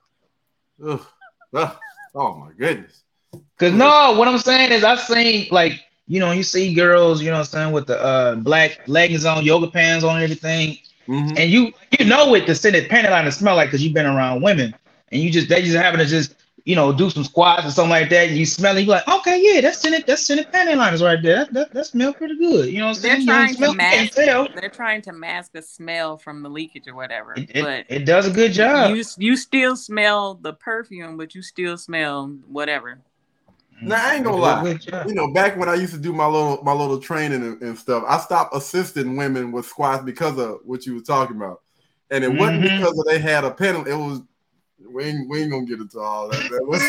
Ugh. 0.85 1.07
Ugh. 1.55 1.77
Oh 2.15 2.35
my 2.35 2.53
goodness. 2.57 3.03
Cause 3.59 3.73
no, 3.73 4.15
what 4.19 4.29
I'm 4.29 4.39
saying 4.39 4.73
is 4.73 4.83
I've 4.83 5.01
seen 5.01 5.49
like 5.51 5.85
you 6.07 6.21
know 6.21 6.33
you 6.33 6.43
see 6.43 6.73
girls 6.75 7.21
you 7.21 7.29
know 7.29 7.35
what 7.35 7.41
I'm 7.41 7.45
saying 7.45 7.73
with 7.73 7.87
the 7.87 8.01
uh 8.01 8.35
black 8.37 8.81
leggings 8.87 9.27
on, 9.27 9.45
yoga 9.45 9.71
pants 9.71 10.05
on, 10.05 10.23
everything, 10.23 10.79
mm-hmm. 11.09 11.37
and 11.37 11.51
you 11.51 11.73
you 11.99 12.05
know 12.05 12.29
what 12.29 12.47
the 12.47 12.55
scented 12.55 12.89
panty 12.89 13.11
liner 13.11 13.31
smell 13.31 13.57
like 13.57 13.69
because 13.69 13.83
you've 13.83 13.95
been 13.95 14.07
around 14.07 14.43
women, 14.43 14.75
and 15.11 15.23
you 15.23 15.31
just 15.31 15.49
they 15.49 15.63
just 15.63 15.77
having 15.77 15.99
to 15.99 16.07
just 16.07 16.35
you 16.69 16.77
know, 16.77 16.93
do 16.93 17.09
some 17.09 17.25
squats 17.25 17.67
or 17.67 17.71
something 17.71 17.89
like 17.89 18.11
that, 18.11 18.29
and 18.29 18.37
you 18.37 18.45
smell 18.45 18.77
it, 18.77 18.83
you're 18.83 18.91
like, 18.91 19.09
okay, 19.09 19.41
yeah, 19.43 19.63
that's 19.63 19.83
in 19.87 19.95
it, 19.95 20.07
that's 20.07 20.29
in 20.29 20.39
it 20.39 20.53
panty 20.53 20.77
liners 20.77 21.03
right 21.03 21.23
there. 21.23 21.47
That, 21.47 21.55
that, 21.55 21.73
that 21.73 21.87
smells 21.87 22.17
pretty 22.17 22.37
good. 22.37 22.69
You 22.69 22.81
know 22.81 22.89
what 22.89 22.97
I'm 22.99 23.25
saying? 23.25 23.25
They're 23.25 23.47
trying 23.47 23.55
to 23.55 23.73
mask 23.73 24.15
they're 24.15 24.69
trying 24.69 25.01
to 25.01 25.13
mask 25.15 25.53
the 25.53 25.63
smell 25.63 26.19
from 26.19 26.43
the 26.43 26.51
leakage 26.51 26.87
or 26.87 26.95
whatever. 26.95 27.33
It, 27.33 27.53
it, 27.55 27.65
but 27.65 27.87
it 27.89 28.05
does 28.05 28.27
a 28.27 28.31
good 28.31 28.53
job. 28.53 28.95
You 28.95 29.03
you 29.17 29.37
still 29.39 29.77
smell 29.77 30.35
the 30.35 30.53
perfume, 30.53 31.17
but 31.17 31.35
you 31.35 31.41
still 31.41 31.79
smell 31.79 32.37
whatever. 32.47 33.01
Now 33.81 34.09
I 34.09 34.15
ain't 34.15 34.25
gonna 34.25 34.37
lie. 34.37 34.79
You 35.07 35.15
know, 35.15 35.33
back 35.33 35.57
when 35.57 35.69
I 35.69 35.75
used 35.75 35.93
to 35.95 36.01
do 36.01 36.13
my 36.13 36.27
little 36.27 36.63
my 36.63 36.73
little 36.73 36.99
training 36.99 37.43
and, 37.43 37.63
and 37.63 37.79
stuff, 37.79 38.05
I 38.07 38.19
stopped 38.19 38.55
assisting 38.55 39.17
women 39.17 39.53
with 39.53 39.67
squats 39.67 40.03
because 40.05 40.39
of 40.39 40.61
what 40.65 40.87
you 40.87 40.95
were 40.95 41.01
talking 41.01 41.37
about. 41.37 41.63
And 42.11 42.25
it 42.25 42.31
mm-hmm. 42.31 42.39
wasn't 42.39 42.63
because 42.63 42.99
of 42.99 43.05
they 43.07 43.19
had 43.19 43.45
a 43.45 43.51
pen. 43.51 43.87
It 43.87 43.95
was 43.95 44.23
we 44.91 45.05
ain't, 45.05 45.29
we 45.29 45.43
ain't 45.43 45.51
gonna 45.51 45.67
get 45.67 45.81
into 45.81 45.99
all 45.99 46.29
that. 46.29 46.51
that 46.51 46.67
was, 46.67 46.83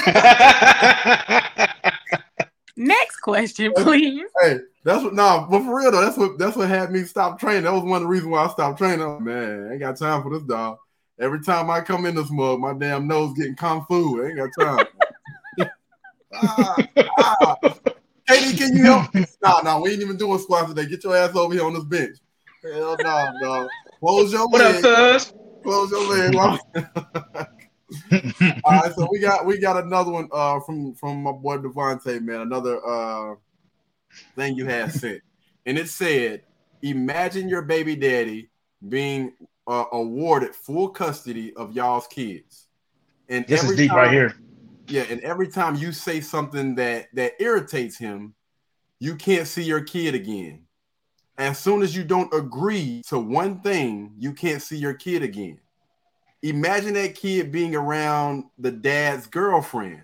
Next 2.77 3.17
question, 3.17 3.73
please. 3.75 4.25
Hey, 4.41 4.59
that's 4.85 5.03
what. 5.03 5.13
Nah, 5.13 5.47
but 5.47 5.63
for 5.63 5.77
real 5.77 5.91
though, 5.91 6.01
that's 6.01 6.17
what 6.17 6.37
that's 6.37 6.55
what 6.55 6.69
had 6.69 6.91
me 6.91 7.03
stop 7.03 7.39
training. 7.39 7.63
That 7.63 7.73
was 7.73 7.83
one 7.83 7.97
of 7.97 8.03
the 8.03 8.07
reasons 8.07 8.31
why 8.31 8.45
I 8.45 8.47
stopped 8.49 8.77
training. 8.77 9.01
Oh, 9.01 9.19
man, 9.19 9.67
I 9.67 9.71
ain't 9.71 9.81
got 9.81 9.97
time 9.97 10.23
for 10.23 10.29
this 10.31 10.43
dog. 10.43 10.77
Every 11.19 11.41
time 11.41 11.69
I 11.69 11.81
come 11.81 12.05
in 12.05 12.15
this 12.15 12.31
mug, 12.31 12.61
my 12.61 12.73
damn 12.73 13.05
nose 13.05 13.33
getting 13.37 13.55
kung 13.55 13.85
fu. 13.85 14.23
I 14.23 14.27
ain't 14.27 14.37
got 14.37 14.49
time. 14.57 14.85
Ah, 16.33 16.87
ah. 17.17 17.55
Katie, 18.27 18.57
can 18.57 18.75
you 18.75 18.83
help? 18.83 19.13
Nah, 19.41 19.61
nah, 19.61 19.79
we 19.79 19.91
ain't 19.91 20.01
even 20.01 20.17
doing 20.17 20.39
squats 20.39 20.69
today. 20.69 20.87
Get 20.87 21.03
your 21.03 21.15
ass 21.15 21.35
over 21.35 21.53
here 21.53 21.65
on 21.65 21.73
this 21.73 21.83
bench. 21.83 22.17
Hell 22.63 22.97
no, 22.97 23.03
nah, 23.03 23.31
no. 23.41 23.69
Close 23.99 24.31
your 24.31 24.47
what 24.47 24.61
leg. 24.61 24.85
Up, 24.85 25.19
cuz? 25.19 25.33
Close 25.63 25.91
your 25.91 26.07
leg. 26.07 26.35
All 28.63 28.73
right, 28.73 28.93
so 28.93 29.07
we 29.11 29.19
got 29.19 29.45
we 29.45 29.57
got 29.57 29.83
another 29.83 30.11
one 30.11 30.29
uh 30.31 30.59
from 30.59 30.93
from 30.93 31.23
my 31.23 31.31
boy 31.31 31.57
Devontae, 31.57 32.21
man. 32.21 32.41
Another 32.41 32.85
uh 32.85 33.35
thing 34.35 34.55
you 34.55 34.65
had 34.65 34.91
sent, 34.91 35.21
and 35.65 35.77
it 35.77 35.89
said, 35.89 36.43
"Imagine 36.83 37.49
your 37.49 37.63
baby 37.63 37.95
daddy 37.95 38.49
being 38.87 39.33
uh, 39.67 39.85
awarded 39.91 40.53
full 40.53 40.89
custody 40.89 41.53
of 41.55 41.73
y'all's 41.73 42.07
kids." 42.07 42.67
And 43.27 43.45
this 43.47 43.63
is 43.63 43.75
deep 43.75 43.89
time, 43.89 43.97
right 43.97 44.11
here. 44.11 44.35
Yeah, 44.89 45.05
and 45.09 45.21
every 45.21 45.47
time 45.47 45.75
you 45.75 45.91
say 45.91 46.19
something 46.21 46.75
that 46.75 47.07
that 47.13 47.33
irritates 47.39 47.97
him, 47.97 48.33
you 48.99 49.15
can't 49.15 49.47
see 49.47 49.63
your 49.63 49.81
kid 49.81 50.15
again. 50.15 50.63
As 51.37 51.57
soon 51.59 51.81
as 51.81 51.95
you 51.95 52.03
don't 52.03 52.33
agree 52.33 53.01
to 53.07 53.17
one 53.17 53.61
thing, 53.61 54.13
you 54.17 54.33
can't 54.33 54.61
see 54.61 54.77
your 54.77 54.93
kid 54.93 55.23
again 55.23 55.59
imagine 56.41 56.93
that 56.93 57.15
kid 57.15 57.51
being 57.51 57.75
around 57.75 58.45
the 58.57 58.71
dad's 58.71 59.27
girlfriend. 59.27 60.03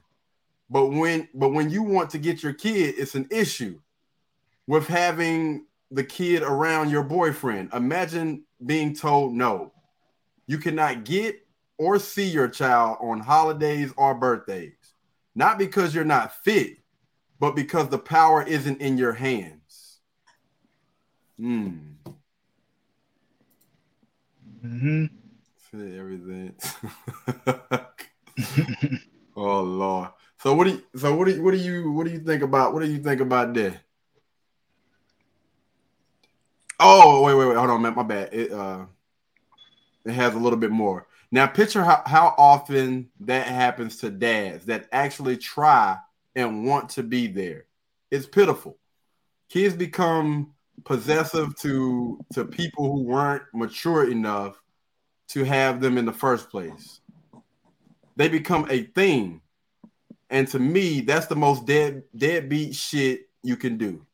But 0.69 0.87
when 0.87 1.27
but 1.33 1.49
when 1.49 1.69
you 1.69 1.83
want 1.83 2.09
to 2.11 2.17
get 2.17 2.43
your 2.43 2.53
kid, 2.53 2.95
it's 2.97 3.15
an 3.15 3.27
issue 3.29 3.79
with 4.67 4.87
having 4.87 5.65
the 5.91 6.03
kid 6.03 6.41
around 6.41 6.89
your 6.89 7.03
boyfriend. 7.03 7.69
Imagine 7.73 8.43
being 8.65 8.95
told 8.95 9.33
no. 9.33 9.71
You 10.47 10.57
cannot 10.57 11.05
get 11.05 11.44
or 11.77 11.99
see 11.99 12.25
your 12.25 12.47
child 12.47 12.97
on 13.01 13.19
holidays 13.19 13.93
or 13.97 14.15
birthdays. 14.15 14.93
Not 15.35 15.57
because 15.57 15.93
you're 15.93 16.05
not 16.05 16.35
fit, 16.43 16.77
but 17.39 17.55
because 17.55 17.89
the 17.89 17.97
power 17.97 18.41
isn't 18.43 18.81
in 18.81 18.97
your 18.97 19.13
hands. 19.13 19.99
Hmm. 21.37 21.77
Mm-hmm 24.63 25.05
everything. 25.75 26.53
oh 29.35 29.61
Lord. 29.61 30.09
So 30.41 30.53
what 30.53 30.65
do 30.65 30.71
you 30.71 30.83
so 30.95 31.15
what 31.15 31.25
do 31.27 31.35
you 31.35 31.43
what 31.43 31.51
do 31.51 31.57
you 31.57 31.91
what 31.91 32.05
do 32.05 32.11
you 32.11 32.19
think 32.19 32.43
about 32.43 32.73
what 32.73 32.81
do 32.83 32.91
you 32.91 32.99
think 32.99 33.21
about 33.21 33.53
that? 33.55 33.81
Oh 36.79 37.23
wait 37.23 37.35
wait 37.35 37.47
wait 37.47 37.57
hold 37.57 37.69
on 37.69 37.81
man 37.81 37.95
my 37.95 38.03
bad 38.03 38.33
it 38.33 38.51
uh 38.51 38.85
it 40.05 40.11
has 40.11 40.35
a 40.35 40.39
little 40.39 40.59
bit 40.59 40.71
more 40.71 41.07
now 41.35 41.47
picture 41.47 41.83
how, 41.83 42.01
how 42.05 42.33
often 42.37 43.09
that 43.19 43.47
happens 43.47 43.97
to 43.97 44.09
dads 44.09 44.65
that 44.65 44.87
actually 44.91 45.37
try 45.37 45.97
and 46.35 46.65
want 46.65 46.89
to 46.89 47.03
be 47.03 47.27
there 47.27 47.65
it's 48.11 48.25
pitiful 48.25 48.77
kids 49.49 49.75
become 49.75 50.53
possessive 50.83 51.55
to 51.55 52.19
to 52.33 52.45
people 52.45 52.91
who 52.91 53.03
weren't 53.03 53.43
mature 53.53 54.09
enough 54.09 54.61
to 55.27 55.43
have 55.43 55.81
them 55.81 55.97
in 55.97 56.05
the 56.05 56.13
first 56.13 56.49
place. 56.49 56.99
They 58.15 58.29
become 58.29 58.67
a 58.69 58.83
thing. 58.83 59.41
And 60.29 60.47
to 60.49 60.59
me, 60.59 61.01
that's 61.01 61.27
the 61.27 61.35
most 61.35 61.65
dead 61.65 62.03
deadbeat 62.15 62.75
shit 62.75 63.29
you 63.43 63.55
can 63.55 63.77
do. 63.77 64.05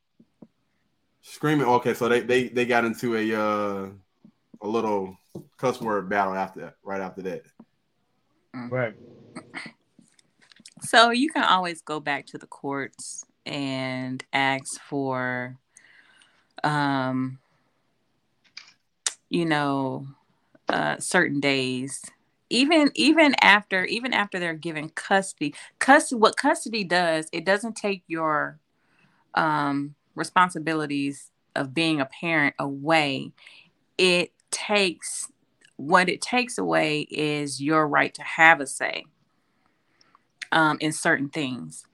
Screaming. 1.22 1.68
Okay, 1.68 1.94
so 1.94 2.10
they 2.10 2.22
they 2.22 2.50
they 2.50 2.66
got 2.66 2.86
into 2.86 3.16
a 3.16 3.34
uh 3.34 3.90
a 4.62 4.68
little 4.68 5.18
cuss 5.58 5.82
word 5.82 6.10
battle 6.10 6.34
after 6.34 6.62
that, 6.62 6.76
right 6.84 7.02
after 7.02 7.22
that. 7.24 7.44
Right. 8.54 8.94
So 10.82 11.12
you 11.12 11.30
can 11.30 11.44
always 11.44 11.82
go 11.82 12.00
back 12.00 12.26
to 12.28 12.38
the 12.38 12.48
courts 12.48 13.26
and 13.46 14.24
ask 14.34 14.80
for 14.82 15.58
um 16.64 17.40
you 19.32 19.46
know, 19.46 20.06
uh, 20.70 21.00
certain 21.00 21.40
days. 21.40 22.04
Even 22.50 22.92
even 22.96 23.34
after 23.42 23.86
even 23.86 24.14
after 24.14 24.38
they're 24.38 24.54
given 24.54 24.90
custody, 24.90 25.56
custody 25.80 26.20
what 26.20 26.36
custody 26.36 26.84
does, 26.84 27.30
it 27.32 27.46
doesn't 27.46 27.78
take 27.78 28.04
your 28.08 28.60
um, 29.34 29.96
responsibilities 30.16 31.32
of 31.56 31.74
being 31.74 32.02
a 32.02 32.06
parent 32.06 32.56
away. 32.60 33.32
It 33.98 34.34
takes 34.52 35.28
what 35.78 36.10
it 36.10 36.22
takes 36.22 36.58
away 36.58 37.02
is 37.02 37.62
your 37.62 37.88
right 37.88 38.14
to 38.14 38.22
have 38.22 38.60
a 38.62 38.68
say 38.68 39.06
um, 40.52 40.78
in 40.80 40.92
certain 40.92 41.30
things 41.30 41.86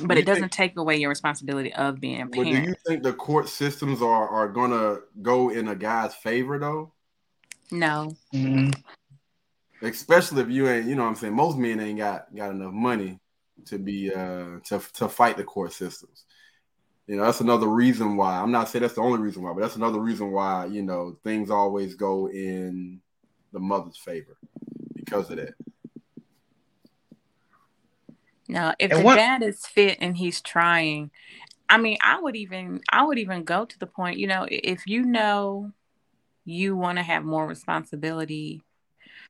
but 0.00 0.16
it 0.16 0.24
doesn't 0.24 0.42
think, 0.42 0.52
take 0.52 0.76
away 0.76 0.96
your 0.96 1.10
responsibility 1.10 1.72
of 1.74 2.00
being 2.00 2.22
a 2.22 2.26
parent. 2.26 2.36
Well, 2.36 2.62
do 2.62 2.68
you 2.68 2.74
think 2.86 3.02
the 3.02 3.12
court 3.12 3.48
systems 3.48 4.00
are 4.00 4.28
are 4.28 4.48
gonna 4.48 4.98
go 5.20 5.50
in 5.50 5.68
a 5.68 5.74
guy's 5.74 6.14
favor 6.14 6.58
though? 6.58 6.92
No. 7.70 8.16
Mm-hmm. 8.34 8.70
Especially 9.84 10.42
if 10.42 10.48
you 10.48 10.68
ain't, 10.68 10.86
you 10.86 10.94
know 10.94 11.02
what 11.02 11.08
I'm 11.08 11.14
saying, 11.16 11.34
most 11.34 11.58
men 11.58 11.80
ain't 11.80 11.98
got 11.98 12.34
got 12.34 12.52
enough 12.52 12.72
money 12.72 13.20
to 13.66 13.78
be 13.78 14.12
uh 14.12 14.60
to 14.64 14.80
to 14.94 15.08
fight 15.08 15.36
the 15.36 15.44
court 15.44 15.72
systems. 15.72 16.24
You 17.06 17.16
know, 17.16 17.24
that's 17.24 17.40
another 17.40 17.66
reason 17.66 18.16
why. 18.16 18.40
I'm 18.40 18.52
not 18.52 18.68
saying 18.68 18.82
that's 18.82 18.94
the 18.94 19.00
only 19.00 19.18
reason 19.18 19.42
why, 19.42 19.52
but 19.52 19.60
that's 19.60 19.76
another 19.76 20.00
reason 20.00 20.30
why, 20.30 20.66
you 20.66 20.82
know, 20.82 21.16
things 21.24 21.50
always 21.50 21.94
go 21.94 22.28
in 22.28 23.00
the 23.52 23.58
mother's 23.58 23.98
favor 23.98 24.36
because 24.94 25.28
of 25.30 25.36
that. 25.36 25.54
Now, 28.48 28.74
if 28.78 28.90
and 28.90 29.00
the 29.00 29.04
what, 29.04 29.16
dad 29.16 29.42
is 29.42 29.66
fit 29.66 29.98
and 30.00 30.16
he's 30.16 30.40
trying, 30.40 31.10
I 31.68 31.78
mean, 31.78 31.96
I 32.00 32.20
would 32.20 32.36
even 32.36 32.80
I 32.90 33.04
would 33.04 33.18
even 33.18 33.44
go 33.44 33.64
to 33.64 33.78
the 33.78 33.86
point, 33.86 34.18
you 34.18 34.26
know, 34.26 34.46
if 34.48 34.86
you 34.86 35.04
know 35.04 35.72
you 36.44 36.76
want 36.76 36.98
to 36.98 37.02
have 37.02 37.24
more 37.24 37.46
responsibility, 37.46 38.62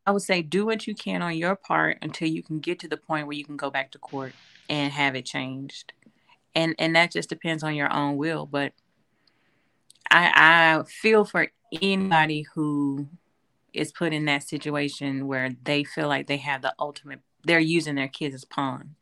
I 0.06 0.10
would 0.10 0.22
say 0.22 0.42
do 0.42 0.66
what 0.66 0.86
you 0.86 0.94
can 0.94 1.22
on 1.22 1.36
your 1.36 1.56
part 1.56 1.98
until 2.02 2.28
you 2.28 2.42
can 2.42 2.58
get 2.58 2.80
to 2.80 2.88
the 2.88 2.96
point 2.96 3.26
where 3.26 3.36
you 3.36 3.44
can 3.44 3.56
go 3.56 3.70
back 3.70 3.92
to 3.92 3.98
court 3.98 4.32
and 4.68 4.92
have 4.92 5.14
it 5.14 5.24
changed. 5.24 5.92
And 6.54 6.74
and 6.78 6.94
that 6.96 7.12
just 7.12 7.28
depends 7.28 7.62
on 7.62 7.74
your 7.74 7.92
own 7.92 8.16
will, 8.16 8.46
but 8.46 8.72
I 10.10 10.32
I 10.80 10.82
feel 10.84 11.24
for 11.24 11.48
anybody 11.72 12.46
who 12.54 13.08
is 13.72 13.90
put 13.92 14.12
in 14.12 14.26
that 14.26 14.42
situation 14.42 15.26
where 15.26 15.50
they 15.64 15.82
feel 15.82 16.08
like 16.08 16.26
they 16.26 16.36
have 16.36 16.60
the 16.60 16.74
ultimate 16.78 17.20
they're 17.44 17.58
using 17.58 17.94
their 17.94 18.08
kids 18.08 18.34
as 18.34 18.44
pawn 18.44 18.94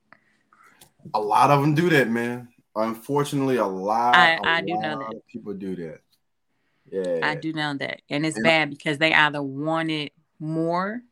a 1.15 1.21
lot 1.21 1.51
of 1.51 1.61
them 1.61 1.75
do 1.75 1.91
that, 1.91 2.09
man. 2.09 2.49
Unfortunately, 2.77 3.57
a 3.57 3.67
lot. 3.67 4.15
I, 4.15 4.35
a 4.35 4.41
I 4.45 4.61
do 4.61 4.79
know 4.79 4.99
that 4.99 5.27
people 5.31 5.55
do 5.55 5.77
that. 5.77 6.01
Yeah, 6.91 7.27
I 7.27 7.35
do 7.35 7.53
know 7.53 7.75
that, 7.75 8.03
and 8.09 8.27
it's 8.27 8.37
and 8.37 8.45
bad 8.45 8.71
because 8.71 8.99
they 8.99 9.13
either 9.15 9.43
wanted 9.43 10.11
more, 10.39 11.03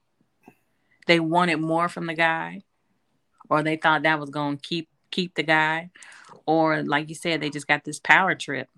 they 1.06 1.20
wanted 1.20 1.56
more 1.56 1.88
from 1.88 2.06
the 2.06 2.14
guy, 2.14 2.62
or 3.48 3.62
they 3.62 3.76
thought 3.76 4.02
that 4.02 4.18
was 4.18 4.30
going 4.30 4.56
to 4.56 4.62
keep 4.62 4.88
keep 5.10 5.34
the 5.34 5.42
guy, 5.42 5.90
or 6.46 6.82
like 6.82 7.08
you 7.08 7.14
said, 7.14 7.40
they 7.40 7.50
just 7.50 7.68
got 7.68 7.84
this 7.84 7.98
power 7.98 8.34
trip. 8.34 8.68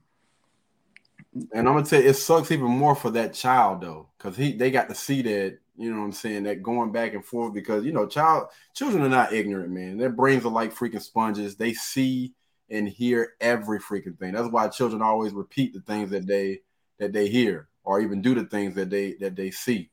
And 1.52 1.68
I'm 1.68 1.74
gonna 1.74 1.84
tell 1.84 2.02
you, 2.02 2.08
it 2.08 2.14
sucks 2.14 2.50
even 2.50 2.66
more 2.66 2.94
for 2.94 3.10
that 3.10 3.34
child 3.34 3.82
though, 3.82 4.08
because 4.18 4.36
he 4.36 4.52
they 4.52 4.70
got 4.70 4.88
to 4.88 4.94
see 4.94 5.22
that 5.22 5.58
you 5.76 5.90
know 5.90 6.00
what 6.00 6.06
I'm 6.06 6.12
saying? 6.12 6.42
That 6.42 6.62
going 6.62 6.92
back 6.92 7.14
and 7.14 7.24
forth 7.24 7.54
because 7.54 7.84
you 7.84 7.92
know, 7.92 8.06
child 8.06 8.48
children 8.74 9.02
are 9.02 9.08
not 9.08 9.32
ignorant, 9.32 9.70
man. 9.70 9.96
Their 9.96 10.10
brains 10.10 10.44
are 10.44 10.50
like 10.50 10.74
freaking 10.74 11.00
sponges. 11.00 11.56
They 11.56 11.72
see 11.72 12.34
and 12.68 12.88
hear 12.88 13.32
every 13.40 13.80
freaking 13.80 14.18
thing. 14.18 14.32
That's 14.32 14.48
why 14.48 14.68
children 14.68 15.02
always 15.02 15.32
repeat 15.32 15.72
the 15.72 15.80
things 15.80 16.10
that 16.10 16.26
they 16.26 16.60
that 16.98 17.12
they 17.12 17.28
hear 17.28 17.68
or 17.82 18.00
even 18.00 18.20
do 18.20 18.34
the 18.34 18.44
things 18.44 18.74
that 18.74 18.90
they 18.90 19.14
that 19.14 19.36
they 19.36 19.50
see. 19.50 19.90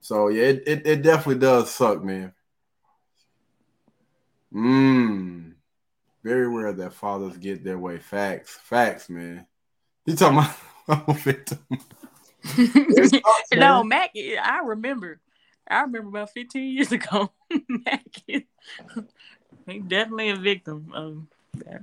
So 0.00 0.28
yeah, 0.28 0.44
it, 0.44 0.62
it, 0.66 0.86
it 0.86 1.02
definitely 1.02 1.40
does 1.40 1.70
suck, 1.70 2.04
man. 2.04 2.32
Mmm. 4.54 5.55
Very 6.26 6.48
rare 6.48 6.72
that 6.72 6.92
fathers 6.92 7.36
get 7.36 7.62
their 7.62 7.78
way. 7.78 7.98
Facts. 7.98 8.58
Facts, 8.64 9.08
man. 9.08 9.46
You 10.06 10.16
talking 10.16 10.38
about 10.38 10.56
I'm 10.88 11.04
a 11.06 11.12
victim. 11.14 11.64
no, 13.54 13.84
Mac. 13.84 14.10
I 14.16 14.60
remember. 14.64 15.20
I 15.70 15.82
remember 15.82 16.08
about 16.08 16.30
15 16.30 16.74
years 16.74 16.90
ago. 16.90 17.30
Mac, 17.68 18.02
he 18.26 19.78
definitely 19.86 20.30
a 20.30 20.36
victim 20.36 20.90
of 20.92 21.22
that. 21.64 21.82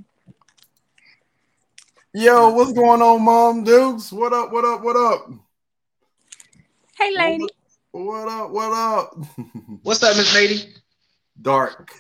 Yo, 2.14 2.50
what's 2.50 2.74
going 2.74 3.02
on, 3.02 3.24
Mom 3.24 3.64
Dukes? 3.64 4.12
What 4.12 4.34
up? 4.34 4.52
What 4.52 4.66
up? 4.66 4.84
What 4.84 4.98
up? 4.98 5.30
Hey, 6.98 7.16
lady. 7.16 7.48
What, 7.92 8.28
up? 8.28 8.52
What 8.52 8.74
up? 8.74 9.16
What's 9.84 10.04
up, 10.04 10.18
Miss 10.18 10.36
Lady? 10.36 10.74
Dark. 11.42 11.94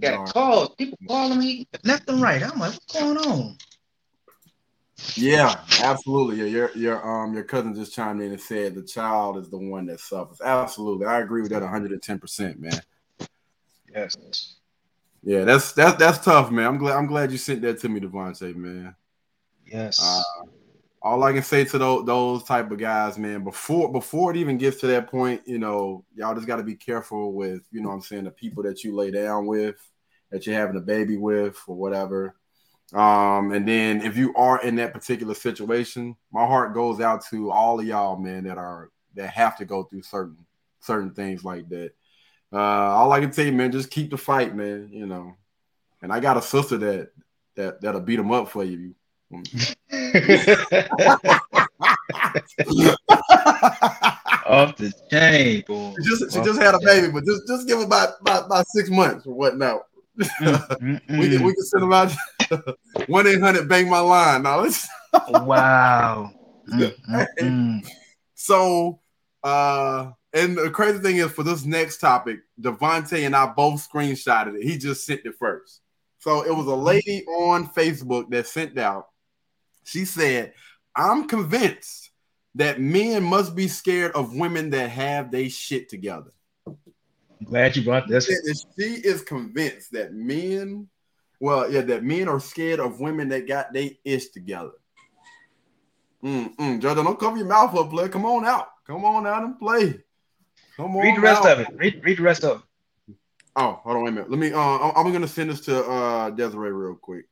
Got 0.00 0.10
Dark. 0.10 0.28
calls. 0.32 0.74
People 0.76 0.98
calling 1.06 1.38
me 1.38 1.68
left 1.84 2.08
and 2.08 2.20
right. 2.20 2.42
I'm 2.42 2.58
like, 2.58 2.72
what's 2.72 2.98
going 2.98 3.18
on? 3.18 3.56
Yeah, 5.14 5.54
absolutely. 5.82 6.36
Yeah, 6.36 6.46
your 6.46 6.70
your 6.76 7.24
um 7.24 7.34
your 7.34 7.44
cousin 7.44 7.74
just 7.74 7.94
chimed 7.94 8.22
in 8.22 8.30
and 8.30 8.40
said 8.40 8.74
the 8.74 8.82
child 8.82 9.36
is 9.36 9.50
the 9.50 9.58
one 9.58 9.86
that 9.86 10.00
suffers. 10.00 10.40
Absolutely, 10.40 11.06
I 11.06 11.20
agree 11.20 11.42
with 11.42 11.50
that 11.50 11.62
110, 11.62 12.18
percent 12.18 12.60
man. 12.60 12.80
Yes. 13.92 14.16
Yeah, 15.22 15.44
that's 15.44 15.72
that's 15.72 15.98
that's 15.98 16.24
tough, 16.24 16.50
man. 16.50 16.66
I'm 16.66 16.78
glad 16.78 16.96
I'm 16.96 17.06
glad 17.06 17.30
you 17.30 17.38
sent 17.38 17.62
that 17.62 17.80
to 17.80 17.88
me, 17.88 18.00
Devontae, 18.00 18.56
man. 18.56 18.94
Yes. 19.66 19.98
Uh, 20.02 20.46
all 21.02 21.24
I 21.24 21.32
can 21.32 21.42
say 21.42 21.64
to 21.64 21.78
those 21.78 22.04
those 22.06 22.44
type 22.44 22.70
of 22.70 22.78
guys, 22.78 23.18
man, 23.18 23.42
before 23.42 23.90
before 23.90 24.30
it 24.30 24.36
even 24.36 24.56
gets 24.56 24.78
to 24.80 24.86
that 24.88 25.08
point, 25.08 25.42
you 25.46 25.58
know, 25.58 26.04
y'all 26.14 26.34
just 26.34 26.46
got 26.46 26.56
to 26.56 26.62
be 26.62 26.76
careful 26.76 27.32
with, 27.32 27.62
you 27.72 27.80
know, 27.80 27.90
I'm 27.90 28.00
saying 28.00 28.24
the 28.24 28.30
people 28.30 28.62
that 28.62 28.84
you 28.84 28.94
lay 28.94 29.10
down 29.10 29.46
with, 29.46 29.76
that 30.30 30.46
you're 30.46 30.54
having 30.54 30.76
a 30.76 30.80
baby 30.80 31.16
with, 31.16 31.58
or 31.66 31.76
whatever. 31.76 32.36
Um, 32.92 33.52
and 33.52 33.66
then 33.66 34.02
if 34.02 34.16
you 34.16 34.34
are 34.34 34.62
in 34.62 34.76
that 34.76 34.92
particular 34.92 35.34
situation, 35.34 36.14
my 36.30 36.46
heart 36.46 36.74
goes 36.74 37.00
out 37.00 37.24
to 37.30 37.50
all 37.50 37.80
of 37.80 37.86
y'all, 37.86 38.18
man, 38.18 38.44
that 38.44 38.58
are 38.58 38.90
that 39.14 39.30
have 39.30 39.56
to 39.58 39.64
go 39.64 39.84
through 39.84 40.02
certain 40.02 40.46
certain 40.80 41.12
things 41.14 41.44
like 41.44 41.68
that. 41.70 41.92
Uh, 42.52 42.58
all 42.58 43.10
I 43.12 43.20
can 43.20 43.30
tell 43.30 43.46
you, 43.46 43.52
man, 43.52 43.72
just 43.72 43.90
keep 43.90 44.10
the 44.10 44.18
fight, 44.18 44.54
man. 44.54 44.90
You 44.92 45.06
know, 45.06 45.34
and 46.00 46.12
I 46.12 46.20
got 46.20 46.36
a 46.36 46.42
sister 46.42 46.76
that 46.78 47.10
that 47.56 47.80
that'll 47.80 48.00
beat 48.02 48.16
them 48.16 48.30
up 48.30 48.48
for 48.48 48.62
you. 48.62 48.94
Off 54.44 54.76
the 54.76 54.92
chain, 55.10 55.64
boy. 55.66 55.94
She 56.02 56.10
just, 56.10 56.32
she 56.32 56.42
just 56.42 56.60
had 56.60 56.74
a 56.74 56.80
baby, 56.80 57.10
but 57.10 57.24
just 57.24 57.46
just 57.46 57.66
give 57.66 57.78
her 57.78 57.84
about, 57.84 58.20
about, 58.20 58.46
about 58.46 58.66
six 58.68 58.90
months 58.90 59.26
or 59.26 59.34
whatnot. 59.34 59.82
we 60.16 60.26
can 60.28 61.42
we 61.42 61.54
can 61.54 61.64
send 61.64 61.82
them 61.82 61.92
out 61.92 62.12
one 63.06 63.26
eight 63.26 63.40
hundred 63.40 63.68
bang 63.68 63.88
my 63.88 64.00
line. 64.00 64.42
Now 64.42 64.60
let's 64.60 64.86
wow. 65.28 66.30
Mm, 66.68 66.94
mm, 67.08 67.26
mm. 67.40 67.86
so 68.34 69.00
uh 69.42 70.10
and 70.34 70.56
the 70.56 70.70
crazy 70.70 70.98
thing 70.98 71.16
is 71.16 71.32
for 71.32 71.42
this 71.42 71.64
next 71.64 71.98
topic, 71.98 72.40
Devontae 72.60 73.24
and 73.24 73.34
I 73.34 73.46
both 73.46 73.88
screenshotted 73.90 74.56
it. 74.56 74.64
He 74.64 74.76
just 74.76 75.06
sent 75.06 75.22
it 75.24 75.34
first. 75.38 75.80
So 76.18 76.42
it 76.42 76.54
was 76.54 76.66
a 76.66 76.74
lady 76.74 77.24
on 77.26 77.68
Facebook 77.68 78.30
that 78.30 78.46
sent 78.46 78.78
out. 78.78 79.08
She 79.84 80.04
said, 80.04 80.52
I'm 80.94 81.28
convinced 81.28 82.10
that 82.54 82.80
men 82.80 83.22
must 83.22 83.54
be 83.56 83.68
scared 83.68 84.12
of 84.12 84.36
women 84.36 84.70
that 84.70 84.90
have 84.90 85.30
they 85.30 85.48
shit 85.48 85.88
together. 85.88 86.32
Glad 87.44 87.76
you 87.76 87.84
brought 87.84 88.08
this. 88.08 88.26
She 88.26 88.84
is 88.84 89.22
convinced 89.22 89.92
that 89.92 90.12
men, 90.12 90.88
well, 91.40 91.70
yeah, 91.70 91.80
that 91.80 92.04
men 92.04 92.28
are 92.28 92.40
scared 92.40 92.78
of 92.78 93.00
women 93.00 93.28
that 93.30 93.48
got 93.48 93.72
they 93.72 93.98
ish 94.04 94.28
together. 94.28 94.72
Mm-mm. 96.22 96.80
Jordan, 96.80 97.04
don't 97.04 97.18
cover 97.18 97.36
your 97.36 97.46
mouth 97.46 97.74
up, 97.74 97.90
play. 97.90 98.08
Come 98.08 98.24
on 98.24 98.44
out. 98.44 98.68
Come 98.86 99.04
on 99.04 99.26
out 99.26 99.42
and 99.42 99.58
play. 99.58 100.00
Come 100.76 100.96
on. 100.96 101.02
Read 101.02 101.16
the 101.16 101.20
rest 101.20 101.44
out. 101.44 101.52
of 101.52 101.60
it. 101.60 101.68
Read, 101.74 102.00
read 102.04 102.18
the 102.18 102.22
rest 102.22 102.44
of 102.44 102.58
it. 102.58 103.14
Oh, 103.56 103.80
hold 103.82 103.96
on 103.96 104.02
wait 104.04 104.08
a 104.10 104.12
minute. 104.12 104.30
Let 104.30 104.38
me. 104.38 104.52
Uh, 104.52 104.92
I'm 104.92 105.12
gonna 105.12 105.28
send 105.28 105.50
this 105.50 105.60
to 105.62 105.84
uh, 105.84 106.30
Desiree 106.30 106.70
real 106.70 106.94
quick. 106.94 107.26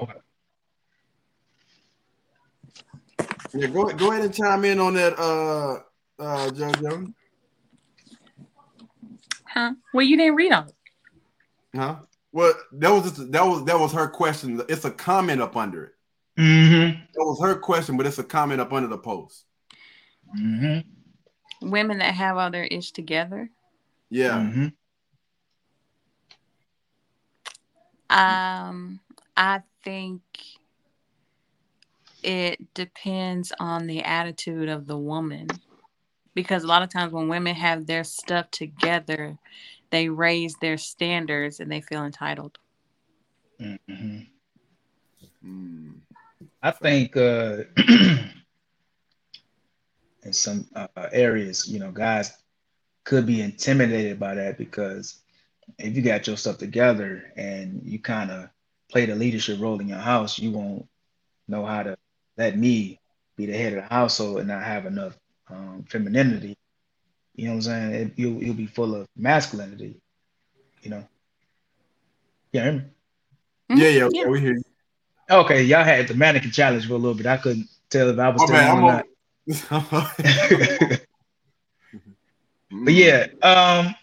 Okay. 0.00 0.12
Yeah, 3.52 3.66
go 3.66 3.86
go 3.86 4.12
ahead 4.12 4.24
and 4.24 4.34
chime 4.34 4.64
in 4.64 4.78
on 4.80 4.94
that, 4.94 5.18
uh, 5.18 5.80
uh, 6.22 6.50
JoJo. 6.50 7.12
Huh? 9.44 9.72
Well, 9.92 10.06
you 10.06 10.16
didn't 10.16 10.36
read 10.36 10.52
on 10.52 10.68
it. 10.68 10.74
Huh? 11.74 11.96
Well, 12.32 12.54
that 12.72 12.90
was 12.90 13.02
just, 13.10 13.32
that 13.32 13.44
was 13.44 13.64
that 13.64 13.78
was 13.78 13.92
her 13.92 14.08
question. 14.08 14.62
It's 14.68 14.84
a 14.84 14.90
comment 14.90 15.40
up 15.40 15.56
under 15.56 15.84
it. 15.84 15.92
Mm-hmm. 16.38 17.00
That 17.14 17.24
was 17.24 17.40
her 17.42 17.56
question, 17.56 17.96
but 17.96 18.06
it's 18.06 18.18
a 18.18 18.24
comment 18.24 18.60
up 18.60 18.72
under 18.72 18.88
the 18.88 18.98
post. 18.98 19.44
Mm-hmm. 20.38 21.70
Women 21.70 21.98
that 21.98 22.14
have 22.14 22.36
all 22.36 22.50
their 22.50 22.64
ish 22.64 22.92
together. 22.92 23.50
Yeah. 24.10 24.38
Mm-hmm. 24.38 24.68
Um, 28.16 29.00
I 29.36 29.62
think 29.84 30.22
it 32.22 32.74
depends 32.74 33.52
on 33.58 33.86
the 33.86 34.02
attitude 34.02 34.68
of 34.68 34.86
the 34.86 34.96
woman. 34.96 35.48
Because 36.34 36.62
a 36.62 36.68
lot 36.68 36.82
of 36.82 36.90
times 36.90 37.12
when 37.12 37.28
women 37.28 37.54
have 37.54 37.86
their 37.86 38.04
stuff 38.04 38.50
together, 38.50 39.36
they 39.90 40.08
raise 40.08 40.54
their 40.56 40.78
standards 40.78 41.60
and 41.60 41.70
they 41.70 41.80
feel 41.80 42.04
entitled. 42.04 42.58
Mm-hmm. 43.60 44.20
Mm. 45.44 45.94
I 46.62 46.70
think 46.70 47.16
uh, 47.16 47.64
in 50.22 50.32
some 50.32 50.66
uh, 50.74 50.86
areas, 51.12 51.68
you 51.68 51.78
know, 51.78 51.90
guys 51.90 52.32
could 53.04 53.26
be 53.26 53.40
intimidated 53.40 54.20
by 54.20 54.34
that 54.34 54.58
because 54.58 55.18
if 55.78 55.96
you 55.96 56.02
got 56.02 56.26
your 56.26 56.36
stuff 56.36 56.58
together 56.58 57.32
and 57.36 57.82
you 57.84 57.98
kind 57.98 58.30
of 58.30 58.48
play 58.90 59.06
the 59.06 59.14
leadership 59.14 59.60
role 59.60 59.80
in 59.80 59.88
your 59.88 59.98
house, 59.98 60.38
you 60.38 60.50
won't 60.50 60.86
know 61.48 61.64
how 61.64 61.82
to 61.82 61.96
let 62.40 62.56
me 62.56 62.98
be 63.36 63.44
the 63.44 63.52
head 63.52 63.74
of 63.74 63.82
the 63.82 63.94
household 63.94 64.38
and 64.38 64.48
not 64.48 64.62
have 64.62 64.86
enough 64.86 65.14
um, 65.50 65.84
femininity. 65.86 66.56
You 67.34 67.44
know 67.44 67.50
what 67.50 67.56
I'm 67.56 67.62
saying? 67.62 67.92
It, 67.92 68.12
you'll, 68.16 68.42
you'll 68.42 68.54
be 68.54 68.66
full 68.66 68.94
of 68.94 69.06
masculinity, 69.14 70.00
you 70.82 70.90
know? 70.90 71.06
Yeah, 72.52 72.62
hear 72.62 72.72
me? 72.72 72.78
Mm-hmm. 72.78 73.76
Yeah, 73.76 73.88
yeah, 73.88 74.08
yeah, 74.10 74.26
we 74.26 74.40
hear 74.40 74.54
you. 74.54 74.62
Okay, 75.30 75.62
y'all 75.64 75.84
had 75.84 76.08
the 76.08 76.14
mannequin 76.14 76.50
challenge 76.50 76.88
for 76.88 76.94
a 76.94 76.96
little 76.96 77.14
bit. 77.14 77.26
I 77.26 77.36
couldn't 77.36 77.68
tell 77.90 78.08
if 78.08 78.18
I 78.18 78.30
was 78.30 78.42
oh, 78.42 78.52
man, 78.52 78.78
or 78.78 78.80
not. 78.80 79.04
but 82.70 82.92
yeah, 82.94 83.26
um, 83.42 83.94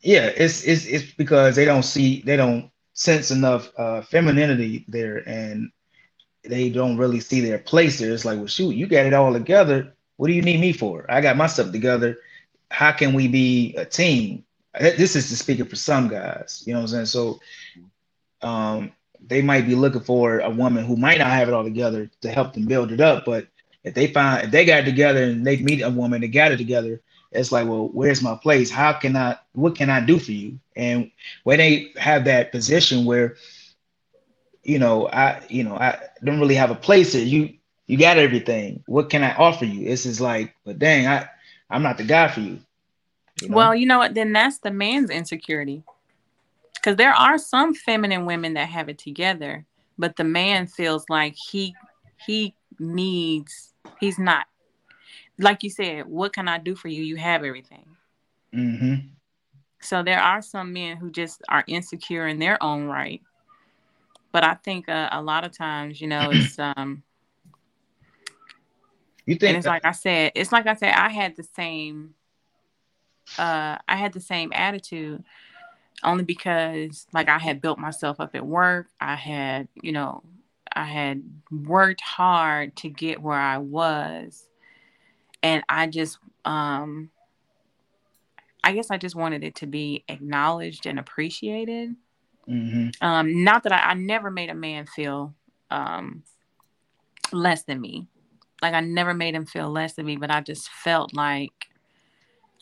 yeah, 0.00 0.26
it's 0.26 0.64
it's 0.64 0.86
it's 0.86 1.12
because 1.12 1.56
they 1.56 1.64
don't 1.66 1.82
see 1.82 2.22
they 2.22 2.36
don't 2.36 2.70
sense 2.94 3.30
enough 3.30 3.70
uh, 3.76 4.00
femininity 4.00 4.86
there, 4.88 5.28
and 5.28 5.70
they 6.44 6.70
don't 6.70 6.96
really 6.96 7.20
see 7.20 7.40
their 7.40 7.58
place 7.58 7.98
there. 7.98 8.12
It's 8.12 8.24
like, 8.24 8.38
well, 8.38 8.46
shoot, 8.46 8.74
you 8.74 8.86
got 8.86 9.06
it 9.06 9.14
all 9.14 9.32
together. 9.32 9.94
What 10.16 10.28
do 10.28 10.34
you 10.34 10.42
need 10.42 10.60
me 10.60 10.72
for? 10.72 11.06
I 11.08 11.20
got 11.20 11.36
my 11.36 11.46
stuff 11.46 11.72
together. 11.72 12.18
How 12.70 12.92
can 12.92 13.12
we 13.14 13.28
be 13.28 13.74
a 13.76 13.84
team? 13.84 14.44
This 14.78 15.14
is 15.16 15.38
speaking 15.38 15.66
for 15.66 15.76
some 15.76 16.08
guys, 16.08 16.62
you 16.66 16.72
know 16.72 16.80
what 16.80 16.92
I'm 16.92 17.06
saying? 17.06 17.06
So, 17.06 17.40
um, 18.42 18.92
they 19.26 19.40
might 19.42 19.66
be 19.66 19.74
looking 19.74 20.00
for 20.02 20.40
a 20.40 20.50
woman 20.50 20.84
who 20.84 20.96
might 20.96 21.18
not 21.18 21.30
have 21.30 21.48
it 21.48 21.54
all 21.54 21.64
together 21.64 22.10
to 22.20 22.30
help 22.30 22.52
them 22.52 22.66
build 22.66 22.92
it 22.92 23.00
up. 23.00 23.24
But 23.24 23.46
if 23.84 23.94
they 23.94 24.08
find 24.08 24.44
if 24.44 24.50
they 24.50 24.64
got 24.64 24.80
it 24.80 24.84
together 24.84 25.22
and 25.22 25.46
they 25.46 25.56
meet 25.58 25.80
a 25.80 25.90
woman 25.90 26.20
that 26.20 26.28
got 26.28 26.52
it 26.52 26.58
together, 26.58 27.00
it's 27.32 27.52
like, 27.52 27.66
well, 27.66 27.88
where's 27.92 28.22
my 28.22 28.36
place? 28.36 28.70
How 28.70 28.92
can 28.92 29.16
I 29.16 29.36
what 29.52 29.76
can 29.76 29.90
I 29.90 30.04
do 30.04 30.18
for 30.18 30.32
you? 30.32 30.58
And 30.76 31.10
when 31.44 31.58
they 31.58 31.92
have 31.96 32.24
that 32.24 32.52
position 32.52 33.04
where, 33.04 33.36
you 34.64 34.78
know, 34.78 35.08
I 35.08 35.42
you 35.48 35.64
know, 35.64 35.76
I 35.76 35.98
don't 36.22 36.40
really 36.40 36.54
have 36.54 36.70
a 36.70 36.76
place 36.76 37.12
here. 37.12 37.24
You 37.24 37.54
you 37.86 37.98
got 37.98 38.18
everything. 38.18 38.82
What 38.86 39.10
can 39.10 39.22
I 39.22 39.34
offer 39.34 39.64
you? 39.64 39.84
This 39.84 40.06
is 40.06 40.20
like, 40.20 40.54
but 40.64 40.78
dang, 40.78 41.06
I 41.06 41.28
I'm 41.70 41.82
not 41.82 41.98
the 41.98 42.04
guy 42.04 42.28
for 42.28 42.40
you. 42.40 42.58
you 43.40 43.48
know? 43.48 43.56
Well, 43.56 43.74
you 43.74 43.86
know 43.86 43.98
what? 43.98 44.14
Then 44.14 44.32
that's 44.32 44.58
the 44.58 44.70
man's 44.70 45.10
insecurity 45.10 45.82
because 46.74 46.96
there 46.96 47.14
are 47.14 47.38
some 47.38 47.74
feminine 47.74 48.26
women 48.26 48.54
that 48.54 48.68
have 48.68 48.88
it 48.90 48.98
together 48.98 49.64
but 49.98 50.16
the 50.16 50.24
man 50.24 50.66
feels 50.66 51.04
like 51.08 51.34
he 51.34 51.74
he 52.26 52.54
needs 52.78 53.72
he's 54.00 54.18
not 54.18 54.46
like 55.38 55.62
you 55.62 55.70
said 55.70 56.06
what 56.06 56.32
can 56.32 56.48
i 56.48 56.58
do 56.58 56.74
for 56.74 56.88
you 56.88 57.02
you 57.02 57.16
have 57.16 57.42
everything 57.42 57.86
mm-hmm. 58.52 59.06
so 59.80 60.02
there 60.02 60.20
are 60.20 60.42
some 60.42 60.72
men 60.72 60.96
who 60.96 61.10
just 61.10 61.42
are 61.48 61.64
insecure 61.66 62.26
in 62.26 62.38
their 62.38 62.62
own 62.62 62.84
right 62.84 63.22
but 64.34 64.44
i 64.44 64.52
think 64.52 64.88
uh, 64.88 65.08
a 65.12 65.22
lot 65.22 65.44
of 65.44 65.56
times 65.56 66.00
you 66.00 66.06
know 66.06 66.28
it's 66.28 66.58
um 66.58 67.02
you 69.26 69.36
think 69.36 69.56
it's 69.56 69.66
like 69.66 69.86
i 69.86 69.92
said 69.92 70.32
it's 70.34 70.52
like 70.52 70.66
i 70.66 70.74
said 70.74 70.92
i 70.92 71.08
had 71.08 71.34
the 71.36 71.44
same 71.44 72.14
uh 73.38 73.78
i 73.88 73.96
had 73.96 74.12
the 74.12 74.20
same 74.20 74.52
attitude 74.54 75.24
only 76.04 76.24
because 76.24 77.06
like 77.12 77.28
I 77.28 77.38
had 77.38 77.60
built 77.60 77.78
myself 77.78 78.20
up 78.20 78.34
at 78.34 78.46
work. 78.46 78.88
I 79.00 79.14
had, 79.14 79.68
you 79.82 79.92
know, 79.92 80.22
I 80.72 80.84
had 80.84 81.22
worked 81.50 82.00
hard 82.00 82.76
to 82.76 82.88
get 82.88 83.22
where 83.22 83.38
I 83.38 83.58
was. 83.58 84.48
And 85.42 85.62
I 85.68 85.86
just 85.86 86.18
um 86.44 87.10
I 88.62 88.72
guess 88.72 88.90
I 88.90 88.96
just 88.96 89.14
wanted 89.14 89.44
it 89.44 89.56
to 89.56 89.66
be 89.66 90.04
acknowledged 90.08 90.86
and 90.86 90.98
appreciated. 90.98 91.94
Mm-hmm. 92.48 93.04
Um, 93.04 93.44
not 93.44 93.62
that 93.64 93.72
I, 93.72 93.90
I 93.90 93.94
never 93.94 94.30
made 94.30 94.50
a 94.50 94.54
man 94.54 94.86
feel 94.86 95.34
um, 95.70 96.22
less 97.32 97.62
than 97.62 97.80
me. 97.80 98.06
Like 98.62 98.74
I 98.74 98.80
never 98.80 99.14
made 99.14 99.34
him 99.34 99.46
feel 99.46 99.70
less 99.70 99.94
than 99.94 100.06
me, 100.06 100.16
but 100.16 100.30
I 100.30 100.40
just 100.40 100.68
felt 100.70 101.14
like 101.14 101.52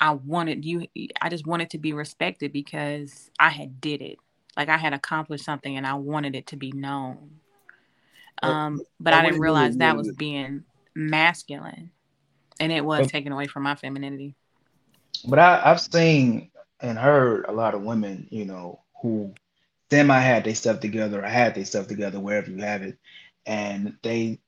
I 0.01 0.13
wanted 0.13 0.65
you 0.65 0.89
I 1.21 1.29
just 1.29 1.47
wanted 1.47 1.71
to 1.71 1.79
be 1.79 1.93
respected 1.93 2.53
because 2.53 3.31
I 3.39 3.51
had 3.51 3.81
did 3.81 4.03
it. 4.03 4.19
Like 4.57 4.69
I 4.69 4.77
had 4.77 4.93
accomplished 4.93 5.45
something 5.45 5.77
and 5.77 5.87
I 5.87 5.95
wanted 5.95 6.35
it 6.35 6.49
to 6.49 6.57
be 6.57 6.73
known. 6.73 7.39
Um, 8.43 8.81
but 8.99 9.15
I 9.15 9.23
didn't 9.23 9.41
realize 9.41 9.77
that 9.77 9.97
was 9.97 10.11
being 10.13 10.65
masculine 10.97 11.91
and 12.59 12.73
it 12.73 12.85
was 12.85 13.07
taken 13.07 13.33
away 13.33 13.47
from 13.47 13.63
my 13.63 13.77
femininity. 13.77 14.35
But 15.29 15.39
I, 15.39 15.63
I've 15.65 15.81
seen 15.81 16.51
and 16.81 16.99
heard 16.99 17.45
a 17.47 17.53
lot 17.53 17.75
of 17.75 17.83
women, 17.83 18.27
you 18.31 18.45
know, 18.45 18.81
who 19.01 19.33
semi 19.93 20.19
had 20.19 20.45
they 20.45 20.55
stuff 20.55 20.81
together 20.81 21.23
I 21.23 21.29
had 21.29 21.55
they 21.55 21.65
stuff 21.65 21.87
together 21.87 22.19
wherever 22.19 22.51
you 22.51 22.63
have 22.63 22.81
it, 22.81 22.97
and 23.45 23.95
they 24.03 24.41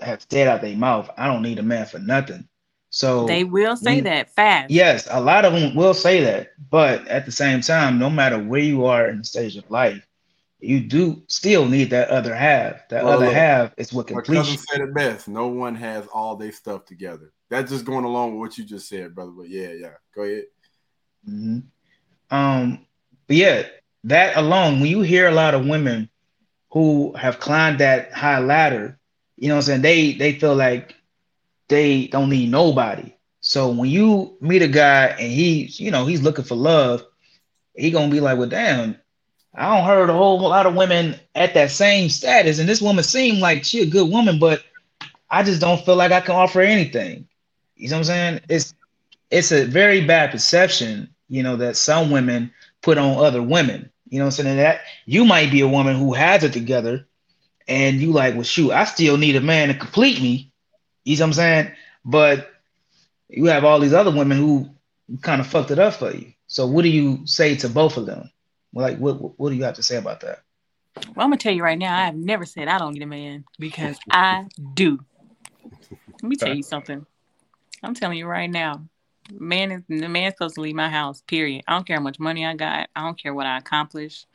have 0.00 0.24
said 0.30 0.48
out 0.48 0.62
their 0.62 0.74
mouth, 0.74 1.10
I 1.18 1.26
don't 1.26 1.42
need 1.42 1.58
a 1.58 1.62
man 1.62 1.84
for 1.84 1.98
nothing. 1.98 2.48
So 2.88 3.26
they 3.26 3.44
will 3.44 3.76
say 3.76 3.96
we, 3.96 4.00
that 4.02 4.34
fast. 4.34 4.70
Yes, 4.70 5.06
a 5.10 5.20
lot 5.20 5.44
of 5.44 5.52
them 5.52 5.74
will 5.74 5.92
say 5.92 6.24
that, 6.24 6.52
but 6.70 7.06
at 7.08 7.26
the 7.26 7.30
same 7.30 7.60
time, 7.60 7.98
no 7.98 8.08
matter 8.08 8.42
where 8.42 8.62
you 8.62 8.86
are 8.86 9.06
in 9.10 9.18
the 9.18 9.24
stage 9.24 9.54
of 9.56 9.70
life, 9.70 10.02
you 10.60 10.80
do 10.80 11.22
still 11.26 11.66
need 11.66 11.90
that 11.90 12.08
other 12.08 12.34
half. 12.34 12.88
That 12.88 13.04
well, 13.04 13.18
other 13.18 13.26
look, 13.26 13.34
half 13.34 13.74
is 13.76 13.92
what 13.92 14.06
completes. 14.06 14.28
My 14.30 14.34
cousin 14.36 14.58
said 14.58 14.80
it 14.80 14.94
best. 14.94 15.28
No 15.28 15.48
one 15.48 15.74
has 15.74 16.06
all 16.06 16.36
their 16.36 16.52
stuff 16.52 16.86
together. 16.86 17.32
That's 17.50 17.70
just 17.70 17.84
going 17.84 18.06
along 18.06 18.32
with 18.32 18.40
what 18.40 18.58
you 18.58 18.64
just 18.64 18.88
said, 18.88 19.14
brother. 19.14 19.32
But 19.32 19.50
yeah, 19.50 19.72
yeah, 19.72 19.92
go 20.14 20.22
ahead. 20.22 20.44
Mm-hmm. 21.28 22.34
Um, 22.34 22.86
but 23.26 23.36
yeah, 23.36 23.66
that 24.04 24.36
alone, 24.36 24.80
when 24.80 24.90
you 24.90 25.02
hear 25.02 25.28
a 25.28 25.32
lot 25.34 25.54
of 25.54 25.66
women 25.66 26.08
who 26.70 27.12
have 27.14 27.40
climbed 27.40 27.78
that 27.78 28.12
high 28.12 28.38
ladder, 28.38 28.98
you 29.36 29.48
know, 29.48 29.54
what 29.54 29.58
I'm 29.58 29.62
saying 29.62 29.82
they 29.82 30.12
they 30.12 30.38
feel 30.38 30.54
like 30.54 30.94
they 31.68 32.06
don't 32.08 32.30
need 32.30 32.50
nobody. 32.50 33.14
So 33.40 33.70
when 33.70 33.88
you 33.88 34.36
meet 34.40 34.62
a 34.62 34.68
guy 34.68 35.06
and 35.06 35.32
he's, 35.32 35.80
you 35.80 35.90
know, 35.90 36.06
he's 36.06 36.22
looking 36.22 36.44
for 36.44 36.56
love, 36.56 37.04
he 37.74 37.90
gonna 37.90 38.10
be 38.10 38.20
like, 38.20 38.38
well, 38.38 38.48
damn, 38.48 38.96
I 39.54 39.74
don't 39.74 39.86
heard 39.86 40.10
a 40.10 40.14
whole 40.14 40.40
lot 40.40 40.66
of 40.66 40.74
women 40.74 41.18
at 41.34 41.54
that 41.54 41.70
same 41.70 42.08
status, 42.08 42.58
and 42.58 42.68
this 42.68 42.82
woman 42.82 43.04
seemed 43.04 43.38
like 43.38 43.64
she 43.64 43.80
a 43.80 43.86
good 43.86 44.10
woman, 44.10 44.38
but 44.38 44.62
I 45.30 45.42
just 45.42 45.60
don't 45.60 45.84
feel 45.84 45.96
like 45.96 46.12
I 46.12 46.20
can 46.20 46.34
offer 46.34 46.60
anything. 46.60 47.26
You 47.76 47.88
know 47.88 47.96
what 47.96 47.98
I'm 47.98 48.04
saying? 48.04 48.40
It's 48.48 48.74
it's 49.30 49.52
a 49.52 49.64
very 49.64 50.04
bad 50.04 50.30
perception, 50.32 51.08
you 51.28 51.42
know, 51.42 51.56
that 51.56 51.76
some 51.76 52.10
women 52.10 52.52
put 52.82 52.98
on 52.98 53.24
other 53.24 53.42
women. 53.42 53.90
You 54.08 54.18
know 54.18 54.24
what 54.26 54.38
I'm 54.38 54.44
saying? 54.44 54.56
That 54.56 54.80
you 55.06 55.24
might 55.24 55.50
be 55.50 55.60
a 55.60 55.68
woman 55.68 55.96
who 55.96 56.12
has 56.14 56.42
it 56.42 56.52
together, 56.52 57.06
and 57.68 58.00
you 58.00 58.12
like, 58.12 58.34
well, 58.34 58.42
shoot, 58.42 58.72
I 58.72 58.84
still 58.84 59.16
need 59.16 59.36
a 59.36 59.40
man 59.40 59.68
to 59.68 59.74
complete 59.74 60.20
me. 60.20 60.52
You 61.04 61.16
know 61.16 61.22
what 61.22 61.26
I'm 61.28 61.32
saying? 61.34 61.72
But 62.04 62.50
you 63.28 63.46
have 63.46 63.64
all 63.64 63.78
these 63.78 63.92
other 63.94 64.10
women 64.10 64.38
who 64.38 64.68
kind 65.22 65.40
of 65.40 65.46
fucked 65.46 65.70
it 65.70 65.78
up 65.78 65.94
for 65.94 66.10
you. 66.10 66.32
So 66.46 66.66
what 66.66 66.82
do 66.82 66.88
you 66.88 67.26
say 67.26 67.56
to 67.56 67.68
both 67.68 67.96
of 67.96 68.06
them? 68.06 68.30
Like, 68.72 68.98
what 68.98 69.38
what 69.38 69.50
do 69.50 69.56
you 69.56 69.64
have 69.64 69.76
to 69.76 69.82
say 69.82 69.96
about 69.96 70.20
that? 70.20 70.40
Well, 70.96 71.24
I'm 71.24 71.30
gonna 71.30 71.36
tell 71.36 71.52
you 71.52 71.62
right 71.62 71.78
now. 71.78 71.96
I 71.96 72.04
have 72.06 72.16
never 72.16 72.44
said 72.44 72.68
I 72.68 72.78
don't 72.78 72.94
need 72.94 73.02
a 73.02 73.06
man 73.06 73.44
because 73.58 73.98
I 74.10 74.46
do. 74.74 74.98
Let 76.22 76.28
me 76.28 76.36
tell 76.36 76.54
you 76.54 76.62
something. 76.62 77.06
I'm 77.82 77.94
telling 77.94 78.18
you 78.18 78.26
right 78.26 78.50
now. 78.50 78.82
Man 79.32 79.72
is 79.72 79.82
the 79.88 80.08
man's 80.08 80.34
supposed 80.34 80.56
to 80.56 80.60
leave 80.60 80.74
my 80.74 80.88
house. 80.88 81.22
Period. 81.26 81.62
I 81.66 81.72
don't 81.72 81.86
care 81.86 81.96
how 81.96 82.02
much 82.02 82.18
money 82.18 82.44
I 82.44 82.54
got. 82.54 82.88
I 82.96 83.02
don't 83.02 83.20
care 83.20 83.34
what 83.34 83.46
I 83.46 83.58
accomplish. 83.58 84.26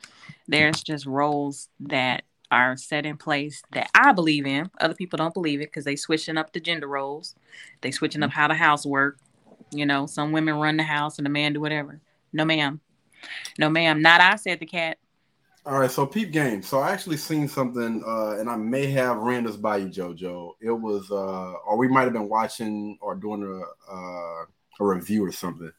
There's 0.48 0.82
just 0.82 1.06
roles 1.06 1.68
that 1.80 2.24
are 2.50 2.76
set 2.76 3.06
in 3.06 3.16
place 3.16 3.62
that 3.72 3.90
I 3.94 4.12
believe 4.12 4.46
in. 4.46 4.70
Other 4.80 4.94
people 4.94 5.16
don't 5.16 5.34
believe 5.34 5.60
it 5.60 5.68
because 5.68 5.84
they 5.84 5.96
switching 5.96 6.38
up 6.38 6.52
the 6.52 6.60
gender 6.60 6.86
roles. 6.86 7.34
They 7.80 7.90
switching 7.90 8.22
up 8.22 8.30
how 8.30 8.48
the 8.48 8.54
house 8.54 8.86
work. 8.86 9.18
You 9.72 9.84
know, 9.84 10.06
some 10.06 10.32
women 10.32 10.54
run 10.56 10.76
the 10.76 10.84
house 10.84 11.18
and 11.18 11.26
the 11.26 11.30
man 11.30 11.52
do 11.52 11.60
whatever. 11.60 12.00
No, 12.32 12.44
ma'am. 12.44 12.80
No, 13.58 13.68
ma'am. 13.68 14.00
Not 14.00 14.20
I 14.20 14.36
said 14.36 14.60
the 14.60 14.66
cat. 14.66 14.98
All 15.64 15.80
right, 15.80 15.90
so 15.90 16.06
peep 16.06 16.30
game. 16.30 16.62
So 16.62 16.78
I 16.78 16.92
actually 16.92 17.16
seen 17.16 17.48
something, 17.48 18.00
uh, 18.06 18.36
and 18.38 18.48
I 18.48 18.54
may 18.54 18.86
have 18.92 19.16
ran 19.16 19.42
this 19.42 19.56
by 19.56 19.78
you, 19.78 19.88
JoJo. 19.88 20.52
It 20.60 20.70
was, 20.70 21.10
uh, 21.10 21.54
or 21.66 21.76
we 21.76 21.88
might 21.88 22.04
have 22.04 22.12
been 22.12 22.28
watching 22.28 22.96
or 23.00 23.16
doing 23.16 23.42
a 23.42 23.92
uh, 23.92 24.44
a 24.80 24.84
review 24.84 25.24
or 25.24 25.32
something. 25.32 25.72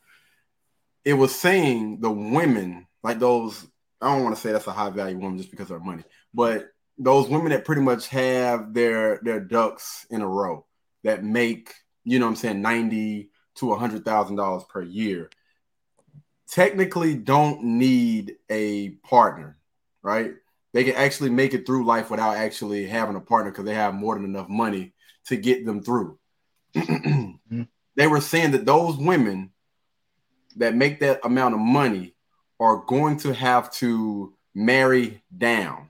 It 1.06 1.14
was 1.14 1.34
saying 1.34 2.02
the 2.02 2.12
women, 2.12 2.88
like 3.04 3.20
those. 3.20 3.66
I 4.02 4.14
don't 4.14 4.24
want 4.24 4.36
to 4.36 4.42
say 4.42 4.52
that's 4.52 4.68
a 4.68 4.72
high 4.72 4.92
value 4.92 5.18
woman 5.18 5.38
just 5.38 5.50
because 5.50 5.72
of 5.72 5.80
her 5.80 5.86
money, 5.86 6.04
but 6.34 6.70
those 7.00 7.30
women 7.30 7.50
that 7.50 7.66
pretty 7.66 7.82
much 7.82 8.08
have 8.08 8.74
their 8.74 9.20
their 9.24 9.40
ducks 9.40 10.06
in 10.10 10.22
a 10.22 10.28
row 10.28 10.66
that 11.04 11.24
make 11.24 11.74
you 12.04 12.20
know 12.20 12.26
what 12.26 12.32
I'm 12.32 12.36
saying 12.38 12.62
ninety 12.62 13.30
to 13.56 13.74
a 13.74 13.78
hundred 13.78 14.06
thousand 14.06 14.36
dollars 14.36 14.64
per 14.70 14.82
year 14.82 15.30
technically 16.48 17.16
don't 17.16 17.64
need 17.64 18.36
a 18.50 18.92
partner, 19.04 19.58
right? 20.02 20.34
They 20.74 20.84
can 20.84 20.96
actually 20.96 21.30
make 21.30 21.54
it 21.54 21.66
through 21.66 21.86
life 21.86 22.10
without 22.10 22.38
actually 22.38 22.86
having 22.86 23.16
a 23.16 23.22
partner 23.22 23.52
because 23.52 23.66
they 23.66 23.74
have 23.74 23.94
more 23.94 24.16
than 24.16 24.26
enough 24.26 24.50
money 24.50 24.94
to 25.26 25.38
get 25.38 25.66
them 25.66 25.82
through. 25.82 26.18
Mm-hmm. 26.76 27.64
They 27.98 28.08
were 28.08 28.22
saying 28.22 28.52
that 28.52 28.66
those 28.66 28.96
women 28.96 29.52
that 30.56 30.76
make 30.76 31.00
that 31.00 31.20
amount 31.26 31.56
of 31.56 31.60
money 31.60 32.14
are 32.60 32.78
going 32.88 33.18
to 33.18 33.34
have 33.34 33.72
to 33.72 34.34
marry 34.54 35.24
down, 35.36 35.90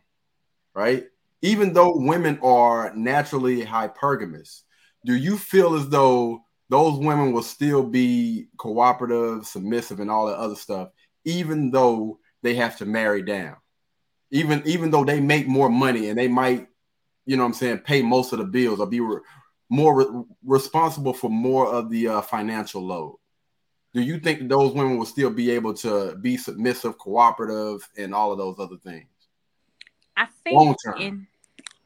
right? 0.74 1.06
Even 1.42 1.74
though 1.74 1.96
women 1.96 2.40
are 2.42 2.94
naturally 2.96 3.64
hypergamous, 3.64 4.62
do 5.06 5.16
you 5.16 5.38
feel 5.38 5.76
as 5.76 5.88
though 5.90 6.40
those 6.70 6.98
women 6.98 7.34
will 7.34 7.44
still 7.44 7.84
be 7.84 8.48
cooperative, 8.58 9.46
submissive, 9.46 10.00
and 10.00 10.10
all 10.10 10.28
that 10.28 10.38
other 10.38 10.56
stuff, 10.56 10.90
even 11.26 11.72
though 11.72 12.20
they 12.42 12.56
have 12.56 12.78
to 12.78 12.86
marry 12.86 13.22
down? 13.22 13.58
Even 14.32 14.62
even 14.66 14.92
though 14.92 15.06
they 15.06 15.22
make 15.22 15.48
more 15.48 15.70
money 15.70 16.10
and 16.10 16.18
they 16.18 16.28
might, 16.28 16.68
you 17.26 17.38
know, 17.38 17.44
what 17.44 17.50
I'm 17.50 17.54
saying, 17.54 17.80
pay 17.80 18.02
most 18.02 18.34
of 18.34 18.40
the 18.40 18.46
bills 18.46 18.80
or 18.80 18.88
be 18.88 19.00
more 19.70 19.96
re- 19.96 20.24
responsible 20.46 21.14
for 21.14 21.30
more 21.30 21.68
of 21.68 21.90
the 21.90 22.08
uh, 22.08 22.22
financial 22.22 22.82
load 22.82 23.18
do 23.98 24.04
you 24.04 24.20
think 24.20 24.48
those 24.48 24.74
women 24.74 24.98
will 24.98 25.08
still 25.08 25.32
be 25.32 25.50
able 25.50 25.74
to 25.74 26.16
be 26.22 26.38
submissive, 26.38 27.00
cooperative, 27.00 27.90
and 27.98 28.14
all 28.14 28.32
of 28.32 28.38
those 28.38 28.60
other 28.60 28.78
things? 28.78 29.08
I 30.16 30.28
think 30.44 30.56
long 30.56 30.76
term. 30.84 31.02
in 31.02 31.28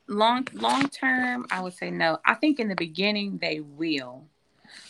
long 0.07 0.45
long 0.51 0.89
term, 0.89 1.45
I 1.51 1.61
would 1.61 1.73
say 1.73 1.89
no. 1.89 2.17
I 2.25 2.33
think 2.33 2.59
in 2.59 2.67
the 2.67 2.75
beginning 2.75 3.37
they 3.37 3.61
will, 3.61 4.25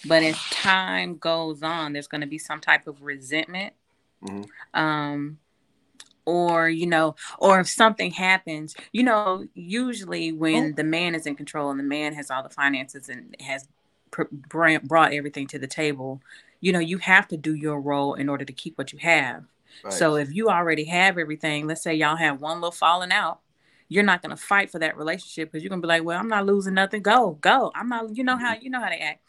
but 0.08 0.24
as 0.24 0.36
time 0.50 1.18
goes 1.18 1.62
on, 1.62 1.94
there's 1.94 2.08
going 2.08 2.22
to 2.22 2.28
be 2.28 2.40
some 2.40 2.60
type 2.60 2.88
of 2.88 3.04
resentment. 3.04 3.74
Mm-hmm. 4.24 4.80
Um, 4.80 5.38
or 6.26 6.70
you 6.70 6.86
know 6.86 7.16
or 7.40 7.60
if 7.60 7.68
something 7.68 8.12
happens 8.12 8.76
you 8.92 9.04
know 9.04 9.46
usually 9.54 10.32
oh. 10.32 10.36
when 10.36 10.66
oh. 10.66 10.74
the 10.76 10.84
man 10.84 11.16
is 11.16 11.26
in 11.26 11.36
control 11.36 11.72
and 11.72 11.80
the 11.80 11.84
man 11.84 12.14
has 12.14 12.30
all 12.30 12.44
the 12.44 12.50
finances 12.50 13.10
and 13.10 13.36
has 13.40 13.68
pr- 14.12 14.24
brought 14.32 15.14
everything 15.14 15.48
to 15.48 15.58
the 15.58 15.68
table 15.68 16.22
you 16.62 16.72
know, 16.72 16.80
you 16.80 17.00
have 17.00 17.28
to 17.30 17.38
do 17.38 17.54
your 17.56 17.82
role 17.82 18.14
in 18.14 18.30
order 18.30 18.46
to 18.46 18.54
keep 18.54 18.78
what 18.78 18.94
you 18.94 19.00
have. 19.00 19.44
Right. 19.84 19.92
So 19.92 20.16
if 20.16 20.34
you 20.34 20.50
already 20.50 20.86
have 20.86 21.18
everything, 21.18 21.68
let's 21.68 21.82
say 21.82 21.96
y'all 21.96 22.16
have 22.16 22.40
one 22.40 22.58
little 22.58 22.72
falling 22.72 23.12
out, 23.12 23.40
you're 23.90 24.04
not 24.04 24.22
gonna 24.22 24.38
fight 24.38 24.70
for 24.70 24.80
that 24.80 24.96
relationship 24.96 25.52
because 25.52 25.64
you're 25.64 25.70
gonna 25.70 25.82
be 25.82 25.88
like, 25.88 26.04
well, 26.04 26.20
I'm 26.20 26.30
not 26.30 26.46
losing 26.46 26.76
nothing. 26.76 27.02
Go, 27.02 27.38
go. 27.42 27.72
I'm 27.76 27.90
not. 27.90 28.16
You 28.16 28.24
know 28.24 28.38
how 28.38 28.54
mm-hmm. 28.54 28.64
you 28.64 28.70
know 28.70 28.80
how 28.80 28.90
they 28.90 29.00
act. 29.00 29.22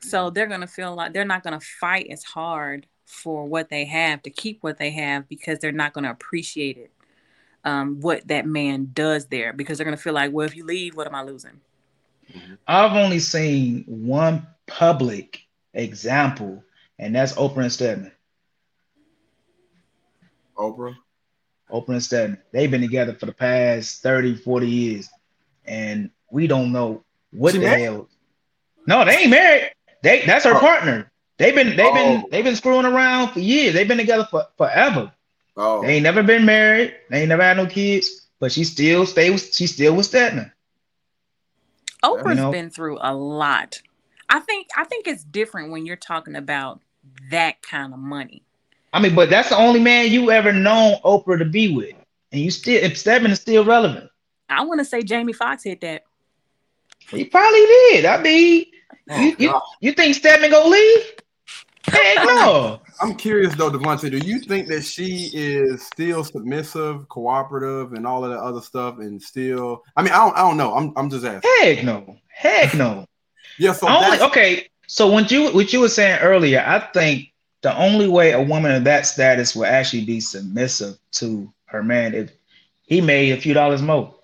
So 0.00 0.24
mm-hmm. 0.24 0.34
they're 0.34 0.46
gonna 0.46 0.66
feel 0.66 0.94
like 0.94 1.12
they're 1.12 1.24
not 1.24 1.44
gonna 1.44 1.60
fight 1.60 2.08
as 2.10 2.24
hard 2.24 2.86
for 3.12 3.44
what 3.44 3.68
they 3.68 3.84
have 3.84 4.22
to 4.22 4.30
keep 4.30 4.62
what 4.62 4.78
they 4.78 4.90
have 4.90 5.28
because 5.28 5.58
they're 5.58 5.70
not 5.70 5.92
gonna 5.92 6.10
appreciate 6.10 6.78
it. 6.78 6.90
Um, 7.64 8.00
what 8.00 8.26
that 8.28 8.46
man 8.46 8.90
does 8.92 9.26
there 9.26 9.52
because 9.52 9.78
they're 9.78 9.84
gonna 9.84 9.96
feel 9.96 10.14
like, 10.14 10.32
well, 10.32 10.46
if 10.46 10.56
you 10.56 10.64
leave, 10.64 10.96
what 10.96 11.06
am 11.06 11.14
I 11.14 11.22
losing? 11.22 11.60
I've 12.66 12.96
only 12.96 13.18
seen 13.18 13.84
one 13.86 14.46
public 14.66 15.42
example, 15.74 16.64
and 16.98 17.14
that's 17.14 17.34
Oprah 17.34 17.58
and 17.58 17.72
Stedman. 17.72 18.12
Oprah? 20.56 20.96
Oprah 21.70 21.88
and 21.88 22.02
Stedman. 22.02 22.38
They've 22.52 22.70
been 22.70 22.80
together 22.80 23.14
for 23.14 23.26
the 23.26 23.32
past 23.32 24.02
30, 24.02 24.36
40 24.36 24.66
years, 24.66 25.10
and 25.66 26.10
we 26.30 26.46
don't 26.46 26.72
know 26.72 27.04
what 27.30 27.52
she 27.52 27.58
the 27.58 27.66
married? 27.66 27.82
hell. 27.82 28.08
No, 28.86 29.04
they 29.04 29.18
ain't 29.18 29.30
married. 29.30 29.72
They 30.02 30.24
that's 30.24 30.44
her 30.46 30.56
oh. 30.56 30.58
partner. 30.58 31.11
They've 31.42 31.54
been 31.56 31.74
they've 31.76 31.86
oh. 31.86 31.94
been 31.94 32.24
they've 32.30 32.44
been 32.44 32.54
screwing 32.54 32.86
around 32.86 33.32
for 33.32 33.40
years. 33.40 33.74
They've 33.74 33.88
been 33.88 33.98
together 33.98 34.28
for 34.30 34.46
forever. 34.56 35.10
Oh. 35.56 35.82
They 35.82 35.94
ain't 35.94 36.04
never 36.04 36.22
been 36.22 36.44
married. 36.44 36.94
They 37.10 37.22
ain't 37.22 37.30
never 37.30 37.42
had 37.42 37.56
no 37.56 37.66
kids, 37.66 38.28
but 38.38 38.52
she 38.52 38.62
still 38.62 39.06
stay 39.06 39.28
with 39.28 39.52
she 39.52 39.66
still 39.66 39.96
with 39.96 40.06
Stedman. 40.06 40.52
Oprah's 42.04 42.28
you 42.28 42.34
know? 42.36 42.52
been 42.52 42.70
through 42.70 42.98
a 43.00 43.12
lot. 43.12 43.82
I 44.28 44.38
think 44.38 44.68
I 44.76 44.84
think 44.84 45.08
it's 45.08 45.24
different 45.24 45.72
when 45.72 45.84
you're 45.84 45.96
talking 45.96 46.36
about 46.36 46.80
that 47.32 47.60
kind 47.60 47.92
of 47.92 47.98
money. 47.98 48.44
I 48.92 49.00
mean, 49.00 49.16
but 49.16 49.28
that's 49.28 49.48
the 49.48 49.56
only 49.56 49.80
man 49.80 50.12
you 50.12 50.30
ever 50.30 50.52
known 50.52 51.00
Oprah 51.04 51.38
to 51.38 51.44
be 51.44 51.74
with, 51.74 51.96
and 52.30 52.40
you 52.40 52.52
still 52.52 52.80
if 52.84 52.96
Stedman 52.96 53.32
is 53.32 53.40
still 53.40 53.64
relevant. 53.64 54.08
I 54.48 54.62
want 54.62 54.78
to 54.78 54.84
say 54.84 55.02
Jamie 55.02 55.32
Foxx 55.32 55.64
hit 55.64 55.80
that. 55.80 56.04
He 57.08 57.24
probably 57.24 57.66
did. 57.66 58.04
I 58.04 58.22
mean, 58.22 58.66
oh, 59.10 59.20
you, 59.20 59.36
you, 59.40 59.60
you 59.80 59.92
think 59.92 60.14
Stedman 60.14 60.52
gonna 60.52 60.68
leave? 60.68 61.04
Heck 61.86 62.16
no. 62.24 62.80
I'm 63.00 63.14
curious 63.16 63.54
though, 63.54 63.70
Devontae. 63.70 64.10
Do 64.10 64.18
you 64.18 64.38
think 64.38 64.68
that 64.68 64.84
she 64.84 65.30
is 65.32 65.84
still 65.84 66.22
submissive, 66.22 67.08
cooperative, 67.08 67.94
and 67.94 68.06
all 68.06 68.24
of 68.24 68.30
that 68.30 68.38
other 68.38 68.60
stuff, 68.60 68.98
and 68.98 69.20
still? 69.20 69.82
I 69.96 70.02
mean, 70.02 70.12
I 70.12 70.18
don't, 70.18 70.36
I 70.36 70.40
don't 70.40 70.56
know. 70.56 70.74
I'm, 70.74 70.92
I'm 70.96 71.10
just 71.10 71.24
asking. 71.24 71.50
Heck 71.60 71.84
no. 71.84 72.16
Heck 72.28 72.74
no. 72.74 73.06
Yeah. 73.58 73.72
So 73.72 73.88
only, 73.88 74.20
okay. 74.20 74.68
So 74.86 75.08
what 75.08 75.30
you 75.30 75.50
what 75.52 75.72
you 75.72 75.80
were 75.80 75.88
saying 75.88 76.20
earlier, 76.20 76.62
I 76.64 76.78
think 76.92 77.32
the 77.62 77.76
only 77.76 78.08
way 78.08 78.32
a 78.32 78.42
woman 78.42 78.72
of 78.72 78.84
that 78.84 79.06
status 79.06 79.56
will 79.56 79.66
actually 79.66 80.04
be 80.04 80.20
submissive 80.20 80.98
to 81.12 81.52
her 81.66 81.82
man 81.82 82.14
if 82.14 82.30
he 82.82 83.00
made 83.00 83.32
a 83.32 83.40
few 83.40 83.54
dollars 83.54 83.82
more. 83.82 84.14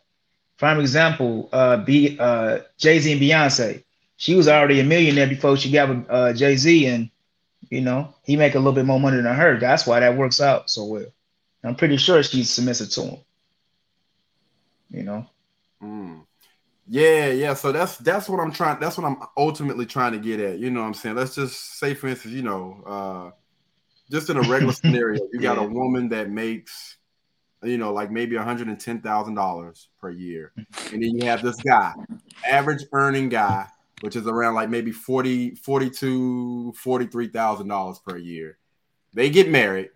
Prime 0.59 0.81
example, 0.81 1.49
uh, 1.53 1.79
B, 1.79 2.17
uh, 2.19 2.61
Jay 2.77 2.99
Z 2.99 3.13
and 3.13 3.21
Beyonce. 3.21 3.83
She 4.17 4.35
was 4.35 4.49
already 4.49 4.81
a 4.81 4.85
millionaire 4.85 5.29
before 5.29 5.57
she 5.57 5.71
got 5.71 5.89
with 5.89 6.07
uh, 6.11 6.33
Jay 6.33 6.57
Z, 6.57 6.87
and 6.87 7.11
you 7.71 7.81
know 7.81 8.15
he 8.23 8.37
make 8.37 8.55
a 8.55 8.59
little 8.59 8.73
bit 8.73 8.87
more 8.87 9.01
money 9.01 9.21
than 9.21 9.35
her. 9.35 9.59
That's 9.59 9.87
why 9.87 10.01
that 10.01 10.17
works 10.17 10.41
out 10.41 10.71
so 10.71 10.85
well. 10.85 11.07
I'm 11.65 11.75
pretty 11.75 11.97
sure 11.97 12.23
she's 12.23 12.51
submissive 12.51 12.91
to 12.91 13.03
him. 13.03 13.19
You 14.91 15.03
know. 15.03 15.27
Mm. 15.83 16.25
Yeah, 16.89 17.27
yeah. 17.27 17.55
So 17.55 17.73
that's 17.73 17.99
that's 17.99 18.29
what 18.29 18.41
I'm 18.41 18.53
trying. 18.53 18.81
That's 18.81 18.97
what 18.97 19.07
I'm 19.07 19.19
ultimately 19.37 19.85
trying 19.85 20.13
to 20.13 20.19
get 20.19 20.41
at. 20.41 20.59
You 20.59 20.71
know 20.71 20.81
what 20.81 20.87
I'm 20.87 20.95
saying? 20.95 21.17
Let's 21.17 21.35
just 21.35 21.79
say, 21.79 21.95
for 21.95 22.09
instance, 22.09 22.35
you 22.35 22.43
know, 22.43 22.83
uh, 22.87 23.31
just 24.11 24.31
in 24.31 24.39
a 24.39 24.43
regular 24.43 24.73
scenario, 24.85 25.21
you 25.33 25.41
got 25.41 25.59
yeah. 25.59 25.65
a 25.65 25.69
woman 25.69 26.09
that 26.11 26.31
makes, 26.31 26.97
you 27.63 27.77
know, 27.77 27.93
like 27.93 28.11
maybe 28.11 28.37
$110,000 28.37 29.87
per 30.01 30.11
year. 30.11 30.53
And 30.93 31.03
then 31.03 31.19
you 31.19 31.27
have 31.27 31.43
this 31.43 31.57
guy, 31.57 31.93
average 32.47 32.85
earning 32.93 33.29
guy, 33.29 33.67
which 34.01 34.17
is 34.17 34.27
around 34.27 34.55
like 34.55 34.71
maybe 34.71 34.93
40, 34.93 35.57
42, 35.57 36.75
$43,000 36.77 38.05
per 38.05 38.17
year. 38.17 38.59
They 39.15 39.31
get 39.31 39.49
married 39.49 39.91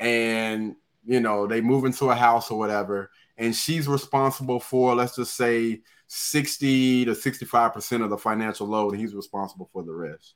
and, 0.00 0.74
you 1.04 1.20
know, 1.20 1.46
they 1.46 1.60
move 1.60 1.84
into 1.84 2.10
a 2.10 2.14
house 2.14 2.50
or 2.50 2.58
whatever. 2.58 3.10
And 3.36 3.54
she's 3.54 3.86
responsible 3.86 4.58
for, 4.58 4.94
let's 4.94 5.16
just 5.16 5.36
say, 5.36 5.82
60 6.08 7.04
to 7.04 7.12
65% 7.12 8.02
of 8.02 8.10
the 8.10 8.18
financial 8.18 8.66
load 8.66 8.92
and 8.92 9.00
he's 9.00 9.14
responsible 9.14 9.68
for 9.72 9.82
the 9.82 9.92
rest. 9.92 10.34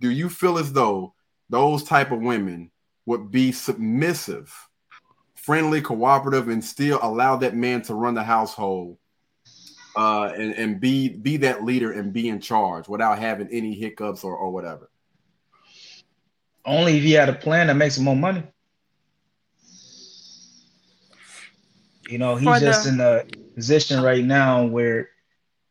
Do 0.00 0.10
you 0.10 0.28
feel 0.28 0.58
as 0.58 0.72
though 0.72 1.14
those 1.50 1.82
type 1.82 2.12
of 2.12 2.20
women 2.20 2.70
would 3.04 3.30
be 3.30 3.52
submissive, 3.52 4.54
friendly, 5.34 5.80
cooperative, 5.80 6.48
and 6.48 6.64
still 6.64 6.98
allow 7.02 7.36
that 7.36 7.56
man 7.56 7.82
to 7.82 7.94
run 7.94 8.14
the 8.14 8.22
household 8.22 8.96
uh, 9.98 10.32
and, 10.36 10.54
and 10.54 10.80
be 10.80 11.08
be 11.08 11.38
that 11.38 11.64
leader 11.64 11.90
and 11.90 12.12
be 12.12 12.28
in 12.28 12.40
charge 12.40 12.88
without 12.88 13.18
having 13.18 13.48
any 13.48 13.74
hiccups 13.74 14.22
or, 14.22 14.36
or 14.36 14.52
whatever? 14.52 14.88
Only 16.64 16.98
if 16.98 17.02
you 17.02 17.16
had 17.16 17.28
a 17.28 17.32
plan 17.32 17.66
that 17.66 17.74
makes 17.74 17.98
him 17.98 18.04
more 18.04 18.14
money. 18.14 18.44
You 22.08 22.18
know, 22.18 22.36
he's 22.36 22.60
just 22.60 22.86
in 22.86 23.00
a 23.00 23.24
position 23.56 24.00
right 24.00 24.24
now 24.24 24.64
where 24.64 25.10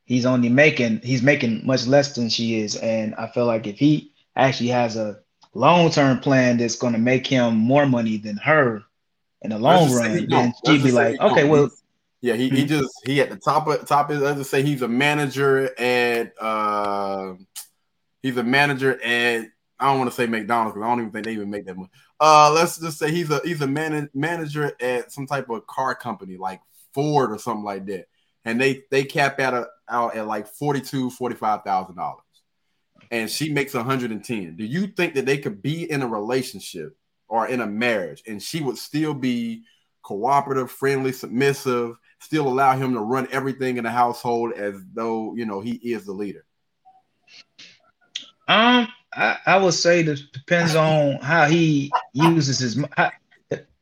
he's 0.04 0.26
only 0.26 0.50
making 0.50 1.00
he's 1.04 1.24
making 1.24 1.66
much 1.66 1.88
less 1.88 2.14
than 2.14 2.28
she 2.28 2.60
is, 2.60 2.76
and 2.76 3.16
I 3.16 3.28
feel 3.28 3.46
like 3.46 3.66
if 3.66 3.80
he 3.80 4.12
actually 4.36 4.70
has 4.70 4.98
a 4.98 5.22
long 5.54 5.90
term 5.90 6.20
plan 6.20 6.58
that's 6.58 6.76
going 6.76 6.94
to 6.94 7.00
make 7.00 7.26
him 7.26 7.56
more 7.56 7.86
money 7.86 8.18
than 8.18 8.36
her 8.38 8.84
in 9.42 9.52
the 9.52 9.58
long 9.58 9.90
run, 9.94 10.28
then 10.28 10.54
she'd 10.66 10.84
be 10.84 10.92
like, 10.92 11.18
okay, 11.22 11.48
well. 11.48 11.72
Yeah, 12.22 12.34
he, 12.34 12.50
he 12.50 12.62
hmm. 12.62 12.68
just 12.68 12.90
he 13.06 13.22
at 13.22 13.30
the 13.30 13.38
top 13.38 13.68
of 13.68 13.88
top 13.88 14.10
of 14.10 14.20
let's 14.20 14.50
say 14.50 14.64
he's 14.64 14.82
a 14.82 14.88
manager 14.88 15.70
at 15.80 16.34
uh 16.42 17.34
he's 18.22 18.38
a 18.38 18.44
manager 18.44 19.00
at 19.04 19.48
I 19.80 19.86
don't 19.86 20.00
want 20.00 20.10
to 20.10 20.16
say 20.16 20.26
McDonald's 20.26 20.74
because 20.74 20.86
I 20.86 20.90
don't 20.90 21.00
even 21.02 21.12
think 21.12 21.26
they 21.26 21.34
even 21.34 21.50
make 21.50 21.66
that 21.66 21.78
much. 21.78 21.90
Uh, 22.20 22.52
let's 22.52 22.80
just 22.80 22.98
say 22.98 23.12
he's 23.12 23.30
a 23.30 23.40
he's 23.44 23.62
a 23.62 23.68
man, 23.68 24.10
manager 24.14 24.74
at 24.80 25.12
some 25.12 25.28
type 25.28 25.50
of 25.50 25.68
car 25.68 25.94
company 25.94 26.38
like 26.38 26.62
Ford 26.94 27.32
or 27.32 27.38
something 27.38 27.64
like 27.64 27.86
that. 27.86 28.08
And 28.44 28.60
they 28.60 28.84
they 28.90 29.04
cap 29.04 29.40
out, 29.40 29.54
a, 29.54 29.68
out 29.88 30.16
at 30.16 30.26
like 30.26 30.48
42, 30.48 31.12
45,000 31.12 31.96
dollars. 31.96 32.24
And 33.12 33.30
she 33.30 33.54
makes 33.54 33.74
110. 33.74 34.56
Do 34.56 34.66
you 34.66 34.88
think 34.88 35.14
that 35.14 35.26
they 35.26 35.38
could 35.38 35.62
be 35.62 35.90
in 35.90 36.02
a 36.02 36.08
relationship 36.08 36.98
or 37.30 37.48
in 37.48 37.62
a 37.62 37.68
marriage 37.68 38.24
and 38.28 38.42
she 38.42 38.62
would 38.62 38.78
still 38.78 39.14
be 39.14 39.64
cooperative, 40.02 40.72
friendly, 40.72 41.12
submissive, 41.12 41.96
still 42.20 42.48
allow 42.48 42.78
him 42.78 42.94
to 42.94 43.00
run 43.00 43.28
everything 43.32 43.78
in 43.78 43.84
the 43.84 43.92
household 43.92 44.54
as 44.54 44.76
though 44.94 45.36
you 45.36 45.46
know 45.46 45.62
he 45.62 45.74
is 45.74 46.06
the 46.06 46.14
leader? 46.14 46.46
Um, 48.48 48.88
I, 49.14 49.38
I 49.46 49.58
would 49.58 49.74
say 49.74 50.04
that 50.04 50.20
depends 50.32 50.76
on 50.76 51.20
how 51.22 51.46
he 51.46 51.92
uses 52.14 52.60
his. 52.60 52.84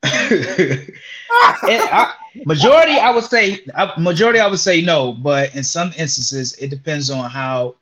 I, 0.07 2.13
majority, 2.45 2.93
I 2.93 3.11
would 3.11 3.23
say 3.23 3.65
majority, 3.97 4.39
I 4.39 4.47
would 4.47 4.59
say 4.59 4.81
no, 4.81 5.13
but 5.13 5.55
in 5.55 5.63
some 5.63 5.91
instances, 5.97 6.55
it 6.57 6.69
depends 6.69 7.09
on 7.09 7.29
how 7.29 7.75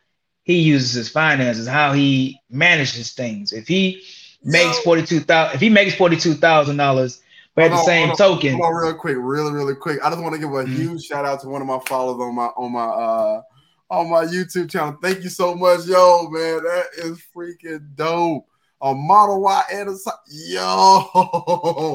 he 0.44 0.60
uses 0.60 0.94
his 0.94 1.10
finances, 1.10 1.68
how 1.68 1.94
he 1.94 2.40
manages 2.50 3.14
things. 3.14 3.54
If 3.54 3.68
he 3.68 4.04
makes 4.44 4.80
forty 4.80 5.06
two 5.06 5.20
thousand, 5.20 5.56
if 5.56 5.62
he 5.62 5.70
makes 5.70 5.96
forty 5.96 6.18
two 6.18 6.34
thousand 6.34 6.78
dollars, 6.78 7.22
but 7.56 7.66
at 7.66 7.72
the 7.72 7.84
same 7.84 8.12
on, 8.12 8.16
token, 8.16 8.56
on 8.56 8.76
real 8.76 8.94
quick, 8.94 9.18
really, 9.20 9.52
really 9.52 9.76
quick, 9.76 10.00
I 10.04 10.10
just 10.10 10.22
want 10.22 10.34
to 10.36 10.40
give 10.40 10.50
a 10.50 10.64
mm-hmm. 10.64 10.76
huge 10.76 11.06
shout 11.06 11.26
out 11.26 11.42
to 11.42 11.50
one 11.50 11.62
of 11.62 11.68
my 11.68 11.80
followers 11.88 12.22
on 12.22 12.36
my 12.36 12.46
on 12.46 12.72
my 12.72 12.86
uh 12.86 13.42
on 13.90 14.10
my 14.10 14.26
YouTube 14.26 14.70
channel. 14.70 14.98
Thank 15.02 15.24
you 15.24 15.30
so 15.30 15.54
much, 15.56 15.86
yo, 15.86 16.28
man. 16.30 16.64
That 16.64 16.86
is 16.98 17.22
freaking 17.36 17.96
dope 17.96 18.48
a 18.84 18.94
Model 18.94 19.42
Y 19.42 19.64
and 19.72 19.90
a 19.90 19.96
yo. 20.28 21.10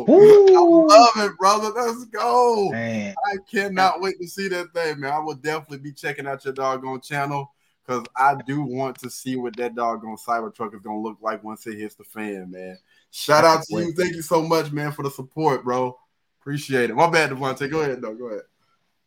Ooh. 0.08 0.88
I 0.90 0.94
love 0.94 1.30
it, 1.30 1.36
brother. 1.36 1.70
Let's 1.76 2.06
go. 2.06 2.70
Man. 2.70 3.14
I 3.26 3.36
cannot 3.50 4.00
wait 4.00 4.18
to 4.20 4.26
see 4.26 4.48
that 4.48 4.72
thing, 4.72 5.00
man. 5.00 5.12
I 5.12 5.18
will 5.18 5.34
definitely 5.34 5.78
be 5.78 5.92
checking 5.92 6.26
out 6.26 6.46
your 6.46 6.54
doggone 6.54 7.02
channel 7.02 7.52
because 7.86 8.06
I 8.16 8.36
do 8.46 8.62
want 8.62 8.98
to 9.00 9.10
see 9.10 9.36
what 9.36 9.54
that 9.56 9.74
doggone 9.74 10.16
Cybertruck 10.16 10.74
is 10.74 10.80
gonna 10.80 11.00
look 11.00 11.18
like 11.20 11.44
once 11.44 11.66
it 11.66 11.76
hits 11.76 11.94
the 11.94 12.04
fan, 12.04 12.50
man. 12.50 12.78
Shout 13.10 13.44
out 13.44 13.62
to 13.64 13.80
you. 13.80 13.92
Thank 13.92 14.14
you 14.14 14.22
so 14.22 14.42
much, 14.42 14.70
man, 14.70 14.92
for 14.92 15.02
the 15.02 15.10
support, 15.10 15.64
bro. 15.64 15.98
Appreciate 16.40 16.90
it. 16.90 16.94
My 16.94 17.10
bad, 17.10 17.30
Devontae. 17.30 17.70
Go 17.70 17.80
ahead, 17.80 18.00
though. 18.00 18.14
Go 18.14 18.26
ahead. 18.26 18.42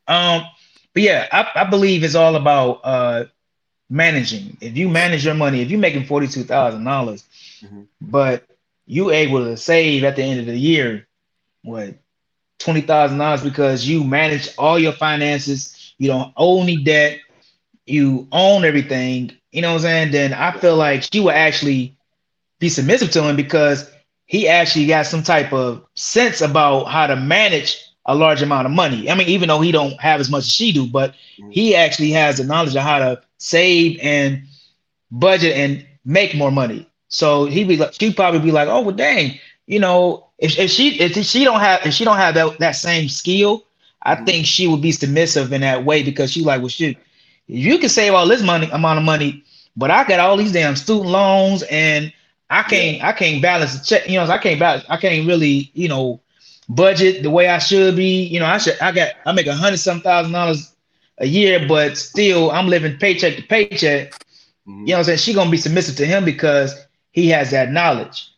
Um, 0.08 0.44
but 0.94 1.04
yeah, 1.04 1.28
I, 1.32 1.62
I 1.62 1.64
believe 1.70 2.04
it's 2.04 2.16
all 2.16 2.36
about 2.36 2.82
uh 2.84 3.26
managing. 3.90 4.58
If 4.62 4.78
you 4.78 4.90
manage 4.90 5.26
your 5.26 5.36
money, 5.36 5.62
if 5.62 5.70
you're 5.70 5.80
making 5.80 6.06
forty 6.06 6.28
two 6.28 6.44
thousand 6.44 6.84
dollars, 6.84 7.24
mm-hmm. 7.62 7.84
but 8.02 8.46
you 8.86 9.12
able 9.12 9.46
to 9.46 9.58
save 9.58 10.04
at 10.04 10.16
the 10.16 10.24
end 10.24 10.40
of 10.40 10.46
the 10.48 10.58
year, 10.58 11.08
what 11.64 11.96
twenty 12.60 12.82
thousand 12.82 13.20
dollars 13.20 13.44
because 13.44 13.88
you 13.88 14.04
manage 14.04 14.50
all 14.58 14.80
your 14.80 14.94
finances, 14.94 15.94
you 15.98 16.08
don't 16.08 16.34
owe 16.36 16.62
any 16.62 16.84
debt, 16.84 17.20
you 17.86 18.28
own 18.32 18.66
everything. 18.66 19.32
You 19.52 19.62
know 19.62 19.70
what 19.70 19.76
I'm 19.76 19.82
saying? 19.82 20.12
Then 20.12 20.34
I 20.34 20.58
feel 20.58 20.76
like 20.76 21.04
she 21.04 21.20
would 21.20 21.36
actually 21.36 21.98
be 22.62 22.70
submissive 22.70 23.12
to 23.12 23.24
him 23.24 23.36
because 23.36 23.92
he 24.28 24.48
actually 24.48 24.86
got 24.86 25.08
some 25.08 25.24
type 25.24 25.52
of 25.52 25.86
sense 25.96 26.40
about 26.40 26.86
how 26.86 27.08
to 27.08 27.18
manage 27.18 27.78
a 28.06 28.16
large 28.16 28.42
amount 28.42 28.66
of 28.66 28.72
money. 28.72 29.10
I 29.10 29.16
mean, 29.16 29.28
even 29.28 29.50
though 29.50 29.60
he 29.60 29.72
don't 29.72 30.00
have 30.00 30.22
as 30.22 30.30
much 30.30 30.44
as 30.44 30.52
she 30.52 30.72
do, 30.72 30.88
but 30.88 31.14
he 31.50 31.76
actually 31.76 32.12
has 32.12 32.38
the 32.38 32.46
knowledge 32.46 32.76
of 32.76 32.84
how 32.84 33.00
to 33.00 33.22
save 33.40 34.00
and 34.02 34.44
budget 35.12 35.58
and 35.58 35.86
make 36.06 36.36
more 36.36 36.52
money. 36.52 36.88
So 37.10 37.46
he 37.46 37.64
be 37.64 37.78
like, 37.78 37.94
she'd 38.00 38.16
probably 38.16 38.40
be 38.40 38.52
like, 38.52 38.70
oh 38.70 38.82
well, 38.82 38.96
dang, 38.96 39.38
you 39.66 39.80
know, 39.80 40.28
if, 40.38 40.58
if 40.58 40.72
she 40.72 41.00
if 41.02 41.14
she 41.26 41.44
don't 41.44 41.60
have 41.60 41.86
if 41.86 41.94
she 41.94 42.06
don't 42.06 42.18
have 42.18 42.36
that, 42.36 42.60
that 42.60 42.72
same 42.72 43.10
skill, 43.10 43.66
I 44.04 44.16
mm-hmm. 44.16 44.26
think 44.26 44.46
she 44.46 44.68
would 44.68 44.82
be 44.82 44.92
submissive 44.92 45.52
in 45.52 45.62
that 45.62 45.84
way 45.84 46.04
because 46.04 46.32
she 46.32 46.44
like, 46.44 46.62
well, 46.62 46.70
shit, 46.70 46.98
you 47.48 47.78
can 47.80 47.90
save 47.90 48.14
all 48.14 48.28
this 48.28 48.44
money 48.44 48.70
amount 48.72 49.00
of 49.00 49.06
money, 49.06 49.44
but 49.76 49.92
I 49.92 50.06
got 50.06 50.20
all 50.20 50.38
these 50.38 50.54
damn 50.54 50.76
student 50.76 51.10
loans 51.10 51.64
and 51.64 52.14
I 52.52 52.64
can't 52.64 52.98
yeah. 52.98 53.08
I 53.08 53.14
can't 53.14 53.42
balance 53.42 53.80
the 53.80 53.86
check, 53.86 54.10
you 54.10 54.18
know, 54.18 54.26
I 54.26 54.38
can't 54.38 54.60
balance, 54.60 54.84
I 54.90 54.98
can't 54.98 55.26
really, 55.26 55.72
you 55.74 55.88
know, 55.88 56.22
budget 56.68 57.24
the 57.24 57.30
way 57.30 57.48
I 57.48 57.60
should 57.60 57.96
be. 57.96 58.24
You 58.24 58.40
know, 58.40 58.46
I 58.46 58.58
should 58.58 58.80
I 58.82 58.92
got 58.92 59.14
I 59.26 59.32
make 59.32 59.48
a 59.48 59.56
hundred 59.56 59.78
some 59.78 60.02
thousand 60.02 60.34
dollars 60.34 60.76
a 61.20 61.26
year, 61.26 61.66
but 61.66 61.98
still 61.98 62.52
I'm 62.52 62.68
living 62.68 62.98
paycheck 62.98 63.38
to 63.38 63.44
paycheck. 63.44 64.12
Mm-hmm. 64.12 64.82
You 64.82 64.88
know 64.88 64.94
what 64.94 64.98
I'm 65.00 65.04
saying? 65.06 65.18
She 65.20 65.34
gonna 65.34 65.50
be 65.50 65.58
submissive 65.58 65.96
to 65.96 66.06
him 66.06 66.26
because 66.26 66.76
he 67.12 67.30
has 67.30 67.52
that 67.52 67.72
knowledge. 67.72 68.30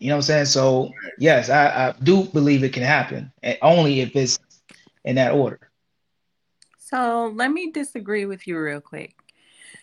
You 0.00 0.08
know 0.08 0.16
what 0.16 0.18
I'm 0.18 0.22
saying? 0.22 0.46
So 0.46 0.90
yes, 1.18 1.48
I, 1.48 1.88
I 1.88 1.94
do 2.02 2.24
believe 2.24 2.64
it 2.64 2.72
can 2.72 2.82
happen, 2.82 3.32
and 3.42 3.56
only 3.62 4.00
if 4.00 4.16
it's 4.16 4.36
in 5.04 5.14
that 5.14 5.32
order. 5.32 5.70
So 6.78 7.32
let 7.34 7.52
me 7.52 7.70
disagree 7.70 8.26
with 8.26 8.48
you 8.48 8.58
real 8.58 8.80
quick. 8.80 9.14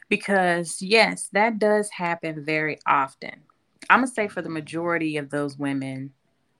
Because 0.09 0.81
yes, 0.81 1.29
that 1.31 1.57
does 1.57 1.89
happen 1.89 2.43
very 2.43 2.77
often. 2.85 3.43
I'm 3.89 3.99
gonna 3.99 4.07
say 4.07 4.27
for 4.27 4.41
the 4.41 4.49
majority 4.49 5.17
of 5.17 5.29
those 5.29 5.57
women, 5.57 6.13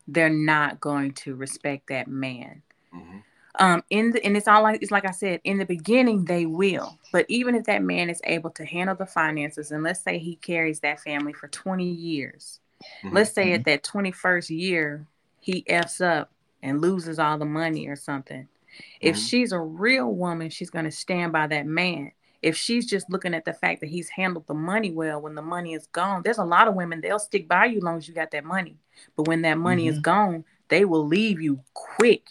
they're 0.08 0.30
not 0.30 0.80
going 0.80 1.14
to 1.14 1.36
respect 1.36 1.88
that 1.88 2.08
man. 2.08 2.62
Mm-hmm 2.94 3.20
um 3.60 3.84
in 3.90 4.12
the 4.12 4.24
and 4.26 4.38
it's 4.38 4.48
all 4.48 4.64
like 4.64 4.82
it's 4.82 4.92
like 4.92 5.06
i 5.06 5.12
said 5.12 5.40
in 5.44 5.58
the 5.58 5.66
beginning 5.66 6.26
they 6.26 6.46
will 6.46 6.98
but 7.12 7.26
even 7.28 7.56
if 7.56 7.66
that 7.66 7.84
man 7.84 8.10
is 8.10 8.22
able 8.24 8.50
to 8.50 8.66
handle 8.66 8.96
the 8.96 9.06
finances 9.06 9.72
and 9.72 9.84
let's 9.84 10.02
say 10.02 10.18
he 10.18 10.36
carries 10.38 10.80
that 10.80 11.00
family 11.00 11.34
for 11.34 11.48
20 11.48 11.84
years 11.84 12.60
mm-hmm. 13.04 13.16
let's 13.16 13.32
say 13.32 13.54
at 13.54 13.62
mm-hmm. 13.62 13.72
that 13.72 13.84
21st 13.84 14.50
year 14.50 15.08
he 15.40 15.64
f's 15.68 16.02
up 16.02 16.32
and 16.64 16.82
loses 16.82 17.20
all 17.20 17.38
the 17.38 17.46
money 17.46 17.88
or 17.88 17.96
something 17.96 18.48
if 19.02 19.16
mm-hmm. 19.16 19.26
she's 19.26 19.52
a 19.52 19.60
real 19.60 20.14
woman 20.14 20.50
she's 20.50 20.70
going 20.70 20.86
to 20.86 20.92
stand 20.92 21.32
by 21.34 21.48
that 21.48 21.66
man 21.66 22.12
if 22.42 22.58
she's 22.58 22.90
just 22.90 23.10
looking 23.10 23.34
at 23.34 23.46
the 23.46 23.54
fact 23.54 23.82
that 23.82 23.90
he's 23.90 24.10
handled 24.10 24.48
the 24.48 24.54
money 24.54 24.92
well 24.92 25.22
when 25.22 25.36
the 25.36 25.42
money 25.42 25.74
is 25.74 25.88
gone 25.88 26.22
there's 26.24 26.38
a 26.38 26.46
lot 26.46 26.68
of 26.68 26.76
women 26.76 27.02
they'll 27.02 27.20
stick 27.20 27.48
by 27.48 27.66
you 27.66 27.78
as 27.78 27.84
long 27.84 27.98
as 27.98 28.08
you 28.08 28.14
got 28.14 28.32
that 28.32 28.44
money 28.44 28.76
but 29.16 29.28
when 29.28 29.42
that 29.42 29.58
money 29.58 29.84
mm-hmm. 29.86 29.94
is 29.94 30.00
gone 30.00 30.44
they 30.70 30.86
will 30.86 31.06
leave 31.06 31.42
you 31.42 31.60
quick 31.74 32.30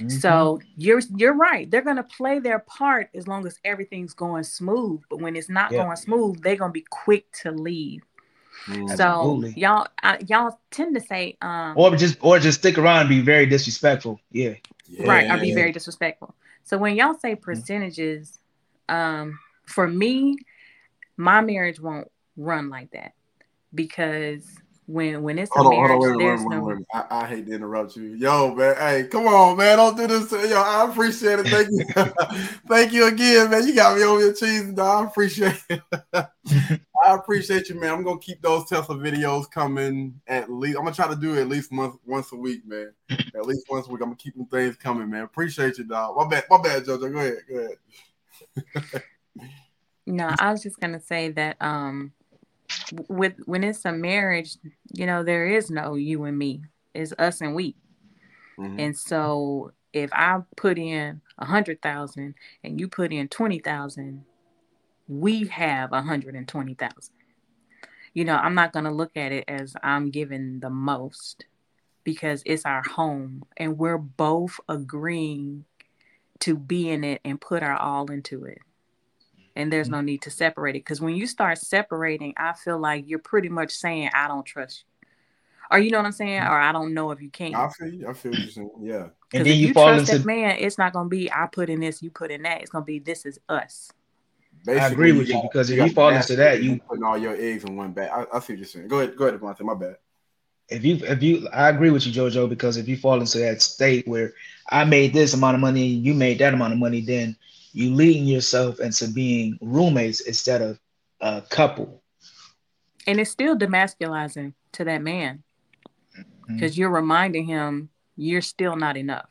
Mm-hmm. 0.00 0.08
So 0.08 0.60
you're 0.76 1.02
you're 1.16 1.34
right. 1.34 1.70
They're 1.70 1.82
gonna 1.82 2.02
play 2.02 2.38
their 2.38 2.60
part 2.60 3.10
as 3.14 3.28
long 3.28 3.46
as 3.46 3.58
everything's 3.64 4.14
going 4.14 4.44
smooth. 4.44 5.02
But 5.10 5.20
when 5.20 5.36
it's 5.36 5.48
not 5.48 5.72
yeah. 5.72 5.84
going 5.84 5.96
smooth, 5.96 6.42
they're 6.42 6.56
gonna 6.56 6.72
be 6.72 6.86
quick 6.88 7.30
to 7.42 7.50
leave. 7.50 8.02
Mm, 8.66 8.96
so 8.96 9.44
y'all 9.56 9.86
uh, 10.02 10.16
y'all 10.26 10.58
tend 10.70 10.94
to 10.94 11.00
say 11.00 11.36
um 11.40 11.74
or 11.76 11.94
just 11.96 12.18
or 12.20 12.38
just 12.38 12.58
stick 12.58 12.78
around 12.78 13.00
and 13.00 13.08
be 13.08 13.20
very 13.20 13.46
disrespectful. 13.46 14.20
Yeah. 14.30 14.54
yeah 14.88 15.06
right, 15.06 15.30
or 15.30 15.38
be 15.38 15.54
very 15.54 15.72
disrespectful. 15.72 16.34
So 16.62 16.78
when 16.78 16.96
y'all 16.96 17.14
say 17.14 17.32
mm-hmm. 17.32 17.42
percentages, 17.42 18.38
um 18.90 19.38
for 19.66 19.88
me, 19.88 20.36
my 21.16 21.40
marriage 21.40 21.80
won't 21.80 22.08
run 22.36 22.70
like 22.70 22.90
that 22.90 23.12
because 23.74 24.44
when 24.86 25.22
when 25.22 25.38
it's 25.38 25.50
hold 25.54 25.66
a 25.66 25.76
on, 25.76 25.82
marriage, 25.82 26.04
on, 26.04 26.16
wait, 26.16 26.24
there's 26.24 26.40
wait, 26.40 26.48
no. 26.48 26.62
Wait, 26.64 26.78
I, 26.92 27.04
I, 27.10 27.26
hate 27.26 27.46
to 27.46 27.54
interrupt 27.54 27.94
you, 27.96 28.14
yo, 28.14 28.54
man. 28.54 28.74
Hey, 28.76 29.04
come 29.04 29.28
on, 29.28 29.56
man, 29.56 29.78
don't 29.78 29.96
do 29.96 30.06
this. 30.08 30.28
To, 30.30 30.48
yo, 30.48 30.60
I 30.60 30.90
appreciate 30.90 31.38
it. 31.38 31.46
Thank 31.46 31.68
you, 31.70 31.84
thank 32.68 32.92
you 32.92 33.06
again, 33.06 33.50
man. 33.50 33.66
You 33.66 33.74
got 33.74 33.96
me 33.96 34.02
over 34.02 34.20
your 34.20 34.32
cheese, 34.32 34.72
dog. 34.72 35.06
I 35.06 35.08
appreciate 35.08 35.62
it. 35.68 35.82
I 37.02 37.14
appreciate 37.14 37.68
you, 37.68 37.80
man. 37.80 37.92
I'm 37.92 38.02
gonna 38.02 38.18
keep 38.18 38.42
those 38.42 38.68
Tesla 38.68 38.96
videos 38.96 39.48
coming 39.50 40.20
at 40.26 40.50
least. 40.50 40.76
I'm 40.76 40.84
gonna 40.84 40.96
try 40.96 41.08
to 41.08 41.16
do 41.16 41.34
it 41.34 41.42
at 41.42 41.48
least 41.48 41.70
once 41.72 41.96
once 42.04 42.32
a 42.32 42.36
week, 42.36 42.66
man. 42.66 42.92
At 43.10 43.46
least 43.46 43.66
once 43.70 43.86
a 43.86 43.90
week. 43.90 44.00
I'm 44.00 44.08
gonna 44.08 44.16
keep 44.16 44.34
them 44.34 44.46
things 44.46 44.76
coming, 44.76 45.08
man. 45.08 45.22
Appreciate 45.22 45.78
you, 45.78 45.84
dog. 45.84 46.16
My 46.16 46.26
bad, 46.26 46.44
my 46.50 46.60
bad, 46.60 46.84
Jojo. 46.84 47.12
Go 47.12 47.18
ahead, 47.18 47.38
go 47.48 47.58
ahead. 47.58 47.76
No, 50.06 50.34
I 50.38 50.52
was 50.52 50.62
just 50.62 50.80
gonna 50.80 51.00
say 51.00 51.30
that 51.30 51.56
um 51.60 52.12
with 53.08 53.34
when 53.46 53.64
it's 53.64 53.84
a 53.84 53.92
marriage, 53.92 54.56
you 54.92 55.06
know, 55.06 55.22
there 55.22 55.46
is 55.46 55.70
no 55.70 55.94
you 55.94 56.24
and 56.24 56.38
me. 56.38 56.62
It's 56.94 57.12
us 57.18 57.40
and 57.40 57.54
we. 57.54 57.76
Mm-hmm. 58.58 58.80
And 58.80 58.96
so 58.96 59.72
if 59.92 60.10
I 60.12 60.40
put 60.56 60.78
in 60.78 61.20
a 61.38 61.44
hundred 61.44 61.82
thousand 61.82 62.34
and 62.62 62.80
you 62.80 62.88
put 62.88 63.12
in 63.12 63.28
twenty 63.28 63.58
thousand, 63.58 64.24
we 65.08 65.46
have 65.48 65.92
a 65.92 66.02
hundred 66.02 66.34
and 66.34 66.46
twenty 66.46 66.74
thousand. 66.74 67.14
You 68.12 68.24
know, 68.24 68.36
I'm 68.36 68.54
not 68.54 68.72
gonna 68.72 68.92
look 68.92 69.16
at 69.16 69.32
it 69.32 69.44
as 69.48 69.74
I'm 69.82 70.10
giving 70.10 70.60
the 70.60 70.70
most 70.70 71.46
because 72.04 72.42
it's 72.46 72.64
our 72.64 72.82
home 72.82 73.44
and 73.56 73.78
we're 73.78 73.98
both 73.98 74.58
agreeing 74.68 75.64
to 76.40 76.56
be 76.56 76.90
in 76.90 77.04
it 77.04 77.20
and 77.24 77.40
put 77.40 77.62
our 77.62 77.76
all 77.76 78.10
into 78.10 78.44
it 78.44 78.58
and 79.56 79.72
there's 79.72 79.88
mm-hmm. 79.88 79.96
no 79.96 80.00
need 80.00 80.22
to 80.22 80.30
separate 80.30 80.76
it 80.76 80.80
because 80.80 81.00
when 81.00 81.14
you 81.14 81.26
start 81.26 81.58
separating 81.58 82.34
i 82.36 82.52
feel 82.52 82.78
like 82.78 83.04
you're 83.06 83.18
pretty 83.18 83.48
much 83.48 83.72
saying 83.72 84.10
i 84.14 84.28
don't 84.28 84.46
trust 84.46 84.84
you 84.84 85.08
or 85.70 85.78
you 85.78 85.90
know 85.90 85.98
what 85.98 86.06
i'm 86.06 86.12
saying 86.12 86.40
or 86.40 86.58
i 86.58 86.72
don't 86.72 86.94
know 86.94 87.10
if 87.10 87.20
you 87.20 87.30
can 87.30 87.54
i 87.54 87.68
feel 87.68 87.88
you 87.88 88.08
i 88.08 88.12
feel 88.12 88.34
you 88.34 88.50
saying 88.50 88.70
yeah 88.80 89.08
and 89.32 89.46
then 89.46 89.56
you, 89.56 89.68
you 89.68 89.72
fall 89.72 89.92
into 89.92 90.18
that 90.18 90.26
man 90.26 90.56
it's 90.58 90.78
not 90.78 90.92
going 90.92 91.06
to 91.06 91.10
be 91.10 91.30
i 91.32 91.46
put 91.46 91.70
in 91.70 91.80
this 91.80 92.02
you 92.02 92.10
put 92.10 92.30
in 92.30 92.42
that 92.42 92.60
it's 92.60 92.70
going 92.70 92.82
to 92.82 92.86
be 92.86 92.98
this 92.98 93.24
is 93.26 93.38
us 93.48 93.90
Basically, 94.64 94.80
I 94.80 94.88
agree 94.88 95.12
with 95.12 95.28
you, 95.28 95.36
you 95.36 95.42
because 95.42 95.70
if 95.70 95.78
you, 95.78 95.88
fall 95.94 96.10
into 96.10 96.36
that, 96.36 96.62
you 96.62 96.78
putting 96.80 97.02
all 97.02 97.16
your 97.16 97.34
eggs 97.34 97.64
in 97.64 97.76
one 97.76 97.92
bag. 97.92 98.10
I, 98.10 98.26
I 98.36 98.40
see 98.40 98.52
what 98.52 98.58
you're 98.58 98.66
saying. 98.66 98.88
Go 98.88 99.00
ahead, 99.00 99.16
go 99.16 99.26
ahead, 99.26 99.40
Devontae. 99.40 99.62
My 99.62 99.74
bad. 99.74 99.96
If 100.70 100.84
you, 100.84 100.96
if 101.02 101.22
you, 101.22 101.48
I 101.52 101.68
agree 101.68 101.90
with 101.90 102.06
you, 102.06 102.12
JoJo, 102.12 102.48
because 102.48 102.76
if 102.76 102.88
you 102.88 102.96
fall 102.96 103.20
into 103.20 103.38
that 103.38 103.60
state 103.60 104.06
where 104.06 104.32
I 104.70 104.84
made 104.84 105.12
this 105.12 105.34
amount 105.34 105.56
of 105.56 105.60
money, 105.60 105.86
you 105.86 106.14
made 106.14 106.38
that 106.38 106.54
amount 106.54 106.72
of 106.72 106.78
money, 106.78 107.00
then 107.00 107.36
you 107.72 107.92
leading 107.94 108.24
yourself 108.24 108.80
into 108.80 109.08
being 109.08 109.58
roommates 109.60 110.20
instead 110.20 110.62
of 110.62 110.78
a 111.20 111.42
couple. 111.48 112.02
And 113.06 113.20
it's 113.20 113.30
still 113.30 113.56
demasculizing 113.56 114.54
to 114.72 114.84
that 114.84 115.02
man 115.02 115.42
because 116.46 116.72
mm-hmm. 116.72 116.80
you're 116.80 116.90
reminding 116.90 117.46
him 117.46 117.88
you're 118.16 118.42
still 118.42 118.76
not 118.76 118.96
enough. 118.96 119.30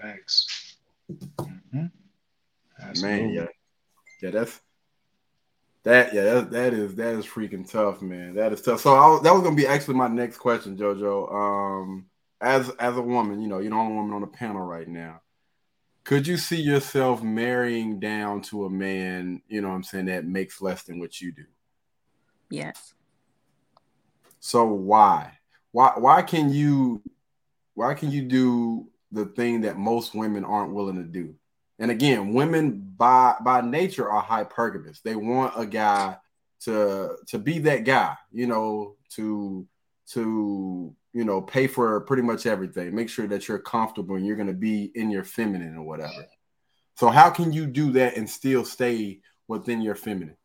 Thanks. 0.00 0.76
Mm-hmm. 1.10 1.86
Man, 3.00 3.30
yeah, 3.30 3.46
yeah, 4.20 4.30
that's 4.30 4.60
that. 5.84 6.12
Yeah, 6.12 6.24
that, 6.24 6.50
that 6.50 6.74
is 6.74 6.94
that 6.96 7.14
is 7.14 7.26
freaking 7.26 7.70
tough, 7.70 8.02
man. 8.02 8.34
That 8.34 8.52
is 8.52 8.60
tough. 8.60 8.80
So 8.80 8.94
I, 8.94 9.22
that 9.22 9.32
was 9.32 9.42
gonna 9.42 9.56
be 9.56 9.66
actually 9.66 9.94
my 9.94 10.08
next 10.08 10.38
question, 10.38 10.76
Jojo. 10.76 11.32
Um, 11.32 12.06
as 12.40 12.70
as 12.78 12.96
a 12.96 13.02
woman, 13.02 13.40
you 13.40 13.48
know, 13.48 13.58
you're 13.58 13.70
the 13.70 13.76
only 13.76 13.94
woman 13.94 14.14
on 14.14 14.20
the 14.20 14.26
panel 14.26 14.62
right 14.62 14.88
now. 14.88 15.20
Could 16.04 16.26
you 16.26 16.36
see 16.36 16.60
yourself 16.60 17.22
marrying 17.22 17.98
down 17.98 18.42
to 18.42 18.66
a 18.66 18.70
man, 18.70 19.40
you 19.48 19.62
know, 19.62 19.70
I'm 19.70 19.82
saying 19.82 20.06
that 20.06 20.26
makes 20.26 20.60
less 20.60 20.82
than 20.82 20.98
what 20.98 21.18
you 21.18 21.32
do? 21.32 21.44
Yes. 22.50 22.92
So 24.40 24.66
why? 24.66 25.38
Why 25.72 25.92
why 25.96 26.22
can 26.22 26.50
you 26.52 27.02
why 27.72 27.94
can 27.94 28.10
you 28.10 28.22
do 28.22 28.88
the 29.10 29.26
thing 29.26 29.62
that 29.62 29.78
most 29.78 30.14
women 30.14 30.44
aren't 30.44 30.74
willing 30.74 30.96
to 30.96 31.04
do? 31.04 31.34
And 31.78 31.90
again, 31.90 32.32
women 32.32 32.92
by 32.96 33.34
by 33.44 33.60
nature 33.60 34.08
are 34.08 34.22
hypergamous. 34.22 35.02
They 35.02 35.16
want 35.16 35.54
a 35.56 35.66
guy 35.66 36.16
to 36.60 37.16
to 37.28 37.38
be 37.38 37.58
that 37.60 37.84
guy, 37.84 38.16
you 38.32 38.46
know, 38.46 38.96
to 39.16 39.66
to 40.10 40.94
you 41.12 41.24
know 41.24 41.42
pay 41.42 41.66
for 41.66 42.00
pretty 42.02 42.22
much 42.22 42.46
everything. 42.46 42.94
Make 42.94 43.08
sure 43.08 43.26
that 43.26 43.48
you're 43.48 43.58
comfortable 43.58 44.16
and 44.16 44.26
you're 44.26 44.36
going 44.36 44.48
to 44.48 44.52
be 44.52 44.92
in 44.94 45.10
your 45.10 45.24
feminine 45.24 45.76
or 45.76 45.82
whatever. 45.82 46.26
So 46.96 47.08
how 47.08 47.30
can 47.30 47.52
you 47.52 47.66
do 47.66 47.90
that 47.92 48.16
and 48.16 48.30
still 48.30 48.64
stay 48.64 49.20
within 49.48 49.80
your 49.80 49.96
feminine? 49.96 50.36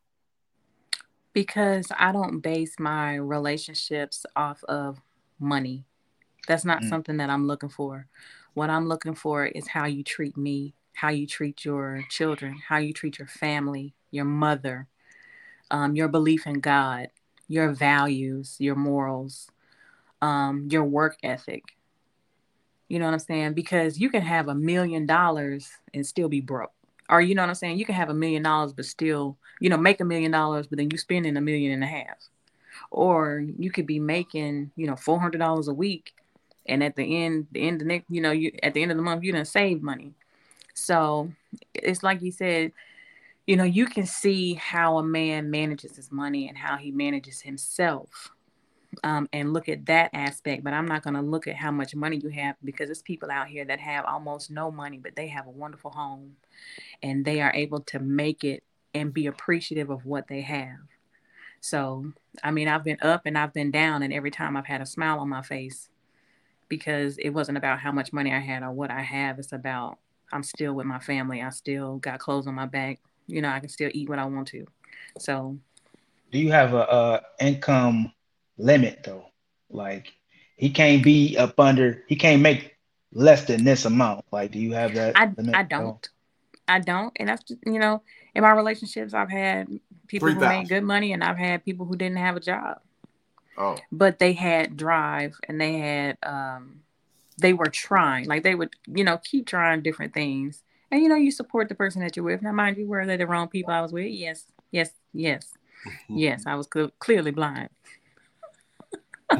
because 1.33 1.87
I 1.97 2.11
don't 2.11 2.41
base 2.41 2.75
my 2.79 3.15
relationships 3.15 4.25
off 4.35 4.63
of 4.65 4.99
money. 5.39 5.85
That's 6.47 6.65
not 6.65 6.81
mm. 6.81 6.89
something 6.89 7.17
that 7.17 7.29
I'm 7.29 7.47
looking 7.47 7.69
for. 7.69 8.07
What 8.55 8.69
I'm 8.69 8.87
looking 8.87 9.15
for 9.15 9.45
is 9.45 9.67
how 9.67 9.85
you 9.85 10.03
treat 10.03 10.35
me, 10.35 10.73
how 10.99 11.09
you 11.09 11.25
treat 11.25 11.63
your 11.63 12.03
children, 12.09 12.61
how 12.67 12.77
you 12.77 12.91
treat 12.91 13.19
your 13.19 13.27
family, 13.27 13.93
your 14.11 14.25
mother, 14.25 14.87
um, 15.71 15.95
your 15.95 16.09
belief 16.09 16.45
in 16.45 16.59
God, 16.59 17.07
your 17.47 17.71
values, 17.71 18.57
your 18.59 18.75
morals, 18.75 19.47
um, 20.21 20.67
your 20.69 20.83
work 20.83 21.17
ethic. 21.23 21.63
You 22.89 22.99
know 22.99 23.05
what 23.05 23.13
I'm 23.13 23.19
saying? 23.19 23.53
Because 23.53 23.97
you 23.97 24.09
can 24.09 24.21
have 24.23 24.49
a 24.49 24.55
million 24.55 25.05
dollars 25.05 25.69
and 25.93 26.05
still 26.05 26.27
be 26.27 26.41
broke. 26.41 26.73
Or 27.09 27.21
you 27.21 27.33
know 27.33 27.43
what 27.43 27.49
I'm 27.49 27.55
saying? 27.55 27.77
You 27.79 27.85
can 27.85 27.95
have 27.95 28.09
a 28.09 28.13
million 28.13 28.43
dollars 28.43 28.73
but 28.73 28.85
still, 28.85 29.37
you 29.61 29.69
know, 29.69 29.77
make 29.77 30.01
a 30.01 30.05
million 30.05 30.31
dollars, 30.31 30.67
but 30.67 30.79
then 30.79 30.89
you 30.91 30.97
spending 30.97 31.37
a 31.37 31.41
million 31.41 31.71
and 31.71 31.83
a 31.83 31.87
half. 31.87 32.17
Or 32.91 33.43
you 33.57 33.71
could 33.71 33.87
be 33.87 33.99
making, 33.99 34.71
you 34.75 34.85
know, 34.85 34.97
four 34.97 35.19
hundred 35.19 35.37
dollars 35.37 35.67
a 35.69 35.73
week, 35.73 36.13
and 36.65 36.83
at 36.83 36.95
the 36.95 37.23
end, 37.23 37.47
the 37.51 37.61
end 37.61 37.75
of 37.75 37.79
the 37.79 37.93
next, 37.93 38.05
you 38.09 38.21
know, 38.21 38.31
you 38.31 38.51
at 38.61 38.73
the 38.73 38.81
end 38.81 38.91
of 38.91 38.97
the 38.97 39.03
month, 39.03 39.23
you 39.23 39.31
didn't 39.31 39.47
save 39.47 39.81
money. 39.81 40.13
So 40.79 41.31
it's 41.73 42.03
like 42.03 42.21
you 42.21 42.31
said, 42.31 42.71
you 43.47 43.55
know, 43.55 43.63
you 43.63 43.85
can 43.85 44.05
see 44.05 44.53
how 44.55 44.97
a 44.97 45.03
man 45.03 45.49
manages 45.49 45.95
his 45.95 46.11
money 46.11 46.47
and 46.47 46.57
how 46.57 46.77
he 46.77 46.91
manages 46.91 47.41
himself. 47.41 48.31
Um, 49.03 49.29
and 49.31 49.53
look 49.53 49.69
at 49.69 49.85
that 49.85 50.09
aspect, 50.13 50.63
but 50.63 50.73
I'm 50.73 50.87
not 50.87 51.03
going 51.03 51.13
to 51.13 51.21
look 51.21 51.47
at 51.47 51.55
how 51.55 51.69
much 51.69 51.95
money 51.95 52.17
you 52.17 52.29
have 52.29 52.55
because 52.63 52.87
there's 52.87 53.03
people 53.03 53.29
out 53.29 53.47
here 53.47 53.63
that 53.65 53.79
have 53.79 54.03
almost 54.05 54.49
no 54.49 54.71
money, 54.71 54.97
but 54.97 55.15
they 55.15 55.27
have 55.27 55.45
a 55.45 55.51
wonderful 55.51 55.91
home 55.91 56.35
and 57.03 57.23
they 57.23 57.39
are 57.39 57.53
able 57.53 57.81
to 57.81 57.99
make 57.99 58.43
it 58.43 58.63
and 58.93 59.13
be 59.13 59.27
appreciative 59.27 59.89
of 59.89 60.05
what 60.05 60.27
they 60.27 60.41
have. 60.41 60.79
So, 61.61 62.13
I 62.43 62.51
mean, 62.51 62.67
I've 62.67 62.83
been 62.83 62.97
up 63.01 63.23
and 63.25 63.37
I've 63.37 63.53
been 63.53 63.71
down, 63.71 64.01
and 64.01 64.13
every 64.13 64.31
time 64.31 64.55
I've 64.55 64.65
had 64.65 64.81
a 64.81 64.85
smile 64.85 65.19
on 65.19 65.29
my 65.29 65.41
face 65.41 65.89
because 66.67 67.17
it 67.17 67.29
wasn't 67.29 67.57
about 67.57 67.79
how 67.79 67.91
much 67.91 68.13
money 68.13 68.33
I 68.33 68.39
had 68.39 68.63
or 68.63 68.71
what 68.71 68.91
I 68.91 69.01
have. 69.01 69.39
It's 69.39 69.51
about 69.51 69.97
I'm 70.31 70.43
still 70.43 70.73
with 70.73 70.85
my 70.85 70.99
family. 70.99 71.41
I 71.41 71.49
still 71.49 71.97
got 71.97 72.19
clothes 72.19 72.47
on 72.47 72.55
my 72.55 72.65
back. 72.65 72.99
You 73.27 73.41
know, 73.41 73.49
I 73.49 73.59
can 73.59 73.69
still 73.69 73.89
eat 73.93 74.09
what 74.09 74.19
I 74.19 74.25
want 74.25 74.47
to. 74.49 74.65
So, 75.17 75.57
do 76.31 76.39
you 76.39 76.51
have 76.51 76.73
a, 76.73 76.81
a 76.81 77.21
income 77.39 78.11
limit 78.57 79.03
though? 79.03 79.25
Like, 79.69 80.13
he 80.55 80.69
can't 80.69 81.03
be 81.03 81.37
up 81.37 81.59
under. 81.59 82.03
He 82.07 82.15
can't 82.15 82.41
make 82.41 82.75
less 83.13 83.45
than 83.45 83.63
this 83.63 83.85
amount. 83.85 84.25
Like, 84.31 84.51
do 84.51 84.59
you 84.59 84.73
have 84.73 84.93
that? 84.95 85.17
I 85.17 85.31
I 85.53 85.63
don't. 85.63 86.01
Though? 86.01 86.09
I 86.69 86.79
don't. 86.79 87.11
And 87.15 87.27
that's 87.27 87.43
just, 87.43 87.59
you 87.65 87.79
know, 87.79 88.01
in 88.35 88.43
my 88.43 88.51
relationships, 88.51 89.13
I've 89.13 89.31
had 89.31 89.67
people 90.07 90.27
3, 90.27 90.35
who 90.35 90.39
made 90.41 90.69
good 90.69 90.83
money 90.83 91.13
and 91.13 91.23
I've 91.23 91.37
had 91.37 91.65
people 91.65 91.85
who 91.85 91.95
didn't 91.95 92.17
have 92.17 92.37
a 92.37 92.39
job. 92.39 92.79
Oh. 93.57 93.77
But 93.91 94.19
they 94.19 94.33
had 94.33 94.77
drive 94.77 95.35
and 95.47 95.59
they 95.59 95.79
had, 95.79 96.17
um, 96.23 96.81
they 97.39 97.53
were 97.53 97.69
trying, 97.69 98.25
like 98.25 98.43
they 98.43 98.55
would, 98.55 98.75
you 98.87 99.03
know, 99.03 99.19
keep 99.23 99.47
trying 99.47 99.81
different 99.81 100.13
things. 100.13 100.63
And, 100.91 101.01
you 101.01 101.09
know, 101.09 101.15
you 101.15 101.31
support 101.31 101.69
the 101.69 101.75
person 101.75 102.01
that 102.01 102.15
you're 102.15 102.25
with. 102.25 102.41
Now, 102.41 102.51
mind 102.51 102.77
you, 102.77 102.87
were 102.87 103.05
they 103.05 103.17
the 103.17 103.27
wrong 103.27 103.47
people 103.47 103.73
I 103.73 103.81
was 103.81 103.91
with? 103.91 104.07
Yes, 104.07 104.45
yes, 104.71 104.91
yes, 105.13 105.53
yes. 106.07 106.43
I 106.45 106.55
was 106.55 106.67
cl- 106.73 106.91
clearly 106.99 107.31
blind. 107.31 107.69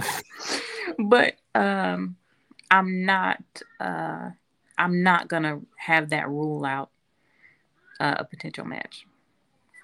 but 1.00 1.36
um, 1.56 2.18
I'm 2.70 3.06
not, 3.06 3.44
uh, 3.80 4.30
I'm 4.78 5.04
not 5.04 5.28
gonna 5.28 5.62
have 5.78 6.10
that 6.12 6.30
rule 6.30 6.66
out 6.66 6.92
uh, 8.00 8.16
a 8.20 8.24
potential 8.24 8.66
match. 8.66 9.06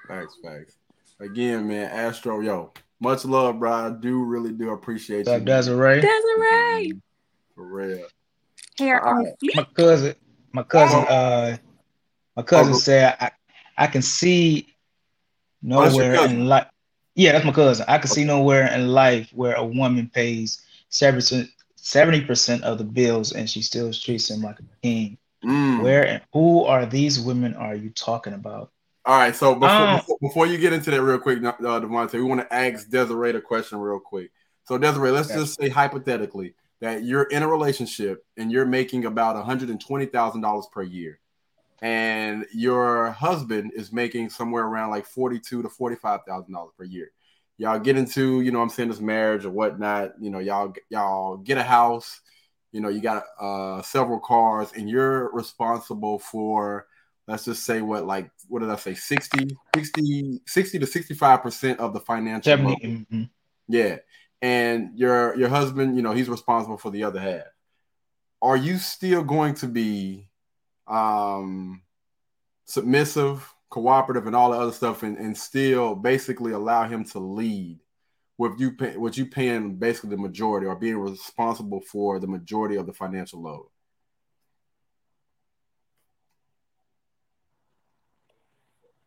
Thanks, 0.08 0.38
thanks. 0.44 0.78
Again, 1.20 1.68
man, 1.68 1.90
Astro, 1.90 2.42
yo, 2.42 2.72
much 3.00 3.26
love, 3.26 3.60
bro. 3.60 3.72
I 3.72 3.90
do 3.90 4.24
really 4.24 4.52
do 4.52 4.70
appreciate 4.72 5.28
you. 5.28 5.40
Desiree. 5.40 6.02
Desiree. 6.02 6.94
For 7.56 7.64
real. 7.64 8.06
Here 8.78 9.00
on 9.00 9.34
My 9.56 9.64
cousin, 9.74 10.16
my 10.52 10.64
cousin, 10.64 11.00
uh, 11.00 11.58
my 12.36 12.44
cousin 12.44 12.74
oh, 12.74 12.78
said 12.78 13.16
I, 13.20 13.32
I 13.78 13.88
can 13.88 14.02
see 14.02 14.68
oh, 14.70 14.76
nowhere 15.62 16.18
oh, 16.20 16.26
in 16.26 16.48
life. 16.48 16.68
Yeah, 17.16 17.32
that's 17.32 17.46
my 17.46 17.54
cousin. 17.54 17.86
I 17.88 17.98
can 17.98 18.10
okay. 18.10 18.16
see 18.16 18.24
nowhere 18.26 18.68
in 18.74 18.90
life 18.90 19.30
where 19.34 19.56
a 19.56 19.66
woman 19.66 20.12
pays 20.14 20.62
70 20.90 22.22
percent 22.26 22.64
of 22.66 22.78
the 22.78 22.84
bills 22.84 23.32
and 23.32 23.50
she 23.50 23.62
still 23.62 23.94
treats 23.94 24.30
him 24.30 24.42
like 24.42 24.60
a 24.60 24.64
king. 24.84 25.18
Mm. 25.46 25.82
Where 25.82 26.06
and 26.06 26.22
who 26.34 26.66
are 26.66 26.86
these 26.86 27.22
women 27.22 27.54
are 27.54 27.76
you 27.76 27.90
talking 27.92 28.34
about? 28.34 28.72
All 29.06 29.18
right, 29.18 29.36
so 29.36 29.54
before, 29.54 29.70
um, 29.70 29.98
before, 29.98 30.18
before, 30.20 30.48
you 30.48 30.58
get 30.58 30.74
into 30.74 30.90
that 30.90 31.02
real 31.02 31.20
quick, 31.20 31.38
uh, 31.44 31.54
Devontae, 31.54 32.14
we 32.14 32.24
want 32.24 32.42
to 32.42 32.52
ask 32.52 32.90
Desiree 32.90 33.30
a 33.30 33.40
question 33.40 33.78
real 33.78 34.00
quick. 34.00 34.32
So 34.64 34.80
Desiree, 34.80 35.12
let's 35.12 35.30
okay. 35.30 35.40
just 35.40 35.62
say 35.62 35.70
hypothetically 35.70 36.56
that 36.86 37.04
you're 37.04 37.24
in 37.24 37.42
a 37.42 37.48
relationship 37.48 38.24
and 38.38 38.52
you're 38.52 38.66
making 38.66 39.06
about 39.06 39.36
$120,000 39.44 40.72
per 40.72 40.84
year 40.84 41.20
and 41.82 42.46
your 42.54 43.10
husband 43.10 43.72
is 43.76 43.92
making 43.92 44.30
somewhere 44.30 44.66
around 44.66 44.92
like 44.92 45.08
42 45.08 45.64
to 45.64 45.68
$45,000 45.68 46.70
per 46.78 46.84
year. 46.84 47.12
Y'all 47.58 47.80
get 47.80 47.98
into, 47.98 48.42
you 48.42 48.52
know, 48.52 48.62
I'm 48.62 48.70
saying 48.70 48.90
this 48.90 49.00
marriage 49.00 49.46
or 49.46 49.50
whatnot, 49.50 50.12
you 50.22 50.30
know, 50.30 50.40
y'all, 50.40 50.76
y'all 50.90 51.38
get 51.38 51.58
a 51.58 51.64
house, 51.64 52.22
you 52.76 52.82
know 52.82 52.90
you 52.90 53.00
got 53.00 53.24
uh, 53.40 53.82
several 53.82 54.20
cars 54.20 54.70
and 54.76 54.90
you're 54.90 55.32
responsible 55.32 56.20
for 56.20 56.88
let's 57.26 57.46
just 57.46 57.64
say 57.64 57.82
what 57.82 58.06
like 58.06 58.30
what 58.50 58.60
did 58.60 58.70
i 58.70 58.76
say 58.76 58.94
60 58.94 59.56
60 59.74 60.42
60 60.46 60.80
to 60.80 60.86
65 60.86 61.42
percent 61.42 61.80
of 61.80 61.94
the 61.94 62.02
financial 62.02 62.58
mm-hmm. 62.58 63.24
yeah 63.70 63.96
and 64.42 64.98
your 64.98 65.36
your 65.38 65.50
husband 65.50 65.96
you 65.96 66.02
know 66.02 66.12
he's 66.14 66.30
responsible 66.30 66.78
for 66.78 66.92
the 66.92 67.04
other 67.04 67.20
half 67.20 67.46
are 68.42 68.58
you 68.58 68.78
still 68.78 69.24
going 69.24 69.54
to 69.54 69.68
be 69.68 70.28
um 70.88 71.82
submissive 72.66 73.54
cooperative 73.70 74.28
and 74.28 74.36
all 74.36 74.52
the 74.52 74.58
other 74.58 74.72
stuff 74.72 75.04
and, 75.04 75.18
and 75.18 75.38
still 75.38 75.96
basically 75.96 76.52
allow 76.52 76.88
him 76.88 77.04
to 77.04 77.20
lead 77.20 77.80
with 78.38 78.60
you 78.60 78.72
pay, 78.72 78.98
with 78.98 79.18
you 79.18 79.26
paying 79.26 79.76
basically 79.76 80.10
the 80.12 80.18
majority 80.18 80.66
or 80.66 80.76
being 80.76 80.98
responsible 80.98 81.82
for 81.82 82.20
the 82.20 82.28
majority 82.28 82.76
of 82.76 82.86
the 82.86 82.94
financial 82.94 83.42
load? 83.42 83.68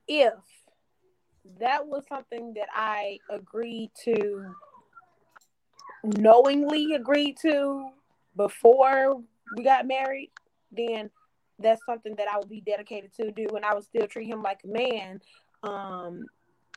If 0.06 0.34
that 1.60 1.86
was 1.86 2.04
something 2.08 2.54
that 2.54 2.68
I 2.72 3.18
agreed 3.30 3.90
to 4.04 4.54
knowingly 6.04 6.94
agreed 6.94 7.36
to 7.42 7.88
before 8.36 9.20
we 9.56 9.64
got 9.64 9.86
married, 9.86 10.30
then 10.72 11.10
that's 11.58 11.84
something 11.84 12.14
that 12.16 12.28
I 12.28 12.38
would 12.38 12.48
be 12.48 12.60
dedicated 12.60 13.12
to 13.14 13.30
do 13.30 13.46
and 13.56 13.64
I 13.64 13.74
would 13.74 13.84
still 13.84 14.06
treat 14.06 14.28
him 14.28 14.42
like 14.42 14.60
a 14.64 14.68
man. 14.68 15.20
Um, 15.62 16.26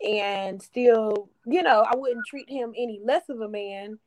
and 0.05 0.61
still, 0.61 1.29
you 1.45 1.61
know, 1.61 1.85
I 1.87 1.95
wouldn't 1.95 2.25
treat 2.27 2.49
him 2.49 2.73
any 2.75 2.99
less 3.03 3.29
of 3.29 3.41
a 3.41 3.49
man 3.49 3.99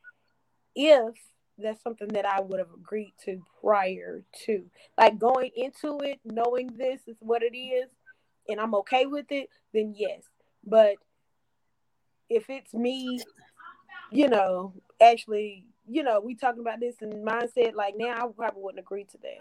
if 0.75 1.15
that's 1.59 1.83
something 1.83 2.09
that 2.09 2.27
I 2.27 2.41
would 2.41 2.59
have 2.59 2.73
agreed 2.75 3.15
to 3.25 3.41
prior 3.61 4.25
to. 4.47 4.65
Like 4.99 5.19
going 5.19 5.51
into 5.55 6.01
it, 6.01 6.19
knowing 6.25 6.71
this 6.77 7.01
is 7.07 7.17
what 7.21 7.43
it 7.43 7.57
is, 7.57 7.89
and 8.49 8.61
I'm 8.61 8.75
okay 8.77 9.07
with 9.07 9.27
it, 9.31 9.49
then 9.73 9.95
yes. 9.97 10.23
But 10.67 10.97
if 12.29 12.51
it's 12.51 12.75
me, 12.75 13.21
you 14.11 14.29
know, 14.29 14.75
actually, 15.05 15.65
you 15.87 16.03
know, 16.03 16.21
we 16.21 16.35
talking 16.35 16.61
about 16.61 16.81
this 16.81 16.97
in 17.01 17.11
mindset, 17.25 17.75
like 17.75 17.95
now 17.97 18.15
I 18.15 18.27
probably 18.35 18.63
wouldn't 18.63 18.81
agree 18.81 19.05
to 19.05 19.19
that. 19.19 19.41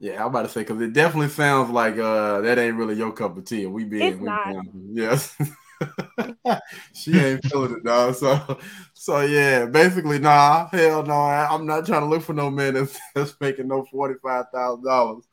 Yeah, 0.00 0.20
I'm 0.20 0.28
about 0.28 0.42
to 0.42 0.48
say 0.48 0.60
because 0.60 0.80
it 0.80 0.92
definitely 0.92 1.28
sounds 1.28 1.70
like 1.70 1.96
uh 1.98 2.40
that 2.40 2.58
ain't 2.58 2.76
really 2.76 2.96
your 2.96 3.12
cup 3.12 3.36
of 3.36 3.44
tea. 3.44 3.66
We 3.66 3.84
being 3.84 4.12
it's 4.12 4.20
not. 4.20 4.56
yes. 4.92 5.36
she 6.92 7.18
ain't 7.18 7.44
feeling 7.46 7.76
it, 7.76 7.84
dog. 7.84 8.14
So, 8.14 8.58
so 8.92 9.20
yeah, 9.20 9.66
basically, 9.66 10.18
nah, 10.18 10.68
hell 10.68 11.04
no. 11.04 11.14
I'm 11.14 11.66
not 11.66 11.86
trying 11.86 12.02
to 12.02 12.06
look 12.06 12.22
for 12.22 12.32
no 12.32 12.50
man 12.50 12.74
that's, 12.74 12.98
that's 13.14 13.34
making 13.40 13.68
no 13.68 13.84
forty 13.84 14.14
five 14.22 14.46
thousand 14.52 14.84
dollars. 14.84 15.24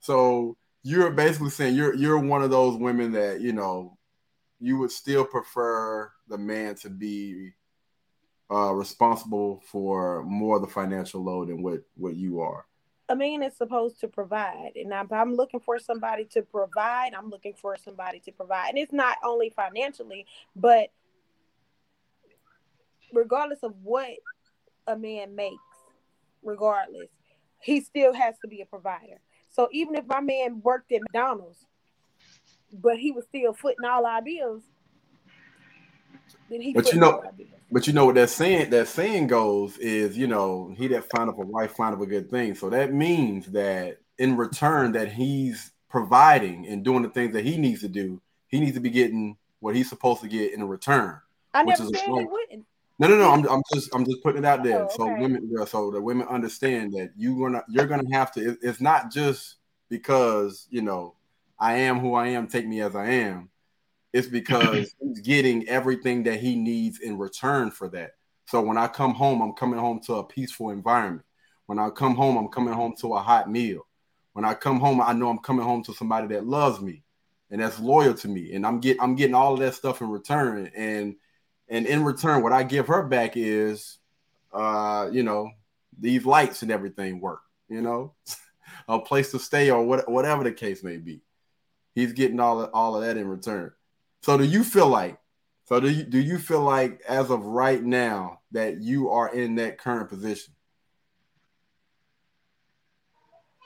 So 0.00 0.56
you're 0.82 1.10
basically 1.10 1.50
saying 1.50 1.74
you're 1.74 1.94
you're 1.94 2.18
one 2.18 2.42
of 2.42 2.50
those 2.50 2.76
women 2.76 3.12
that 3.12 3.40
you 3.40 3.52
know 3.52 3.98
you 4.60 4.78
would 4.78 4.90
still 4.90 5.24
prefer 5.24 6.10
the 6.28 6.38
man 6.38 6.74
to 6.76 6.90
be 6.90 7.52
uh, 8.50 8.72
responsible 8.72 9.62
for 9.66 10.22
more 10.24 10.56
of 10.56 10.62
the 10.62 10.68
financial 10.68 11.22
load 11.22 11.48
than 11.48 11.62
what 11.62 11.82
what 11.96 12.16
you 12.16 12.40
are. 12.40 12.64
A 13.10 13.16
man 13.16 13.42
is 13.42 13.56
supposed 13.56 14.00
to 14.00 14.08
provide, 14.08 14.72
and 14.76 14.92
if 14.92 15.12
I'm 15.12 15.34
looking 15.34 15.60
for 15.60 15.78
somebody 15.78 16.26
to 16.26 16.42
provide, 16.42 17.12
I'm 17.16 17.30
looking 17.30 17.54
for 17.54 17.76
somebody 17.76 18.20
to 18.20 18.32
provide, 18.32 18.68
and 18.70 18.78
it's 18.78 18.92
not 18.92 19.16
only 19.24 19.50
financially, 19.50 20.26
but 20.54 20.90
regardless 23.12 23.62
of 23.62 23.74
what 23.82 24.10
a 24.86 24.96
man 24.96 25.34
makes, 25.34 25.62
regardless, 26.42 27.08
he 27.60 27.80
still 27.80 28.12
has 28.12 28.34
to 28.42 28.48
be 28.48 28.60
a 28.60 28.66
provider. 28.66 29.20
So 29.48 29.68
even 29.72 29.94
if 29.94 30.06
my 30.06 30.20
man 30.20 30.60
worked 30.62 30.92
at 30.92 31.00
McDonald's, 31.00 31.64
but 32.72 32.98
he 32.98 33.12
was 33.12 33.24
still 33.24 33.54
footing 33.54 33.86
all 33.86 34.04
our 34.04 34.22
bills, 34.22 34.62
then 36.48 36.60
he. 36.60 36.72
But 36.72 36.92
you 36.92 36.98
know, 36.98 37.22
but 37.70 37.86
you 37.86 37.92
know 37.92 38.06
what 38.06 38.14
that 38.16 38.30
saying 38.30 38.70
that 38.70 38.88
saying 38.88 39.26
goes 39.26 39.76
is, 39.78 40.16
you 40.16 40.26
know, 40.26 40.74
he 40.76 40.88
that 40.88 41.10
find 41.10 41.28
up 41.28 41.38
a 41.38 41.42
wife 41.42 41.76
find 41.76 41.94
up 41.94 42.00
a 42.00 42.06
good 42.06 42.30
thing. 42.30 42.54
So 42.54 42.70
that 42.70 42.92
means 42.92 43.46
that 43.46 43.98
in 44.18 44.36
return 44.36 44.92
that 44.92 45.12
he's 45.12 45.72
providing 45.88 46.66
and 46.66 46.84
doing 46.84 47.02
the 47.02 47.10
things 47.10 47.32
that 47.32 47.44
he 47.44 47.56
needs 47.56 47.80
to 47.82 47.88
do, 47.88 48.20
he 48.48 48.60
needs 48.60 48.74
to 48.74 48.80
be 48.80 48.90
getting 48.90 49.36
what 49.60 49.74
he's 49.74 49.88
supposed 49.88 50.20
to 50.22 50.28
get 50.28 50.52
in 50.52 50.66
return. 50.66 51.18
I 51.54 51.62
never 51.62 51.84
said 51.84 52.00
he 52.06 52.10
wouldn't. 52.10 52.66
No, 52.98 53.06
no, 53.06 53.16
no. 53.16 53.30
I'm, 53.30 53.48
I'm 53.48 53.62
just 53.72 53.94
I'm 53.94 54.04
just 54.04 54.22
putting 54.22 54.42
it 54.42 54.46
out 54.46 54.64
there. 54.64 54.80
Oh, 54.80 54.84
okay. 54.84 54.94
So 54.96 55.06
women, 55.20 55.66
so 55.66 55.90
the 55.90 56.00
women 56.00 56.26
understand 56.28 56.92
that 56.94 57.10
you 57.16 57.38
gonna 57.38 57.62
you're 57.68 57.86
gonna 57.86 58.12
have 58.12 58.32
to. 58.32 58.50
It, 58.52 58.58
it's 58.62 58.80
not 58.80 59.12
just 59.12 59.56
because 59.88 60.66
you 60.70 60.82
know 60.82 61.14
I 61.58 61.76
am 61.76 62.00
who 62.00 62.14
I 62.14 62.28
am. 62.28 62.48
Take 62.48 62.66
me 62.66 62.80
as 62.80 62.96
I 62.96 63.06
am. 63.06 63.50
It's 64.12 64.28
because 64.28 64.94
he's 65.00 65.20
getting 65.20 65.68
everything 65.68 66.24
that 66.24 66.40
he 66.40 66.56
needs 66.56 67.00
in 67.00 67.18
return 67.18 67.70
for 67.70 67.88
that. 67.90 68.12
So 68.46 68.60
when 68.62 68.78
I 68.78 68.88
come 68.88 69.14
home, 69.14 69.42
I'm 69.42 69.52
coming 69.52 69.78
home 69.78 70.00
to 70.06 70.14
a 70.14 70.24
peaceful 70.24 70.70
environment. 70.70 71.26
When 71.66 71.78
I 71.78 71.90
come 71.90 72.14
home, 72.14 72.36
I'm 72.38 72.48
coming 72.48 72.72
home 72.72 72.94
to 73.00 73.14
a 73.14 73.20
hot 73.20 73.50
meal. 73.50 73.86
When 74.32 74.44
I 74.44 74.54
come 74.54 74.80
home, 74.80 75.00
I 75.02 75.12
know 75.12 75.28
I'm 75.28 75.38
coming 75.38 75.66
home 75.66 75.82
to 75.84 75.92
somebody 75.92 76.28
that 76.28 76.46
loves 76.46 76.80
me 76.80 77.02
and 77.50 77.60
that's 77.60 77.78
loyal 77.78 78.14
to 78.14 78.28
me. 78.28 78.54
And 78.54 78.66
I'm 78.66 78.80
getting 78.80 79.02
I'm 79.02 79.16
getting 79.16 79.34
all 79.34 79.54
of 79.54 79.60
that 79.60 79.74
stuff 79.74 80.00
in 80.00 80.08
return. 80.08 80.70
And 80.74 81.16
and 81.68 81.86
in 81.86 82.04
return, 82.04 82.42
what 82.42 82.52
I 82.52 82.62
give 82.62 82.86
her 82.86 83.02
back 83.02 83.32
is, 83.36 83.98
uh, 84.52 85.08
you 85.12 85.22
know, 85.22 85.50
these 85.98 86.24
lights 86.24 86.62
and 86.62 86.70
everything 86.70 87.20
work. 87.20 87.40
You 87.68 87.82
know, 87.82 88.14
a 88.88 88.98
place 88.98 89.30
to 89.32 89.38
stay 89.38 89.70
or 89.70 89.84
what, 89.84 90.08
whatever 90.10 90.44
the 90.44 90.52
case 90.52 90.82
may 90.82 90.96
be. 90.96 91.20
He's 91.94 92.12
getting 92.12 92.40
all 92.40 92.62
of, 92.62 92.70
all 92.72 92.96
of 92.96 93.02
that 93.02 93.16
in 93.16 93.28
return. 93.28 93.72
So 94.28 94.36
do 94.36 94.44
you 94.44 94.62
feel 94.62 94.90
like? 94.90 95.16
So 95.64 95.80
do 95.80 95.88
you 95.88 96.04
do 96.04 96.18
you 96.18 96.36
feel 96.36 96.60
like 96.60 97.00
as 97.08 97.30
of 97.30 97.46
right 97.46 97.82
now 97.82 98.40
that 98.52 98.82
you 98.82 99.08
are 99.08 99.34
in 99.34 99.54
that 99.54 99.78
current 99.78 100.10
position? 100.10 100.52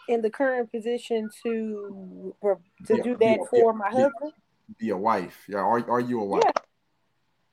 In 0.07 0.23
the 0.23 0.31
current 0.31 0.71
position 0.71 1.29
to 1.43 2.37
to 2.43 2.97
yeah, 2.97 3.03
do 3.03 3.17
that 3.17 3.41
for 3.51 3.73
my 3.73 3.91
husband. 3.91 4.35
Be 4.79 4.91
a 4.91 4.97
wife. 4.97 5.37
Yeah. 5.49 5.59
Are 5.59 5.91
are 5.91 5.99
you 5.99 6.21
a 6.21 6.25
wife? 6.25 6.45
Yeah. 6.47 6.63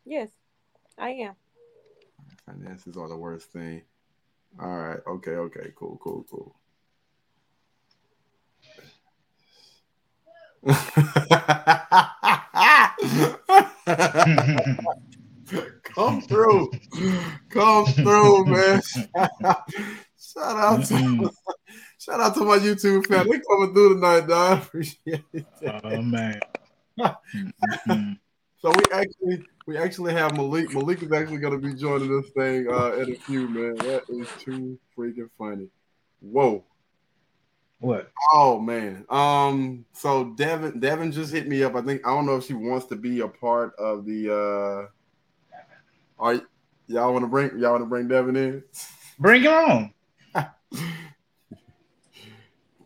Yes. 0.06 0.30
I 0.95 1.10
am. 1.10 1.34
Finances 2.45 2.95
are 2.95 3.10
the 3.10 3.18
worst 3.18 3.52
thing. 3.52 3.81
All 4.61 4.77
right. 4.77 4.99
Okay. 5.07 5.31
Okay. 5.31 5.72
Cool. 5.76 5.99
Cool. 5.99 6.27
Cool. 6.30 6.59
Come 15.95 16.22
through. 16.22 16.72
Come 17.49 17.86
through, 17.86 18.45
man. 18.45 18.81
shout 20.19 20.57
out 20.57 20.86
to 20.86 21.31
shout 21.99 22.19
out 22.19 22.36
to 22.36 22.44
my 22.44 22.57
YouTube 22.57 23.07
family. 23.07 23.38
They 23.38 23.44
coming 23.49 23.73
through 23.73 23.95
tonight, 23.95 24.27
dog. 24.27 24.60
I 24.60 24.61
appreciate 24.61 25.23
it. 25.34 25.45
Oh 25.64 26.02
man. 26.02 26.40
so 28.57 28.72
we 28.72 28.84
actually 28.91 29.45
we 29.65 29.77
actually 29.77 30.14
have 30.14 30.36
Malik. 30.36 30.73
Malik 30.73 31.02
is 31.02 31.11
actually 31.11 31.38
going 31.38 31.60
to 31.60 31.68
be 31.68 31.73
joining 31.73 32.10
this 32.10 32.31
thing 32.31 32.68
uh, 32.69 32.94
in 32.94 33.14
a 33.14 33.15
few, 33.15 33.48
man. 33.48 33.76
That 33.76 34.03
is 34.10 34.27
too 34.40 34.77
freaking 34.98 35.30
funny. 35.38 35.69
Whoa. 36.19 36.65
What? 37.80 38.11
Oh 38.34 38.60
man. 38.60 39.06
Um. 39.10 39.85
So 39.93 40.34
Devin, 40.35 40.80
Devin 40.80 41.11
just 41.11 41.31
hit 41.34 41.47
me 41.47 41.64
up. 41.64 41.76
I 41.76 41.81
think 41.81 42.06
I 42.06 42.10
don't 42.14 42.26
know 42.26 42.35
if 42.35 42.45
she 42.45 42.53
wants 42.53 42.88
to 42.88 42.95
be 42.95 43.22
a 43.22 43.27
part 43.27 43.73
of 43.76 44.06
the. 44.06 44.34
uh 44.34 44.88
Are 46.22 46.41
y'all 46.88 47.14
want 47.14 47.23
to 47.23 47.27
bring 47.27 47.57
y'all 47.57 47.72
want 47.72 47.84
to 47.84 47.88
bring 47.88 48.07
Devin 48.10 48.35
in? 48.35 48.64
Bring 49.18 49.43
it 49.45 49.51
on. 49.51 49.93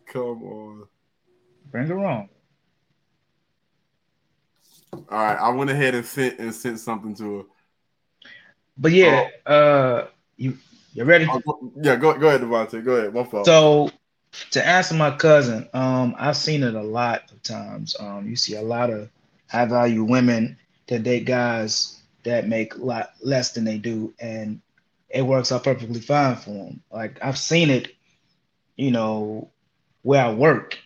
Come 0.06 0.42
on. 0.44 0.86
Bring 1.72 1.88
her 1.88 1.98
on. 1.98 2.28
All 4.92 5.02
right, 5.10 5.36
I 5.36 5.48
went 5.48 5.70
ahead 5.70 5.96
and 5.96 6.06
sent 6.06 6.38
and 6.38 6.54
sent 6.54 6.78
something 6.78 7.16
to 7.16 7.38
her. 7.38 7.44
But 8.78 8.92
yeah, 8.92 9.28
oh. 9.46 9.52
uh, 9.52 10.06
you 10.36 10.56
you 10.92 11.02
ready? 11.02 11.26
Oh, 11.28 11.72
yeah, 11.82 11.96
go 11.96 12.16
go 12.16 12.28
ahead, 12.28 12.42
Devontae. 12.42 12.84
Go 12.84 12.92
ahead. 12.94 13.12
My 13.12 13.24
fault. 13.24 13.46
So 13.46 13.90
to 14.50 14.66
answer 14.66 14.94
my 14.94 15.10
cousin, 15.10 15.68
um, 15.74 16.14
I've 16.18 16.36
seen 16.36 16.62
it 16.62 16.74
a 16.74 16.82
lot 16.82 17.30
of 17.30 17.42
times. 17.42 17.96
Um, 17.98 18.28
you 18.28 18.36
see 18.36 18.56
a 18.56 18.62
lot 18.62 18.90
of 18.90 19.08
high 19.48 19.66
value 19.66 20.04
women 20.04 20.56
that 20.88 21.02
date 21.02 21.24
guys 21.24 22.00
that 22.24 22.48
make 22.48 22.74
a 22.74 22.84
lot 22.84 23.12
less 23.22 23.52
than 23.52 23.64
they 23.64 23.78
do, 23.78 24.12
and 24.18 24.60
it 25.10 25.22
works 25.22 25.52
out 25.52 25.64
perfectly 25.64 26.00
fine 26.00 26.36
for 26.36 26.50
them. 26.50 26.82
Like 26.90 27.18
I've 27.22 27.38
seen 27.38 27.70
it, 27.70 27.94
you 28.76 28.90
know, 28.90 29.50
where 30.02 30.24
I 30.24 30.32
work. 30.32 30.78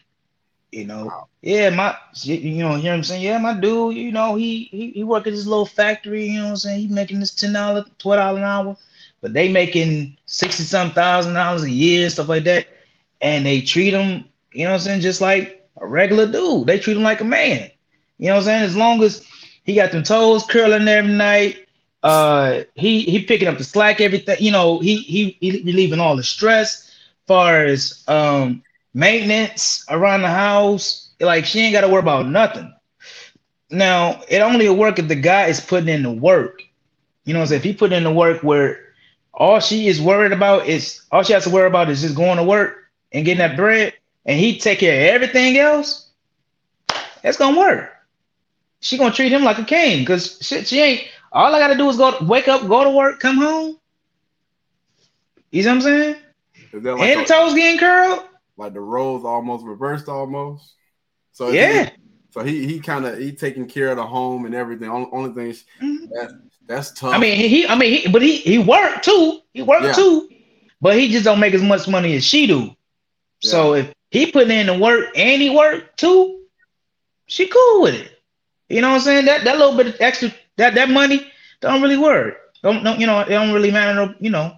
You 0.71 0.85
know, 0.85 1.07
wow. 1.07 1.29
yeah, 1.41 1.71
my 1.71 1.97
you 2.23 2.59
know, 2.63 2.75
hear 2.75 2.93
him 2.93 3.03
saying, 3.03 3.23
yeah, 3.23 3.39
my 3.39 3.55
dude, 3.55 3.97
you 3.97 4.13
know, 4.13 4.35
he 4.35 4.65
he 4.65 4.91
he 4.91 5.03
work 5.03 5.27
at 5.27 5.33
this 5.33 5.47
little 5.47 5.65
factory, 5.65 6.27
you 6.27 6.39
know 6.39 6.45
what 6.45 6.51
I'm 6.51 6.57
saying? 6.57 6.81
He 6.81 6.89
making 6.89 7.21
this 7.21 7.35
ten 7.35 7.55
dollar, 7.55 7.87
twelve 7.99 8.19
dollar 8.19 8.39
an 8.39 8.45
hour, 8.45 8.77
but 9.23 9.33
they 9.33 9.51
making 9.51 10.19
sixty 10.27 10.65
some 10.65 10.91
thousand 10.91 11.33
dollars 11.33 11.63
a 11.63 11.71
year, 11.71 12.11
stuff 12.11 12.29
like 12.29 12.45
that. 12.45 12.67
And 13.21 13.45
they 13.45 13.61
treat 13.61 13.95
him, 13.95 14.25
you 14.53 14.65
know 14.65 14.71
what 14.71 14.77
I'm 14.77 14.81
saying, 14.81 15.01
just 15.01 15.21
like 15.21 15.69
a 15.81 15.87
regular 15.87 16.31
dude. 16.31 16.67
They 16.67 16.79
treat 16.79 16.97
him 16.97 17.03
like 17.03 17.21
a 17.21 17.25
man. 17.25 17.71
You 18.19 18.29
know 18.29 18.35
what 18.35 18.41
I'm 18.41 18.45
saying? 18.45 18.63
As 18.65 18.77
long 18.77 19.03
as 19.03 19.25
he 19.65 19.75
got 19.75 19.93
them 19.93 20.03
toes 20.03 20.45
curling 20.47 20.89
every 20.89 21.13
night, 21.13 21.67
uh 22.05 22.63
he 22.75 23.03
he 23.03 23.25
picking 23.25 23.49
up 23.49 23.59
the 23.59 23.65
slack, 23.65 24.01
everything, 24.01 24.37
you 24.39 24.53
know, 24.53 24.79
he 24.79 24.99
he 24.99 25.37
he 25.41 25.63
relieving 25.65 26.01
all 26.01 26.17
the 26.17 26.23
stress 26.23 26.91
far 27.27 27.65
as 27.65 28.05
um 28.09 28.63
maintenance 28.95 29.85
around 29.91 30.23
the 30.23 30.29
house. 30.29 31.11
Like 31.21 31.45
she 31.45 31.61
ain't 31.61 31.73
got 31.73 31.83
to 31.83 31.89
worry 31.89 32.01
about 32.01 32.29
nothing. 32.29 32.73
Now 33.71 34.23
it 34.29 34.41
only 34.41 34.69
work 34.69 34.99
if 34.99 35.09
the 35.09 35.17
guy 35.17 35.47
is 35.47 35.61
putting 35.61 35.89
in 35.89 36.03
the 36.03 36.11
work. 36.13 36.63
You 37.25 37.35
know, 37.35 37.41
what 37.41 37.45
I'm 37.45 37.49
saying? 37.49 37.59
if 37.61 37.65
he 37.65 37.73
put 37.75 37.93
in 37.93 38.05
the 38.05 38.13
work 38.13 38.43
where 38.43 38.81
all 39.35 39.61
she 39.61 39.89
is 39.89 40.01
worried 40.01 40.33
about 40.33 40.67
is 40.67 41.03
all 41.13 41.23
she 41.23 41.33
has 41.35 41.45
to 41.45 41.51
worry 41.51 41.67
about 41.67 41.91
is 41.91 42.01
just 42.03 42.17
going 42.17 42.39
to 42.39 42.45
work 42.45 42.88
and 43.13 43.25
getting 43.25 43.39
that 43.39 43.57
bread, 43.57 43.95
and 44.25 44.39
he 44.39 44.59
take 44.59 44.81
care 44.81 44.95
of 44.95 45.15
everything 45.15 45.59
else. 45.59 46.11
That's 47.23 47.37
gonna 47.37 47.59
work. 47.59 47.91
She 48.81 48.97
gonna 48.97 49.15
treat 49.15 49.33
him 49.33 49.45
like 49.45 49.59
a 49.59 49.65
king 49.65 50.01
because 50.01 50.39
shit, 50.41 50.69
she 50.69 50.81
ain't. 50.81 51.09
All 51.33 51.55
I 51.55 51.59
gotta 51.59 51.77
do 51.77 51.89
is 51.89 51.97
go 51.97 52.17
wake 52.23 52.49
up, 52.49 52.67
go 52.69 52.85
to 52.85 52.91
work, 52.91 53.21
come 53.21 53.37
home. 53.37 53.79
You 55.51 55.63
know 55.63 55.71
what 55.71 55.75
I'm 55.77 55.81
saying? 55.83 56.17
Like 56.73 57.01
and 57.01 57.21
the 57.21 57.25
toes 57.25 57.55
getting 57.55 57.79
curled 57.79 58.25
like 58.59 58.75
the 58.75 58.81
roles 58.81 59.25
almost 59.25 59.65
reversed 59.65 60.09
almost. 60.09 60.75
So 61.33 61.51
yeah. 61.51 61.85
He, 61.85 61.91
so 62.31 62.43
he 62.43 62.67
he 62.67 62.81
kind 62.81 63.07
of 63.07 63.19
he 63.19 63.33
taking 63.33 63.67
care 63.67 63.91
of 63.91 63.97
the 63.97 64.05
home 64.05 64.45
and 64.45 64.55
everything. 64.55 64.91
Only, 64.91 65.09
only 65.13 65.33
thing 65.33 65.53
mm-hmm. 65.81 66.07
that 66.11 66.43
that's 66.67 66.93
tough. 66.93 67.15
I 67.15 67.19
mean 67.19 67.37
he 67.37 67.67
I 67.67 67.75
mean 67.75 68.03
he, 68.03 68.09
but 68.09 68.21
he 68.21 68.37
he 68.39 68.59
worked 68.59 69.05
too. 69.05 69.41
He 69.55 69.63
worked 69.63 69.85
yeah. 69.85 69.93
too, 69.93 70.29
but 70.81 70.99
he 70.99 71.11
just 71.11 71.25
don't 71.25 71.41
make 71.41 71.55
as 71.55 71.63
much 71.63 71.89
money 71.89 72.17
as 72.17 72.25
she 72.25 72.47
do. 72.47 72.77
Yeah. 73.43 73.51
So 73.51 73.75
if 73.75 73.93
he 74.11 74.31
put 74.31 74.51
in 74.51 74.67
the 74.67 74.79
work 74.79 75.07
and 75.17 75.41
he 75.41 75.51
worked 75.51 75.99
too, 75.99 76.43
she 77.27 77.47
cool 77.47 77.83
with 77.83 77.95
it. 77.95 78.13
You 78.69 78.81
know 78.81 78.91
what 78.91 78.97
I'm 78.97 79.01
saying? 79.03 79.25
That 79.27 79.45
that 79.45 79.59
little 79.59 79.77
bit 79.77 79.89
of 79.89 79.97
extra 80.01 80.33
that 80.57 80.75
that 80.75 80.91
money 80.91 81.31
don't 81.61 81.83
really 81.83 81.99
work. 81.99 82.37
Don't, 82.63 82.83
don't 82.83 83.01
you 83.01 83.07
know? 83.07 83.21
It 83.21 83.29
don't 83.29 83.53
really 83.53 83.71
matter. 83.71 83.95
No, 83.95 84.15
you 84.19 84.31
know, 84.31 84.57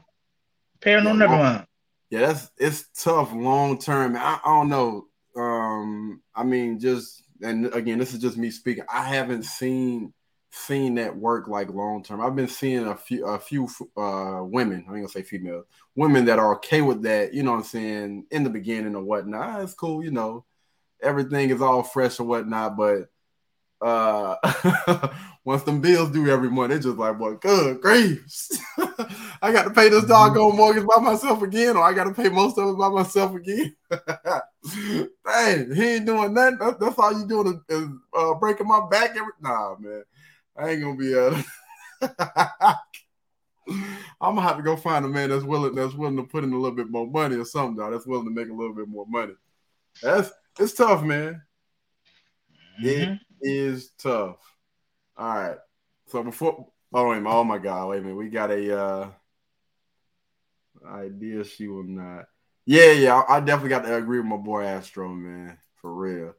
pair 0.80 1.00
no 1.00 1.10
yeah, 1.10 1.16
never 1.16 1.36
mind. 1.36 1.66
Yeah, 2.10 2.26
that's 2.26 2.50
it's 2.56 2.88
tough 3.02 3.32
long 3.32 3.78
term. 3.78 4.16
I, 4.16 4.40
I 4.44 4.48
don't 4.48 4.68
know. 4.68 5.06
Um, 5.36 6.22
I 6.34 6.42
mean, 6.42 6.80
just 6.80 7.22
and 7.42 7.72
again, 7.74 7.98
this 7.98 8.14
is 8.14 8.20
just 8.20 8.36
me 8.36 8.50
speaking. 8.50 8.84
I 8.92 9.04
haven't 9.04 9.44
seen 9.44 10.12
seen 10.50 10.96
that 10.96 11.16
work 11.16 11.48
like 11.48 11.70
long 11.70 12.02
term. 12.02 12.20
I've 12.20 12.36
been 12.36 12.48
seeing 12.48 12.86
a 12.86 12.96
few 12.96 13.26
a 13.26 13.38
few 13.38 13.68
uh 13.96 14.40
women, 14.42 14.84
I 14.88 14.92
ain't 14.92 15.02
gonna 15.02 15.08
say 15.08 15.22
female, 15.22 15.64
women 15.94 16.24
that 16.26 16.38
are 16.38 16.54
okay 16.56 16.82
with 16.82 17.02
that, 17.02 17.34
you 17.34 17.42
know 17.42 17.52
what 17.52 17.58
I'm 17.58 17.64
saying, 17.64 18.26
in 18.30 18.44
the 18.44 18.50
beginning 18.50 18.94
or 18.94 19.02
whatnot. 19.02 19.48
Ah, 19.48 19.60
it's 19.60 19.74
cool, 19.74 20.04
you 20.04 20.10
know, 20.10 20.44
everything 21.02 21.50
is 21.50 21.62
all 21.62 21.82
fresh 21.82 22.20
or 22.20 22.24
whatnot, 22.24 22.76
but 22.76 23.10
uh 23.80 25.08
once 25.44 25.62
them 25.62 25.80
bills 25.80 26.10
due 26.10 26.30
every 26.30 26.50
month, 26.50 26.72
it's 26.72 26.84
just 26.84 26.98
like, 26.98 27.18
what 27.18 27.40
good 27.40 27.80
griefs. 27.80 28.58
I 29.42 29.52
got 29.52 29.64
to 29.64 29.70
pay 29.70 29.88
this 29.88 30.04
doggone 30.04 30.56
mortgage 30.56 30.86
by 30.86 31.00
myself 31.00 31.42
again, 31.42 31.76
or 31.76 31.82
I 31.82 31.92
got 31.92 32.04
to 32.04 32.14
pay 32.14 32.28
most 32.28 32.58
of 32.58 32.68
it 32.68 32.78
by 32.78 32.88
myself 32.88 33.34
again. 33.34 33.74
Dang, 33.90 35.74
he 35.74 35.94
ain't 35.94 36.06
doing 36.06 36.34
that. 36.34 36.58
That's, 36.58 36.76
that's 36.78 36.98
all 36.98 37.18
you 37.18 37.26
doing 37.26 37.62
is, 37.68 37.78
is 37.78 37.88
uh, 38.16 38.34
breaking 38.34 38.68
my 38.68 38.86
back. 38.90 39.10
Every 39.10 39.32
nah, 39.40 39.76
man, 39.78 40.04
I 40.56 40.70
ain't 40.70 40.82
gonna 40.82 40.96
be 40.96 41.14
able. 41.14 41.42
I'm 44.20 44.34
gonna 44.34 44.42
have 44.42 44.56
to 44.56 44.62
go 44.62 44.76
find 44.76 45.04
a 45.04 45.08
man 45.08 45.30
that's 45.30 45.44
willing 45.44 45.74
that's 45.74 45.94
willing 45.94 46.16
to 46.16 46.24
put 46.24 46.44
in 46.44 46.52
a 46.52 46.56
little 46.58 46.76
bit 46.76 46.90
more 46.90 47.06
money 47.06 47.36
or 47.36 47.44
something, 47.44 47.76
dog. 47.76 47.92
That's 47.92 48.06
willing 48.06 48.26
to 48.26 48.30
make 48.30 48.48
a 48.48 48.54
little 48.54 48.74
bit 48.74 48.88
more 48.88 49.06
money. 49.08 49.34
That's 50.02 50.30
it's 50.58 50.74
tough, 50.74 51.02
man. 51.02 51.42
Mm-hmm. 52.82 53.12
It 53.12 53.20
is 53.40 53.90
tough. 53.98 54.36
All 55.16 55.34
right. 55.34 55.56
So 56.08 56.22
before 56.22 56.66
oh 56.92 57.10
wait, 57.10 57.22
oh 57.24 57.44
my 57.44 57.58
god, 57.58 57.88
wait 57.88 57.98
a 57.98 58.02
minute. 58.02 58.16
We 58.16 58.28
got 58.28 58.50
a 58.50 58.78
uh 58.78 59.10
idea 60.86 61.44
she 61.44 61.68
will 61.68 61.84
not. 61.84 62.26
Yeah, 62.66 62.92
yeah, 62.92 63.22
I 63.28 63.40
definitely 63.40 63.70
got 63.70 63.84
to 63.84 63.96
agree 63.96 64.18
with 64.18 64.28
my 64.28 64.36
boy 64.36 64.64
Astro, 64.64 65.08
man. 65.08 65.58
For 65.76 65.92
real. 65.92 66.34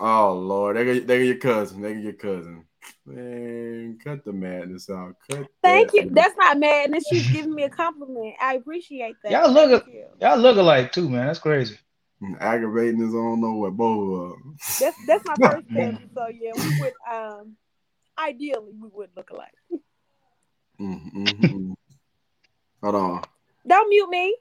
Oh 0.00 0.34
Lord, 0.34 0.76
they 0.76 0.84
got, 0.84 1.06
they 1.06 1.18
got 1.18 1.24
your 1.24 1.36
cousin. 1.36 1.82
They 1.82 1.94
got 1.94 2.02
your 2.02 2.12
cousin. 2.14 2.64
Man, 3.06 3.98
cut 4.02 4.24
the 4.24 4.32
madness 4.32 4.90
out. 4.90 5.14
Cut 5.30 5.46
Thank 5.62 5.92
you. 5.92 6.10
That's 6.10 6.36
not 6.36 6.58
madness. 6.58 7.06
She's 7.06 7.30
giving 7.30 7.54
me 7.54 7.62
a 7.64 7.68
compliment. 7.68 8.34
I 8.40 8.54
appreciate 8.54 9.16
that. 9.22 9.32
Y'all 9.32 9.50
look 9.50 9.86
y'all 10.20 10.38
look 10.38 10.56
alike 10.56 10.92
too, 10.92 11.08
man. 11.08 11.26
That's 11.26 11.38
crazy. 11.38 11.78
Aggravating 12.40 13.00
is 13.02 13.14
on 13.14 13.40
know 13.40 13.54
what 13.54 13.76
both 13.76 14.12
of 14.12 14.30
them. 14.30 14.56
That's 14.80 14.96
that's 15.06 15.24
my 15.24 15.36
first 15.36 15.66
cousin. 15.76 16.10
So 16.14 16.28
yeah, 16.28 16.52
we 16.54 16.80
would 16.80 16.92
um 17.10 17.56
ideally 18.18 18.72
we 18.80 18.88
would 18.92 19.10
look 19.16 19.30
alike. 19.30 19.54
Mm-hmm. 20.80 21.72
Hold 22.82 22.94
on. 22.94 23.22
Don't 23.66 23.88
mute 23.88 24.08
me. 24.08 24.36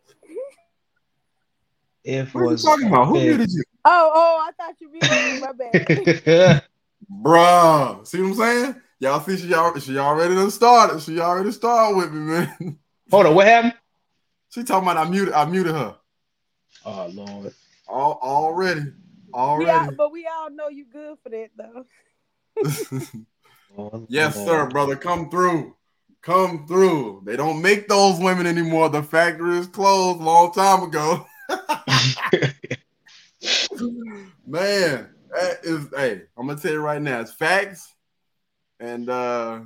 If 2.04 2.34
what 2.34 2.46
was 2.46 2.66
are 2.66 2.70
you 2.70 2.76
talking 2.76 2.88
about? 2.88 3.08
Who 3.08 3.22
muted 3.22 3.52
you? 3.52 3.64
Oh, 3.84 4.12
oh, 4.14 4.48
I 4.48 4.52
thought 4.52 4.76
you 4.80 4.92
muted 4.92 5.10
me. 5.10 5.40
My 5.40 5.52
bad. 5.54 6.64
Bruh. 7.12 8.08
See 8.08 8.22
what 8.22 8.30
I'm 8.30 8.36
saying? 8.36 8.76
Y'all 9.00 9.20
see 9.20 9.38
she, 9.38 9.48
y'all, 9.48 9.78
she 9.78 9.98
already 9.98 10.36
done 10.36 10.52
started. 10.52 11.02
She 11.02 11.20
already 11.20 11.52
started 11.52 11.98
with 11.98 12.12
me, 12.12 12.20
man. 12.20 12.80
Hold 13.12 13.28
on, 13.28 13.36
what 13.36 13.48
happened? 13.48 13.74
She 14.50 14.64
talking 14.64 14.90
about 14.90 15.06
I 15.06 15.10
muted 15.10 15.34
I 15.34 15.46
muted 15.46 15.76
her. 15.76 15.96
Oh 16.86 17.12
Lord. 17.14 17.54
All, 17.88 18.20
already. 18.22 18.94
Already. 19.34 19.66
We 19.66 19.72
all, 19.72 19.92
but 19.98 20.12
we 20.12 20.28
all 20.28 20.50
know 20.50 20.70
you 20.70 20.86
good 20.86 21.18
for 21.22 21.30
that 21.30 21.50
though. 21.58 21.86
Oh, 23.78 24.06
yes, 24.10 24.44
sir, 24.44 24.68
brother. 24.70 24.96
Come 24.96 25.30
through. 25.30 25.76
Come 26.22 26.66
through. 26.68 27.24
They 27.26 27.36
don't 27.36 27.62
make 27.62 27.88
those 27.88 28.20
women 28.20 28.48
anymore. 28.48 28.90
The 28.90 29.04
factory 29.04 29.60
is 29.60 29.68
closed 29.68 30.22
a 30.22 30.24
long 30.24 30.52
time 30.54 30.84
ago. 30.84 31.28
Man, 34.48 35.10
that 35.36 35.60
is 35.64 35.88
hey, 35.96 36.24
I'm 36.38 36.48
gonna 36.48 36.60
tell 36.60 36.72
you 36.72 36.80
right 36.80 37.02
now, 37.02 37.20
it's 37.20 37.34
facts. 37.34 37.94
And 38.80 39.10
uh 39.10 39.62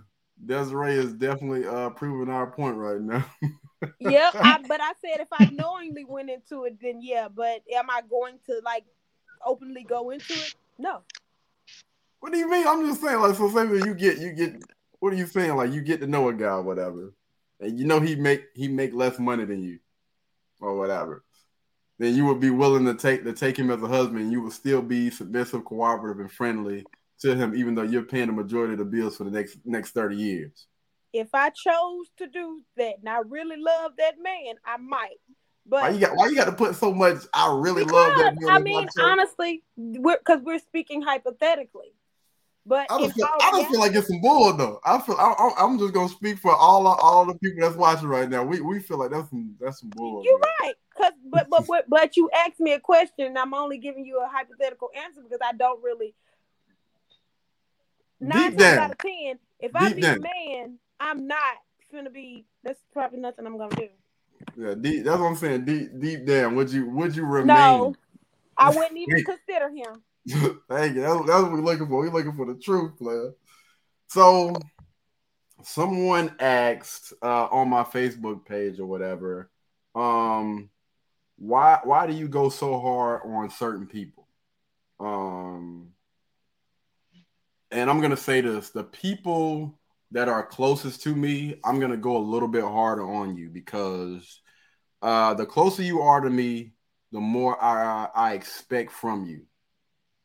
Desiree 0.46 0.96
is 0.96 1.14
definitely 1.14 1.66
uh 1.66 1.90
proving 1.92 2.34
our 2.34 2.48
point 2.48 2.78
right 2.78 3.02
now. 3.02 3.26
yeah, 4.00 4.32
I, 4.34 4.60
but 4.68 4.82
I 4.82 4.94
said 5.02 5.22
if 5.22 5.30
I 5.32 5.46
knowingly 5.52 6.06
went 6.06 6.30
into 6.30 6.66
it, 6.66 6.78
then 6.82 7.02
yeah. 7.02 7.28
But 7.34 7.62
am 7.74 7.90
I 7.90 8.02
going 8.10 8.40
to 8.48 8.62
like 8.64 8.86
openly 9.46 9.84
go 9.84 10.10
into 10.12 10.34
it? 10.34 10.56
No. 10.78 11.02
What 12.20 12.34
do 12.34 12.40
you 12.40 12.50
mean? 12.50 12.68
I'm 12.68 12.86
just 12.86 13.02
saying, 13.02 13.20
like, 13.20 13.36
so 13.36 13.50
say 13.50 13.66
that 13.66 13.86
you 13.86 13.94
get 13.94 14.20
you 14.20 14.34
get 14.34 14.62
what 15.00 15.14
are 15.14 15.18
you 15.18 15.28
saying? 15.28 15.56
Like 15.56 15.72
you 15.72 15.82
get 15.82 16.02
to 16.02 16.08
know 16.08 16.30
a 16.30 16.34
guy 16.34 16.48
or 16.48 16.62
whatever, 16.62 17.14
and 17.60 17.80
you 17.80 17.86
know 17.86 18.00
he 18.00 18.16
make 18.16 18.46
he 18.54 18.68
make 18.68 18.94
less 18.94 19.18
money 19.20 19.46
than 19.46 19.64
you, 19.64 19.80
or 20.60 20.78
whatever 20.78 21.24
then 22.00 22.16
you 22.16 22.26
would 22.26 22.40
be 22.40 22.50
willing 22.50 22.86
to 22.86 22.96
take 22.96 23.24
to 23.26 23.34
take 23.34 23.58
him 23.58 23.70
as 23.70 23.84
a 23.84 23.88
husband. 23.88 24.32
You 24.32 24.42
would 24.42 24.54
still 24.54 24.82
be 24.82 25.12
submissive, 25.12 25.66
cooperative, 25.66 26.22
and 26.22 26.32
friendly 26.32 26.86
to 27.20 27.36
him, 27.36 27.54
even 27.56 27.76
though 27.76 27.84
you're 27.84 28.04
paying 28.04 28.28
the 28.28 28.34
majority 28.34 28.74
of 28.74 28.80
the 28.80 28.86
bills 28.86 29.18
for 29.18 29.26
the 29.26 29.32
next 29.32 29.58
next 29.66 29.92
thirty 29.92 30.16
years. 30.16 30.66
If 31.12 31.30
I 31.34 31.50
chose 31.50 32.08
to 32.18 32.28
do 32.28 32.62
that 32.78 33.00
and 33.00 33.10
I 33.10 33.20
really 33.20 33.58
love 33.58 33.94
that 33.98 34.16
man, 34.22 34.56
I 34.66 34.78
might. 34.78 35.18
But 35.66 35.82
why 35.82 35.90
you 35.90 36.00
got 36.00 36.16
why 36.16 36.28
you 36.28 36.36
got 36.36 36.46
to 36.46 36.52
put 36.54 36.76
so 36.76 36.94
much? 36.94 37.18
I 37.34 37.54
really 37.56 37.84
love 37.84 38.18
that 38.18 38.36
man. 38.40 38.50
I 38.50 38.60
mean, 38.60 38.88
honestly, 39.00 39.64
because 39.78 40.40
we're, 40.42 40.54
we're 40.54 40.60
speaking 40.60 41.02
hypothetically. 41.02 41.94
But 42.70 42.86
I 42.92 43.00
just, 43.00 43.16
feel, 43.16 43.26
I 43.26 43.52
just 43.52 43.72
feel 43.72 43.80
like 43.80 43.96
it's 43.96 44.08
some 44.08 44.22
bull 44.22 44.54
though. 44.54 44.80
I 44.86 45.00
feel 45.00 45.16
I, 45.18 45.54
am 45.58 45.80
just 45.80 45.92
gonna 45.92 46.08
speak 46.08 46.38
for 46.38 46.56
all 46.56 46.86
all 46.86 47.26
the 47.26 47.34
people 47.34 47.62
that's 47.62 47.76
watching 47.76 48.08
right 48.08 48.30
now. 48.30 48.44
We 48.44 48.62
we 48.62 48.80
feel 48.80 49.00
like 49.00 49.10
that's 49.10 49.28
some 49.32 49.56
that's 49.60 49.80
some 49.80 49.90
bull. 49.90 50.22
You're 50.24 50.38
right. 50.38 50.76
Cause 50.96 51.14
but 51.26 51.50
but 51.50 51.66
but 51.66 51.90
but 51.90 52.16
you 52.16 52.30
asked 52.46 52.60
me 52.60 52.74
a 52.74 52.80
question, 52.80 53.26
and 53.26 53.40
I'm 53.40 53.56
only 53.56 53.80
giving 53.80 54.06
you 54.06 54.22
a 54.22 54.30
hypothetical 54.32 54.92
answer 54.96 55.20
because 55.24 55.40
I 55.44 55.54
don't 55.54 55.84
really. 55.84 56.14
Nine 58.22 58.52
Deep 58.52 58.60
times 58.60 58.60
down. 58.60 58.78
out 58.78 58.92
of 58.92 58.98
ten, 59.00 59.40
if 59.60 59.72
Deep 59.72 59.82
I 59.82 59.94
be 59.94 60.02
down. 60.02 60.18
a 60.18 60.20
man, 60.20 60.78
I'm 61.00 61.26
not 61.26 61.56
gonna 61.92 62.12
be. 62.12 62.46
That's 62.64 62.80
probably 62.94 63.20
nothing 63.20 63.48
I'm 63.48 63.58
gonna 63.58 63.76
do. 63.76 63.90
Yeah, 64.56 64.76
deep, 64.80 65.06
that's 65.06 65.20
what 65.20 65.26
I'm 65.26 65.36
saying. 65.38 65.66
Deep, 65.66 66.00
deep 66.00 66.24
down, 66.28 66.56
would 66.56 66.72
you 66.72 66.88
would 66.92 67.16
you 67.16 67.26
remain? 67.26 67.48
No, 67.48 67.96
I 68.60 68.70
wouldn't 68.70 68.96
even 68.96 69.24
consider 69.26 69.70
him. 69.70 70.04
Thank 70.70 70.96
you. 70.96 71.02
That's, 71.02 71.20
that's 71.26 71.44
what 71.44 71.52
we're 71.52 71.62
looking 71.62 71.88
for. 71.88 72.00
We're 72.00 72.12
looking 72.12 72.36
for 72.36 72.46
the 72.46 72.60
truth, 72.60 72.98
player. 72.98 73.34
So, 74.10 74.56
someone 75.64 76.36
asked 76.40 77.14
uh, 77.22 77.46
on 77.46 77.70
my 77.70 77.84
Facebook 77.84 78.46
page 78.46 78.80
or 78.80 78.86
whatever, 78.86 79.50
um, 79.96 80.70
why 81.38 81.80
why 81.84 82.06
do 82.06 82.14
you 82.14 82.28
go 82.28 82.50
so 82.50 82.80
hard 82.80 83.22
on 83.26 83.50
certain 83.50 83.88
people? 83.88 84.28
Um, 85.00 85.90
and 87.72 87.90
I'm 87.90 88.02
gonna 88.02 88.18
say 88.18 88.42
this: 88.42 88.70
the 88.70 88.84
people 88.84 89.80
that 90.12 90.28
are 90.28 90.46
closest 90.46 91.02
to 91.04 91.16
me, 91.16 91.60
I'm 91.64 91.80
gonna 91.80 91.98
go 91.98 92.18
a 92.18 92.20
little 92.20 92.48
bit 92.48 92.64
harder 92.64 93.08
on 93.10 93.36
you 93.36 93.50
because 93.50 94.42
uh, 95.02 95.34
the 95.34 95.46
closer 95.46 95.82
you 95.82 96.02
are 96.02 96.22
to 96.22 96.30
me, 96.30 96.74
the 97.12 97.20
more 97.20 97.62
I, 97.64 98.10
I 98.14 98.34
expect 98.34 98.92
from 98.92 99.26
you. 99.26 99.46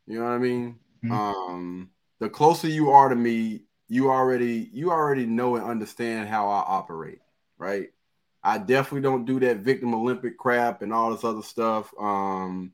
You 0.07 0.19
know 0.19 0.25
what 0.25 0.33
I 0.33 0.39
mean? 0.39 0.79
Mm-hmm. 1.05 1.13
Um, 1.13 1.91
the 2.19 2.29
closer 2.29 2.69
you 2.69 2.91
are 2.91 3.09
to 3.09 3.17
me, 3.17 3.63
you 3.89 4.11
already 4.11 4.71
you 4.73 4.91
already 4.91 5.27
know 5.27 5.57
and 5.57 5.65
understand 5.65 6.29
how 6.29 6.49
I 6.49 6.65
operate, 6.67 7.21
right? 7.59 7.91
I 8.43 8.59
definitely 8.59 9.01
don't 9.01 9.25
do 9.25 9.41
that 9.41 9.59
victim 9.59 9.95
Olympic 9.95 10.37
crap 10.37 10.83
and 10.83 10.93
all 10.93 11.11
this 11.11 11.25
other 11.25 11.43
stuff. 11.43 11.93
Um, 11.99 12.73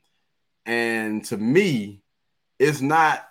and 0.67 1.25
to 1.27 1.37
me, 1.37 2.03
it's 2.59 2.81
not. 2.81 3.27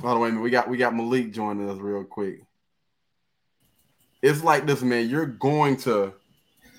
By 0.00 0.14
the 0.14 0.18
way. 0.18 0.32
We 0.32 0.50
got 0.50 0.68
we 0.68 0.78
got 0.78 0.94
Malik 0.94 1.32
joining 1.32 1.68
us 1.68 1.78
real 1.78 2.04
quick. 2.04 2.42
It's 4.22 4.42
like 4.42 4.66
this, 4.66 4.82
man. 4.82 5.08
You're 5.08 5.26
going 5.26 5.76
to 5.78 6.14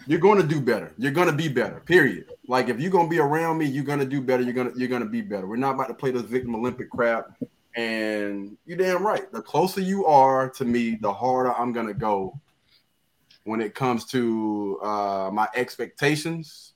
you're 0.06 0.20
going 0.20 0.42
to 0.42 0.48
do 0.48 0.60
better. 0.60 0.92
You're 0.98 1.12
going 1.12 1.28
to 1.28 1.34
be 1.36 1.48
better. 1.48 1.82
Period. 1.82 2.26
Like 2.48 2.70
if 2.70 2.80
you're 2.80 2.92
going 2.92 3.08
to 3.08 3.10
be 3.10 3.20
around 3.20 3.58
me, 3.58 3.66
you're 3.66 3.84
going 3.84 4.00
to 4.00 4.06
do 4.06 4.22
better. 4.22 4.44
You're 4.44 4.54
going 4.54 4.72
to 4.72 4.80
you're 4.80 4.90
going 4.90 5.04
to 5.04 5.10
be 5.10 5.22
better. 5.22 5.48
We're 5.48 5.56
not 5.56 5.76
about 5.76 5.88
to 5.88 5.94
play 5.94 6.12
this 6.12 6.24
victim 6.24 6.56
Olympic 6.56 6.90
crap. 6.90 7.38
And 7.76 8.58
you're 8.66 8.78
damn 8.78 9.06
right. 9.06 9.32
The 9.32 9.42
closer 9.42 9.82
you 9.82 10.06
are 10.06 10.50
to 10.52 10.66
me, 10.66 10.96
the 11.02 11.12
harder 11.12 11.54
I'm 11.54 11.74
going 11.74 11.88
to 11.88 11.94
go 11.94 12.40
when 13.46 13.62
it 13.62 13.76
comes 13.76 14.06
to 14.06 14.80
uh, 14.84 15.30
my 15.34 15.48
expectations, 15.56 16.74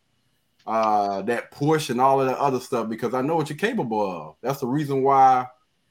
uh, 0.66 1.22
that 1.24 1.52
push, 1.52 1.90
and 1.90 2.02
all 2.02 2.20
of 2.20 2.28
that 2.28 2.38
other 2.38 2.60
stuff 2.60 2.90
because 2.90 3.14
I 3.14 3.22
know 3.22 3.36
what 3.36 3.50
you're 3.50 3.58
capable 3.58 4.12
of. 4.12 4.36
That's 4.42 4.60
the 4.60 4.68
reason 4.68 5.04
why 5.04 5.48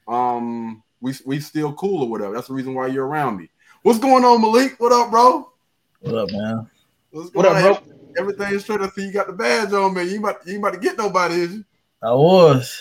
um, 0.09 0.83
we 1.01 1.15
we 1.25 1.41
still 1.41 1.73
cool 1.75 2.03
or 2.03 2.09
whatever. 2.09 2.35
That's 2.35 2.49
the 2.49 2.55
reason 2.55 2.75
why 2.75 2.89
you're 2.89 3.07
around 3.07 3.37
me. 3.37 3.49
What's 3.83 4.01
going 4.01 4.25
on, 4.25 4.41
Malik? 4.41 4.81
What 4.81 4.93
up, 4.93 5.11
bro? 5.11 5.53
What 6.01 6.15
up, 6.15 6.31
man? 6.33 6.69
What's 7.17 7.31
going 7.31 7.47
what 7.47 7.65
up, 7.65 7.83
bro? 7.87 7.95
Everything's 8.19 8.65
straight. 8.65 8.83
I 8.83 8.91
see 8.91 9.07
you 9.07 9.13
got 9.13 9.27
the 9.27 9.33
badge 9.33 9.73
on, 9.73 9.95
man. 9.95 10.07
You 10.07 10.19
about 10.19 10.47
you 10.47 10.59
about 10.59 10.75
to 10.75 10.79
get 10.79 10.99
nobody, 10.99 11.37
is 11.37 11.55
you? 11.55 11.65
I 12.03 12.13
was. 12.13 12.79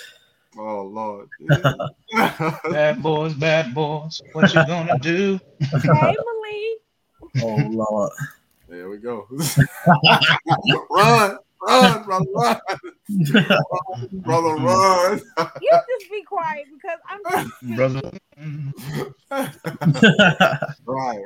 Oh 0.58 0.82
Lord. 0.82 1.30
bad 2.70 3.02
boys, 3.02 3.34
bad 3.34 3.74
boys. 3.74 4.22
What 4.34 4.54
you 4.54 4.66
gonna 4.66 5.00
do? 5.00 5.40
Hey, 5.72 5.78
Malik. 5.88 6.82
Oh 7.42 7.56
Lord. 7.56 8.12
There 8.68 8.90
we 8.90 8.98
go. 8.98 9.26
run, 10.90 11.38
run, 11.62 12.04
brother, 12.04 12.26
run. 12.36 12.60
brother, 14.12 14.56
run. 14.56 15.22
you 15.62 15.70
just 15.72 16.12
be 16.12 16.24
quiet 16.28 16.66
because 16.74 17.00
I'm 17.10 17.22
just 17.32 17.54
brother. 17.78 18.12
right, 20.86 21.26